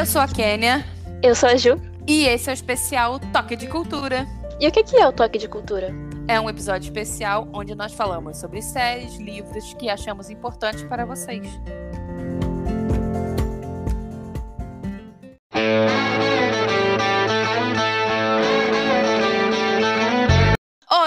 Eu 0.00 0.06
sou 0.06 0.22
a 0.22 0.26
Kênia. 0.26 0.82
Eu 1.22 1.34
sou 1.34 1.46
a 1.46 1.56
Ju. 1.56 1.78
E 2.08 2.24
esse 2.24 2.48
é 2.48 2.52
o 2.52 2.54
especial 2.54 3.20
Toque 3.34 3.54
de 3.54 3.66
Cultura. 3.66 4.26
E 4.58 4.66
o 4.66 4.72
que 4.72 4.96
é 4.96 5.06
o 5.06 5.12
Toque 5.12 5.36
de 5.36 5.46
Cultura? 5.46 5.92
É 6.26 6.40
um 6.40 6.48
episódio 6.48 6.86
especial 6.86 7.46
onde 7.52 7.74
nós 7.74 7.92
falamos 7.92 8.38
sobre 8.38 8.62
séries, 8.62 9.18
livros 9.18 9.74
que 9.74 9.90
achamos 9.90 10.30
importantes 10.30 10.82
para 10.84 11.04
vocês. 11.04 11.46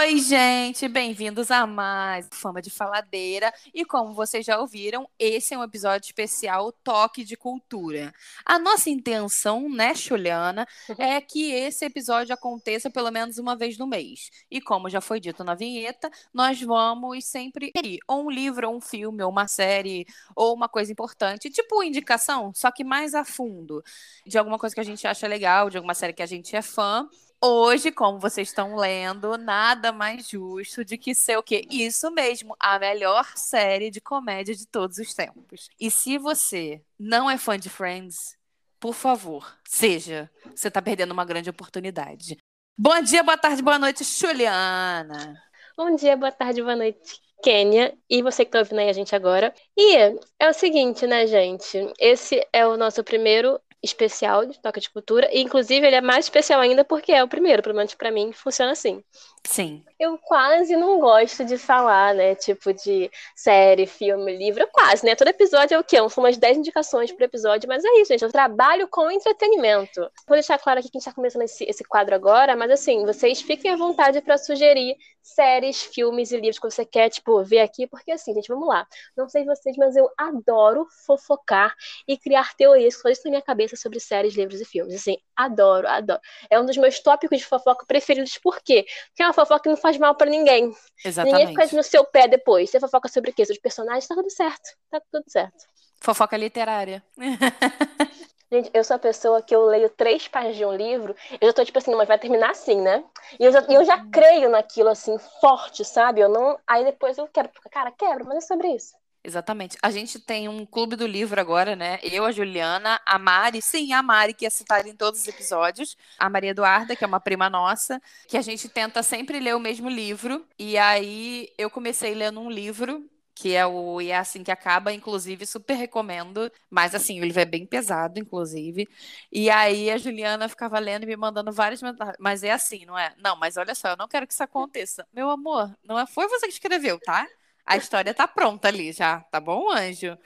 Oi, 0.04 0.18
gente, 0.18 0.86
bem-vindos 0.90 1.50
a 1.50 1.66
mais 1.66 2.28
Fama 2.34 2.62
de 2.62 2.70
Faladeira. 2.70 3.54
E 3.74 3.86
como 3.86 4.14
vocês 4.14 4.46
já 4.46 4.60
ouviram, 4.60 5.10
esse 5.18 5.54
é 5.54 5.58
um 5.58 5.64
episódio 5.64 6.08
especial 6.08 6.74
Toque 6.74 7.24
de 7.24 7.38
Cultura. 7.38 8.14
A 8.46 8.60
nossa 8.60 8.90
intenção, 8.90 9.70
né, 9.70 9.96
Juliana, 9.96 10.68
é 10.98 11.22
que 11.22 11.54
esse 11.54 11.86
episódio 11.86 12.34
aconteça 12.34 12.90
pelo 12.90 13.10
menos 13.12 13.38
uma 13.38 13.56
vez 13.56 13.78
no 13.78 13.88
mês. 13.88 14.30
E 14.52 14.60
como 14.60 14.90
já 14.90 15.00
foi 15.00 15.22
dito 15.22 15.42
na 15.42 15.56
vinheta, 15.56 16.12
nós 16.34 16.62
vamos 16.62 17.24
sempre 17.24 17.72
ir 17.82 18.00
ou 18.06 18.26
um 18.26 18.30
livro, 18.30 18.68
ou 18.68 18.76
um 18.76 18.82
filme, 18.82 19.24
ou 19.24 19.32
uma 19.32 19.48
série, 19.48 20.06
ou 20.36 20.54
uma 20.54 20.68
coisa 20.68 20.92
importante, 20.92 21.50
tipo 21.50 21.82
indicação, 21.82 22.52
só 22.54 22.70
que 22.72 22.84
mais 22.84 23.16
a 23.16 23.24
fundo, 23.24 23.82
de 24.28 24.38
alguma 24.38 24.60
coisa 24.60 24.76
que 24.76 24.82
a 24.82 24.86
gente 24.86 25.08
acha 25.08 25.26
legal, 25.28 25.70
de 25.70 25.78
alguma 25.78 25.94
série 25.94 26.12
que 26.12 26.22
a 26.22 26.26
gente 26.26 26.54
é 26.58 26.62
fã. 26.62 27.08
Hoje, 27.46 27.92
como 27.92 28.20
vocês 28.20 28.48
estão 28.48 28.78
lendo, 28.78 29.38
nada 29.38 29.92
mais 29.92 30.30
justo 30.30 30.86
de 30.86 30.98
que 30.98 31.14
ser 31.14 31.38
o 31.38 31.44
quê? 31.44 31.68
Isso 31.70 32.10
mesmo, 32.10 32.56
a 32.58 32.80
melhor 32.80 33.34
série 33.36 33.92
de 33.92 34.00
comédia 34.00 34.56
de 34.56 34.66
todos 34.66 34.98
os 34.98 35.14
tempos. 35.14 35.70
E 35.78 35.92
se 35.92 36.18
você 36.18 36.82
não 36.98 37.30
é 37.30 37.38
fã 37.38 37.60
de 37.60 37.70
Friends, 37.70 38.38
por 38.80 38.94
favor, 38.94 39.58
seja. 39.68 40.32
Você 40.56 40.70
está 40.70 40.82
perdendo 40.82 41.12
uma 41.12 41.26
grande 41.26 41.50
oportunidade. 41.50 42.38
Bom 42.78 43.02
dia, 43.02 43.22
boa 43.22 43.38
tarde, 43.38 43.62
boa 43.62 43.78
noite, 43.78 44.06
Juliana. 44.06 45.38
Bom 45.76 45.94
dia, 45.98 46.16
boa 46.16 46.32
tarde, 46.32 46.62
boa 46.62 46.78
noite, 46.78 47.20
Kênia. 47.44 47.94
E 48.10 48.22
você 48.22 48.46
que 48.46 48.50
está 48.56 48.60
ouvindo 48.60 48.80
aí 48.80 48.90
a 48.90 48.94
gente 48.94 49.14
agora. 49.14 49.54
E 49.76 49.98
é 50.40 50.50
o 50.50 50.54
seguinte, 50.54 51.06
né, 51.06 51.28
gente? 51.28 51.92
Esse 52.00 52.42
é 52.54 52.66
o 52.66 52.78
nosso 52.78 53.04
primeiro 53.04 53.60
especial 53.84 54.46
de 54.46 54.60
Toca 54.60 54.80
de 54.80 54.90
Cultura. 54.90 55.30
E, 55.32 55.42
inclusive, 55.42 55.86
ele 55.86 55.96
é 55.98 56.02
mais 56.02 56.26
especial 56.26 56.62
ainda 56.62 56.86
porque 56.86 57.12
é 57.12 57.24
o 57.24 57.28
primeiro, 57.28 57.62
pelo 57.62 57.76
menos 57.76 57.94
para 57.94 58.12
mim, 58.12 58.32
funciona 58.32 58.72
assim. 58.72 59.04
Sim. 59.46 59.84
Eu 60.00 60.18
quase 60.18 60.76
não 60.76 61.00
gosto 61.00 61.44
de 61.44 61.58
falar, 61.58 62.14
né? 62.14 62.34
Tipo 62.34 62.74
de 62.74 63.12
série, 63.36 63.86
filme, 63.86 64.36
livro. 64.36 64.68
Quase, 64.72 65.06
né? 65.06 65.16
Todo 65.16 65.28
episódio 65.28 65.76
é 65.76 65.80
o 65.80 65.84
quê? 65.84 65.98
São 66.10 66.24
umas 66.24 66.38
10 66.38 66.58
indicações 66.58 67.12
por 67.12 67.22
episódio, 67.22 67.68
mas 67.68 67.84
é 67.84 68.02
isso, 68.02 68.12
gente. 68.14 68.24
Eu 68.24 68.32
trabalho 68.32 68.88
com 68.88 69.12
entretenimento. 69.12 70.02
Vou 70.28 70.36
deixar 70.36 70.58
claro 70.58 70.80
aqui 70.80 70.90
que 70.90 70.98
a 70.98 71.00
gente 71.00 71.10
tá 71.10 71.14
começando 71.14 71.44
esse, 71.44 71.64
esse 71.66 71.84
quadro 71.84 72.16
agora, 72.16 72.56
mas 72.56 72.72
assim, 72.72 73.06
vocês 73.06 73.42
fiquem 73.42 73.72
à 73.72 73.76
vontade 73.76 74.22
para 74.22 74.38
sugerir 74.38 74.96
séries, 75.22 75.82
filmes 75.82 76.32
e 76.32 76.36
livros 76.36 76.60
que 76.60 76.70
você 76.70 76.86
quer, 76.86 77.10
tipo, 77.10 77.42
ver 77.44 77.62
aqui, 77.62 77.88
porque 77.88 78.12
assim, 78.12 78.34
gente, 78.34 78.48
vamos 78.50 78.68
lá. 78.68 78.86
Não 79.16 79.30
sei 79.30 79.46
vocês, 79.46 79.76
mas 79.78 79.96
eu 79.96 80.10
adoro 80.18 80.86
fofocar 81.06 81.74
e 82.08 82.18
criar 82.18 82.54
teorias 82.56 83.02
que 83.02 83.10
na 83.26 83.30
minha 83.32 83.42
cabeça 83.42 83.76
sobre 83.76 84.00
séries, 84.00 84.36
livros 84.36 84.60
e 84.60 84.66
filmes. 84.66 84.96
Assim, 84.96 85.18
adoro, 85.36 85.88
adoro. 85.88 86.20
É 86.50 86.60
um 86.60 86.66
dos 86.66 86.78
meus 86.78 87.00
tópicos 87.00 87.40
de 87.40 87.46
fofoca 87.46 87.86
preferidos, 87.86 88.38
por 88.38 88.62
quê? 88.62 88.86
Porque 89.08 89.24
é 89.24 89.26
uma 89.26 89.33
fofoca 89.34 89.64
que 89.64 89.70
não 89.70 89.78
faz 89.78 89.98
mal 89.98 90.16
para 90.16 90.30
ninguém. 90.30 90.74
Exatamente. 91.04 91.40
Ninguém 91.40 91.66
fica 91.66 91.76
no 91.76 91.84
seu 91.84 92.06
pé 92.06 92.28
depois. 92.28 92.70
Você 92.70 92.80
fofoca 92.80 93.10
sobre 93.10 93.32
o 93.32 93.34
quê? 93.34 93.46
Sobre 93.46 93.62
personagens, 93.62 94.08
tá 94.08 94.16
tudo 94.16 94.30
certo. 94.30 94.70
Tá 94.90 95.02
tudo 95.12 95.26
certo. 95.28 95.66
Fofoca 96.00 96.38
literária. 96.38 97.04
Gente, 98.52 98.70
eu 98.72 98.84
sou 98.84 98.98
a 98.98 99.00
pessoa 99.00 99.42
que 99.42 99.56
eu 99.56 99.66
leio 99.66 99.90
três 99.90 100.28
páginas 100.28 100.56
de 100.56 100.64
um 100.64 100.76
livro, 100.76 101.16
eu 101.42 101.48
já 101.48 101.54
tô 101.54 101.66
tipo 101.66 101.80
assim, 101.80 101.96
mas 101.96 102.08
vai 102.08 102.20
terminar 102.20 102.52
assim, 102.52 102.80
né? 102.80 103.04
E 103.40 103.46
eu 103.46 103.52
já, 103.52 103.62
eu 103.62 103.84
já 103.84 104.06
creio 104.12 104.48
naquilo 104.48 104.90
assim, 104.90 105.18
forte, 105.42 105.84
sabe? 105.84 106.22
Eu 106.22 106.30
não. 106.30 106.60
Aí 106.68 106.86
depois 106.86 107.18
eu 107.18 107.28
quero, 107.28 107.50
cara, 107.72 107.92
quebra, 107.92 108.24
mas 108.24 108.38
é 108.38 108.42
sobre 108.42 108.68
isso. 108.68 108.94
Exatamente. 109.26 109.78
A 109.82 109.90
gente 109.90 110.20
tem 110.20 110.50
um 110.50 110.66
clube 110.66 110.98
do 110.98 111.08
livro 111.08 111.40
agora, 111.40 111.78
né? 111.78 111.98
Eu, 112.04 112.26
a 112.26 112.32
Juliana, 112.32 113.00
a 113.06 113.18
Mari, 113.18 113.62
sim, 113.62 113.94
a 113.94 114.04
Mari, 114.04 114.34
que 114.34 114.46
é 114.46 114.50
citada 114.50 114.88
em 114.90 114.96
todos 114.96 115.22
os 115.22 115.28
episódios, 115.28 115.96
a 116.20 116.30
Maria 116.30 116.50
Eduarda, 116.52 116.94
que 116.96 117.06
é 117.06 117.08
uma 117.08 117.22
prima 117.22 117.50
nossa, 117.50 118.02
que 118.28 118.36
a 118.38 118.42
gente 118.42 118.68
tenta 118.68 119.02
sempre 119.02 119.40
ler 119.40 119.56
o 119.56 119.60
mesmo 119.62 119.88
livro. 119.90 120.46
E 120.60 120.78
aí 120.78 121.50
eu 121.58 121.70
comecei 121.70 122.14
lendo 122.14 122.42
um 122.42 122.50
livro 122.50 123.10
que 123.36 123.56
é 123.56 123.66
o 123.66 124.00
E 124.00 124.12
é 124.12 124.18
assim 124.18 124.44
que 124.44 124.52
acaba, 124.52 124.94
inclusive 124.94 125.46
super 125.48 125.74
recomendo, 125.74 126.52
mas 126.70 126.94
assim, 126.94 127.20
o 127.20 127.24
livro 127.26 127.42
é 127.42 127.46
bem 127.46 127.66
pesado, 127.66 128.20
inclusive. 128.20 128.88
E 129.32 129.50
aí 129.50 129.90
a 129.90 129.98
Juliana 129.98 130.48
ficava 130.50 130.78
lendo 130.80 131.04
e 131.04 131.08
me 131.08 131.16
mandando 131.18 131.52
várias 131.52 131.82
mensagens, 131.82 132.16
mas 132.20 132.44
é 132.44 132.52
assim, 132.52 132.86
não 132.86 132.98
é? 132.98 133.14
Não, 133.18 133.36
mas 133.36 133.58
olha 133.58 133.74
só, 133.74 133.90
eu 133.90 133.98
não 133.98 134.08
quero 134.08 134.28
que 134.28 134.34
isso 134.34 134.44
aconteça. 134.44 135.08
Meu 135.12 135.30
amor, 135.32 135.76
não 135.84 135.98
é 135.98 136.06
foi 136.06 136.28
você 136.28 136.46
que 136.48 136.54
escreveu, 136.54 137.00
tá? 137.00 137.28
A 137.66 137.78
história 137.78 138.14
tá 138.14 138.28
pronta 138.28 138.68
ali 138.68 138.92
já, 138.92 139.22
tá 139.32 139.40
bom, 139.40 139.72
anjo? 139.72 140.18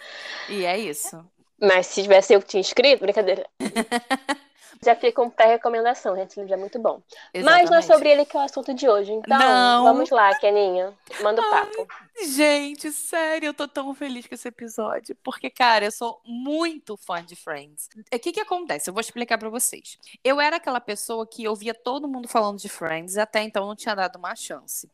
E 0.49 0.65
é 0.65 0.77
isso. 0.77 1.23
Mas 1.59 1.87
se 1.87 2.03
tivesse 2.03 2.33
eu 2.33 2.41
que 2.41 2.47
tinha 2.47 2.61
escrito, 2.61 3.01
brincadeira. 3.01 3.45
já 4.83 4.95
fica 4.95 5.13
com 5.13 5.29
pré-recomendação, 5.29 6.15
gente. 6.15 6.31
Esse 6.31 6.39
livro 6.39 6.53
é 6.53 6.57
muito 6.57 6.79
bom. 6.79 7.01
Exatamente. 7.33 7.61
Mas 7.61 7.69
não 7.69 7.77
é 7.77 7.81
sobre 7.81 8.09
ele 8.09 8.25
que 8.25 8.35
é 8.35 8.39
o 8.39 8.43
assunto 8.43 8.73
de 8.73 8.87
hoje. 8.87 9.11
Então, 9.11 9.37
não. 9.37 9.83
vamos 9.83 10.09
lá, 10.09 10.33
Keninha. 10.35 10.93
Manda 11.21 11.41
o 11.41 11.49
papo. 11.49 11.87
Ai, 11.89 12.25
gente, 12.27 12.91
sério, 12.91 13.47
eu 13.47 13.53
tô 13.53 13.67
tão 13.67 13.93
feliz 13.93 14.27
com 14.27 14.35
esse 14.35 14.47
episódio. 14.47 15.15
Porque, 15.23 15.49
cara, 15.49 15.85
eu 15.85 15.91
sou 15.91 16.21
muito 16.25 16.95
fã 16.97 17.23
de 17.23 17.35
Friends. 17.35 17.89
O 18.13 18.19
que 18.19 18.31
que 18.31 18.39
acontece? 18.39 18.89
Eu 18.89 18.93
vou 18.93 19.01
explicar 19.01 19.37
para 19.37 19.49
vocês. 19.49 19.97
Eu 20.23 20.39
era 20.39 20.57
aquela 20.57 20.79
pessoa 20.79 21.27
que 21.27 21.47
ouvia 21.47 21.73
todo 21.73 22.07
mundo 22.07 22.27
falando 22.27 22.59
de 22.59 22.69
Friends 22.69 23.15
e 23.15 23.19
até 23.19 23.41
então 23.41 23.65
não 23.65 23.75
tinha 23.75 23.95
dado 23.95 24.17
uma 24.17 24.35
chance. 24.35 24.89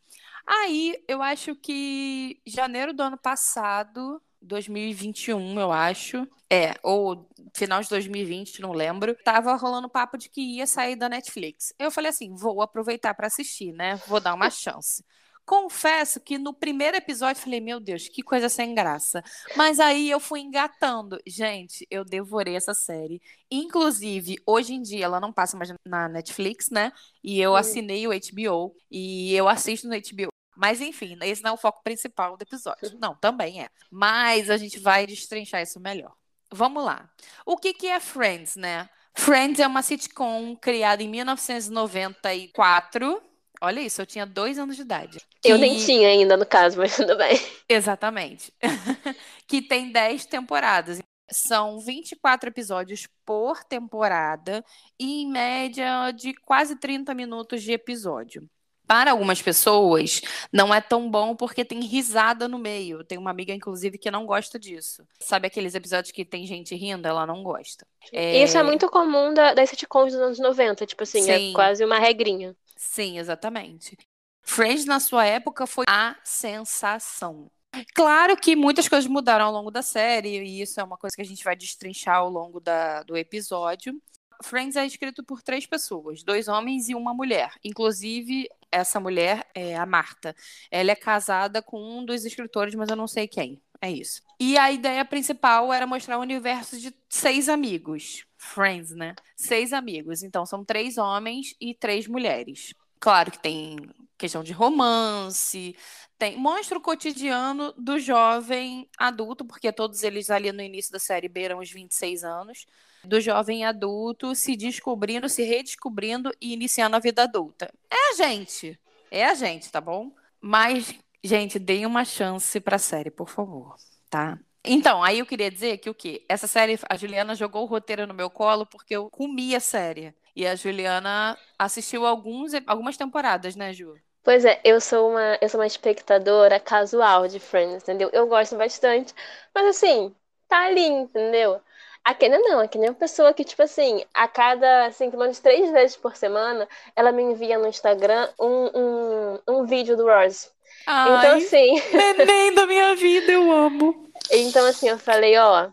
Aí, 0.45 1.01
eu 1.07 1.21
acho 1.21 1.55
que 1.55 2.41
janeiro 2.45 2.93
do 2.93 3.01
ano 3.01 3.17
passado, 3.17 4.21
2021, 4.41 5.59
eu 5.59 5.71
acho. 5.71 6.27
É, 6.51 6.73
ou 6.83 7.27
final 7.55 7.81
de 7.81 7.89
2020, 7.89 8.61
não 8.61 8.71
lembro. 8.71 9.15
Tava 9.23 9.55
rolando 9.55 9.89
papo 9.89 10.17
de 10.17 10.29
que 10.29 10.41
ia 10.41 10.67
sair 10.67 10.95
da 10.95 11.09
Netflix. 11.09 11.73
Eu 11.79 11.89
falei 11.89 12.09
assim: 12.09 12.35
vou 12.35 12.61
aproveitar 12.61 13.13
para 13.13 13.27
assistir, 13.27 13.71
né? 13.73 13.95
Vou 14.07 14.19
dar 14.19 14.33
uma 14.33 14.49
chance. 14.49 15.03
Confesso 15.45 16.21
que 16.21 16.37
no 16.37 16.53
primeiro 16.53 16.95
episódio 16.95 17.41
falei, 17.41 17.59
meu 17.59 17.77
Deus, 17.79 18.07
que 18.07 18.23
coisa 18.23 18.47
sem 18.47 18.73
graça. 18.73 19.21
Mas 19.57 19.77
aí 19.79 20.09
eu 20.09 20.19
fui 20.19 20.39
engatando. 20.39 21.19
Gente, 21.27 21.85
eu 21.91 22.05
devorei 22.05 22.55
essa 22.55 22.73
série. 22.73 23.21
Inclusive, 23.51 24.37
hoje 24.45 24.73
em 24.73 24.81
dia 24.81 25.03
ela 25.05 25.19
não 25.19 25.33
passa 25.33 25.57
mais 25.57 25.73
na 25.85 26.07
Netflix, 26.07 26.69
né? 26.69 26.91
E 27.21 27.41
eu 27.41 27.55
assinei 27.57 28.07
o 28.07 28.11
HBO 28.11 28.73
e 28.89 29.33
eu 29.35 29.49
assisto 29.49 29.87
no 29.87 29.95
HBO. 29.95 30.32
Mas 30.55 30.79
enfim, 30.81 31.17
esse 31.21 31.43
não 31.43 31.51
é 31.51 31.53
o 31.53 31.57
foco 31.57 31.83
principal 31.83 32.35
do 32.37 32.43
episódio. 32.43 32.81
Não, 32.99 33.15
também 33.15 33.63
é. 33.63 33.69
Mas 33.89 34.49
a 34.49 34.57
gente 34.57 34.77
vai 34.79 35.07
destrinchar 35.07 35.61
isso 35.61 35.79
melhor. 35.79 36.13
Vamos 36.51 36.83
lá. 36.83 37.09
O 37.45 37.55
que, 37.57 37.73
que 37.73 37.87
é 37.87 37.99
Friends, 37.99 38.55
né? 38.55 38.89
Friends 39.15 39.59
é 39.59 39.67
uma 39.67 39.81
sitcom 39.81 40.55
criada 40.55 41.03
em 41.03 41.09
1994. 41.09 43.21
Olha 43.61 43.79
isso, 43.79 44.01
eu 44.01 44.05
tinha 44.05 44.25
dois 44.25 44.59
anos 44.59 44.75
de 44.75 44.81
idade. 44.81 45.21
Que... 45.41 45.49
Eu 45.49 45.57
nem 45.57 45.77
tinha 45.77 46.09
ainda, 46.09 46.35
no 46.35 46.45
caso, 46.45 46.77
mas 46.77 46.93
tudo 46.95 47.17
bem. 47.17 47.39
Exatamente. 47.69 48.53
que 49.47 49.61
tem 49.61 49.89
10 49.91 50.25
temporadas. 50.25 50.99
São 51.31 51.79
24 51.79 52.49
episódios 52.49 53.07
por 53.25 53.63
temporada 53.63 54.63
e 54.99 55.23
em 55.23 55.31
média 55.31 56.11
de 56.11 56.33
quase 56.33 56.75
30 56.75 57.13
minutos 57.15 57.63
de 57.63 57.71
episódio 57.71 58.45
para 58.87 59.11
algumas 59.11 59.41
pessoas 59.41 60.21
não 60.51 60.73
é 60.73 60.81
tão 60.81 61.09
bom 61.09 61.35
porque 61.35 61.63
tem 61.63 61.81
risada 61.81 62.47
no 62.47 62.59
meio. 62.59 63.03
Tem 63.03 63.17
uma 63.17 63.31
amiga, 63.31 63.53
inclusive, 63.53 63.97
que 63.97 64.11
não 64.11 64.25
gosta 64.25 64.59
disso. 64.59 65.05
Sabe 65.19 65.47
aqueles 65.47 65.75
episódios 65.75 66.11
que 66.11 66.25
tem 66.25 66.45
gente 66.45 66.75
rindo? 66.75 67.07
Ela 67.07 67.25
não 67.25 67.43
gosta. 67.43 67.85
É... 68.11 68.43
Isso 68.43 68.57
é 68.57 68.63
muito 68.63 68.89
comum 68.89 69.33
da, 69.33 69.53
das 69.53 69.69
sitcoms 69.69 70.13
dos 70.13 70.21
anos 70.21 70.39
90, 70.39 70.85
tipo 70.85 71.03
assim, 71.03 71.29
é 71.29 71.37
Sim. 71.37 71.51
é 71.51 71.53
quase 71.53 71.83
uma 71.83 71.99
regrinha. 71.99 72.55
Sim, 72.75 73.17
exatamente. 73.19 73.97
Friends, 74.41 74.85
na 74.85 74.99
sua 74.99 75.25
época, 75.25 75.65
foi 75.65 75.85
a 75.87 76.15
sensação. 76.23 77.49
Claro 77.95 78.37
que 78.37 78.55
muitas 78.55 78.87
coisas 78.87 79.09
mudaram 79.09 79.45
ao 79.45 79.51
longo 79.51 79.71
da 79.71 79.81
série, 79.81 80.39
e 80.43 80.61
isso 80.61 80.79
é 80.79 80.83
uma 80.83 80.97
coisa 80.97 81.15
que 81.15 81.21
a 81.21 81.25
gente 81.25 81.43
vai 81.43 81.55
destrinchar 81.55 82.17
ao 82.17 82.29
longo 82.29 82.59
da, 82.59 83.01
do 83.03 83.17
episódio. 83.17 83.99
Friends 84.41 84.75
é 84.75 84.85
escrito 84.85 85.23
por 85.23 85.41
três 85.41 85.65
pessoas, 85.65 86.23
dois 86.23 86.47
homens 86.47 86.89
e 86.89 86.95
uma 86.95 87.13
mulher. 87.13 87.53
Inclusive, 87.63 88.49
essa 88.71 88.99
mulher 88.99 89.47
é 89.53 89.75
a 89.75 89.85
Marta. 89.85 90.35
Ela 90.71 90.91
é 90.91 90.95
casada 90.95 91.61
com 91.61 91.99
um 91.99 92.05
dos 92.05 92.25
escritores, 92.25 92.75
mas 92.75 92.89
eu 92.89 92.95
não 92.95 93.07
sei 93.07 93.27
quem. 93.27 93.61
É 93.81 93.91
isso. 93.91 94.21
E 94.39 94.57
a 94.57 94.71
ideia 94.71 95.03
principal 95.03 95.73
era 95.73 95.85
mostrar 95.85 96.17
um 96.17 96.21
universo 96.21 96.79
de 96.79 96.93
seis 97.09 97.49
amigos. 97.49 98.25
Friends, 98.37 98.91
né? 98.91 99.13
Seis 99.35 99.73
amigos. 99.73 100.23
Então 100.23 100.45
são 100.45 100.63
três 100.63 100.97
homens 100.97 101.53
e 101.59 101.73
três 101.73 102.07
mulheres. 102.07 102.73
Claro 102.99 103.31
que 103.31 103.39
tem 103.39 103.77
questão 104.17 104.41
de 104.41 104.53
romance, 104.53 105.75
tem 106.17 106.37
mostra 106.37 106.77
o 106.77 106.81
cotidiano 106.81 107.73
do 107.73 107.99
jovem 107.99 108.87
adulto, 108.97 109.43
porque 109.43 109.69
todos 109.73 110.01
eles 110.01 110.29
ali 110.29 110.49
no 110.53 110.61
início 110.61 110.93
da 110.93 110.99
série 110.99 111.27
beiram 111.27 111.59
os 111.59 111.69
26 111.69 112.23
anos, 112.23 112.65
do 113.03 113.19
jovem 113.19 113.65
adulto 113.65 114.33
se 114.35 114.55
descobrindo, 114.55 115.27
se 115.29 115.43
redescobrindo 115.43 116.31
e 116.41 116.53
iniciando 116.53 116.95
a 116.95 116.99
vida 116.99 117.23
adulta. 117.23 117.71
É 117.89 118.11
a 118.11 118.13
gente, 118.15 118.79
é 119.11 119.25
a 119.25 119.33
gente, 119.33 119.71
tá 119.71 119.81
bom? 119.81 120.11
Mas, 120.39 120.93
gente, 121.23 121.59
deem 121.59 121.85
uma 121.85 122.05
chance 122.05 122.59
pra 122.59 122.77
série, 122.77 123.11
por 123.11 123.29
favor, 123.29 123.75
tá? 124.09 124.39
Então, 124.65 125.03
aí 125.03 125.19
eu 125.19 125.25
queria 125.25 125.51
dizer 125.51 125.77
que 125.77 125.89
o 125.89 125.93
quê? 125.93 126.23
Essa 126.27 126.47
série, 126.47 126.79
a 126.89 126.95
Juliana 126.95 127.35
jogou 127.35 127.63
o 127.63 127.67
roteiro 127.67 128.07
no 128.07 128.13
meu 128.13 128.29
colo 128.29 128.65
porque 128.65 128.95
eu 128.95 129.09
comi 129.09 129.55
a 129.55 129.59
série. 129.59 130.15
E 130.35 130.47
a 130.47 130.55
Juliana 130.55 131.37
assistiu 131.59 132.05
alguns, 132.05 132.53
algumas 132.65 132.97
temporadas, 132.97 133.55
né, 133.55 133.73
Ju? 133.73 133.95
Pois 134.23 134.45
é, 134.45 134.61
eu 134.63 134.79
sou 134.79 135.11
uma, 135.11 135.37
eu 135.41 135.49
sou 135.49 135.59
uma 135.59 135.67
espectadora 135.67 136.59
casual 136.59 137.27
de 137.27 137.39
Friends, 137.39 137.83
entendeu? 137.83 138.09
Eu 138.13 138.25
gosto 138.25 138.55
bastante, 138.55 139.13
mas 139.53 139.67
assim, 139.67 140.15
tá 140.47 140.65
ali, 140.65 140.85
entendeu? 140.85 141.61
A 142.03 142.13
Kenia 142.13 142.39
não, 142.39 142.59
a 142.59 142.67
Kenia 142.67 142.87
é 142.87 142.91
uma 142.91 142.97
pessoa 142.97 143.33
que, 143.33 143.45
tipo 143.45 143.61
assim, 143.61 144.03
a 144.13 144.27
cada, 144.27 144.85
assim, 144.87 145.09
pelo 145.09 145.21
menos 145.21 145.39
três 145.39 145.71
vezes 145.71 145.95
por 145.95 146.15
semana, 146.15 146.67
ela 146.95 147.11
me 147.11 147.23
envia 147.23 147.57
no 147.57 147.67
Instagram 147.67 148.29
um, 148.39 148.69
um, 148.75 149.39
um 149.47 149.65
vídeo 149.65 149.95
do 149.95 150.05
Ross. 150.05 150.51
Ai, 150.85 151.17
então, 151.17 151.37
assim. 151.37 151.81
Neném 152.17 152.53
da 152.53 152.65
minha 152.65 152.95
vida, 152.95 153.31
eu 153.31 153.51
amo. 153.51 154.03
Então, 154.31 154.65
assim, 154.65 154.87
eu 154.87 154.97
falei, 154.97 155.37
ó, 155.37 155.69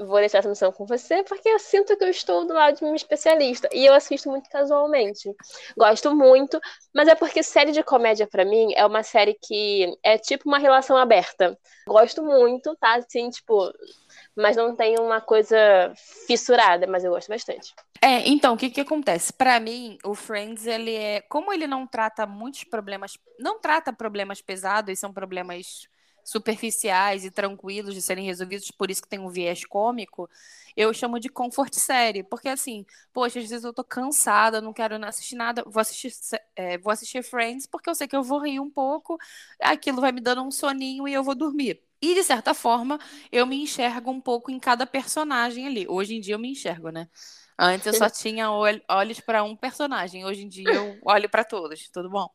vou 0.00 0.18
deixar 0.18 0.38
essa 0.38 0.48
missão 0.48 0.72
com 0.72 0.84
você, 0.86 1.22
porque 1.22 1.48
eu 1.48 1.58
sinto 1.58 1.96
que 1.96 2.04
eu 2.04 2.08
estou 2.08 2.46
do 2.46 2.52
lado 2.52 2.78
de 2.78 2.84
um 2.84 2.94
especialista. 2.94 3.68
E 3.72 3.86
eu 3.86 3.94
assisto 3.94 4.28
muito 4.30 4.48
casualmente. 4.50 5.30
Gosto 5.76 6.14
muito, 6.14 6.60
mas 6.94 7.08
é 7.08 7.14
porque 7.14 7.42
série 7.42 7.72
de 7.72 7.82
comédia, 7.82 8.26
para 8.26 8.44
mim, 8.44 8.72
é 8.74 8.84
uma 8.84 9.02
série 9.02 9.36
que 9.40 9.96
é 10.02 10.18
tipo 10.18 10.48
uma 10.48 10.58
relação 10.58 10.96
aberta. 10.96 11.56
Gosto 11.86 12.22
muito, 12.24 12.76
tá? 12.76 12.94
Assim, 12.94 13.30
tipo. 13.30 13.72
Mas 14.36 14.56
não 14.56 14.74
tem 14.74 14.98
uma 14.98 15.20
coisa 15.20 15.56
fissurada, 16.26 16.86
mas 16.86 17.04
eu 17.04 17.10
gosto 17.10 17.28
bastante. 17.28 17.74
É, 18.00 18.28
então, 18.28 18.54
o 18.54 18.56
que 18.56 18.70
que 18.70 18.80
acontece? 18.80 19.32
Para 19.32 19.60
mim, 19.60 19.98
o 20.04 20.14
Friends, 20.14 20.66
ele 20.66 20.94
é. 20.94 21.20
Como 21.22 21.52
ele 21.52 21.66
não 21.66 21.86
trata 21.86 22.26
muitos 22.26 22.64
problemas. 22.64 23.18
Não 23.38 23.60
trata 23.60 23.92
problemas 23.92 24.40
pesados, 24.40 24.98
são 24.98 25.12
problemas 25.12 25.86
superficiais 26.24 27.24
e 27.24 27.30
tranquilos 27.30 27.94
de 27.94 28.02
serem 28.02 28.24
resolvidos, 28.24 28.70
por 28.70 28.90
isso 28.90 29.02
que 29.02 29.08
tem 29.08 29.18
um 29.18 29.28
viés 29.28 29.64
cômico, 29.64 30.28
eu 30.76 30.92
chamo 30.94 31.18
de 31.18 31.28
comfort 31.28 31.74
série, 31.74 32.22
porque 32.22 32.48
assim, 32.48 32.86
poxa, 33.12 33.38
às 33.38 33.48
vezes 33.48 33.64
eu 33.64 33.72
tô 33.72 33.84
cansada, 33.84 34.60
não 34.60 34.72
quero 34.72 34.94
assistir 35.04 35.34
nada, 35.36 35.62
vou 35.66 35.80
assistir, 35.80 36.12
é, 36.56 36.78
vou 36.78 36.92
assistir 36.92 37.22
Friends, 37.22 37.66
porque 37.66 37.90
eu 37.90 37.94
sei 37.94 38.06
que 38.08 38.16
eu 38.16 38.22
vou 38.22 38.40
rir 38.40 38.60
um 38.60 38.70
pouco, 38.70 39.18
aquilo 39.60 40.00
vai 40.00 40.12
me 40.12 40.20
dando 40.20 40.42
um 40.42 40.50
soninho 40.50 41.06
e 41.06 41.12
eu 41.12 41.24
vou 41.24 41.34
dormir. 41.34 41.82
E, 42.02 42.14
de 42.14 42.24
certa 42.24 42.52
forma, 42.52 42.98
eu 43.30 43.46
me 43.46 43.62
enxergo 43.62 44.10
um 44.10 44.20
pouco 44.20 44.50
em 44.50 44.58
cada 44.58 44.84
personagem 44.84 45.68
ali. 45.68 45.86
Hoje 45.88 46.16
em 46.16 46.20
dia 46.20 46.34
eu 46.34 46.38
me 46.38 46.50
enxergo, 46.50 46.90
né? 46.90 47.08
Antes 47.56 47.86
eu 47.86 47.94
só 47.94 48.08
tinha 48.10 48.50
olhos 48.50 49.20
para 49.20 49.44
um 49.44 49.54
personagem, 49.54 50.24
hoje 50.24 50.42
em 50.42 50.48
dia 50.48 50.72
eu 50.72 50.98
olho 51.04 51.28
para 51.28 51.44
todos, 51.44 51.88
tudo 51.90 52.10
bom? 52.10 52.28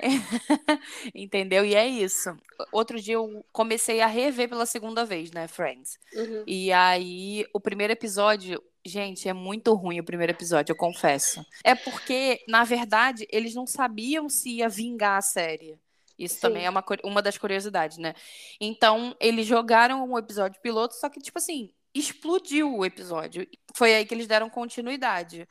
Entendeu? 1.14 1.62
E 1.62 1.74
é 1.74 1.86
isso. 1.86 2.34
Outro 2.72 2.98
dia 2.98 3.14
eu 3.14 3.44
comecei 3.52 4.00
a 4.00 4.06
rever 4.06 4.48
pela 4.48 4.64
segunda 4.64 5.04
vez, 5.04 5.30
né, 5.30 5.46
Friends. 5.46 5.98
Uhum. 6.14 6.44
E 6.46 6.72
aí, 6.72 7.44
o 7.52 7.60
primeiro 7.60 7.92
episódio, 7.92 8.62
Gente, 8.84 9.28
é 9.28 9.32
muito 9.32 9.72
ruim 9.74 10.00
o 10.00 10.04
primeiro 10.04 10.32
episódio, 10.32 10.72
eu 10.72 10.76
confesso. 10.76 11.44
É 11.62 11.72
porque, 11.72 12.42
na 12.48 12.64
verdade, 12.64 13.28
eles 13.30 13.54
não 13.54 13.64
sabiam 13.64 14.28
se 14.28 14.56
ia 14.56 14.68
vingar 14.68 15.18
a 15.18 15.22
série. 15.22 15.78
Isso 16.18 16.36
Sim. 16.36 16.40
também 16.40 16.66
é 16.66 16.70
uma, 16.70 16.84
uma 17.04 17.22
das 17.22 17.38
curiosidades, 17.38 17.98
né? 17.98 18.14
Então, 18.60 19.16
eles 19.20 19.46
jogaram 19.46 20.04
um 20.04 20.18
episódio 20.18 20.60
piloto, 20.60 20.94
só 20.94 21.08
que, 21.08 21.20
tipo 21.20 21.38
assim, 21.38 21.72
explodiu 21.94 22.76
o 22.76 22.84
episódio. 22.84 23.46
Foi 23.74 23.94
aí 23.94 24.04
que 24.04 24.14
eles 24.14 24.26
deram 24.26 24.48
continuidade. 24.48 25.46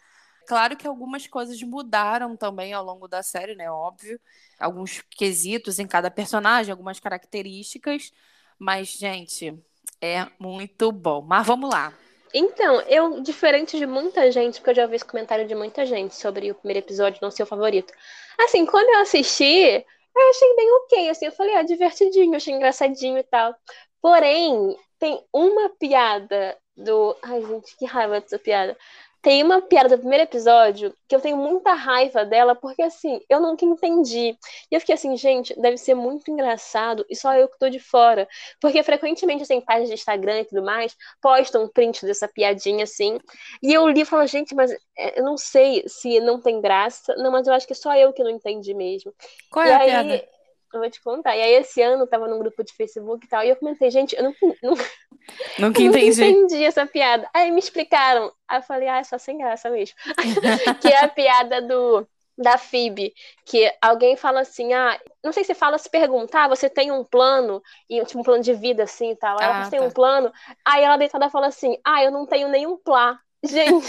Claro 0.48 0.76
que 0.76 0.88
algumas 0.88 1.28
coisas 1.28 1.62
mudaram 1.62 2.36
também 2.36 2.74
ao 2.74 2.84
longo 2.84 3.08
da 3.08 3.22
série, 3.22 3.56
né? 3.56 3.70
Óbvio. 3.72 4.20
Alguns 4.60 5.02
quesitos 5.12 5.80
em 5.80 5.88
cada 5.88 6.10
personagem, 6.10 6.72
algumas 6.72 7.00
características. 7.00 8.12
Mas, 8.58 8.90
gente, 8.90 9.58
é 10.02 10.28
muito 10.40 10.92
bom. 10.92 11.22
Mas 11.22 11.46
vamos 11.46 11.70
lá. 11.70 11.94
Então, 12.34 12.82
eu, 12.82 13.22
diferente 13.22 13.78
de 13.78 13.86
muita 13.86 14.32
gente, 14.32 14.56
porque 14.56 14.72
eu 14.72 14.76
já 14.76 14.84
ouvi 14.84 14.96
esse 14.96 15.06
comentário 15.06 15.48
de 15.48 15.54
muita 15.54 15.86
gente 15.86 16.16
sobre 16.16 16.50
o 16.50 16.56
primeiro 16.56 16.80
episódio 16.80 17.20
não 17.22 17.30
ser 17.30 17.44
o 17.44 17.46
favorito. 17.46 17.94
Assim, 18.40 18.66
quando 18.66 18.90
eu 18.90 19.02
assisti, 19.02 19.86
eu 20.16 20.30
achei 20.30 20.56
bem 20.56 20.72
ok, 20.74 21.10
assim, 21.10 21.26
eu 21.26 21.32
falei, 21.32 21.56
ah, 21.56 21.64
divertidinho, 21.64 22.36
achei 22.36 22.54
engraçadinho 22.54 23.18
e 23.18 23.24
tal. 23.24 23.56
Porém, 24.02 24.78
tem 25.00 25.24
uma 25.34 25.70
piada 25.78 26.58
do. 26.76 27.16
Ai, 27.24 27.42
gente, 27.46 27.76
que 27.78 27.86
raiva 27.86 28.20
dessa 28.22 28.40
piada. 28.40 28.78
Tem 29.22 29.44
uma 29.44 29.62
piada 29.62 29.90
do 29.90 30.00
primeiro 30.00 30.24
episódio 30.24 30.94
que 31.08 31.16
eu 31.16 31.22
tenho 31.22 31.38
muita 31.38 31.74
raiva 31.74 32.26
dela, 32.26 32.56
porque 32.56 32.82
assim, 32.82 33.22
eu 33.30 33.40
nunca 33.40 33.64
entendi. 33.64 34.36
E 34.72 34.76
eu 34.76 34.80
fiquei 34.80 34.96
assim, 34.96 35.16
gente, 35.16 35.54
deve 35.60 35.78
ser 35.78 35.94
muito 35.94 36.32
engraçado, 36.32 37.06
e 37.10 37.16
só 37.16 37.34
eu 37.36 37.48
que 37.48 37.60
tô 37.60 37.70
de 37.70 37.80
fora. 37.80 38.28
Porque 38.60 38.82
frequentemente, 38.82 39.44
assim, 39.44 39.62
páginas 39.62 39.90
de 39.90 39.96
Instagram 39.96 40.42
e 40.42 40.46
tudo 40.46 40.64
mais, 40.64 40.96
postam 41.22 41.64
um 41.64 41.68
print 41.68 42.06
dessa 42.06 42.28
piadinha, 42.28 42.84
assim. 42.84 43.20
E 43.62 43.74
eu 43.74 43.88
li 43.88 44.02
e 44.02 44.06
falo, 44.06 44.26
gente, 44.26 44.56
mas 44.56 44.72
é, 44.98 45.20
eu 45.20 45.24
não 45.24 45.38
sei 45.38 45.84
se 45.88 46.20
não 46.20 46.42
tem 46.42 46.60
graça. 46.60 47.16
Não, 47.16 47.32
mas 47.32 47.48
eu 47.48 47.54
acho 47.54 47.68
que 47.68 47.76
só 47.76 47.96
eu 47.96 48.12
que 48.14 48.24
não 48.24 48.32
entendi 48.32 48.74
mesmo. 48.74 49.14
Qual 49.52 49.66
é 49.66 49.70
e 49.70 49.72
a 49.72 49.78
aí, 49.78 49.86
piada? 49.86 50.41
Eu 50.74 50.80
vou 50.80 50.90
te 50.90 51.02
contar. 51.02 51.36
E 51.36 51.42
aí, 51.42 51.54
esse 51.56 51.82
ano, 51.82 52.04
eu 52.04 52.08
tava 52.08 52.28
num 52.28 52.40
grupo 52.40 52.64
de 52.64 52.74
Facebook 52.74 53.26
e 53.26 53.30
tal, 53.30 53.44
e 53.44 53.50
eu 53.50 53.56
comentei, 53.56 53.92
gente, 53.92 54.16
eu 54.16 54.24
não, 54.24 54.34
não, 54.64 54.74
Nunca 55.60 55.82
entendi. 55.82 56.24
entendi 56.24 56.64
essa 56.64 56.86
piada. 56.86 57.30
Aí 57.34 57.52
me 57.52 57.60
explicaram. 57.60 58.32
Aí 58.48 58.60
eu 58.60 58.64
falei, 58.64 58.88
ah, 58.88 59.00
é 59.00 59.04
só 59.04 59.18
sem 59.18 59.38
graça 59.38 59.70
mesmo. 59.70 59.96
que 60.82 60.88
é 60.88 61.04
a 61.04 61.08
piada 61.08 61.62
do 61.62 62.08
da 62.38 62.58
FIB, 62.58 63.14
que 63.46 63.72
alguém 63.82 64.16
fala 64.16 64.42
assim, 64.42 64.74
ah, 64.74 65.00
não 65.24 65.32
sei 65.32 65.44
se 65.44 65.54
fala, 65.54 65.78
se 65.78 65.90
pergunta, 65.90 66.40
ah, 66.40 66.48
você 66.48 66.70
tem 66.70 66.92
um 66.92 67.04
plano, 67.04 67.62
e 67.90 68.04
tipo, 68.04 68.20
um 68.20 68.24
plano 68.24 68.42
de 68.42 68.54
vida 68.54 68.84
assim 68.84 69.12
e 69.12 69.16
tal, 69.16 69.38
ela, 69.40 69.60
ah, 69.60 69.64
você 69.64 69.72
tá. 69.72 69.78
tem 69.78 69.88
um 69.88 69.92
plano, 69.92 70.32
aí 70.66 70.84
ela 70.84 70.98
deitada 70.98 71.30
fala 71.30 71.48
assim, 71.48 71.78
ah, 71.86 72.04
eu 72.04 72.10
não 72.10 72.26
tenho 72.26 72.48
nenhum 72.48 72.78
plá, 72.78 73.20
gente. 73.44 73.88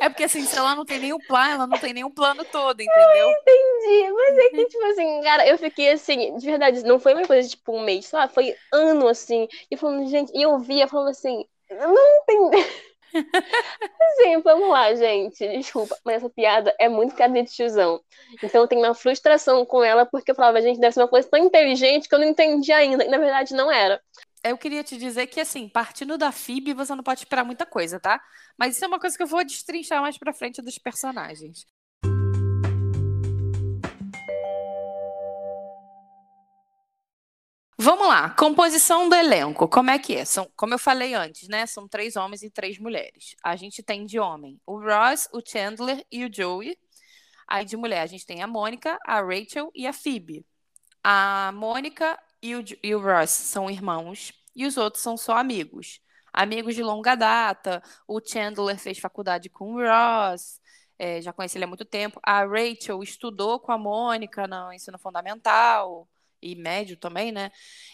é 0.00 0.08
porque 0.08 0.24
assim, 0.24 0.44
se 0.44 0.56
ela 0.56 0.74
não 0.74 0.84
tem 0.84 0.98
nenhum 0.98 1.18
plano, 1.18 1.54
ela 1.54 1.66
não 1.66 1.78
tem 1.78 1.92
nenhum 1.92 2.10
plano 2.10 2.44
todo, 2.44 2.80
entendeu? 2.80 3.16
Eu 3.16 3.30
entendi, 3.30 4.12
mas 4.12 4.38
é 4.38 4.48
que, 4.50 4.66
tipo 4.66 4.84
assim, 4.84 5.22
cara, 5.22 5.46
eu 5.46 5.58
fiquei 5.58 5.90
assim, 5.90 6.36
de 6.36 6.46
verdade, 6.46 6.82
não 6.84 6.98
foi 6.98 7.14
uma 7.14 7.26
coisa 7.26 7.48
tipo 7.48 7.76
um 7.76 7.82
mês, 7.82 8.10
lá, 8.12 8.28
foi 8.28 8.54
ano 8.72 9.08
assim, 9.08 9.48
e 9.70 9.76
falando, 9.76 10.08
gente, 10.08 10.32
e 10.34 10.42
eu 10.42 10.58
via 10.58 10.88
falando 10.88 11.08
assim, 11.08 11.44
eu 11.70 11.92
não 11.92 12.16
entendi. 12.22 12.66
Sim, 14.16 14.40
vamos 14.42 14.68
lá, 14.70 14.94
gente. 14.94 15.46
Desculpa, 15.48 15.96
mas 16.04 16.16
essa 16.16 16.30
piada 16.30 16.74
é 16.78 16.88
muito 16.88 17.14
piada 17.14 17.42
de 17.42 17.50
tiozão. 17.50 18.00
Então 18.42 18.62
eu 18.62 18.68
tenho 18.68 18.82
uma 18.82 18.94
frustração 18.94 19.64
com 19.66 19.82
ela, 19.82 20.06
porque 20.06 20.30
eu 20.30 20.34
falava, 20.34 20.60
gente, 20.62 20.80
deve 20.80 20.92
ser 20.92 21.00
uma 21.00 21.08
coisa 21.08 21.28
tão 21.28 21.38
inteligente 21.38 22.08
que 22.08 22.14
eu 22.14 22.18
não 22.18 22.26
entendi 22.26 22.72
ainda. 22.72 23.04
E 23.04 23.08
na 23.08 23.18
verdade 23.18 23.54
não 23.54 23.70
era 23.70 24.00
eu 24.44 24.58
queria 24.58 24.82
te 24.82 24.96
dizer 24.96 25.28
que, 25.28 25.40
assim, 25.40 25.68
partindo 25.68 26.18
da 26.18 26.32
FIB, 26.32 26.74
você 26.74 26.94
não 26.94 27.04
pode 27.04 27.20
esperar 27.20 27.44
muita 27.44 27.64
coisa, 27.64 28.00
tá? 28.00 28.20
Mas 28.58 28.74
isso 28.74 28.84
é 28.84 28.88
uma 28.88 28.98
coisa 28.98 29.16
que 29.16 29.22
eu 29.22 29.26
vou 29.26 29.44
destrinchar 29.44 30.00
mais 30.00 30.18
pra 30.18 30.32
frente 30.32 30.60
dos 30.60 30.78
personagens. 30.78 31.64
Vamos 37.78 38.06
lá, 38.06 38.30
composição 38.30 39.08
do 39.08 39.14
elenco, 39.14 39.68
como 39.68 39.90
é 39.90 39.98
que 39.98 40.14
é? 40.14 40.24
São, 40.24 40.48
como 40.56 40.74
eu 40.74 40.78
falei 40.78 41.14
antes, 41.14 41.48
né? 41.48 41.66
São 41.66 41.88
três 41.88 42.14
homens 42.14 42.42
e 42.42 42.50
três 42.50 42.78
mulheres. 42.78 43.34
A 43.42 43.56
gente 43.56 43.82
tem 43.82 44.06
de 44.06 44.20
homem 44.20 44.60
o 44.64 44.78
Ross, 44.78 45.28
o 45.32 45.40
Chandler 45.44 46.04
e 46.10 46.24
o 46.24 46.32
Joey. 46.32 46.78
Aí 47.48 47.64
de 47.64 47.76
mulher 47.76 48.02
a 48.02 48.06
gente 48.06 48.24
tem 48.24 48.40
a 48.40 48.46
Mônica, 48.46 48.98
a 49.04 49.20
Rachel 49.20 49.70
e 49.74 49.86
a 49.86 49.92
Phoebe. 49.92 50.46
A 51.02 51.50
Mônica 51.54 52.16
e 52.42 52.54
o, 52.56 52.64
e 52.82 52.94
o 52.94 53.00
Ross 53.00 53.30
são 53.30 53.70
irmãos 53.70 54.32
e 54.54 54.66
os 54.66 54.76
outros 54.76 55.02
são 55.02 55.16
só 55.16 55.36
amigos. 55.36 56.00
Amigos 56.32 56.74
de 56.74 56.82
longa 56.82 57.14
data. 57.14 57.82
O 58.06 58.20
Chandler 58.20 58.78
fez 58.78 58.98
faculdade 58.98 59.48
com 59.48 59.74
o 59.74 59.78
Ross, 59.78 60.60
é, 60.98 61.20
já 61.20 61.32
conhece 61.32 61.58
ele 61.58 61.64
há 61.64 61.68
muito 61.68 61.84
tempo. 61.84 62.20
A 62.22 62.44
Rachel 62.44 63.02
estudou 63.02 63.58
com 63.58 63.72
a 63.72 63.78
Mônica 63.78 64.46
no 64.46 64.72
ensino 64.72 64.98
fundamental 64.98 66.08
e 66.40 66.54
médio 66.54 66.96
também, 66.96 67.32
né? 67.32 67.50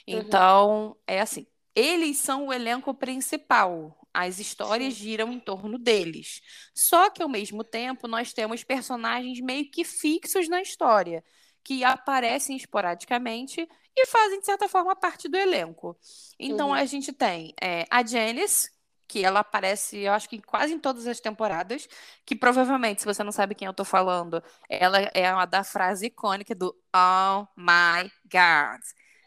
Uhum. 0.07 0.19
Então, 0.19 0.97
é 1.07 1.21
assim. 1.21 1.47
Eles 1.75 2.19
são 2.19 2.49
o 2.49 2.53
elenco 2.53 2.93
principal. 2.93 3.97
As 4.13 4.39
histórias 4.39 4.95
Sim. 4.95 5.01
giram 5.01 5.33
em 5.33 5.41
torno 5.41 5.79
deles. 5.79 6.43
Só 6.75 7.09
que, 7.09 7.23
ao 7.23 7.29
mesmo 7.31 7.65
tempo, 7.65 8.07
nós 8.09 8.33
temos 8.33 8.63
personagens 8.65 9.41
meio 9.41 9.71
que 9.71 9.85
fixos 9.85 10.47
na 10.47 10.61
história, 10.61 11.25
que 11.65 11.85
aparecem 11.85 12.57
esporadicamente 12.57 13.69
e 13.97 14.07
fazem, 14.07 14.41
de 14.41 14.47
certa 14.47 14.69
forma, 14.69 14.95
parte 14.95 15.29
do 15.29 15.37
elenco. 15.37 15.97
Então, 16.39 16.69
uhum. 16.69 16.75
a 16.75 16.85
gente 16.85 17.13
tem 17.13 17.55
é, 17.61 17.85
a 17.91 18.05
Janice, 18.05 18.71
que 19.09 19.25
ela 19.25 19.41
aparece, 19.41 19.99
eu 19.99 20.13
acho 20.13 20.29
que 20.29 20.41
quase 20.41 20.75
em 20.75 20.79
todas 20.79 21.07
as 21.07 21.19
temporadas, 21.19 21.89
que 22.27 22.37
provavelmente, 22.37 23.01
se 23.01 23.07
você 23.07 23.25
não 23.25 23.33
sabe 23.33 23.55
quem 23.55 23.67
eu 23.67 23.73
tô 23.73 23.85
falando, 23.85 24.43
ela 24.69 24.99
é 25.15 25.33
uma 25.33 25.47
da 25.47 25.65
frase 25.65 26.07
icônica 26.07 26.55
do 26.55 26.77
Oh 26.95 27.47
my 27.57 28.11
God. 28.31 28.81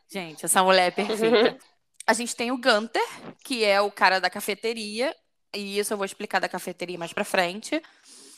Gente, 0.07 0.45
essa 0.45 0.63
mulher 0.63 0.87
é 0.87 0.91
perfeita. 0.91 1.57
A 2.05 2.13
gente 2.13 2.35
tem 2.35 2.51
o 2.51 2.57
Gunter, 2.57 3.01
que 3.43 3.63
é 3.63 3.79
o 3.79 3.91
cara 3.91 4.19
da 4.19 4.29
cafeteria, 4.29 5.15
e 5.53 5.77
isso 5.77 5.93
eu 5.93 5.97
vou 5.97 6.05
explicar 6.05 6.39
da 6.39 6.49
cafeteria 6.49 6.97
mais 6.97 7.13
pra 7.13 7.23
frente. 7.23 7.81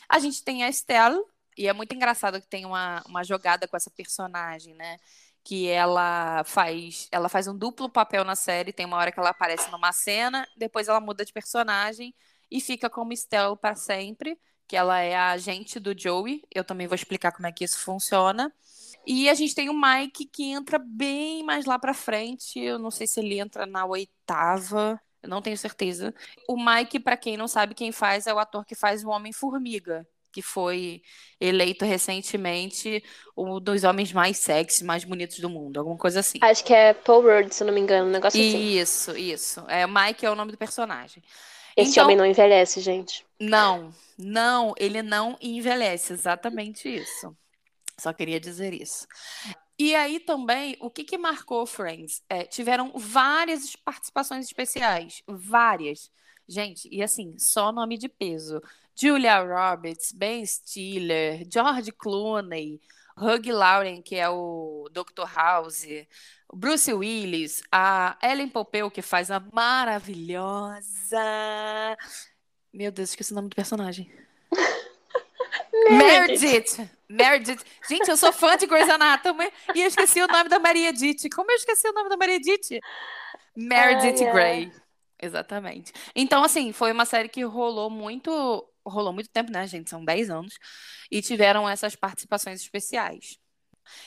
A 0.08 0.18
gente 0.18 0.44
tem 0.44 0.62
a 0.62 0.68
Estelle, 0.68 1.20
e 1.56 1.68
é 1.68 1.72
muito 1.72 1.94
engraçado 1.94 2.40
que 2.40 2.46
tem 2.48 2.64
uma, 2.64 3.02
uma 3.06 3.24
jogada 3.24 3.68
com 3.68 3.76
essa 3.76 3.90
personagem, 3.90 4.74
né? 4.74 4.96
Que 5.42 5.68
ela 5.68 6.42
faz, 6.44 7.08
ela 7.12 7.28
faz 7.28 7.46
um 7.46 7.56
duplo 7.56 7.88
papel 7.88 8.24
na 8.24 8.34
série. 8.34 8.72
Tem 8.72 8.86
uma 8.86 8.96
hora 8.96 9.12
que 9.12 9.18
ela 9.20 9.30
aparece 9.30 9.70
numa 9.70 9.92
cena, 9.92 10.46
depois 10.56 10.88
ela 10.88 11.00
muda 11.00 11.24
de 11.24 11.32
personagem 11.32 12.14
e 12.50 12.60
fica 12.60 12.88
como 12.90 13.12
Estelle 13.12 13.56
para 13.56 13.74
sempre, 13.74 14.38
que 14.66 14.76
ela 14.76 15.00
é 15.00 15.14
a 15.14 15.30
agente 15.30 15.78
do 15.78 15.98
Joey. 15.98 16.42
Eu 16.54 16.64
também 16.64 16.86
vou 16.86 16.94
explicar 16.94 17.32
como 17.32 17.46
é 17.46 17.52
que 17.52 17.64
isso 17.64 17.78
funciona. 17.78 18.52
E 19.06 19.28
a 19.28 19.34
gente 19.34 19.54
tem 19.54 19.68
o 19.68 19.74
Mike 19.74 20.26
que 20.26 20.44
entra 20.50 20.78
bem 20.78 21.42
mais 21.44 21.66
lá 21.66 21.78
para 21.78 21.94
frente. 21.94 22.58
Eu 22.58 22.78
não 22.78 22.90
sei 22.90 23.06
se 23.06 23.20
ele 23.20 23.38
entra 23.38 23.66
na 23.66 23.84
oitava. 23.84 25.00
Eu 25.22 25.28
não 25.28 25.42
tenho 25.42 25.58
certeza. 25.58 26.14
O 26.48 26.56
Mike, 26.56 27.00
para 27.00 27.16
quem 27.16 27.36
não 27.36 27.48
sabe 27.48 27.74
quem 27.74 27.92
faz, 27.92 28.26
é 28.26 28.34
o 28.34 28.38
ator 28.38 28.64
que 28.64 28.74
faz 28.74 29.04
o 29.04 29.08
Homem-Formiga 29.10 30.06
que 30.34 30.42
foi 30.42 31.00
eleito 31.40 31.84
recentemente 31.84 33.02
um 33.36 33.60
dos 33.60 33.84
homens 33.84 34.12
mais 34.12 34.36
sexy, 34.38 34.82
mais 34.82 35.04
bonitos 35.04 35.38
do 35.38 35.48
mundo, 35.48 35.78
alguma 35.78 35.96
coisa 35.96 36.18
assim. 36.18 36.38
Acho 36.40 36.64
que 36.64 36.74
é 36.74 36.92
Paul 36.92 37.22
Rudd, 37.22 37.54
se 37.54 37.62
não 37.62 37.72
me 37.72 37.80
engano, 37.80 38.08
um 38.08 38.10
negócio 38.10 38.40
isso, 38.40 38.56
assim. 38.56 39.16
Isso, 39.16 39.16
isso. 39.16 39.64
É, 39.68 39.86
Mike 39.86 40.26
é 40.26 40.30
o 40.30 40.34
nome 40.34 40.50
do 40.50 40.58
personagem. 40.58 41.22
Esse 41.76 41.92
então, 41.92 42.04
homem 42.04 42.16
não 42.16 42.26
envelhece, 42.26 42.80
gente. 42.80 43.24
Não, 43.38 43.92
não, 44.18 44.74
ele 44.76 45.02
não 45.02 45.38
envelhece, 45.40 46.12
exatamente 46.12 46.88
isso. 46.88 47.36
Só 47.96 48.12
queria 48.12 48.40
dizer 48.40 48.74
isso. 48.74 49.06
E 49.78 49.94
aí 49.94 50.18
também, 50.18 50.76
o 50.80 50.90
que, 50.90 51.04
que 51.04 51.16
marcou 51.16 51.64
Friends? 51.64 52.22
É, 52.28 52.42
tiveram 52.42 52.92
várias 52.96 53.76
participações 53.76 54.46
especiais, 54.46 55.22
várias. 55.28 56.10
Gente, 56.48 56.88
e 56.90 57.02
assim, 57.02 57.38
só 57.38 57.70
nome 57.70 57.96
de 57.96 58.08
peso. 58.08 58.60
Julia 58.96 59.40
Roberts, 59.40 60.12
Ben 60.12 60.44
Stiller, 60.46 61.46
George 61.50 61.90
Clooney, 61.92 62.80
Hugh 63.16 63.52
Lauren, 63.52 64.02
que 64.02 64.16
é 64.16 64.28
o 64.28 64.88
Dr. 64.92 65.26
House, 65.34 65.86
Bruce 66.52 66.92
Willis, 66.92 67.62
a 67.70 68.16
Ellen 68.22 68.48
Pompeo, 68.48 68.90
que 68.90 69.02
faz 69.02 69.30
a 69.30 69.40
maravilhosa. 69.52 70.76
Meu 72.72 72.90
Deus, 72.90 73.10
esqueci 73.10 73.32
o 73.32 73.36
nome 73.36 73.48
do 73.48 73.56
personagem. 73.56 74.10
Meredith. 75.90 76.88
Meredith. 77.08 77.64
Gente, 77.88 78.08
eu 78.08 78.16
sou 78.16 78.32
fã 78.32 78.56
de 78.56 78.66
Grey's 78.66 78.88
Anatomy 78.88 79.50
e 79.74 79.82
eu 79.82 79.88
esqueci 79.88 80.20
o 80.20 80.26
nome 80.26 80.48
da 80.48 80.58
Maria 80.58 80.92
Ditt. 80.92 81.28
Como 81.30 81.50
eu 81.50 81.56
esqueci 81.56 81.88
o 81.88 81.92
nome 81.92 82.08
da 82.08 82.16
Maria 82.16 82.40
Ditt? 82.40 82.80
Meredith 83.56 84.24
ai, 84.24 84.32
Grey. 84.32 84.72
Ai. 84.72 84.72
Exatamente. 85.20 85.92
Então, 86.14 86.42
assim, 86.44 86.72
foi 86.72 86.92
uma 86.92 87.04
série 87.04 87.28
que 87.28 87.42
rolou 87.44 87.88
muito 87.88 88.68
rolou 88.86 89.12
muito 89.12 89.30
tempo, 89.30 89.50
né, 89.50 89.66
gente? 89.66 89.90
São 89.90 90.04
10 90.04 90.30
anos. 90.30 90.58
E 91.10 91.22
tiveram 91.22 91.68
essas 91.68 91.96
participações 91.96 92.60
especiais. 92.60 93.38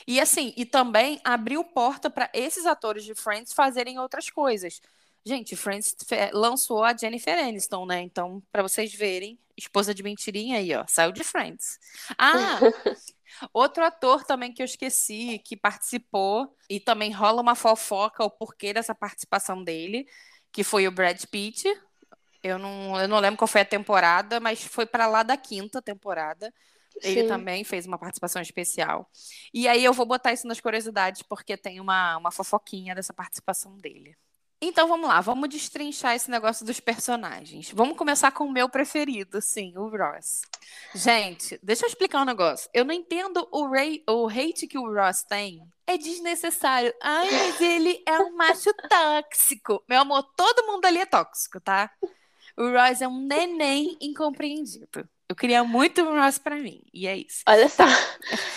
E 0.06 0.20
assim, 0.20 0.52
e 0.56 0.64
também 0.64 1.20
abriu 1.24 1.64
porta 1.64 2.10
para 2.10 2.30
esses 2.32 2.66
atores 2.66 3.04
de 3.04 3.14
Friends 3.14 3.52
fazerem 3.52 3.98
outras 3.98 4.30
coisas. 4.30 4.80
Gente, 5.24 5.56
Friends 5.56 5.94
lançou 6.32 6.82
a 6.82 6.96
Jennifer 6.96 7.38
Aniston, 7.38 7.84
né? 7.86 8.00
Então, 8.00 8.42
para 8.50 8.62
vocês 8.62 8.94
verem, 8.94 9.38
esposa 9.56 9.92
de 9.92 10.02
mentirinha 10.02 10.58
aí, 10.58 10.74
ó, 10.74 10.84
saiu 10.88 11.12
de 11.12 11.22
Friends. 11.22 11.78
Ah, 12.16 12.58
outro 13.52 13.84
ator 13.84 14.24
também 14.24 14.52
que 14.52 14.62
eu 14.62 14.64
esqueci, 14.64 15.38
que 15.44 15.56
participou, 15.56 16.56
e 16.70 16.80
também 16.80 17.12
rola 17.12 17.42
uma 17.42 17.54
fofoca 17.54 18.24
o 18.24 18.30
porquê 18.30 18.72
dessa 18.72 18.94
participação 18.94 19.62
dele, 19.62 20.06
que 20.50 20.64
foi 20.64 20.88
o 20.88 20.92
Brad 20.92 21.22
Pitt, 21.26 21.68
eu 22.42 22.58
não, 22.58 23.00
eu 23.00 23.08
não 23.08 23.18
lembro 23.18 23.38
qual 23.38 23.48
foi 23.48 23.62
a 23.62 23.64
temporada, 23.64 24.40
mas 24.40 24.62
foi 24.64 24.86
para 24.86 25.06
lá 25.06 25.22
da 25.22 25.36
quinta 25.36 25.82
temporada. 25.82 26.52
Ele 27.02 27.22
Sim. 27.22 27.28
também 27.28 27.64
fez 27.64 27.86
uma 27.86 27.98
participação 27.98 28.42
especial. 28.42 29.08
E 29.52 29.68
aí 29.68 29.84
eu 29.84 29.92
vou 29.92 30.06
botar 30.06 30.32
isso 30.32 30.46
nas 30.46 30.60
curiosidades, 30.60 31.22
porque 31.22 31.56
tem 31.56 31.80
uma, 31.80 32.16
uma 32.16 32.30
fofoquinha 32.30 32.94
dessa 32.94 33.12
participação 33.12 33.76
dele. 33.76 34.16
Então 34.60 34.88
vamos 34.88 35.08
lá, 35.08 35.20
vamos 35.20 35.48
destrinchar 35.48 36.16
esse 36.16 36.28
negócio 36.28 36.66
dos 36.66 36.80
personagens. 36.80 37.70
Vamos 37.70 37.96
começar 37.96 38.32
com 38.32 38.44
o 38.44 38.50
meu 38.52 38.68
preferido, 38.68 39.40
sim, 39.40 39.72
o 39.76 39.88
Ross. 39.88 40.42
Gente, 40.92 41.60
deixa 41.62 41.84
eu 41.84 41.88
explicar 41.88 42.22
um 42.22 42.24
negócio. 42.24 42.68
Eu 42.74 42.84
não 42.84 42.92
entendo 42.92 43.46
o, 43.52 43.68
Ray, 43.68 44.02
o 44.08 44.28
hate 44.28 44.66
que 44.66 44.76
o 44.76 44.92
Ross 44.92 45.22
tem. 45.22 45.62
É 45.86 45.96
desnecessário. 45.96 46.92
Ai, 47.00 47.30
mas 47.30 47.60
ele 47.60 48.02
é 48.04 48.18
um 48.18 48.34
macho 48.34 48.74
tóxico. 48.88 49.82
Meu 49.88 50.00
amor, 50.00 50.24
todo 50.36 50.66
mundo 50.66 50.84
ali 50.86 50.98
é 50.98 51.06
tóxico, 51.06 51.60
tá? 51.60 51.88
O 52.58 52.72
Ross 52.72 53.00
é 53.00 53.06
um 53.06 53.20
neném 53.20 53.96
incompreendido. 54.00 55.08
Eu 55.28 55.36
queria 55.36 55.62
muito 55.62 56.02
o 56.02 56.20
Ross 56.20 56.38
pra 56.38 56.56
mim. 56.56 56.82
E 56.92 57.06
é 57.06 57.16
isso. 57.16 57.44
Olha 57.46 57.68
só. 57.68 57.84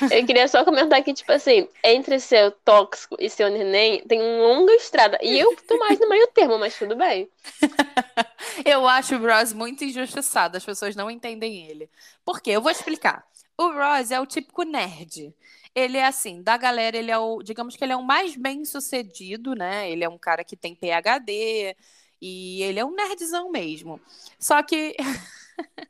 Eu 0.10 0.26
queria 0.26 0.48
só 0.48 0.66
comentar 0.66 1.04
que, 1.04 1.14
tipo 1.14 1.32
assim, 1.32 1.68
entre 1.84 2.20
ser 2.20 2.50
tóxico 2.66 3.16
e 3.20 3.30
ser 3.30 3.52
neném, 3.52 4.02
tem 4.08 4.20
uma 4.20 4.48
longa 4.48 4.74
estrada. 4.74 5.20
E 5.22 5.38
eu 5.38 5.56
tô 5.68 5.78
mais 5.78 6.00
no 6.00 6.10
meio 6.10 6.26
termo, 6.30 6.58
mas 6.58 6.76
tudo 6.76 6.96
bem. 6.96 7.30
eu 8.66 8.88
acho 8.88 9.18
o 9.18 9.20
Ross 9.20 9.54
muito 9.54 9.84
injustiçado. 9.84 10.58
As 10.58 10.66
pessoas 10.66 10.96
não 10.96 11.12
entendem 11.12 11.68
ele. 11.68 11.88
Por 12.26 12.42
quê? 12.42 12.52
Eu 12.52 12.62
vou 12.62 12.72
explicar. 12.72 13.24
O 13.56 13.68
Ross 13.70 14.10
é 14.10 14.20
o 14.20 14.26
típico 14.26 14.64
nerd. 14.64 15.32
Ele 15.76 16.00
é 16.00 16.06
assim, 16.06 16.42
da 16.42 16.58
galera, 16.58 16.98
ele 16.98 17.12
é 17.12 17.18
o, 17.20 17.44
digamos 17.44 17.76
que 17.76 17.84
ele 17.84 17.94
é 17.94 17.96
o 17.96 18.04
mais 18.04 18.36
bem 18.36 18.66
sucedido, 18.66 19.54
né? 19.54 19.92
Ele 19.92 20.04
é 20.04 20.10
um 20.10 20.18
cara 20.18 20.44
que 20.44 20.58
tem 20.58 20.74
PhD, 20.74 21.76
e 22.22 22.62
ele 22.62 22.80
é 22.80 22.86
um 22.86 22.94
nerdzão 22.94 23.50
mesmo. 23.50 24.00
Só 24.40 24.62
que. 24.62 24.96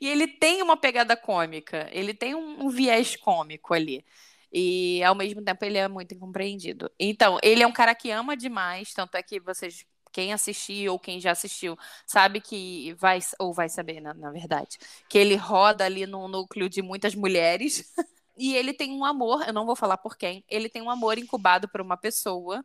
e 0.00 0.08
ele 0.08 0.28
tem 0.28 0.62
uma 0.62 0.76
pegada 0.76 1.16
cômica, 1.16 1.88
ele 1.90 2.14
tem 2.14 2.34
um, 2.34 2.66
um, 2.66 2.68
viés 2.70 3.16
cômico 3.16 3.74
ali. 3.74 4.04
E 4.52 5.02
ao 5.02 5.14
mesmo 5.14 5.42
tempo 5.42 5.64
ele 5.64 5.76
é 5.76 5.88
muito 5.88 6.14
incompreendido. 6.14 6.90
Então, 6.98 7.38
ele 7.42 7.62
é 7.62 7.66
um 7.66 7.72
cara 7.72 7.94
que 7.94 8.10
ama 8.10 8.36
demais, 8.36 8.94
tanto 8.94 9.16
é 9.16 9.22
que 9.22 9.40
vocês. 9.40 9.84
Quem 10.12 10.32
assistiu 10.32 10.92
ou 10.92 10.98
quem 10.98 11.20
já 11.20 11.32
assistiu 11.32 11.76
sabe 12.06 12.40
que 12.40 12.94
vai, 12.94 13.18
ou 13.38 13.52
vai 13.52 13.68
saber, 13.68 14.00
na, 14.00 14.14
na 14.14 14.30
verdade, 14.30 14.78
que 15.10 15.18
ele 15.18 15.36
roda 15.36 15.84
ali 15.84 16.06
no 16.06 16.26
núcleo 16.26 16.70
de 16.70 16.80
muitas 16.80 17.14
mulheres. 17.14 17.84
e 18.38 18.54
ele 18.56 18.72
tem 18.72 18.92
um 18.92 19.04
amor, 19.04 19.46
eu 19.46 19.52
não 19.52 19.66
vou 19.66 19.76
falar 19.76 19.98
por 19.98 20.16
quem, 20.16 20.42
ele 20.48 20.70
tem 20.70 20.80
um 20.80 20.88
amor 20.88 21.18
incubado 21.18 21.68
por 21.68 21.82
uma 21.82 21.98
pessoa 21.98 22.64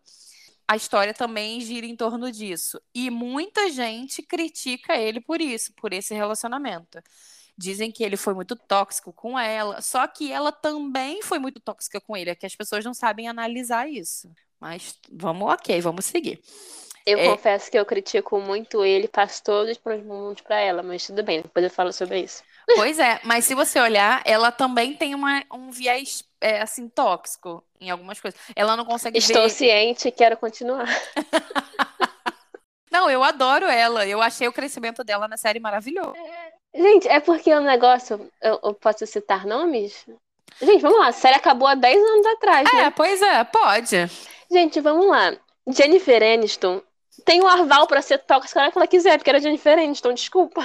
a 0.71 0.77
história 0.77 1.13
também 1.13 1.59
gira 1.59 1.85
em 1.85 1.97
torno 1.97 2.31
disso. 2.31 2.81
E 2.95 3.09
muita 3.09 3.69
gente 3.69 4.23
critica 4.23 4.95
ele 4.95 5.19
por 5.19 5.41
isso, 5.41 5.73
por 5.75 5.91
esse 5.91 6.13
relacionamento. 6.13 6.97
Dizem 7.57 7.91
que 7.91 8.01
ele 8.05 8.15
foi 8.15 8.33
muito 8.33 8.55
tóxico 8.55 9.11
com 9.11 9.37
ela, 9.37 9.81
só 9.81 10.07
que 10.07 10.31
ela 10.31 10.49
também 10.49 11.21
foi 11.23 11.39
muito 11.39 11.59
tóxica 11.59 11.99
com 11.99 12.15
ele, 12.15 12.29
é 12.29 12.35
que 12.35 12.45
as 12.45 12.55
pessoas 12.55 12.85
não 12.85 12.93
sabem 12.93 13.27
analisar 13.27 13.89
isso. 13.89 14.31
Mas 14.61 14.97
vamos, 15.11 15.51
ok, 15.51 15.81
vamos 15.81 16.05
seguir. 16.05 16.41
Eu 17.05 17.19
é... 17.19 17.29
confesso 17.29 17.69
que 17.69 17.77
eu 17.77 17.85
critico 17.85 18.39
muito 18.39 18.85
ele, 18.85 19.09
passo 19.09 19.43
todos 19.43 19.77
os 19.77 20.03
mundos 20.03 20.41
para 20.41 20.57
ela, 20.61 20.81
mas 20.81 21.05
tudo 21.05 21.21
bem, 21.21 21.41
depois 21.41 21.65
eu 21.65 21.69
falo 21.69 21.91
sobre 21.91 22.21
isso. 22.21 22.43
Pois 22.75 22.99
é, 22.99 23.19
mas 23.23 23.45
se 23.45 23.55
você 23.55 23.79
olhar, 23.79 24.21
ela 24.25 24.51
também 24.51 24.93
tem 24.93 25.13
uma, 25.15 25.43
um 25.51 25.71
viés 25.71 26.23
é, 26.39 26.61
assim, 26.61 26.87
tóxico 26.87 27.63
em 27.79 27.89
algumas 27.89 28.19
coisas. 28.19 28.39
Ela 28.55 28.75
não 28.75 28.85
consegue 28.85 29.17
Estou 29.17 29.43
ver... 29.43 29.49
ciente 29.49 30.07
e 30.07 30.11
quero 30.11 30.37
continuar. 30.37 30.87
não, 32.91 33.09
eu 33.09 33.23
adoro 33.23 33.65
ela. 33.65 34.07
Eu 34.07 34.21
achei 34.21 34.47
o 34.47 34.53
crescimento 34.53 35.03
dela 35.03 35.27
na 35.27 35.37
série 35.37 35.59
maravilhoso. 35.59 36.15
Gente, 36.73 37.07
é 37.07 37.19
porque 37.19 37.53
o 37.53 37.61
negócio. 37.61 38.29
Eu, 38.41 38.59
eu, 38.63 38.73
posso 38.73 39.05
citar 39.05 39.45
nomes? 39.45 40.05
Gente, 40.61 40.81
vamos 40.81 40.99
lá. 40.99 41.07
A 41.07 41.11
série 41.11 41.35
acabou 41.35 41.67
há 41.67 41.75
10 41.75 41.97
anos 41.97 42.25
atrás. 42.27 42.69
É, 42.73 42.83
né? 42.83 42.93
pois 42.95 43.21
é, 43.21 43.43
pode. 43.43 44.09
Gente, 44.49 44.79
vamos 44.79 45.07
lá. 45.07 45.35
Jennifer 45.67 46.21
Aniston 46.21 46.81
tem 47.25 47.41
o 47.41 47.47
Arval 47.47 47.87
pra 47.87 48.01
ser 48.01 48.19
tóxica 48.19 48.71
que 48.71 48.77
ela 48.77 48.87
quiser, 48.87 49.17
porque 49.17 49.29
era 49.29 49.39
Jennifer 49.39 49.77
Aniston, 49.77 50.13
desculpa. 50.13 50.61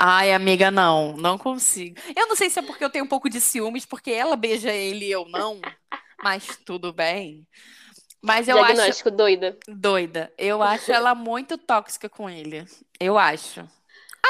Ai, 0.00 0.32
amiga, 0.32 0.70
não, 0.70 1.16
não 1.16 1.36
consigo. 1.36 2.00
Eu 2.14 2.28
não 2.28 2.36
sei 2.36 2.48
se 2.48 2.60
é 2.60 2.62
porque 2.62 2.84
eu 2.84 2.90
tenho 2.90 3.04
um 3.04 3.08
pouco 3.08 3.28
de 3.28 3.40
ciúmes, 3.40 3.84
porque 3.84 4.12
ela 4.12 4.36
beija 4.36 4.72
ele 4.72 5.06
e 5.06 5.10
eu 5.10 5.28
não, 5.28 5.60
mas 6.22 6.56
tudo 6.64 6.92
bem. 6.92 7.44
Mas 8.22 8.48
eu 8.48 8.56
Diagnóstico 8.56 9.08
acho. 9.08 9.16
doida. 9.16 9.58
Doida. 9.66 10.32
Eu 10.38 10.62
acho 10.62 10.92
ela 10.92 11.14
muito 11.14 11.58
tóxica 11.58 12.08
com 12.08 12.30
ele. 12.30 12.64
Eu 13.00 13.18
acho. 13.18 13.68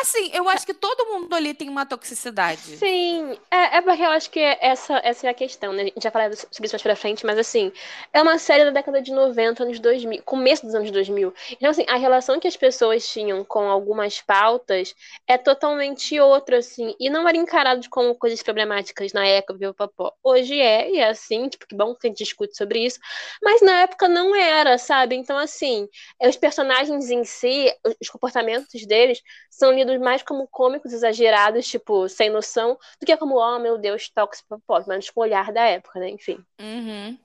Assim, 0.01 0.31
eu 0.33 0.49
acho 0.49 0.65
que 0.65 0.75
todo 0.75 1.07
mundo 1.07 1.35
ali 1.35 1.55
tem 1.55 1.69
uma 1.69 1.85
toxicidade. 1.85 2.61
Sim, 2.61 3.37
é, 3.51 3.79
é 3.79 3.81
porque 3.81 4.03
eu 4.03 4.11
acho 4.11 4.31
que 4.31 4.39
essa, 4.39 5.01
essa 5.03 5.27
é 5.27 5.31
a 5.31 5.35
questão, 5.35 5.73
né? 5.73 5.83
A 5.83 5.87
gente 5.87 6.03
já 6.03 6.11
falou 6.11 6.37
sobre 6.37 6.67
isso 6.67 6.75
mais 6.75 6.83
pra 6.83 6.95
frente, 6.95 7.27
mas 7.27 7.39
assim, 7.39 7.73
é 8.13 8.23
uma 8.23 8.39
série 8.39 8.65
da 8.65 8.71
década 8.71 9.03
de 9.03 9.11
90, 9.13 9.65
anos 9.65 9.81
2000, 9.81 10.23
começo 10.23 10.65
dos 10.65 10.75
anos 10.75 10.91
2000. 10.91 11.35
Então, 11.53 11.71
assim, 11.71 11.85
a 11.89 11.97
relação 11.97 12.39
que 12.39 12.47
as 12.47 12.57
pessoas 12.57 13.09
tinham 13.09 13.45
com 13.45 13.69
algumas 13.69 14.21
pautas 14.21 14.95
é 15.27 15.37
totalmente 15.37 16.19
outra, 16.21 16.59
assim, 16.59 16.95
e 17.01 17.11
não 17.11 17.27
era 17.27 17.37
encarado 17.37 17.89
como 17.91 18.15
coisas 18.15 18.43
problemáticas 18.43 19.13
na 19.13 19.27
época, 19.27 19.55
viu, 19.59 19.75
papó. 19.75 20.13
Hoje 20.23 20.61
é, 20.61 20.91
e 20.91 20.99
é 20.99 21.09
assim, 21.09 21.49
tipo, 21.49 21.67
que 21.67 21.75
bom 21.75 21.95
que 21.95 22.07
a 22.07 22.11
gente 22.11 22.19
discute 22.19 22.57
sobre 22.57 22.85
isso, 22.85 23.01
mas 23.43 23.61
na 23.63 23.81
época 23.81 24.07
não 24.09 24.35
era, 24.35 24.79
sabe? 24.79 25.17
Então, 25.17 25.37
assim, 25.39 25.89
os 26.23 26.37
personagens 26.37 27.11
em 27.11 27.25
si, 27.25 27.73
os 28.01 28.09
comportamentos 28.09 28.87
deles 28.87 29.21
são 29.51 29.73
lidos 29.73 29.88
mais 29.97 30.23
como 30.23 30.49
cômicos 30.49 30.93
exagerados, 30.93 31.67
tipo, 31.67 32.09
sem 32.09 32.29
noção, 32.29 32.79
do 33.01 33.07
que 33.07 33.17
como, 33.17 33.37
oh 33.37 33.59
meu 33.59 33.79
Deus, 33.79 34.11
tóxico, 34.11 34.61
pelo 34.67 34.85
menos 34.87 35.09
com 35.11 35.21
o 35.21 35.23
olhar 35.23 35.53
da 35.53 35.63
época, 35.65 36.01
né? 36.01 36.11
Enfim. 36.11 36.45
Uhum. 36.61 37.19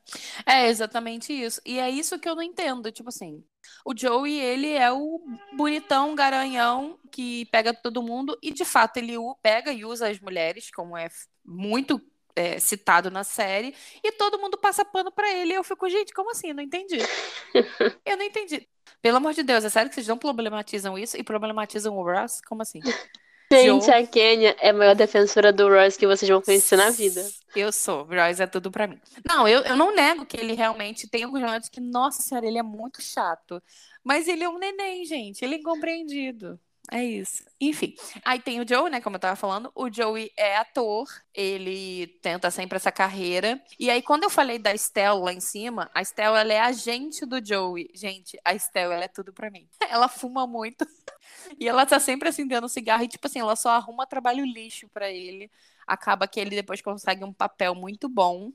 É 0.46 0.68
exatamente 0.68 1.34
isso. 1.34 1.60
E 1.66 1.80
é 1.80 1.90
isso 1.90 2.20
que 2.20 2.30
eu 2.30 2.36
não 2.36 2.44
entendo. 2.44 2.92
Tipo 2.92 3.10
assim, 3.10 3.44
o 3.86 3.98
Joey, 3.98 4.40
ele 4.40 4.72
é 4.72 4.92
o 4.92 5.22
bonitão, 5.54 6.16
garanhão, 6.16 7.00
que 7.12 7.46
pega 7.48 7.74
todo 7.74 8.04
mundo, 8.04 8.38
e 8.42 8.52
de 8.52 8.64
fato 8.64 8.98
ele 8.98 9.14
pega 9.42 9.72
e 9.72 9.84
usa 9.84 10.10
as 10.10 10.20
mulheres, 10.20 10.70
como 10.72 10.98
é 10.98 11.10
muito 11.44 12.02
é, 12.36 12.60
citado 12.60 13.12
na 13.12 13.24
série, 13.24 13.76
e 14.04 14.12
todo 14.14 14.40
mundo 14.40 14.58
passa 14.58 14.86
pano 14.86 15.12
para 15.12 15.32
ele. 15.32 15.54
E 15.54 15.56
eu 15.56 15.64
fico, 15.64 15.90
gente, 15.90 16.14
como 16.14 16.32
assim? 16.32 16.50
Eu 16.50 16.56
não 16.56 16.64
entendi. 16.64 16.98
eu 18.06 18.18
não 18.18 18.26
entendi. 18.26 18.68
Pelo 19.04 19.18
amor 19.18 19.34
de 19.34 19.44
Deus, 19.44 19.66
é 19.66 19.70
sério 19.70 19.90
que 19.90 19.96
vocês 19.96 20.08
não 20.08 20.18
problematizam 20.18 20.98
isso 20.98 21.18
e 21.18 21.24
problematizam 21.24 21.98
o 21.98 22.04
Ross? 22.04 22.40
Como 22.48 22.62
assim? 22.62 22.80
Gente, 23.52 23.92
a 23.92 24.08
Kenya 24.08 24.56
é 24.62 24.70
a 24.70 24.74
maior 24.74 24.96
defensora 24.96 25.52
do 25.52 25.68
Ross 25.68 25.98
que 25.98 26.08
vocês 26.08 26.28
vão 26.28 26.42
conhecer 26.42 26.78
na 26.78 26.90
vida. 26.90 27.22
Eu 27.54 27.72
sou, 27.74 28.06
Ross 28.06 28.40
é 28.40 28.48
tudo 28.48 28.72
pra 28.72 28.88
mim. 28.88 28.98
Não, 29.28 29.46
eu, 29.46 29.60
eu 29.64 29.76
não 29.76 29.94
nego 29.94 30.26
que 30.26 30.38
ele 30.38 30.54
realmente 30.54 31.08
tem 31.08 31.24
alguns 31.24 31.42
momentos 31.42 31.68
que, 31.68 31.82
nossa 31.82 32.22
senhora, 32.24 32.48
ele 32.48 32.58
é 32.58 32.64
muito 32.64 33.02
chato. 33.02 33.62
Mas 34.02 34.28
ele 34.30 34.46
é 34.46 34.50
um 34.50 34.58
neném, 34.58 35.06
gente, 35.06 35.44
ele 35.44 35.56
é 35.56 35.58
incompreendido. 35.60 36.58
É 36.92 37.04
isso. 37.04 37.44
Enfim. 37.62 37.96
Aí 38.26 38.40
tem 38.42 38.60
o 38.60 38.68
Joe, 38.68 38.90
né? 38.90 39.00
Como 39.00 39.16
eu 39.16 39.20
tava 39.20 39.36
falando. 39.38 39.72
O 39.74 39.92
Joey 39.92 40.32
é 40.38 40.58
ator. 40.58 41.08
Ele 41.34 42.08
tenta 42.22 42.52
sempre 42.52 42.76
essa 42.76 42.92
carreira. 42.92 43.60
E 43.80 43.90
aí, 43.90 44.02
quando 44.02 44.24
eu 44.24 44.30
falei 44.30 44.60
da 44.60 44.74
Estelle 44.74 45.20
lá 45.20 45.32
em 45.34 45.40
cima, 45.40 45.90
a 45.94 46.02
Estelle, 46.02 46.36
ela 46.38 46.54
é 46.54 46.60
agente 46.60 47.26
do 47.26 47.44
Joey. 47.44 47.90
Gente, 47.96 48.38
a 48.44 48.54
Estelle, 48.54 48.94
ela 48.94 49.06
é 49.06 49.08
tudo 49.08 49.34
pra 49.34 49.50
mim. 49.50 49.68
Ela 49.90 50.08
fuma 50.08 50.46
muito. 50.48 50.86
E 51.60 51.68
ela 51.68 51.86
tá 51.86 52.00
sempre 52.00 52.30
acendendo 52.30 52.70
cigarro. 52.70 53.04
E, 53.04 53.08
tipo 53.08 53.28
assim, 53.28 53.40
ela 53.40 53.56
só 53.56 53.70
arruma 53.72 54.08
trabalho 54.08 54.46
lixo 54.46 54.88
para 54.90 55.10
ele. 55.12 55.50
Acaba 55.86 56.28
que 56.28 56.40
ele 56.40 56.52
depois 56.56 56.82
consegue 56.82 57.24
um 57.24 57.34
papel 57.34 57.76
muito 57.76 58.08
bom. 58.10 58.52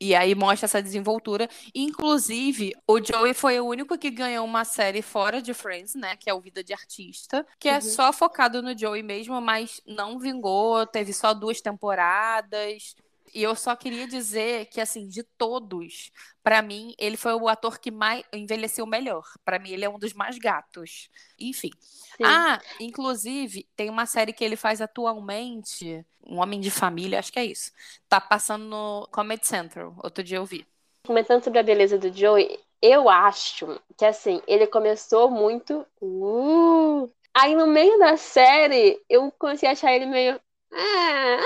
E 0.00 0.14
aí 0.14 0.34
mostra 0.34 0.66
essa 0.66 0.82
desenvoltura. 0.82 1.48
Inclusive, 1.74 2.72
o 2.86 3.02
Joey 3.02 3.34
foi 3.34 3.58
o 3.58 3.66
único 3.66 3.98
que 3.98 4.10
ganhou 4.10 4.44
uma 4.44 4.64
série 4.64 5.02
fora 5.02 5.42
de 5.42 5.52
Friends, 5.52 5.94
né? 5.94 6.16
Que 6.16 6.30
é 6.30 6.34
o 6.34 6.40
Vida 6.40 6.62
de 6.62 6.72
Artista, 6.72 7.44
que 7.58 7.68
é 7.68 7.72
uhum. 7.72 7.78
é 7.78 7.80
só 7.80 8.12
focado 8.12 8.62
no 8.62 8.76
Joey 8.76 9.02
mesmo, 9.02 9.40
mas 9.40 9.80
não 9.86 10.18
vingou, 10.18 10.86
teve 10.86 11.12
só 11.12 11.34
duas 11.34 11.60
temporadas. 11.60 12.94
E 13.34 13.42
eu 13.42 13.54
só 13.54 13.74
queria 13.76 14.06
dizer 14.06 14.66
que, 14.66 14.80
assim, 14.80 15.08
de 15.08 15.22
todos, 15.22 16.10
para 16.42 16.62
mim, 16.62 16.94
ele 16.98 17.16
foi 17.16 17.34
o 17.34 17.48
ator 17.48 17.78
que 17.78 17.90
mais 17.90 18.24
envelheceu 18.32 18.86
melhor. 18.86 19.24
Para 19.44 19.58
mim, 19.58 19.70
ele 19.70 19.84
é 19.84 19.88
um 19.88 19.98
dos 19.98 20.12
mais 20.12 20.38
gatos. 20.38 21.08
Enfim. 21.38 21.70
Sim. 21.80 22.24
Ah, 22.24 22.60
inclusive, 22.80 23.68
tem 23.76 23.90
uma 23.90 24.06
série 24.06 24.32
que 24.32 24.44
ele 24.44 24.56
faz 24.56 24.80
atualmente, 24.80 26.04
Um 26.26 26.40
Homem 26.40 26.60
de 26.60 26.70
Família, 26.70 27.18
acho 27.18 27.32
que 27.32 27.38
é 27.38 27.44
isso. 27.44 27.70
Tá 28.08 28.20
passando 28.20 28.64
no 28.64 29.08
Comedy 29.12 29.46
Central. 29.46 29.94
Outro 30.02 30.24
dia 30.24 30.38
eu 30.38 30.44
vi. 30.46 30.66
Comentando 31.06 31.42
sobre 31.42 31.58
a 31.58 31.62
beleza 31.62 31.96
do 31.98 32.12
Joey, 32.12 32.58
eu 32.82 33.08
acho 33.08 33.80
que, 33.96 34.04
assim, 34.04 34.42
ele 34.46 34.66
começou 34.66 35.30
muito. 35.30 35.86
Uh! 36.00 37.10
Aí, 37.34 37.54
no 37.54 37.66
meio 37.66 37.98
da 37.98 38.16
série, 38.16 39.00
eu 39.08 39.30
comecei 39.38 39.68
a 39.68 39.72
achar 39.72 39.92
ele 39.92 40.06
meio. 40.06 40.40
Ah! 40.72 41.38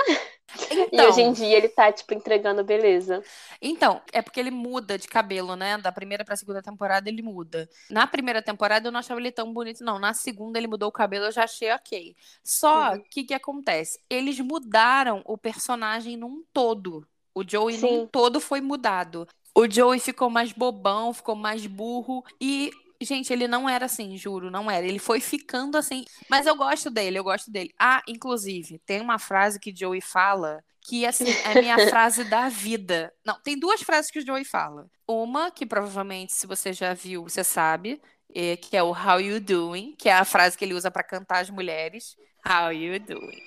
Então, 0.71 1.05
e 1.05 1.09
hoje 1.09 1.21
em 1.21 1.33
dia 1.33 1.57
ele 1.57 1.69
tá, 1.69 1.91
tipo, 1.91 2.13
entregando 2.13 2.63
beleza. 2.63 3.23
Então, 3.61 4.01
é 4.11 4.21
porque 4.21 4.39
ele 4.39 4.51
muda 4.51 4.97
de 4.97 5.07
cabelo, 5.07 5.55
né? 5.55 5.77
Da 5.77 5.91
primeira 5.91 6.23
pra 6.23 6.35
segunda 6.35 6.61
temporada 6.61 7.09
ele 7.09 7.21
muda. 7.21 7.69
Na 7.89 8.05
primeira 8.05 8.41
temporada 8.41 8.87
eu 8.87 8.91
não 8.91 8.99
achava 8.99 9.19
ele 9.19 9.31
tão 9.31 9.51
bonito, 9.53 9.83
não. 9.83 9.99
Na 9.99 10.13
segunda 10.13 10.57
ele 10.57 10.67
mudou 10.67 10.89
o 10.89 10.91
cabelo, 10.91 11.25
eu 11.25 11.31
já 11.31 11.43
achei 11.43 11.71
ok. 11.71 12.15
Só 12.43 12.91
que 12.91 12.95
uhum. 12.95 13.01
o 13.01 13.09
que, 13.09 13.23
que 13.23 13.33
acontece? 13.33 13.99
Eles 14.09 14.39
mudaram 14.39 15.21
o 15.25 15.37
personagem 15.37 16.17
num 16.17 16.43
todo. 16.53 17.07
O 17.33 17.43
Joey 17.47 17.77
Sim. 17.77 17.99
num 17.99 18.07
todo 18.07 18.39
foi 18.39 18.61
mudado. 18.61 19.27
O 19.55 19.69
Joey 19.69 19.99
ficou 19.99 20.29
mais 20.29 20.51
bobão, 20.51 21.13
ficou 21.13 21.35
mais 21.35 21.65
burro. 21.65 22.23
E 22.39 22.71
Gente, 23.01 23.31
ele 23.33 23.47
não 23.47 23.69
era 23.69 23.85
assim, 23.85 24.17
juro, 24.17 24.49
não 24.49 24.69
era. 24.69 24.85
Ele 24.85 24.99
foi 24.99 25.19
ficando 25.19 25.77
assim. 25.77 26.05
Mas 26.29 26.45
eu 26.45 26.55
gosto 26.55 26.89
dele, 26.89 27.19
eu 27.19 27.23
gosto 27.23 27.51
dele. 27.51 27.73
Ah, 27.79 28.01
inclusive, 28.07 28.79
tem 28.85 29.01
uma 29.01 29.19
frase 29.19 29.59
que 29.59 29.75
Joey 29.75 30.01
fala 30.01 30.63
que 30.85 31.05
assim 31.05 31.25
é 31.45 31.61
minha 31.61 31.77
frase 31.89 32.23
da 32.25 32.49
vida. 32.49 33.13
Não, 33.25 33.39
tem 33.41 33.57
duas 33.57 33.81
frases 33.81 34.11
que 34.11 34.19
o 34.19 34.25
Joey 34.25 34.43
fala. 34.43 34.87
Uma 35.07 35.49
que 35.49 35.65
provavelmente 35.65 36.33
se 36.33 36.45
você 36.45 36.73
já 36.73 36.93
viu, 36.93 37.23
você 37.23 37.43
sabe, 37.43 38.01
é, 38.33 38.57
que 38.57 38.75
é 38.75 38.83
o 38.83 38.91
How 38.91 39.21
you 39.21 39.39
doing, 39.39 39.95
que 39.97 40.09
é 40.09 40.13
a 40.13 40.25
frase 40.25 40.57
que 40.57 40.65
ele 40.65 40.73
usa 40.73 40.91
para 40.91 41.03
cantar 41.03 41.39
as 41.39 41.49
mulheres. 41.49 42.15
How 42.45 42.73
you 42.73 42.99
doing? 42.99 43.41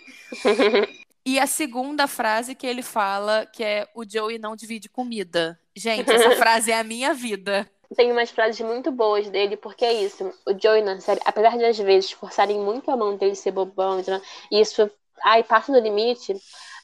e 1.24 1.38
a 1.38 1.46
segunda 1.46 2.06
frase 2.06 2.54
que 2.54 2.66
ele 2.66 2.82
fala, 2.82 3.46
que 3.46 3.62
é 3.62 3.86
o 3.94 4.08
Joey 4.08 4.38
não 4.38 4.56
divide 4.56 4.88
comida. 4.88 5.60
Gente, 5.74 6.10
essa 6.10 6.30
frase 6.36 6.70
é 6.70 6.78
a 6.78 6.84
minha 6.84 7.12
vida 7.12 7.70
tem 7.94 8.10
umas 8.12 8.30
frases 8.30 8.60
muito 8.60 8.90
boas 8.90 9.28
dele, 9.30 9.56
porque 9.56 9.84
é 9.84 9.92
isso. 9.92 10.24
O 10.46 10.52
Joey 10.60 10.82
na 10.82 11.00
série, 11.00 11.20
apesar 11.24 11.56
de 11.56 11.64
às 11.64 11.78
vezes 11.78 12.10
forçarem 12.12 12.58
muito 12.58 12.90
a 12.90 12.96
mão 12.96 13.16
dele 13.16 13.34
ser 13.34 13.52
bobão, 13.52 14.00
e 14.50 14.60
isso 14.60 14.90
ai, 15.24 15.42
passa 15.42 15.72
do 15.72 15.78
limite, 15.80 16.34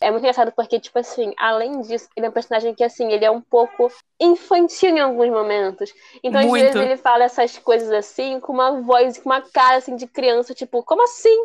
é 0.03 0.11
muito 0.11 0.23
engraçado 0.23 0.53
porque, 0.53 0.79
tipo 0.79 0.99
assim, 0.99 1.33
além 1.39 1.81
disso, 1.81 2.09
ele 2.17 2.27
é 2.27 2.29
um 2.29 2.33
personagem 2.33 2.75
que, 2.75 2.85
assim, 2.85 3.11
ele 3.13 3.25
é 3.25 3.31
um 3.31 3.41
pouco 3.41 3.91
infantil 4.21 4.91
em 4.91 5.01
alguns 5.01 5.31
momentos. 5.31 5.93
Então, 6.23 6.43
muito. 6.43 6.67
às 6.67 6.73
vezes, 6.75 6.89
ele 6.89 6.97
fala 6.97 7.25
essas 7.25 7.59
coisas 7.59 7.91
assim, 7.91 8.39
com 8.41 8.53
uma 8.53 8.81
voz, 8.81 9.19
com 9.19 9.29
uma 9.29 9.41
cara, 9.41 9.77
assim, 9.77 9.97
de 9.97 10.07
criança, 10.07 10.55
tipo, 10.55 10.83
como 10.83 11.03
assim? 11.03 11.45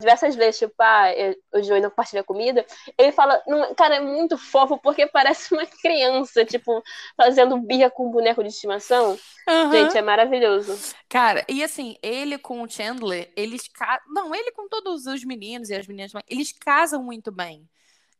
Diversas 0.00 0.34
vezes, 0.34 0.58
tipo, 0.58 0.74
ah, 0.80 1.06
o 1.54 1.62
Joey 1.62 1.80
não 1.80 1.90
compartilha 1.90 2.24
comida. 2.24 2.64
Ele 2.98 3.12
fala, 3.12 3.42
cara, 3.76 3.96
é 3.96 4.00
muito 4.00 4.38
fofo 4.38 4.78
porque 4.78 5.06
parece 5.12 5.54
uma 5.54 5.66
criança, 5.66 6.44
tipo, 6.44 6.82
fazendo 7.16 7.58
birra 7.58 7.90
com 7.90 8.08
um 8.08 8.10
boneco 8.10 8.42
de 8.42 8.48
estimação. 8.48 9.18
Uhum. 9.48 9.72
Gente, 9.72 9.96
é 9.96 10.02
maravilhoso. 10.02 10.94
Cara, 11.08 11.44
e 11.48 11.62
assim, 11.62 11.96
ele 12.02 12.38
com 12.38 12.62
o 12.62 12.68
Chandler, 12.68 13.30
eles. 13.36 13.68
Ca... 13.68 14.00
Não, 14.08 14.34
ele 14.34 14.50
com 14.52 14.68
todos 14.68 15.06
os 15.06 15.24
meninos 15.24 15.70
e 15.70 15.74
as 15.74 15.86
meninas, 15.86 16.12
eles 16.28 16.52
casam 16.52 17.02
muito 17.02 17.30
bem. 17.30 17.68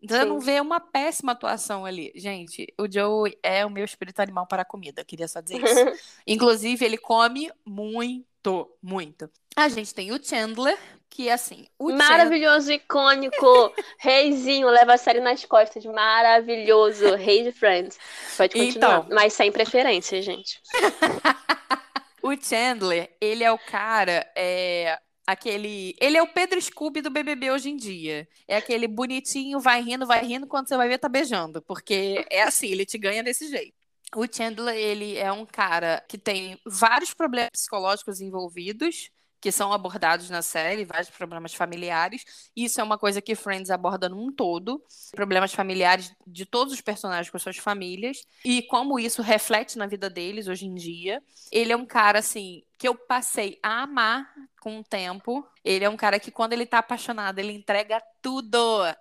Então, 0.02 0.26
não 0.26 0.40
vê 0.40 0.60
uma 0.60 0.80
péssima 0.80 1.32
atuação 1.32 1.84
ali. 1.84 2.12
Gente, 2.14 2.72
o 2.78 2.90
Joe 2.90 3.36
é 3.42 3.64
o 3.64 3.70
meu 3.70 3.84
espírito 3.84 4.20
animal 4.20 4.46
para 4.46 4.62
a 4.62 4.64
comida, 4.64 5.04
queria 5.04 5.26
só 5.26 5.40
dizer 5.40 5.62
isso. 5.62 6.04
Inclusive, 6.26 6.84
ele 6.84 6.98
come 6.98 7.50
muito, 7.64 8.70
muito. 8.82 9.30
A 9.56 9.68
gente 9.68 9.94
tem 9.94 10.12
o 10.12 10.22
Chandler, 10.22 10.78
que 11.08 11.30
assim. 11.30 11.66
Maravilhoso, 11.80 12.66
Chandler... 12.66 12.80
icônico, 12.80 13.74
reizinho, 13.98 14.68
leva 14.68 14.94
a 14.94 14.98
série 14.98 15.20
nas 15.20 15.44
costas. 15.44 15.84
Maravilhoso, 15.84 17.14
rei 17.14 17.42
de 17.42 17.52
Friends. 17.52 17.98
Pode 18.36 18.54
continuar, 18.54 18.98
então... 18.98 19.16
mas 19.16 19.32
sem 19.32 19.50
preferência, 19.50 20.20
gente. 20.20 20.60
o 22.22 22.36
Chandler, 22.38 23.10
ele 23.20 23.42
é 23.42 23.50
o 23.50 23.58
cara. 23.58 24.30
É 24.36 24.98
aquele. 25.26 25.94
Ele 26.00 26.16
é 26.16 26.22
o 26.22 26.28
Pedro 26.28 26.60
Scooby 26.60 27.02
do 27.02 27.10
BBB 27.10 27.50
hoje 27.50 27.70
em 27.70 27.76
dia. 27.76 28.28
É 28.46 28.56
aquele 28.56 28.86
bonitinho, 28.86 29.60
vai 29.60 29.82
rindo, 29.82 30.06
vai 30.06 30.24
rindo, 30.24 30.46
quando 30.46 30.68
você 30.68 30.76
vai 30.76 30.88
ver, 30.88 30.98
tá 30.98 31.08
beijando. 31.08 31.60
Porque 31.62 32.24
é 32.30 32.42
assim, 32.42 32.68
ele 32.68 32.86
te 32.86 32.96
ganha 32.98 33.22
desse 33.22 33.48
jeito. 33.48 33.74
O 34.14 34.24
Chandler, 34.32 34.76
ele 34.76 35.16
é 35.16 35.32
um 35.32 35.44
cara 35.44 36.02
que 36.08 36.16
tem 36.16 36.58
vários 36.64 37.12
problemas 37.12 37.50
psicológicos 37.52 38.20
envolvidos 38.20 39.10
que 39.40 39.52
são 39.52 39.72
abordados 39.72 40.28
na 40.30 40.42
série, 40.42 40.84
vários 40.84 41.10
problemas 41.10 41.54
familiares. 41.54 42.24
Isso 42.56 42.80
é 42.80 42.84
uma 42.84 42.98
coisa 42.98 43.22
que 43.22 43.34
Friends 43.34 43.70
aborda 43.70 44.08
num 44.08 44.32
todo, 44.32 44.82
problemas 45.12 45.52
familiares 45.52 46.12
de 46.26 46.44
todos 46.44 46.72
os 46.72 46.80
personagens 46.80 47.30
com 47.30 47.38
suas 47.38 47.56
famílias 47.56 48.26
e 48.44 48.62
como 48.62 48.98
isso 48.98 49.22
reflete 49.22 49.78
na 49.78 49.86
vida 49.86 50.08
deles 50.10 50.48
hoje 50.48 50.66
em 50.66 50.74
dia. 50.74 51.22
Ele 51.52 51.72
é 51.72 51.76
um 51.76 51.86
cara 51.86 52.18
assim 52.18 52.64
que 52.78 52.86
eu 52.86 52.94
passei 52.94 53.58
a 53.62 53.82
amar 53.82 54.32
com 54.60 54.80
o 54.80 54.84
tempo. 54.84 55.46
Ele 55.64 55.84
é 55.84 55.88
um 55.88 55.96
cara 55.96 56.20
que 56.20 56.30
quando 56.30 56.52
ele 56.52 56.66
tá 56.66 56.78
apaixonado, 56.78 57.38
ele 57.38 57.52
entrega 57.52 58.02
tudo. 58.20 58.58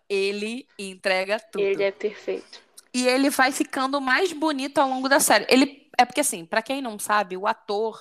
Ele 0.10 0.68
entrega 0.78 1.40
tudo. 1.40 1.64
Ele 1.64 1.84
é 1.84 1.92
perfeito. 1.92 2.62
E 2.94 3.08
ele 3.08 3.30
vai 3.30 3.52
ficando 3.52 4.00
mais 4.00 4.32
bonito 4.32 4.78
ao 4.78 4.90
longo 4.90 5.10
da 5.10 5.20
série. 5.20 5.46
Ele 5.50 5.90
é 5.98 6.06
porque 6.06 6.22
assim, 6.22 6.46
para 6.46 6.62
quem 6.62 6.82
não 6.82 6.98
sabe, 6.98 7.36
o 7.36 7.48
ator 7.48 8.00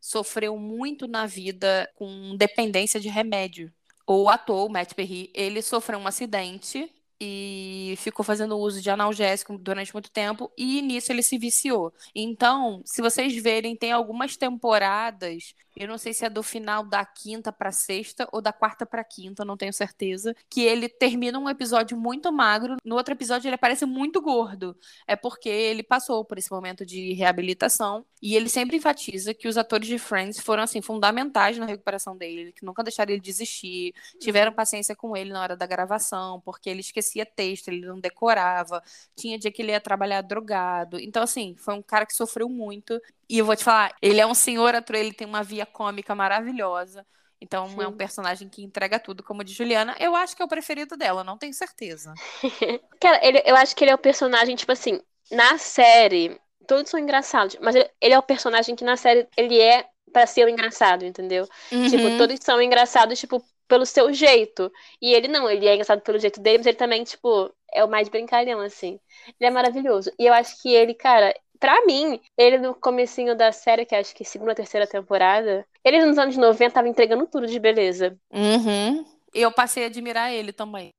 sofreu 0.00 0.56
muito 0.56 1.06
na 1.06 1.26
vida 1.26 1.90
com 1.94 2.34
dependência 2.36 2.98
de 2.98 3.08
remédio. 3.08 3.72
o 4.06 4.28
ator, 4.28 4.66
o 4.66 4.72
Matt 4.72 4.94
Perry, 4.94 5.30
ele 5.34 5.62
sofreu 5.62 5.98
um 5.98 6.06
acidente 6.06 6.90
e 7.20 7.94
ficou 7.98 8.24
fazendo 8.24 8.56
uso 8.56 8.80
de 8.80 8.88
analgésico 8.88 9.58
durante 9.58 9.92
muito 9.92 10.10
tempo 10.10 10.50
e 10.56 10.80
nisso 10.80 11.12
ele 11.12 11.22
se 11.22 11.36
viciou. 11.36 11.92
Então, 12.14 12.80
se 12.84 13.02
vocês 13.02 13.34
verem, 13.36 13.76
tem 13.76 13.92
algumas 13.92 14.36
temporadas, 14.36 15.54
eu 15.76 15.86
não 15.86 15.98
sei 15.98 16.14
se 16.14 16.24
é 16.24 16.30
do 16.30 16.42
final 16.42 16.84
da 16.84 17.04
quinta 17.04 17.52
para 17.52 17.70
sexta 17.70 18.26
ou 18.32 18.40
da 18.40 18.52
quarta 18.52 18.86
para 18.86 19.04
quinta, 19.04 19.44
não 19.44 19.56
tenho 19.56 19.72
certeza, 19.72 20.34
que 20.48 20.62
ele 20.62 20.88
termina 20.88 21.38
um 21.38 21.48
episódio 21.48 21.96
muito 21.96 22.32
magro, 22.32 22.76
no 22.84 22.96
outro 22.96 23.12
episódio 23.14 23.48
ele 23.48 23.54
aparece 23.54 23.84
muito 23.84 24.20
gordo. 24.20 24.76
É 25.06 25.14
porque 25.14 25.48
ele 25.48 25.82
passou 25.82 26.24
por 26.24 26.38
esse 26.38 26.50
momento 26.50 26.86
de 26.86 27.12
reabilitação 27.12 28.04
e 28.22 28.34
ele 28.34 28.48
sempre 28.48 28.76
enfatiza 28.78 29.34
que 29.34 29.46
os 29.46 29.58
atores 29.58 29.86
de 29.86 29.98
Friends 29.98 30.40
foram 30.40 30.62
assim 30.62 30.80
fundamentais 30.80 31.58
na 31.58 31.66
recuperação 31.66 32.16
dele, 32.16 32.52
que 32.52 32.64
nunca 32.64 32.82
deixaram 32.82 33.12
ele 33.12 33.20
desistir, 33.20 33.94
tiveram 34.18 34.52
paciência 34.52 34.96
com 34.96 35.16
ele 35.16 35.32
na 35.32 35.42
hora 35.42 35.56
da 35.56 35.66
gravação, 35.66 36.40
porque 36.40 36.68
ele 36.70 36.80
esqueceu 36.80 37.09
esquecia 37.10 37.26
texto, 37.26 37.68
ele 37.68 37.86
não 37.86 37.98
decorava, 37.98 38.82
tinha 39.16 39.38
dia 39.38 39.50
que 39.50 39.62
ele 39.62 39.72
ia 39.72 39.80
trabalhar 39.80 40.22
drogado. 40.22 40.98
Então, 41.00 41.22
assim, 41.22 41.54
foi 41.58 41.74
um 41.74 41.82
cara 41.82 42.06
que 42.06 42.14
sofreu 42.14 42.48
muito. 42.48 43.00
E 43.28 43.38
eu 43.38 43.44
vou 43.44 43.56
te 43.56 43.64
falar, 43.64 43.94
ele 44.00 44.20
é 44.20 44.26
um 44.26 44.34
senhor 44.34 44.74
ator, 44.74 44.96
ele 44.96 45.12
tem 45.12 45.26
uma 45.26 45.42
via 45.42 45.66
cômica 45.66 46.14
maravilhosa. 46.14 47.04
Então 47.40 47.68
Sim. 47.68 47.82
é 47.82 47.88
um 47.88 47.96
personagem 47.96 48.48
que 48.48 48.62
entrega 48.62 48.98
tudo, 48.98 49.22
como 49.22 49.42
de 49.42 49.54
Juliana. 49.54 49.96
Eu 49.98 50.14
acho 50.14 50.36
que 50.36 50.42
é 50.42 50.44
o 50.44 50.48
preferido 50.48 50.96
dela, 50.96 51.24
não 51.24 51.38
tenho 51.38 51.54
certeza. 51.54 52.12
Cara, 53.00 53.18
ele, 53.26 53.42
eu 53.46 53.56
acho 53.56 53.74
que 53.74 53.82
ele 53.82 53.90
é 53.90 53.94
o 53.94 53.98
personagem, 53.98 54.54
tipo 54.54 54.70
assim, 54.72 55.00
na 55.30 55.56
série, 55.56 56.38
todos 56.66 56.90
são 56.90 57.00
engraçados, 57.00 57.56
mas 57.62 57.74
ele, 57.74 57.90
ele 57.98 58.14
é 58.14 58.18
o 58.18 58.22
personagem 58.22 58.76
que 58.76 58.84
na 58.84 58.96
série 58.96 59.26
ele 59.38 59.58
é 59.58 59.86
para 60.12 60.26
ser 60.26 60.44
o 60.44 60.50
engraçado, 60.50 61.04
entendeu? 61.04 61.46
Tipo, 61.46 61.76
uhum. 61.76 61.88
Tipo, 61.88 62.18
todos 62.18 62.38
são 62.42 62.60
engraçados, 62.60 63.18
tipo, 63.18 63.42
pelo 63.70 63.86
seu 63.86 64.12
jeito. 64.12 64.70
E 65.00 65.14
ele 65.14 65.28
não, 65.28 65.48
ele 65.48 65.66
é 65.66 65.74
engraçado 65.74 66.00
pelo 66.00 66.18
jeito 66.18 66.40
dele, 66.40 66.58
mas 66.58 66.66
ele 66.66 66.76
também, 66.76 67.04
tipo, 67.04 67.54
é 67.72 67.84
o 67.84 67.88
mais 67.88 68.08
brincalhão, 68.08 68.60
assim. 68.60 68.98
Ele 69.38 69.48
é 69.48 69.50
maravilhoso. 69.50 70.12
E 70.18 70.26
eu 70.26 70.34
acho 70.34 70.60
que 70.60 70.74
ele, 70.74 70.92
cara, 70.92 71.32
pra 71.60 71.86
mim, 71.86 72.20
ele 72.36 72.58
no 72.58 72.74
comecinho 72.74 73.36
da 73.36 73.52
série, 73.52 73.86
que 73.86 73.94
acho 73.94 74.12
que 74.12 74.24
segunda, 74.24 74.56
terceira 74.56 74.88
temporada, 74.88 75.64
ele 75.84 76.04
nos 76.04 76.18
anos 76.18 76.36
90 76.36 76.74
tava 76.74 76.88
entregando 76.88 77.28
tudo 77.28 77.46
de 77.46 77.60
beleza. 77.60 78.18
Uhum. 78.32 79.04
E 79.32 79.40
eu 79.40 79.52
passei 79.52 79.84
a 79.84 79.86
admirar 79.86 80.32
ele 80.32 80.52
também. 80.52 80.90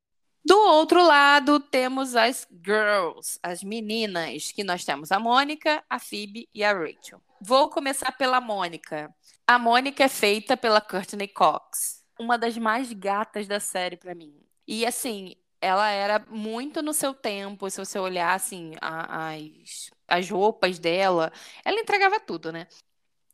Do 0.44 0.58
outro 0.58 1.04
lado, 1.04 1.60
temos 1.60 2.16
as 2.16 2.48
girls, 2.66 3.38
as 3.44 3.62
meninas, 3.62 4.52
que 4.52 4.64
nós 4.64 4.84
temos 4.84 5.12
a 5.12 5.20
Mônica, 5.20 5.84
a 5.88 6.00
Phoebe 6.00 6.48
e 6.56 6.64
a 6.64 6.74
Rachel. 6.74 7.22
Vou 7.40 7.70
começar 7.70 8.12
pela 8.14 8.42
Mônica. 8.42 9.14
A 9.46 9.60
Mônica 9.60 10.04
é 10.04 10.08
feita 10.08 10.56
pela 10.56 10.80
Courtney 10.80 11.28
Cox 11.28 12.01
uma 12.22 12.38
das 12.38 12.58
mais 12.58 12.94
gatas 12.94 13.48
da 13.48 13.60
série 13.60 13.98
para 13.98 14.16
mim. 14.16 14.34
E 14.68 14.86
assim, 14.86 15.36
ela 15.60 15.90
era 15.90 16.26
muito 16.30 16.82
no 16.82 16.94
seu 16.94 17.14
tempo, 17.14 17.70
se 17.70 17.84
você 17.84 18.00
olhar 18.00 18.34
assim, 18.34 18.74
a, 18.82 19.34
as, 19.34 19.90
as 20.08 20.30
roupas 20.30 20.80
dela, 20.80 21.32
ela 21.66 21.80
entregava 21.80 22.20
tudo, 22.20 22.52
né? 22.52 22.68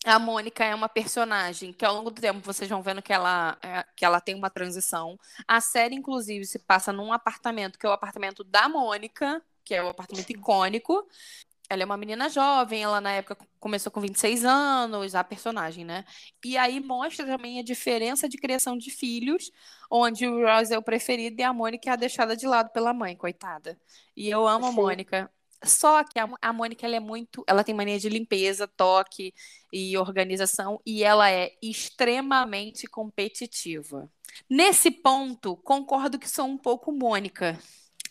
A 0.05 0.19
Mônica 0.19 0.63
é 0.63 0.73
uma 0.73 0.87
personagem 0.87 1.73
que 1.73 1.83
ao 1.83 1.93
longo 1.95 2.09
do 2.11 2.21
tempo 2.21 2.39
vocês 2.39 2.69
vão 2.69 2.81
vendo 2.81 3.01
que 3.01 3.11
ela, 3.11 3.57
é, 3.61 3.83
que 3.95 4.05
ela 4.05 4.21
tem 4.21 4.35
uma 4.35 4.49
transição. 4.49 5.19
A 5.47 5.59
série, 5.59 5.95
inclusive, 5.95 6.45
se 6.45 6.59
passa 6.59 6.93
num 6.93 7.11
apartamento 7.11 7.77
que 7.77 7.85
é 7.85 7.89
o 7.89 7.93
apartamento 7.93 8.43
da 8.43 8.69
Mônica, 8.69 9.41
que 9.65 9.75
é 9.75 9.83
o 9.83 9.89
apartamento 9.89 10.29
icônico, 10.29 11.05
ela 11.69 11.83
é 11.83 11.85
uma 11.85 11.97
menina 11.97 12.29
jovem, 12.29 12.83
ela 12.83 13.01
na 13.01 13.11
época 13.11 13.37
começou 13.59 13.91
com 13.91 13.99
26 13.99 14.45
anos, 14.45 15.15
a 15.15 15.23
personagem, 15.23 15.83
né? 15.85 16.05
E 16.43 16.57
aí 16.57 16.79
mostra 16.79 17.25
também 17.25 17.59
a 17.59 17.63
diferença 17.63 18.27
de 18.29 18.37
criação 18.37 18.77
de 18.77 18.89
filhos, 18.89 19.51
onde 19.89 20.27
o 20.27 20.45
Ross 20.45 20.71
é 20.71 20.77
o 20.77 20.81
preferido 20.81 21.39
e 21.41 21.43
a 21.43 21.53
Mônica 21.53 21.89
é 21.89 21.93
a 21.93 21.95
deixada 21.95 22.35
de 22.35 22.47
lado 22.47 22.71
pela 22.71 22.93
mãe, 22.93 23.15
coitada. 23.15 23.77
E 24.15 24.29
eu 24.29 24.47
amo 24.47 24.65
Sim. 24.65 24.71
a 24.71 24.73
Mônica. 24.73 25.31
Só 25.63 26.03
que 26.03 26.19
a, 26.19 26.29
a 26.41 26.53
Mônica 26.53 26.85
ela 26.85 26.95
é 26.95 26.99
muito, 26.99 27.43
ela 27.47 27.63
tem 27.63 27.73
mania 27.75 27.99
de 27.99 28.09
limpeza, 28.09 28.67
toque 28.67 29.33
e 29.73 29.97
organização 29.97 30.79
e 30.85 31.03
ela 31.03 31.29
é 31.31 31.51
extremamente 31.61 32.87
competitiva. 32.87 34.09
Nesse 34.49 34.91
ponto, 34.91 35.57
concordo 35.57 36.19
que 36.19 36.29
sou 36.29 36.45
um 36.45 36.57
pouco 36.57 36.91
Mônica. 36.91 37.59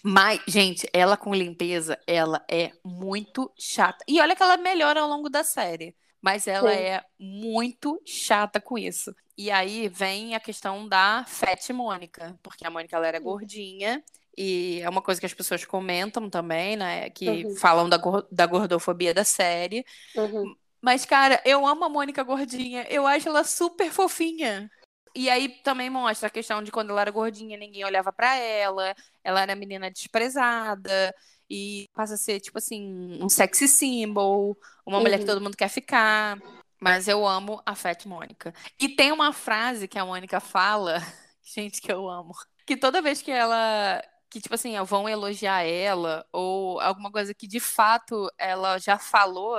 Mas, 0.08 0.40
gente, 0.46 0.88
ela 0.92 1.16
com 1.16 1.34
limpeza, 1.34 1.98
ela 2.06 2.40
é 2.48 2.70
muito 2.84 3.52
chata. 3.58 4.04
E 4.06 4.20
olha 4.20 4.36
que 4.36 4.42
ela 4.42 4.56
melhora 4.56 5.00
ao 5.00 5.08
longo 5.08 5.28
da 5.28 5.42
série. 5.42 5.96
Mas 6.22 6.46
ela 6.46 6.72
Sim. 6.72 6.78
é 6.78 7.04
muito 7.18 8.00
chata 8.06 8.60
com 8.60 8.78
isso. 8.78 9.12
E 9.36 9.50
aí 9.50 9.88
vem 9.88 10.36
a 10.36 10.40
questão 10.40 10.88
da 10.88 11.24
Fat 11.26 11.68
Mônica. 11.70 12.38
Porque 12.40 12.64
a 12.64 12.70
Mônica 12.70 12.94
ela 12.94 13.08
era 13.08 13.18
gordinha. 13.18 14.00
E 14.38 14.80
é 14.80 14.88
uma 14.88 15.02
coisa 15.02 15.18
que 15.18 15.26
as 15.26 15.34
pessoas 15.34 15.64
comentam 15.64 16.30
também, 16.30 16.76
né? 16.76 17.10
Que 17.10 17.44
uhum. 17.44 17.56
falam 17.56 17.88
da, 17.88 18.00
da 18.30 18.46
gordofobia 18.46 19.12
da 19.12 19.24
série. 19.24 19.84
Uhum. 20.14 20.54
Mas, 20.80 21.04
cara, 21.04 21.42
eu 21.44 21.66
amo 21.66 21.82
a 21.82 21.88
Mônica 21.88 22.22
gordinha. 22.22 22.86
Eu 22.88 23.08
acho 23.08 23.28
ela 23.28 23.42
super 23.42 23.90
fofinha. 23.90 24.70
E 25.16 25.30
aí 25.30 25.48
também 25.48 25.88
mostra 25.88 26.26
a 26.26 26.30
questão 26.30 26.62
de 26.62 26.70
quando 26.70 26.90
ela 26.90 27.00
era 27.00 27.10
gordinha, 27.10 27.56
ninguém 27.56 27.82
olhava 27.86 28.12
para 28.12 28.36
ela, 28.36 28.94
ela 29.24 29.40
era 29.40 29.56
menina 29.56 29.90
desprezada 29.90 31.14
e 31.48 31.88
passa 31.94 32.14
a 32.14 32.18
ser 32.18 32.38
tipo 32.38 32.58
assim, 32.58 33.18
um 33.22 33.26
sexy 33.26 33.66
symbol, 33.66 34.54
uma 34.84 34.98
uhum. 34.98 35.02
mulher 35.02 35.16
que 35.16 35.22
uhum. 35.22 35.28
todo 35.28 35.40
mundo 35.42 35.56
quer 35.56 35.70
ficar. 35.70 36.38
Mas 36.78 37.08
eu 37.08 37.26
amo 37.26 37.62
a 37.64 37.74
Fat 37.74 38.04
Mônica. 38.04 38.52
E 38.78 38.90
tem 38.90 39.10
uma 39.10 39.32
frase 39.32 39.88
que 39.88 39.98
a 39.98 40.04
Mônica 40.04 40.38
fala, 40.38 40.98
gente, 41.42 41.80
que 41.80 41.90
eu 41.90 42.06
amo, 42.10 42.34
que 42.66 42.76
toda 42.76 43.00
vez 43.00 43.22
que 43.22 43.30
ela 43.30 44.02
que, 44.28 44.40
tipo 44.40 44.54
assim, 44.54 44.78
vão 44.82 45.08
elogiar 45.08 45.62
ela, 45.62 46.26
ou 46.30 46.78
alguma 46.80 47.10
coisa 47.10 47.32
que 47.32 47.46
de 47.46 47.60
fato 47.60 48.30
ela 48.36 48.76
já 48.76 48.98
falou, 48.98 49.56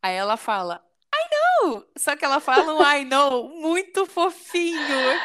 aí 0.00 0.14
ela 0.14 0.36
fala, 0.36 0.80
só 1.96 2.16
que 2.16 2.24
ela 2.24 2.40
fala 2.40 2.74
um 2.74 2.82
I 2.82 3.04
know 3.04 3.48
muito 3.48 4.06
fofinho. 4.06 5.20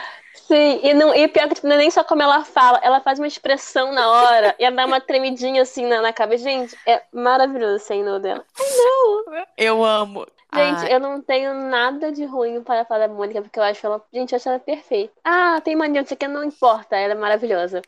Sim, 0.48 0.80
e, 0.82 0.94
não, 0.94 1.14
e 1.14 1.28
pior 1.28 1.50
que 1.50 1.56
tipo, 1.56 1.68
não 1.68 1.76
é 1.76 1.80
nem 1.80 1.92
só 1.92 2.04
como 2.04 2.22
ela 2.22 2.46
fala, 2.46 2.80
ela 2.82 3.02
faz 3.02 3.20
uma 3.20 3.28
expressão 3.28 3.92
na 3.92 4.10
hora 4.10 4.56
e 4.58 4.64
ela 4.64 4.76
dá 4.76 4.86
uma 4.86 5.02
tremidinha 5.02 5.62
assim 5.62 5.86
na, 5.86 6.02
na 6.02 6.14
cabeça. 6.14 6.46
Gente, 6.46 6.78
é 6.86 7.04
maravilhoso 7.12 7.76
esse 7.76 7.94
I 7.94 8.02
know 8.02 8.20
dela. 8.20 8.46
I 8.58 8.78
know. 8.78 9.46
Eu 9.58 9.84
amo. 9.84 10.26
Gente, 10.54 10.86
Ai. 10.86 10.94
eu 10.94 11.00
não 11.02 11.22
tenho 11.22 11.54
nada 11.54 12.10
de 12.10 12.24
ruim 12.24 12.64
para 12.64 12.86
falar 12.86 13.08
da 13.08 13.14
Mônica, 13.14 13.42
porque 13.42 13.60
eu 13.60 13.64
acho 13.64 13.86
ela. 13.86 14.02
Gente, 14.14 14.32
eu 14.32 14.38
acho 14.38 14.48
ela 14.48 14.60
perfeita. 14.60 15.14
Ah, 15.22 15.60
tem 15.62 15.76
mania, 15.76 16.02
não 16.02 16.08
sei 16.08 16.16
o 16.16 16.18
que, 16.18 16.28
não 16.28 16.44
importa, 16.44 16.96
ela 16.96 17.12
é 17.12 17.16
maravilhosa. 17.16 17.82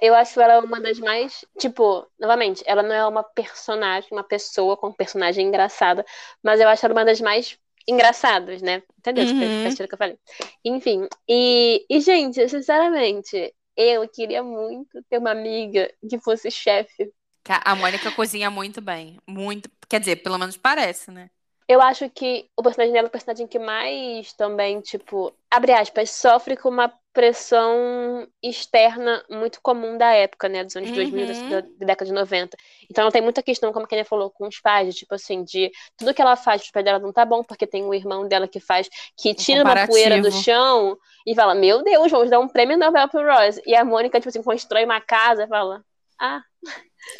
Eu 0.00 0.14
acho 0.14 0.40
ela 0.40 0.64
uma 0.64 0.80
das 0.80 1.00
mais. 1.00 1.44
Tipo, 1.58 2.06
novamente, 2.18 2.62
ela 2.66 2.84
não 2.84 2.94
é 2.94 3.04
uma 3.04 3.24
personagem, 3.24 4.08
uma 4.12 4.22
pessoa 4.22 4.76
com 4.76 4.92
personagem 4.92 5.48
engraçada, 5.48 6.06
mas 6.40 6.60
eu 6.60 6.68
acho 6.68 6.86
ela 6.86 6.94
uma 6.94 7.04
das 7.04 7.20
mais 7.20 7.58
engraçados, 7.88 8.62
né? 8.62 8.82
Entendeu? 8.98 9.24
Uhum. 9.24 9.76
Foi 9.76 9.86
que 9.86 9.94
eu 9.94 9.98
falei. 9.98 10.18
Enfim, 10.64 11.06
e, 11.28 11.84
e, 11.88 12.00
gente, 12.00 12.48
sinceramente, 12.48 13.54
eu 13.76 14.08
queria 14.08 14.42
muito 14.42 15.02
ter 15.08 15.18
uma 15.18 15.30
amiga 15.30 15.92
que 16.08 16.18
fosse 16.20 16.50
chefe. 16.50 17.12
A 17.46 17.74
Mônica 17.74 18.10
cozinha 18.12 18.50
muito 18.50 18.80
bem. 18.80 19.18
Muito. 19.26 19.70
Quer 19.88 20.00
dizer, 20.00 20.16
pelo 20.16 20.38
menos 20.38 20.56
parece, 20.56 21.10
né? 21.10 21.28
Eu 21.66 21.80
acho 21.80 22.08
que 22.10 22.46
o 22.56 22.62
personagem 22.62 22.92
dela 22.92 23.06
é 23.06 23.08
o 23.08 23.12
personagem 23.12 23.46
que 23.46 23.58
mais 23.58 24.32
também, 24.34 24.80
tipo, 24.80 25.32
abre 25.50 25.72
aspas, 25.72 26.10
sofre 26.10 26.56
com 26.56 26.68
uma 26.68 26.92
pressão 27.14 28.26
externa 28.42 29.24
muito 29.30 29.60
comum 29.62 29.96
da 29.96 30.12
época, 30.12 30.48
né? 30.48 30.64
Dos 30.64 30.76
anos 30.76 30.90
uhum. 30.90 30.96
2000, 30.96 31.26
da, 31.48 31.60
da, 31.60 31.86
década 31.86 32.06
de 32.06 32.12
90. 32.12 32.56
Então 32.90 33.02
ela 33.02 33.12
tem 33.12 33.22
muita 33.22 33.42
questão, 33.42 33.72
como 33.72 33.86
a 33.86 33.88
Kenia 33.88 34.04
falou, 34.04 34.30
com 34.30 34.48
os 34.48 34.60
pais, 34.60 34.96
tipo 34.96 35.14
assim, 35.14 35.44
de 35.44 35.70
tudo 35.96 36.12
que 36.12 36.20
ela 36.20 36.34
faz, 36.34 36.60
os 36.62 36.70
pais 36.70 36.84
dela 36.84 36.98
não 36.98 37.12
tá 37.12 37.24
bom, 37.24 37.42
porque 37.44 37.66
tem 37.66 37.84
um 37.84 37.94
irmão 37.94 38.26
dela 38.26 38.48
que 38.48 38.58
faz, 38.58 38.88
que 39.16 39.32
tira 39.32 39.62
uma 39.62 39.86
poeira 39.86 40.20
do 40.20 40.30
chão 40.32 40.98
e 41.24 41.34
fala, 41.34 41.54
meu 41.54 41.84
Deus, 41.84 42.10
vamos 42.10 42.30
dar 42.30 42.40
um 42.40 42.48
prêmio 42.48 42.76
Nobel 42.76 43.08
pro 43.08 43.24
Ross. 43.24 43.60
E 43.64 43.76
a 43.76 43.84
Mônica, 43.84 44.18
tipo 44.18 44.28
assim, 44.28 44.42
constrói 44.42 44.84
uma 44.84 45.00
casa 45.00 45.44
e 45.44 45.48
fala, 45.48 45.82
ah... 46.20 46.42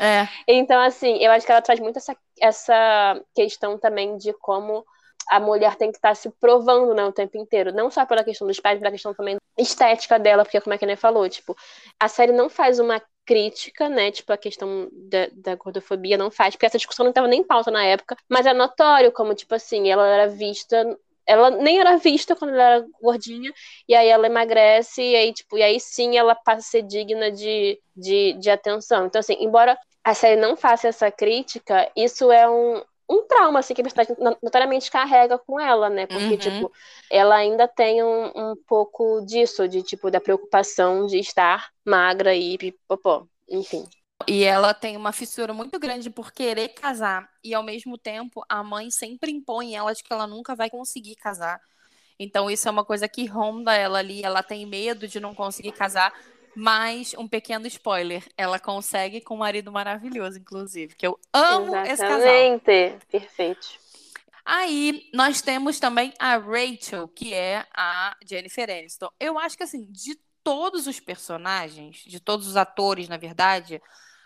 É. 0.01 0.27
Então, 0.49 0.81
assim, 0.81 1.19
eu 1.19 1.31
acho 1.31 1.47
que 1.47 1.53
ela 1.53 1.63
traz 1.63 1.79
muito 1.79 1.99
essa, 1.99 2.17
essa 2.40 3.20
questão 3.35 3.79
também 3.79 4.16
de 4.16 4.33
como 4.35 4.85
a 5.29 5.40
mulher 5.40 5.77
tem 5.77 5.90
que 5.90 5.97
estar 5.97 6.11
tá 6.11 6.14
se 6.14 6.31
provando 6.40 6.94
né, 6.94 7.05
o 7.05 7.12
tempo 7.12 7.37
inteiro. 7.38 7.73
Não 7.73 7.90
só 7.90 8.05
pela 8.05 8.25
questão 8.25 8.47
dos 8.47 8.61
pais, 8.61 8.75
mas 8.75 8.81
pela 8.81 8.92
questão 8.92 9.14
também 9.14 9.37
estética 9.59 10.18
dela, 10.18 10.44
porque 10.44 10.61
como 10.61 10.75
é 10.75 10.79
que 10.79 10.85
a 10.85 10.97
falou, 10.97 11.29
tipo, 11.29 11.57
a 11.99 12.09
série 12.09 12.33
não 12.33 12.51
faz 12.51 12.79
uma 12.79 13.01
crítica, 13.25 13.88
né? 13.88 14.11
Tipo, 14.11 14.33
a 14.33 14.37
questão 14.37 14.88
da, 14.92 15.29
da 15.33 15.55
gordofobia 15.55 16.18
não 16.18 16.31
faz, 16.31 16.55
porque 16.55 16.66
essa 16.66 16.77
discussão 16.79 17.05
não 17.05 17.11
estava 17.11 17.29
nem 17.29 17.40
em 17.40 17.44
pauta 17.44 17.70
na 17.70 17.85
época, 17.85 18.16
mas 18.29 18.47
é 18.47 18.53
notório 18.53 19.11
como, 19.12 19.35
tipo 19.35 19.55
assim, 19.55 19.90
ela 19.90 20.07
era 20.07 20.29
vista 20.29 20.97
ela 21.27 21.51
nem 21.51 21.81
era 21.81 21.97
vista 21.97 22.37
quando 22.37 22.53
ela 22.53 22.62
era 22.62 22.87
gordinha, 23.01 23.53
e 23.88 23.94
aí 23.94 24.09
ela 24.09 24.27
emagrece, 24.27 25.03
e 25.03 25.16
aí, 25.16 25.33
tipo, 25.33 25.57
e 25.57 25.62
aí 25.62 25.81
sim 25.81 26.16
ela 26.16 26.35
passa 26.35 26.59
a 26.59 26.62
ser 26.62 26.83
digna 26.83 27.31
de, 27.31 27.81
de, 27.97 28.35
de 28.35 28.51
atenção. 28.51 29.07
Então, 29.07 29.20
assim, 29.20 29.37
embora 29.40 29.79
a 30.05 30.14
série 30.14 30.40
não 30.40 30.57
faça 30.57 30.88
essa 30.88 31.11
crítica, 31.11 31.90
isso 31.97 32.31
é 32.31 32.49
um, 32.49 32.83
um 33.09 33.27
trauma, 33.27 33.61
assim, 33.61 33.75
que 33.75 33.81
a 33.81 33.85
personagem 33.85 34.17
notoriamente 34.43 34.90
carrega 34.90 35.38
com 35.38 35.59
ela, 35.59 35.88
né? 35.88 36.07
Porque, 36.07 36.25
uhum. 36.25 36.37
tipo, 36.37 36.73
ela 37.11 37.37
ainda 37.37 37.67
tem 37.67 38.03
um, 38.03 38.27
um 38.35 38.55
pouco 38.67 39.25
disso, 39.25 39.67
de, 39.67 39.83
tipo, 39.83 40.11
da 40.11 40.21
preocupação 40.21 41.07
de 41.07 41.19
estar 41.19 41.71
magra 41.85 42.35
e 42.35 42.59
pipopó, 42.59 43.27
enfim. 43.49 43.87
E 44.29 44.45
ela 44.45 44.73
tem 44.73 44.97
uma 44.97 45.12
fissura 45.12 45.53
muito 45.53 45.79
grande 45.79 46.09
por 46.09 46.33
querer 46.33 46.69
casar. 46.69 47.29
E 47.43 47.53
ao 47.55 47.62
mesmo 47.62 47.99
tempo, 47.99 48.43
a 48.49 48.62
mãe 48.62 48.90
sempre 48.90 49.31
impõe 49.31 49.75
ela 49.75 49.93
de 49.93 50.03
que 50.03 50.12
ela 50.12 50.27
nunca 50.27 50.55
vai 50.55 50.71
conseguir 50.71 51.17
casar. 51.17 51.61
Então, 52.19 52.51
isso 52.51 52.69
é 52.69 52.71
uma 52.71 52.85
coisa 52.85 53.09
que 53.09 53.27
ronda 53.27 53.75
ela 53.75 53.99
ali. 53.99 54.23
Ela 54.23 54.43
tem 54.43 54.64
medo 54.64 55.07
de 55.09 55.19
não 55.19 55.35
conseguir 55.35 55.73
casar. 55.73 56.12
Mas, 56.57 57.14
um 57.14 57.27
pequeno 57.27 57.67
spoiler, 57.67 58.25
ela 58.37 58.59
consegue 58.59 59.21
com 59.21 59.35
um 59.35 59.38
marido 59.38 59.73
maravilhoso, 59.73 60.38
inclusive. 60.38 60.95
Que 60.95 61.07
eu 61.07 61.19
amo 61.33 61.67
Exatamente. 61.67 61.93
esse 61.93 62.03
casal. 62.03 62.29
Exatamente. 62.29 63.07
Perfeito. 63.07 63.85
Aí, 64.45 65.09
nós 65.12 65.40
temos 65.40 65.81
também 65.81 66.12
a 66.19 66.37
Rachel, 66.37 67.09
que 67.09 67.33
é 67.33 67.67
a 67.75 68.14
Jennifer 68.25 68.69
Aniston. 68.71 69.11
Eu 69.19 69.38
acho 69.38 69.57
que, 69.57 69.62
assim, 69.62 69.90
de 69.90 70.19
todos 70.43 70.87
os 70.87 71.01
personagens, 71.01 72.03
de 72.07 72.21
todos 72.21 72.47
os 72.47 72.57
atores, 72.57 73.09
na 73.09 73.17
verdade, 73.17 73.81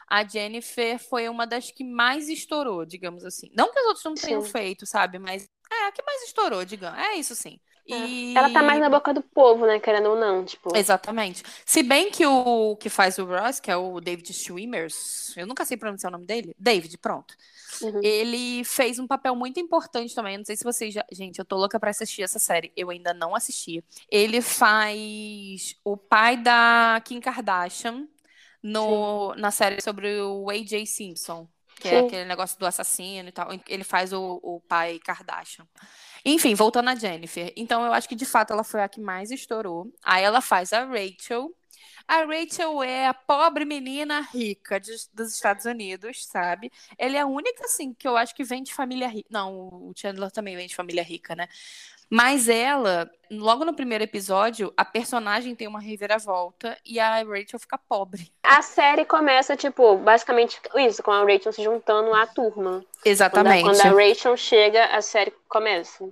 a 0.08 0.26
Jennifer 0.26 0.98
foi 0.98 1.28
uma 1.28 1.46
das 1.46 1.70
que 1.70 1.84
mais 1.84 2.28
estourou, 2.28 2.84
digamos 2.84 3.24
assim. 3.24 3.48
Não 3.54 3.72
que 3.72 3.78
os 3.78 3.86
outros 3.86 4.04
não 4.04 4.14
tenham 4.14 4.42
sim. 4.42 4.50
feito, 4.50 4.86
sabe? 4.86 5.18
Mas 5.18 5.48
é 5.70 5.86
a 5.86 5.92
que 5.92 6.02
mais 6.02 6.22
estourou, 6.24 6.64
digamos. 6.64 6.98
É 6.98 7.14
isso 7.14 7.34
sim. 7.34 7.60
É. 7.90 8.06
E... 8.06 8.36
Ela 8.36 8.50
tá 8.50 8.62
mais 8.62 8.80
na 8.80 8.90
boca 8.90 9.12
do 9.14 9.22
povo, 9.22 9.66
né? 9.66 9.78
Querendo 9.80 10.10
ou 10.10 10.16
não, 10.16 10.44
tipo. 10.44 10.76
Exatamente. 10.76 11.42
Se 11.64 11.82
bem 11.82 12.10
que 12.10 12.26
o 12.26 12.76
que 12.76 12.88
faz 12.88 13.18
o 13.18 13.24
Ross, 13.24 13.60
que 13.60 13.70
é 13.70 13.76
o 13.76 14.00
David 14.00 14.32
Schwimmers, 14.32 15.34
eu 15.36 15.46
nunca 15.46 15.64
sei 15.64 15.76
pronunciar 15.76 16.10
o 16.10 16.12
nome 16.12 16.26
dele. 16.26 16.54
David, 16.58 16.96
pronto. 16.98 17.34
Uhum. 17.82 18.00
Ele 18.02 18.64
fez 18.64 18.98
um 18.98 19.06
papel 19.06 19.34
muito 19.34 19.58
importante 19.58 20.14
também. 20.14 20.36
Não 20.36 20.44
sei 20.44 20.56
se 20.56 20.64
vocês 20.64 20.92
já. 20.92 21.04
Gente, 21.12 21.38
eu 21.38 21.44
tô 21.44 21.56
louca 21.56 21.78
pra 21.80 21.90
assistir 21.90 22.22
essa 22.22 22.38
série. 22.38 22.72
Eu 22.76 22.90
ainda 22.90 23.14
não 23.14 23.34
assisti. 23.34 23.82
Ele 24.10 24.40
faz 24.40 25.74
o 25.84 25.96
pai 25.96 26.36
da 26.36 27.00
Kim 27.04 27.20
Kardashian 27.20 28.06
no, 28.62 29.34
na 29.34 29.50
série 29.50 29.80
sobre 29.80 30.20
o 30.20 30.50
A.J. 30.50 30.84
Simpson. 30.86 31.48
Que 31.78 31.88
é 31.88 31.90
Sim. 31.90 31.96
é 31.96 32.00
aquele 32.06 32.24
negócio 32.24 32.58
do 32.58 32.66
assassino 32.66 33.28
e 33.28 33.32
tal. 33.32 33.48
Ele 33.68 33.84
faz 33.84 34.12
o, 34.12 34.40
o 34.42 34.60
pai 34.60 34.98
Kardashian. 34.98 35.66
Enfim, 36.24 36.54
voltando 36.54 36.90
a 36.90 36.94
Jennifer. 36.94 37.52
Então, 37.56 37.84
eu 37.84 37.92
acho 37.92 38.08
que 38.08 38.14
de 38.14 38.24
fato 38.24 38.52
ela 38.52 38.64
foi 38.64 38.82
a 38.82 38.88
que 38.88 39.00
mais 39.00 39.30
estourou. 39.30 39.92
Aí 40.02 40.24
ela 40.24 40.40
faz 40.40 40.72
a 40.72 40.84
Rachel. 40.84 41.54
A 42.06 42.24
Rachel 42.24 42.82
é 42.82 43.06
a 43.06 43.12
pobre 43.12 43.66
menina 43.66 44.20
rica 44.20 44.80
de, 44.80 44.92
dos 45.12 45.34
Estados 45.34 45.66
Unidos, 45.66 46.24
sabe? 46.26 46.72
Ela 46.96 47.16
é 47.16 47.20
a 47.20 47.26
única, 47.26 47.66
assim, 47.66 47.92
que 47.92 48.08
eu 48.08 48.16
acho 48.16 48.34
que 48.34 48.42
vem 48.42 48.62
de 48.62 48.72
família 48.72 49.06
rica. 49.06 49.28
Não, 49.30 49.68
o 49.68 49.92
Chandler 49.94 50.30
também 50.30 50.56
vem 50.56 50.66
de 50.66 50.74
família 50.74 51.02
rica, 51.02 51.36
né? 51.36 51.48
Mas 52.10 52.48
ela, 52.48 53.10
logo 53.30 53.64
no 53.64 53.74
primeiro 53.74 54.02
episódio, 54.02 54.72
a 54.76 54.84
personagem 54.84 55.54
tem 55.54 55.68
uma 55.68 55.80
reviravolta 55.80 56.76
e 56.84 56.98
a 56.98 57.22
Rachel 57.22 57.58
fica 57.58 57.76
pobre. 57.76 58.32
A 58.42 58.62
série 58.62 59.04
começa, 59.04 59.56
tipo, 59.56 59.96
basicamente 59.98 60.58
isso, 60.76 61.02
com 61.02 61.10
a 61.10 61.20
Rachel 61.20 61.52
se 61.52 61.62
juntando 61.62 62.14
à 62.14 62.26
turma. 62.26 62.82
Exatamente. 63.04 63.62
Quando 63.62 63.78
a, 63.78 63.82
quando 63.82 63.94
a 63.94 64.08
Rachel 64.08 64.36
chega, 64.36 64.86
a 64.86 65.02
série 65.02 65.32
começa. 65.48 66.08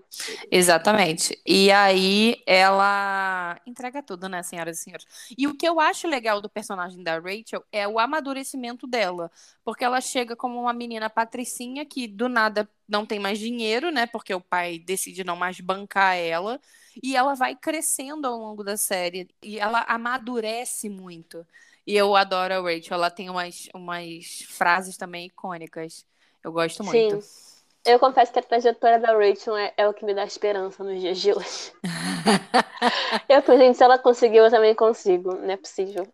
Exatamente. 0.50 1.40
E 1.46 1.70
aí 1.72 2.42
ela 2.46 3.58
entrega 3.66 4.02
tudo, 4.02 4.28
né, 4.28 4.42
senhoras 4.42 4.78
e 4.78 4.82
senhores? 4.82 5.06
E 5.36 5.46
o 5.46 5.56
que 5.56 5.66
eu 5.66 5.80
acho 5.80 6.06
legal 6.06 6.40
do 6.40 6.48
personagem 6.48 7.02
da 7.02 7.18
Rachel 7.18 7.64
é 7.72 7.88
o 7.88 7.98
amadurecimento 7.98 8.86
dela. 8.86 9.30
Porque 9.66 9.84
ela 9.84 10.00
chega 10.00 10.36
como 10.36 10.60
uma 10.60 10.72
menina 10.72 11.10
patricinha 11.10 11.84
que 11.84 12.06
do 12.06 12.28
nada 12.28 12.70
não 12.88 13.04
tem 13.04 13.18
mais 13.18 13.36
dinheiro, 13.36 13.90
né? 13.90 14.06
Porque 14.06 14.32
o 14.32 14.40
pai 14.40 14.78
decide 14.78 15.24
não 15.24 15.34
mais 15.34 15.58
bancar 15.58 16.16
ela. 16.16 16.60
E 17.02 17.16
ela 17.16 17.34
vai 17.34 17.56
crescendo 17.56 18.28
ao 18.28 18.38
longo 18.38 18.62
da 18.62 18.76
série. 18.76 19.28
E 19.42 19.58
ela 19.58 19.84
amadurece 19.88 20.88
muito. 20.88 21.44
E 21.84 21.96
eu 21.96 22.14
adoro 22.14 22.54
a 22.54 22.60
Rachel. 22.60 22.94
Ela 22.94 23.10
tem 23.10 23.28
umas, 23.28 23.68
umas 23.74 24.44
frases 24.48 24.96
também 24.96 25.26
icônicas. 25.26 26.06
Eu 26.44 26.52
gosto 26.52 26.84
muito. 26.84 27.20
Sim. 27.20 27.56
Eu 27.84 27.98
confesso 27.98 28.32
que 28.32 28.38
a 28.38 28.42
trajetória 28.42 29.00
da 29.00 29.18
Rachel 29.18 29.56
é, 29.56 29.72
é 29.76 29.88
o 29.88 29.92
que 29.92 30.04
me 30.04 30.14
dá 30.14 30.22
esperança 30.22 30.84
nos 30.84 31.00
dias 31.00 31.18
de 31.18 31.32
hoje. 31.32 31.72
eu 33.28 33.42
falei, 33.42 33.66
gente, 33.66 33.78
se 33.78 33.82
ela 33.82 33.98
conseguiu, 33.98 34.44
eu 34.44 34.50
também 34.50 34.76
consigo. 34.76 35.34
Não 35.34 35.50
é 35.50 35.56
possível. 35.56 36.06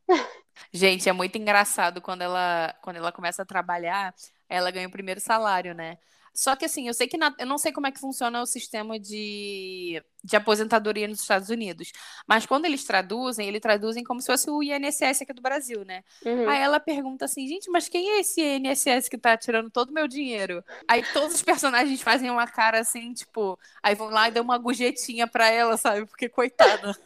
Gente, 0.72 1.08
é 1.08 1.12
muito 1.12 1.36
engraçado 1.38 2.00
quando 2.00 2.22
ela, 2.22 2.74
quando 2.82 2.96
ela 2.96 3.12
começa 3.12 3.42
a 3.42 3.44
trabalhar, 3.46 4.14
ela 4.48 4.70
ganha 4.70 4.88
o 4.88 4.90
primeiro 4.90 5.20
salário, 5.20 5.74
né? 5.74 5.98
Só 6.34 6.56
que 6.56 6.64
assim, 6.64 6.88
eu 6.88 6.94
sei 6.94 7.06
que 7.06 7.16
na, 7.16 7.34
eu 7.38 7.46
não 7.46 7.58
sei 7.58 7.72
como 7.72 7.86
é 7.86 7.92
que 7.92 8.00
funciona 8.00 8.40
o 8.40 8.46
sistema 8.46 8.98
de, 8.98 10.02
de 10.24 10.36
aposentadoria 10.36 11.06
nos 11.06 11.20
Estados 11.20 11.50
Unidos, 11.50 11.92
mas 12.26 12.46
quando 12.46 12.64
eles 12.64 12.84
traduzem, 12.84 13.48
eles 13.48 13.60
traduzem 13.60 14.02
como 14.02 14.20
se 14.20 14.26
fosse 14.26 14.50
o 14.50 14.62
INSS 14.62 15.22
aqui 15.22 15.32
do 15.32 15.42
Brasil, 15.42 15.84
né? 15.84 16.02
Uhum. 16.24 16.48
Aí 16.48 16.60
ela 16.60 16.80
pergunta 16.80 17.26
assim, 17.26 17.46
gente, 17.46 17.70
mas 17.70 17.88
quem 17.88 18.10
é 18.12 18.20
esse 18.20 18.40
INSS 18.40 19.08
que 19.08 19.18
tá 19.18 19.36
tirando 19.36 19.70
todo 19.70 19.90
o 19.90 19.94
meu 19.94 20.08
dinheiro? 20.08 20.64
Aí 20.88 21.02
todos 21.12 21.34
os 21.34 21.42
personagens 21.42 22.00
fazem 22.00 22.30
uma 22.30 22.46
cara 22.46 22.80
assim, 22.80 23.12
tipo, 23.12 23.58
aí 23.82 23.94
vão 23.94 24.08
lá 24.08 24.28
e 24.28 24.32
dão 24.32 24.42
uma 24.42 24.58
gorjetinha 24.58 25.26
pra 25.26 25.48
ela, 25.48 25.76
sabe? 25.76 26.06
Porque 26.06 26.28
coitada. 26.28 26.96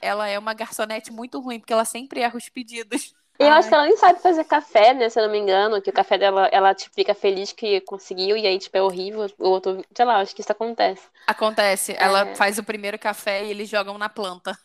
ela 0.00 0.28
é 0.28 0.38
uma 0.38 0.54
garçonete 0.54 1.10
muito 1.12 1.40
ruim, 1.40 1.58
porque 1.58 1.72
ela 1.72 1.84
sempre 1.84 2.20
erra 2.20 2.36
os 2.36 2.48
pedidos. 2.48 3.14
E 3.38 3.42
eu 3.42 3.48
Ai. 3.50 3.58
acho 3.58 3.68
que 3.68 3.74
ela 3.74 3.84
nem 3.84 3.96
sabe 3.96 4.20
fazer 4.20 4.44
café, 4.44 4.94
né? 4.94 5.08
Se 5.08 5.18
eu 5.18 5.24
não 5.24 5.30
me 5.32 5.38
engano, 5.38 5.82
que 5.82 5.90
o 5.90 5.92
café 5.92 6.16
dela, 6.16 6.48
ela 6.52 6.74
tipo, 6.74 6.94
fica 6.94 7.14
feliz 7.14 7.52
que 7.52 7.80
conseguiu 7.80 8.36
e 8.36 8.46
aí, 8.46 8.58
tipo, 8.58 8.76
é 8.76 8.82
horrível. 8.82 9.26
O 9.38 9.48
outro, 9.48 9.84
sei 9.94 10.04
lá, 10.04 10.20
acho 10.20 10.34
que 10.34 10.40
isso 10.40 10.52
acontece. 10.52 11.02
Acontece. 11.26 11.92
É. 11.92 12.04
Ela 12.04 12.34
faz 12.36 12.58
o 12.58 12.62
primeiro 12.62 12.98
café 12.98 13.44
e 13.44 13.50
eles 13.50 13.68
jogam 13.68 13.98
na 13.98 14.08
planta. 14.08 14.56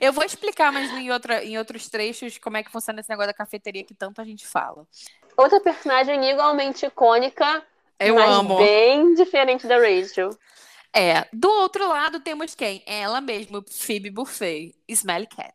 Eu 0.00 0.12
vou 0.12 0.24
explicar 0.24 0.72
mais 0.72 0.90
em, 0.92 1.10
outra, 1.10 1.44
em 1.44 1.56
outros 1.56 1.88
trechos 1.88 2.36
como 2.38 2.56
é 2.56 2.62
que 2.62 2.70
funciona 2.70 3.00
esse 3.00 3.08
negócio 3.08 3.28
da 3.28 3.34
cafeteria 3.34 3.84
que 3.84 3.94
tanto 3.94 4.20
a 4.20 4.24
gente 4.24 4.46
fala. 4.46 4.86
Outra 5.36 5.60
personagem 5.60 6.28
igualmente 6.28 6.84
icônica, 6.84 7.64
eu 7.98 8.16
mas 8.16 8.30
amo. 8.30 8.58
bem 8.58 9.14
diferente 9.14 9.66
da 9.66 9.76
Rachel. 9.76 10.30
É, 10.92 11.26
do 11.32 11.48
outro 11.48 11.88
lado 11.88 12.20
temos 12.20 12.54
quem? 12.54 12.82
Ela 12.84 13.20
mesma, 13.20 13.64
Phoebe 13.70 14.10
Buffet, 14.10 14.74
Smelly 14.88 15.26
Cat. 15.28 15.54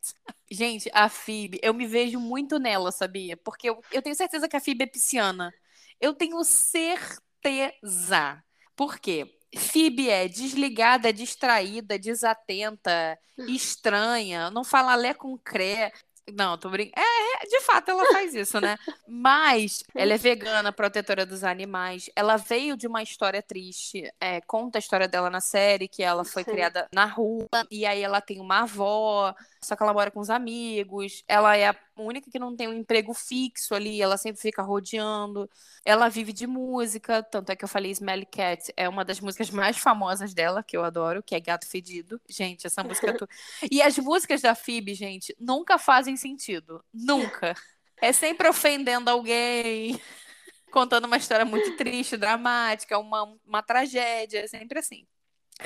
Gente, 0.56 0.90
a 0.94 1.10
Phoebe, 1.10 1.60
eu 1.62 1.74
me 1.74 1.86
vejo 1.86 2.18
muito 2.18 2.58
nela, 2.58 2.90
sabia? 2.90 3.36
Porque 3.36 3.70
eu, 3.70 3.82
eu 3.92 4.02
tenho 4.02 4.16
certeza 4.16 4.48
que 4.48 4.56
a 4.56 4.62
Phoebe 4.62 4.86
é 4.86 4.88
pisciana. 4.88 5.54
Eu 6.00 6.14
tenho 6.14 6.42
certeza. 6.46 8.42
Por 8.74 8.98
quê? 8.98 9.38
Phoebe 9.58 10.10
é 10.10 10.30
desligada, 10.30 11.12
distraída, 11.12 12.00
desatenta, 12.00 13.20
estranha, 13.50 14.50
não 14.50 14.64
fala 14.64 14.96
lé 14.96 15.14
com 15.14 15.38
cré. 15.38 15.92
Não, 16.34 16.58
tô 16.58 16.70
brincando. 16.70 17.06
É, 17.06 17.44
é, 17.44 17.48
de 17.48 17.62
fato, 17.62 17.92
ela 17.92 18.06
faz 18.12 18.34
isso, 18.34 18.60
né? 18.60 18.78
Mas 19.08 19.84
ela 19.94 20.14
é 20.14 20.18
vegana, 20.18 20.72
protetora 20.72 21.26
dos 21.26 21.44
animais. 21.44 22.10
Ela 22.16 22.36
veio 22.36 22.76
de 22.76 22.88
uma 22.88 23.04
história 23.04 23.44
triste. 23.44 24.10
É, 24.20 24.42
conta 24.42 24.78
a 24.78 24.80
história 24.80 25.08
dela 25.08 25.30
na 25.30 25.40
série, 25.40 25.88
que 25.88 26.02
ela 26.02 26.26
foi 26.26 26.44
Sim. 26.44 26.52
criada 26.52 26.88
na 26.92 27.06
rua. 27.06 27.48
E 27.70 27.86
aí 27.86 28.02
ela 28.02 28.22
tem 28.22 28.40
uma 28.40 28.62
avó, 28.62 29.36
só 29.66 29.76
que 29.76 29.84
ela 29.84 29.94
mora 29.94 30.12
com 30.12 30.20
os 30.20 30.30
amigos. 30.30 31.24
Ela 31.28 31.58
é 31.58 31.68
a 31.68 31.76
única 31.98 32.30
que 32.30 32.40
não 32.40 32.56
tem 32.56 32.68
um 32.68 32.74
emprego 32.74 33.14
fixo 33.14 33.74
ali. 33.76 34.02
Ela 34.02 34.18
sempre 34.18 34.42
fica 34.42 34.62
rodeando. 34.62 35.50
Ela 35.84 36.10
vive 36.10 36.32
de 36.32 36.48
música. 36.48 37.24
Tanto 37.24 37.52
é 37.52 37.56
que 37.56 37.64
eu 37.64 37.70
falei 37.70 37.92
Smelly 37.92 38.26
Cat. 38.26 38.72
É 38.78 38.88
uma 38.88 39.04
das 39.04 39.20
músicas 39.20 39.50
mais 39.50 39.78
famosas 39.78 40.34
dela, 40.34 40.64
que 40.64 40.78
eu 40.78 40.84
adoro, 40.84 41.24
que 41.24 41.36
é 41.36 41.40
Gato 41.40 41.68
Fedido. 41.68 42.22
Gente, 42.30 42.68
essa 42.68 42.84
música... 42.84 43.18
Tu... 43.18 43.28
e 43.72 43.82
as 43.82 43.98
músicas 43.98 44.42
da 44.42 44.56
Phoebe, 44.56 44.94
gente, 44.94 45.36
nunca 45.40 45.78
fazem 45.78 46.16
sentido. 46.16 46.84
Nunca. 46.94 47.56
É 48.02 48.12
sempre 48.14 48.48
ofendendo 48.48 49.10
alguém, 49.10 50.00
contando 50.72 51.06
uma 51.06 51.18
história 51.18 51.46
muito 51.46 51.76
triste, 51.78 52.18
dramática, 52.18 53.00
uma, 53.00 53.24
uma 53.46 53.64
tragédia, 53.64 54.40
é 54.40 54.48
sempre 54.48 54.80
assim. 54.80 55.08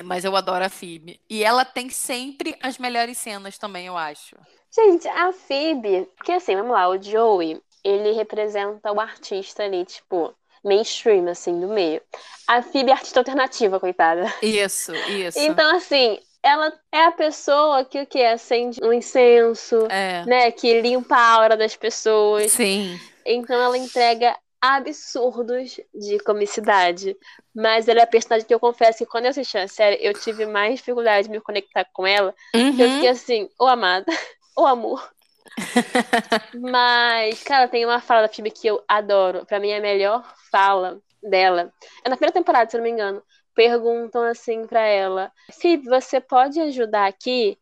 Mas 0.04 0.24
eu 0.24 0.34
adoro 0.36 0.64
a 0.64 0.68
Phoebe. 0.68 1.20
E 1.28 1.42
ela 1.42 1.64
tem 1.64 1.90
sempre 1.90 2.56
as 2.62 2.78
melhores 2.78 3.18
cenas 3.18 3.58
também, 3.58 3.86
eu 3.86 3.96
acho. 3.96 4.36
Gente, 4.74 5.08
a 5.08 5.32
Phoebe, 5.32 6.08
porque 6.16 6.32
assim, 6.32 6.54
vamos 6.54 6.72
lá, 6.72 6.88
o 6.88 7.00
Joey, 7.00 7.60
ele 7.82 8.12
representa 8.12 8.92
o 8.92 9.00
artista 9.00 9.64
ali, 9.64 9.84
tipo, 9.84 10.32
mainstream, 10.64 11.28
assim, 11.28 11.58
do 11.60 11.68
meio. 11.68 12.00
A 12.46 12.62
Phoebe 12.62 12.90
é 12.90 12.94
artista 12.94 13.20
alternativa, 13.20 13.80
coitada. 13.80 14.32
Isso, 14.40 14.94
isso. 14.94 15.38
Então, 15.38 15.74
assim, 15.74 16.18
ela 16.42 16.72
é 16.92 17.04
a 17.04 17.12
pessoa 17.12 17.84
que 17.84 18.00
o 18.00 18.06
que 18.06 18.24
acende 18.24 18.80
um 18.82 18.92
incenso, 18.92 19.86
é. 19.90 20.24
né, 20.24 20.50
que 20.50 20.80
limpa 20.80 21.16
a 21.16 21.32
aura 21.32 21.56
das 21.56 21.76
pessoas. 21.76 22.52
Sim. 22.52 22.98
Então 23.24 23.60
ela 23.60 23.76
entrega 23.76 24.36
absurdos 24.60 25.80
de 25.94 26.18
comicidade. 26.20 27.16
Mas 27.54 27.88
ela 27.88 28.00
é 28.00 28.02
a 28.02 28.06
personagem 28.06 28.46
que 28.46 28.54
eu 28.54 28.60
confesso 28.60 28.98
que 28.98 29.06
quando 29.06 29.24
eu 29.24 29.30
assisti 29.30 29.56
a 29.56 29.66
série, 29.66 29.98
eu 30.00 30.12
tive 30.12 30.46
mais 30.46 30.76
dificuldade 30.76 31.28
de 31.28 31.32
me 31.32 31.40
conectar 31.40 31.84
com 31.92 32.06
ela. 32.06 32.34
Uhum. 32.54 32.78
Eu 32.78 32.90
fiquei 32.90 33.08
assim, 33.08 33.48
ô 33.58 33.66
amada, 33.66 34.06
ô 34.56 34.66
amor. 34.66 35.10
Mas, 36.60 37.42
cara, 37.42 37.68
tem 37.68 37.84
uma 37.84 38.00
fala 38.00 38.22
da 38.22 38.28
Phoebe 38.28 38.50
que 38.50 38.66
eu 38.66 38.82
adoro. 38.86 39.44
Pra 39.46 39.58
mim, 39.58 39.72
a 39.72 39.80
melhor 39.80 40.24
fala 40.50 41.00
dela. 41.22 41.72
É 42.04 42.08
na 42.08 42.16
primeira 42.16 42.32
temporada, 42.32 42.70
se 42.70 42.76
não 42.76 42.84
me 42.84 42.90
engano. 42.90 43.22
Perguntam 43.54 44.22
assim 44.24 44.66
pra 44.66 44.80
ela: 44.80 45.32
Phoebe, 45.60 45.88
você 45.88 46.20
pode 46.20 46.60
ajudar 46.60 47.06
aqui? 47.06 47.58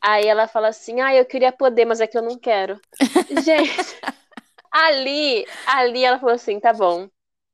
Aí 0.00 0.26
ela 0.26 0.46
fala 0.46 0.68
assim: 0.68 1.00
Ah, 1.00 1.14
eu 1.14 1.24
queria 1.24 1.52
poder, 1.52 1.84
mas 1.84 2.00
aqui 2.00 2.16
eu 2.16 2.22
não 2.22 2.38
quero. 2.38 2.80
Gente, 3.44 4.00
ali, 4.84 5.46
ali 5.66 6.04
ela 6.04 6.18
falou 6.18 6.34
assim: 6.34 6.60
Tá 6.60 6.72
bom. 6.72 7.08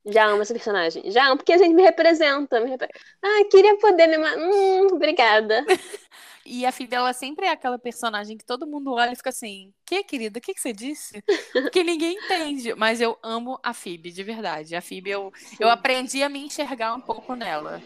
Já 0.04 0.26
amo 0.26 0.42
esse 0.42 0.52
personagem. 0.52 1.10
Já 1.12 1.26
amo, 1.26 1.36
porque 1.36 1.52
a 1.52 1.58
gente 1.58 1.74
me 1.74 1.82
representa. 1.82 2.60
Me 2.60 2.70
repre... 2.70 2.88
Ah, 3.22 3.44
queria 3.48 3.78
poder 3.78 4.08
me. 4.08 4.16
Hum, 4.18 4.86
obrigada. 4.92 5.64
E 6.44 6.66
a 6.66 6.72
Phoebe, 6.72 6.96
ela 6.96 7.12
sempre 7.12 7.46
é 7.46 7.50
aquela 7.50 7.78
personagem 7.78 8.36
que 8.36 8.44
todo 8.44 8.66
mundo 8.66 8.92
olha 8.92 9.12
e 9.12 9.16
fica 9.16 9.30
assim: 9.30 9.72
Que, 9.86 10.02
querida? 10.02 10.40
O 10.40 10.42
que, 10.42 10.52
que 10.52 10.60
você 10.60 10.72
disse? 10.72 11.22
Porque 11.52 11.84
ninguém 11.84 12.16
entende. 12.16 12.74
Mas 12.74 13.00
eu 13.00 13.16
amo 13.22 13.60
a 13.62 13.72
Phoebe, 13.72 14.10
de 14.10 14.24
verdade. 14.24 14.74
A 14.74 14.82
Phoebe, 14.82 15.10
eu, 15.10 15.32
eu 15.60 15.70
aprendi 15.70 16.20
a 16.20 16.28
me 16.28 16.44
enxergar 16.44 16.94
um 16.94 17.00
pouco 17.00 17.36
nela. 17.36 17.80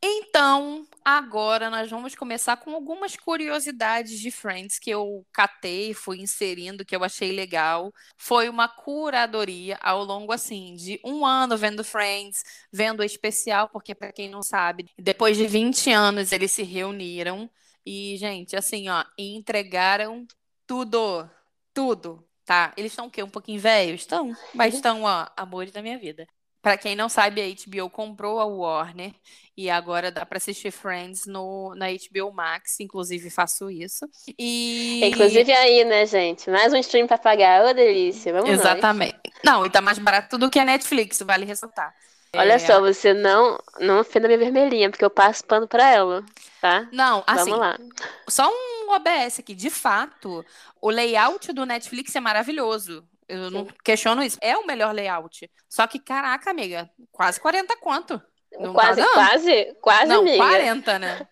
Então, 0.00 0.86
agora 1.04 1.68
nós 1.70 1.90
vamos 1.90 2.14
começar 2.14 2.56
com 2.56 2.74
algumas 2.74 3.16
curiosidades 3.16 4.18
de 4.18 4.30
Friends 4.30 4.78
que 4.78 4.90
eu 4.90 5.26
catei, 5.32 5.92
fui 5.92 6.20
inserindo, 6.20 6.84
que 6.84 6.96
eu 6.96 7.04
achei 7.04 7.32
legal. 7.32 7.92
Foi 8.16 8.48
uma 8.48 8.68
curadoria 8.68 9.78
ao 9.82 10.02
longo, 10.04 10.32
assim, 10.32 10.74
de 10.74 10.98
um 11.04 11.26
ano 11.26 11.56
vendo 11.56 11.84
Friends, 11.84 12.42
vendo 12.72 13.00
o 13.00 13.04
especial, 13.04 13.68
porque, 13.68 13.94
para 13.94 14.12
quem 14.12 14.28
não 14.30 14.42
sabe, 14.42 14.90
depois 14.98 15.36
de 15.36 15.46
20 15.46 15.90
anos 15.90 16.32
eles 16.32 16.52
se 16.52 16.62
reuniram 16.62 17.50
e, 17.84 18.16
gente, 18.16 18.56
assim, 18.56 18.88
ó, 18.88 19.04
entregaram 19.18 20.26
tudo, 20.66 21.28
tudo, 21.74 22.26
tá? 22.44 22.72
Eles 22.76 22.92
estão 22.92 23.06
o 23.06 23.10
quê? 23.10 23.22
Um 23.22 23.30
pouquinho 23.30 23.60
velhos? 23.60 24.00
Estão, 24.02 24.38
mas 24.52 24.74
estão, 24.74 25.02
ó, 25.02 25.26
amores 25.36 25.72
da 25.72 25.82
minha 25.82 25.98
vida. 25.98 26.26
Para 26.64 26.78
quem 26.78 26.96
não 26.96 27.10
sabe, 27.10 27.42
a 27.42 27.44
HBO 27.44 27.90
comprou 27.90 28.40
a 28.40 28.46
Warner 28.46 29.12
e 29.54 29.68
agora 29.68 30.10
dá 30.10 30.24
para 30.24 30.38
assistir 30.38 30.70
Friends 30.70 31.26
no, 31.26 31.74
na 31.74 31.88
HBO 31.88 32.32
Max, 32.32 32.80
inclusive 32.80 33.28
faço 33.28 33.70
isso. 33.70 34.08
E 34.38 35.02
inclusive 35.04 35.52
aí, 35.52 35.84
né, 35.84 36.06
gente? 36.06 36.48
Mais 36.48 36.72
um 36.72 36.78
stream 36.78 37.06
para 37.06 37.18
pagar, 37.18 37.66
ô 37.66 37.74
delícia. 37.74 38.32
Vamos 38.32 38.48
Exatamente. 38.48 39.12
Nós. 39.12 39.34
Não, 39.44 39.66
e 39.66 39.68
tá 39.68 39.82
mais 39.82 39.98
barato 39.98 40.38
do 40.38 40.48
que 40.48 40.58
a 40.58 40.64
Netflix, 40.64 41.20
vale 41.20 41.44
ressaltar. 41.44 41.94
Olha 42.34 42.54
é... 42.54 42.58
só, 42.58 42.80
você 42.80 43.12
não 43.12 43.58
não 43.78 44.00
ofenda 44.00 44.26
minha 44.26 44.38
vermelhinha, 44.38 44.88
porque 44.88 45.04
eu 45.04 45.10
passo 45.10 45.44
pano 45.44 45.68
para 45.68 45.86
ela, 45.86 46.24
tá? 46.62 46.88
Não, 46.90 47.22
assim. 47.26 47.50
Vamos 47.50 47.58
lá. 47.58 47.78
Só 48.26 48.50
um 48.50 48.90
OBS 48.94 49.38
aqui, 49.38 49.54
de 49.54 49.68
fato, 49.68 50.42
o 50.80 50.88
layout 50.88 51.52
do 51.52 51.66
Netflix 51.66 52.16
é 52.16 52.20
maravilhoso. 52.20 53.04
Eu 53.28 53.48
Sim. 53.48 53.54
não 53.54 53.66
questiono 53.82 54.22
isso. 54.22 54.38
É 54.40 54.56
o 54.56 54.66
melhor 54.66 54.94
layout. 54.94 55.50
Só 55.68 55.86
que, 55.86 55.98
caraca, 55.98 56.50
amiga, 56.50 56.90
quase 57.10 57.40
40 57.40 57.76
quanto? 57.78 58.22
Não 58.58 58.72
quase, 58.72 59.00
tá 59.00 59.12
quase, 59.12 59.76
quase, 59.80 60.06
não, 60.06 60.20
amiga. 60.20 60.36
40, 60.36 60.98
né? 60.98 61.28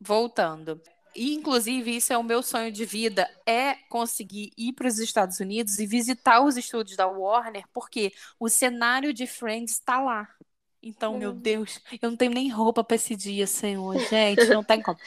Voltando. 0.00 0.80
E, 1.16 1.34
inclusive, 1.34 1.96
isso 1.96 2.12
é 2.12 2.18
o 2.18 2.22
meu 2.22 2.42
sonho 2.42 2.70
de 2.70 2.84
vida, 2.84 3.28
é 3.46 3.74
conseguir 3.88 4.52
ir 4.56 4.72
para 4.74 4.86
os 4.86 4.98
Estados 4.98 5.40
Unidos 5.40 5.78
e 5.78 5.86
visitar 5.86 6.40
os 6.40 6.56
estúdios 6.56 6.96
da 6.96 7.06
Warner, 7.06 7.64
porque 7.72 8.12
o 8.38 8.48
cenário 8.48 9.12
de 9.12 9.26
Friends 9.26 9.72
está 9.72 10.00
lá. 10.00 10.28
Então, 10.82 11.18
meu. 11.18 11.32
Deus, 11.32 11.80
eu 12.00 12.10
não 12.10 12.16
tenho 12.16 12.32
nem 12.32 12.48
roupa 12.48 12.84
para 12.84 12.94
esse 12.94 13.16
dia, 13.16 13.46
Senhor. 13.46 13.98
Gente, 14.08 14.46
não 14.46 14.62
tem 14.62 14.80
como. 14.80 14.98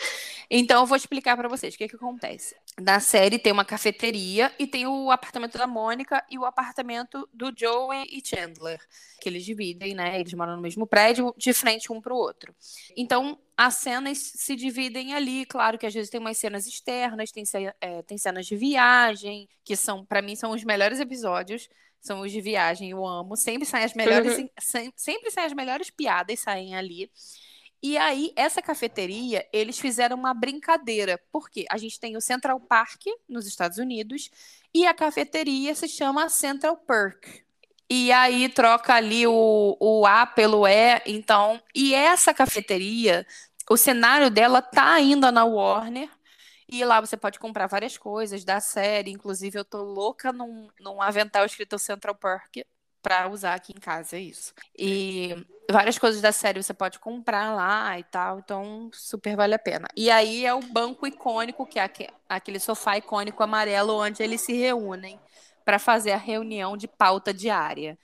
Então, 0.49 0.81
eu 0.81 0.85
vou 0.85 0.97
explicar 0.97 1.37
para 1.37 1.47
vocês 1.47 1.73
o 1.73 1.77
que, 1.77 1.87
que 1.87 1.95
acontece. 1.95 2.55
Na 2.79 2.99
série 2.99 3.39
tem 3.39 3.53
uma 3.53 3.63
cafeteria 3.63 4.53
e 4.59 4.67
tem 4.67 4.85
o 4.85 5.09
apartamento 5.09 5.57
da 5.57 5.65
Mônica 5.65 6.23
e 6.29 6.37
o 6.37 6.45
apartamento 6.45 7.27
do 7.33 7.53
Joey 7.55 8.05
e 8.11 8.21
Chandler, 8.25 8.79
que 9.21 9.29
eles 9.29 9.45
dividem, 9.45 9.95
né? 9.95 10.19
Eles 10.19 10.33
moram 10.33 10.57
no 10.57 10.61
mesmo 10.61 10.85
prédio, 10.85 11.33
de 11.37 11.53
frente 11.53 11.91
um 11.91 12.01
para 12.01 12.13
o 12.13 12.17
outro. 12.17 12.53
Então, 12.97 13.39
as 13.55 13.75
cenas 13.75 14.17
se 14.17 14.55
dividem 14.55 15.13
ali. 15.13 15.45
Claro 15.45 15.77
que 15.77 15.85
às 15.85 15.93
vezes 15.93 16.09
tem 16.09 16.19
umas 16.19 16.37
cenas 16.37 16.67
externas, 16.67 17.31
tem, 17.31 17.43
é, 17.79 18.01
tem 18.01 18.17
cenas 18.17 18.45
de 18.45 18.57
viagem, 18.57 19.47
que 19.63 19.75
são, 19.77 20.05
para 20.05 20.21
mim, 20.21 20.35
são 20.35 20.51
os 20.51 20.65
melhores 20.65 20.99
episódios 20.99 21.69
são 22.01 22.21
os 22.21 22.31
de 22.31 22.41
viagem, 22.41 22.89
eu 22.89 23.05
amo. 23.05 23.37
Sempre 23.37 23.65
saem 23.65 23.85
as 23.85 23.93
melhores, 23.93 24.37
uhum. 24.37 24.91
sempre 24.95 25.31
saem 25.31 25.47
as 25.47 25.53
melhores 25.53 25.89
piadas 25.89 26.39
saem 26.39 26.75
ali. 26.75 27.09
E 27.83 27.97
aí, 27.97 28.31
essa 28.35 28.61
cafeteria, 28.61 29.47
eles 29.51 29.79
fizeram 29.79 30.15
uma 30.15 30.33
brincadeira. 30.33 31.19
Porque 31.31 31.65
a 31.69 31.77
gente 31.77 31.99
tem 31.99 32.17
o 32.17 32.21
Central 32.21 32.59
Park 32.59 33.03
nos 33.29 33.47
Estados 33.47 33.77
Unidos 33.77 34.29
e 34.73 34.85
a 34.85 34.93
cafeteria 34.93 35.73
se 35.75 35.87
chama 35.87 36.29
Central 36.29 36.77
Perk. 36.77 37.43
E 37.89 38.11
aí 38.11 38.47
troca 38.49 38.93
ali 38.93 39.27
o, 39.27 39.77
o 39.79 40.05
A 40.05 40.25
pelo 40.25 40.65
E, 40.65 41.01
então. 41.05 41.61
E 41.75 41.93
essa 41.93 42.33
cafeteria, 42.33 43.27
o 43.69 43.75
cenário 43.75 44.29
dela 44.29 44.61
tá 44.61 44.93
ainda 44.93 45.31
na 45.31 45.43
Warner, 45.43 46.09
e 46.71 46.85
lá 46.85 47.01
você 47.01 47.17
pode 47.17 47.37
comprar 47.37 47.67
várias 47.67 47.97
coisas 47.97 48.43
da 48.45 48.59
série. 48.61 49.11
Inclusive, 49.11 49.59
eu 49.59 49.65
tô 49.65 49.83
louca 49.83 50.31
num, 50.31 50.69
num 50.79 51.01
avental 51.01 51.45
escrito 51.45 51.77
Central 51.77 52.15
Park 52.15 52.57
para 53.01 53.27
usar 53.29 53.55
aqui 53.55 53.73
em 53.75 53.79
casa, 53.79 54.15
é 54.15 54.19
isso. 54.21 54.53
E 54.77 55.35
várias 55.69 55.97
coisas 55.97 56.21
da 56.21 56.31
série 56.31 56.61
você 56.61 56.73
pode 56.73 56.99
comprar 56.99 57.53
lá 57.53 57.97
e 57.99 58.03
tal, 58.03 58.39
então 58.39 58.89
super 58.93 59.35
vale 59.35 59.55
a 59.55 59.59
pena. 59.59 59.87
E 59.95 60.09
aí 60.09 60.45
é 60.45 60.53
o 60.53 60.61
banco 60.61 61.07
icônico, 61.07 61.65
que 61.65 61.79
é 61.79 61.89
aquele 62.29 62.59
sofá 62.59 62.97
icônico 62.97 63.41
amarelo 63.43 63.99
onde 63.99 64.21
eles 64.23 64.41
se 64.41 64.53
reúnem 64.53 65.19
para 65.65 65.79
fazer 65.79 66.11
a 66.11 66.17
reunião 66.17 66.77
de 66.77 66.87
pauta 66.87 67.33
diária. 67.33 67.97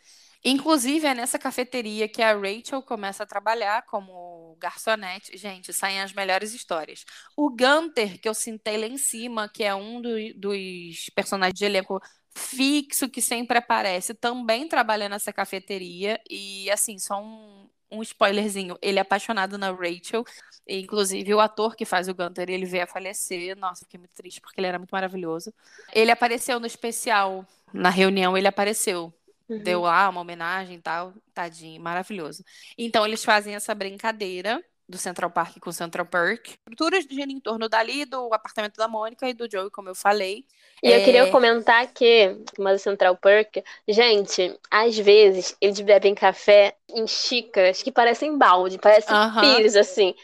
Inclusive, 0.43 1.05
é 1.07 1.13
nessa 1.13 1.37
cafeteria 1.37 2.07
que 2.07 2.21
a 2.21 2.33
Rachel 2.33 2.81
começa 2.81 3.23
a 3.23 3.25
trabalhar 3.27 3.83
como 3.83 4.26
garçonete. 4.57 5.37
Gente, 5.37 5.71
saem 5.73 6.01
as 6.01 6.13
melhores 6.13 6.53
histórias. 6.53 7.05
O 7.35 7.49
Gunter, 7.49 8.19
que 8.19 8.27
eu 8.27 8.33
sentei 8.33 8.77
lá 8.77 8.87
em 8.87 8.97
cima, 8.97 9.49
que 9.49 9.63
é 9.63 9.73
um 9.73 10.01
do, 10.01 10.09
dos 10.35 11.09
personagens 11.15 11.57
de 11.57 11.65
elenco 11.65 12.01
fixo 12.35 13.09
que 13.09 13.21
sempre 13.21 13.57
aparece, 13.57 14.13
também 14.13 14.67
trabalha 14.67 15.09
nessa 15.09 15.33
cafeteria. 15.33 16.19
E, 16.29 16.69
assim, 16.69 16.99
só 16.99 17.21
um, 17.21 17.69
um 17.91 18.01
spoilerzinho: 18.01 18.77
ele 18.81 18.99
é 18.99 19.01
apaixonado 19.01 19.57
na 19.57 19.71
Rachel. 19.71 20.23
E, 20.67 20.79
inclusive, 20.81 21.33
o 21.33 21.39
ator 21.39 21.75
que 21.75 21.85
faz 21.85 22.07
o 22.07 22.13
Gunter, 22.13 22.49
ele 22.49 22.65
veio 22.65 22.83
a 22.83 22.87
falecer. 22.87 23.57
Nossa, 23.57 23.85
fiquei 23.85 23.99
muito 23.99 24.13
triste 24.13 24.41
porque 24.41 24.59
ele 24.59 24.67
era 24.67 24.77
muito 24.77 24.91
maravilhoso. 24.91 25.53
Ele 25.93 26.11
apareceu 26.11 26.59
no 26.59 26.67
especial, 26.67 27.45
na 27.73 27.89
reunião, 27.89 28.37
ele 28.37 28.47
apareceu 28.47 29.13
Uhum. 29.49 29.59
Deu 29.59 29.81
lá 29.81 30.09
uma 30.09 30.21
homenagem 30.21 30.75
e 30.75 30.81
tal, 30.81 31.13
tadinho, 31.33 31.81
maravilhoso. 31.81 32.43
Então 32.77 33.05
eles 33.05 33.23
fazem 33.23 33.55
essa 33.55 33.73
brincadeira 33.73 34.61
do 34.87 34.97
Central 34.97 35.29
Park 35.29 35.57
com 35.59 35.69
o 35.69 35.73
Central 35.73 36.05
Perk. 36.05 36.51
Estruturas 36.51 37.05
giram 37.09 37.31
em 37.31 37.39
torno 37.39 37.67
dali, 37.67 38.05
do 38.05 38.33
apartamento 38.33 38.77
da 38.77 38.87
Mônica 38.87 39.27
e 39.27 39.33
do 39.33 39.49
Joey, 39.49 39.69
como 39.69 39.89
eu 39.89 39.95
falei. 39.95 40.45
E 40.81 40.91
é... 40.91 40.99
eu 40.99 41.03
queria 41.03 41.29
comentar 41.29 41.87
que, 41.93 42.37
mas 42.57 42.81
o 42.81 42.83
Central 42.83 43.17
Perk, 43.17 43.63
gente, 43.87 44.57
às 44.71 44.97
vezes 44.97 45.57
eles 45.59 45.79
bebem 45.81 46.15
café 46.15 46.75
em 46.89 47.05
xícaras 47.05 47.83
que 47.83 47.91
parecem 47.91 48.37
balde, 48.37 48.77
parecem 48.77 49.15
pires, 49.41 49.75
assim. 49.75 50.15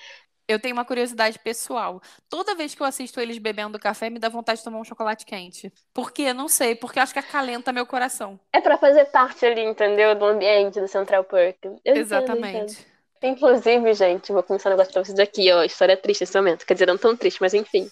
Eu 0.48 0.60
tenho 0.60 0.76
uma 0.76 0.84
curiosidade 0.84 1.40
pessoal. 1.40 2.02
Toda 2.30 2.56
vez 2.56 2.76
que 2.76 2.82
eu 2.82 2.86
assisto 2.86 3.20
eles 3.20 3.38
bebendo 3.38 3.80
café, 3.80 4.10
me 4.10 4.20
dá 4.20 4.28
vontade 4.28 4.60
de 4.60 4.64
tomar 4.64 4.80
um 4.80 4.84
chocolate 4.84 5.26
quente. 5.26 5.72
Por 5.94 6.12
quê? 6.12 6.34
Não 6.34 6.50
sei, 6.50 6.76
porque 6.76 7.00
acho 7.00 7.14
que 7.14 7.20
acalenta 7.20 7.72
meu 7.72 7.86
coração. 7.86 8.40
É 8.52 8.60
para 8.60 8.78
fazer 8.78 9.06
parte 9.06 9.46
ali, 9.46 9.62
entendeu? 9.62 10.16
Do 10.16 10.26
ambiente 10.26 10.82
do 10.82 10.88
Central 10.88 11.24
Park. 11.24 11.64
Eu 11.86 11.96
Exatamente. 11.96 12.58
Entendo, 12.58 12.72
entendo. 12.72 12.94
Inclusive, 13.24 13.94
gente, 13.94 14.34
vou 14.34 14.44
começar 14.44 14.70
um 14.70 14.74
negócio 14.74 14.92
pra 14.92 15.04
vocês 15.04 15.18
aqui, 15.18 15.50
ó. 15.50 15.64
História 15.64 15.96
triste 15.96 16.22
nesse 16.22 16.36
momento. 16.36 16.66
Quer 16.66 16.74
dizer, 16.74 16.88
não 16.88 16.98
tão 16.98 17.16
triste, 17.16 17.40
mas 17.40 17.54
enfim. 17.54 17.90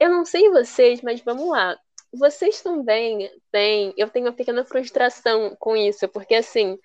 Eu 0.00 0.10
não 0.10 0.24
sei 0.24 0.50
vocês, 0.50 1.00
mas 1.00 1.20
vamos 1.20 1.48
lá. 1.48 1.78
Vocês 2.12 2.60
também 2.60 3.30
têm. 3.52 3.94
Eu 3.96 4.08
tenho 4.08 4.26
uma 4.26 4.32
pequena 4.32 4.64
frustração 4.64 5.56
com 5.60 5.76
isso, 5.76 6.08
porque 6.08 6.34
assim 6.34 6.76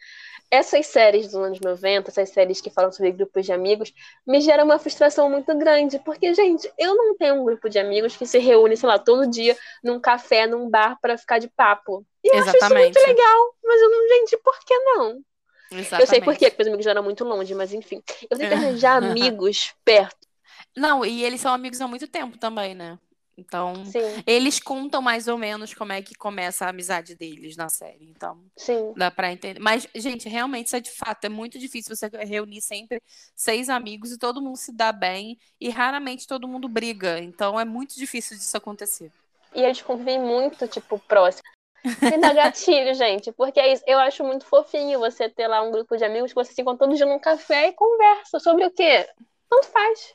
essas 0.51 0.87
séries 0.87 1.27
dos 1.27 1.35
anos 1.35 1.59
90, 1.59 2.09
essas 2.09 2.29
séries 2.29 2.59
que 2.59 2.69
falam 2.69 2.91
sobre 2.91 3.11
grupos 3.11 3.45
de 3.45 3.51
amigos, 3.51 3.93
me 4.25 4.41
geram 4.41 4.65
uma 4.65 4.79
frustração 4.79 5.29
muito 5.29 5.55
grande. 5.57 5.99
Porque, 5.99 6.33
gente, 6.33 6.71
eu 6.77 6.95
não 6.95 7.15
tenho 7.15 7.35
um 7.35 7.45
grupo 7.45 7.69
de 7.69 7.77
amigos 7.77 8.15
que 8.15 8.25
se 8.25 8.39
reúne, 8.39 8.75
sei 8.75 8.87
lá, 8.89 8.97
todo 8.97 9.29
dia 9.29 9.55
num 9.83 9.99
café, 9.99 10.47
num 10.47 10.69
bar 10.69 10.97
para 11.01 11.17
ficar 11.17 11.39
de 11.39 11.47
papo. 11.47 12.05
E 12.23 12.29
eu 12.29 12.35
Exatamente. 12.35 12.63
acho 12.63 12.65
isso 12.65 12.83
muito 12.83 12.99
legal. 12.99 13.55
Mas 13.63 13.81
eu 13.81 13.89
não, 13.89 14.07
gente, 14.09 14.37
por 14.37 14.59
que 14.65 14.77
não? 14.79 15.23
Exatamente. 15.71 16.01
Eu 16.01 16.07
sei 16.07 16.21
por 16.21 16.35
quê, 16.35 16.49
porque 16.49 16.63
meus 16.63 16.67
amigos 16.67 16.87
eram 16.87 17.03
muito 17.03 17.23
longe, 17.23 17.53
mas 17.53 17.71
enfim. 17.73 18.01
Eu 18.29 18.37
tenho 18.37 18.49
que 18.49 18.55
arranjar 18.55 18.97
amigos 19.03 19.73
perto. 19.85 20.27
Não, 20.75 21.05
e 21.05 21.23
eles 21.23 21.41
são 21.41 21.53
amigos 21.53 21.79
há 21.79 21.87
muito 21.87 22.07
tempo 22.07 22.37
também, 22.37 22.73
né? 22.73 22.97
Então, 23.39 23.85
Sim. 23.85 24.23
eles 24.27 24.59
contam 24.59 25.01
mais 25.01 25.27
ou 25.27 25.37
menos 25.37 25.73
como 25.73 25.93
é 25.93 26.01
que 26.01 26.13
começa 26.15 26.65
a 26.65 26.69
amizade 26.69 27.15
deles 27.15 27.55
na 27.55 27.69
série. 27.69 28.09
Então, 28.09 28.43
Sim. 28.55 28.93
dá 28.95 29.09
pra 29.09 29.31
entender. 29.31 29.59
Mas, 29.59 29.87
gente, 29.95 30.27
realmente 30.27 30.67
isso 30.67 30.75
é 30.75 30.79
de 30.79 30.91
fato. 30.91 31.25
É 31.25 31.29
muito 31.29 31.57
difícil 31.57 31.95
você 31.95 32.09
reunir 32.25 32.61
sempre 32.61 33.01
seis 33.35 33.69
amigos 33.69 34.11
e 34.11 34.17
todo 34.17 34.41
mundo 34.41 34.57
se 34.57 34.71
dá 34.71 34.91
bem. 34.91 35.37
E 35.59 35.69
raramente 35.69 36.27
todo 36.27 36.47
mundo 36.47 36.67
briga. 36.67 37.19
Então, 37.19 37.59
é 37.59 37.65
muito 37.65 37.95
difícil 37.95 38.37
disso 38.37 38.55
acontecer. 38.57 39.11
E 39.53 39.61
eles 39.61 39.81
convivem 39.81 40.19
muito, 40.19 40.67
tipo, 40.67 40.99
próximo. 40.99 41.43
E 41.83 42.17
dá 42.17 42.33
gatilho, 42.33 42.93
gente, 42.95 43.31
porque 43.31 43.59
é 43.59 43.73
isso. 43.73 43.83
Eu 43.87 43.99
acho 43.99 44.23
muito 44.23 44.45
fofinho 44.45 44.99
você 44.99 45.29
ter 45.29 45.47
lá 45.47 45.61
um 45.61 45.71
grupo 45.71 45.95
de 45.95 46.03
amigos 46.03 46.31
que 46.31 46.35
você 46.35 46.53
se 46.53 46.61
encontra 46.61 46.85
todo 46.85 46.95
dia 46.95 47.05
num 47.05 47.19
café 47.19 47.67
e 47.67 47.73
conversa 47.73 48.39
sobre 48.39 48.65
o 48.65 48.71
quê? 48.71 49.07
Tanto 49.49 49.67
faz. 49.67 50.13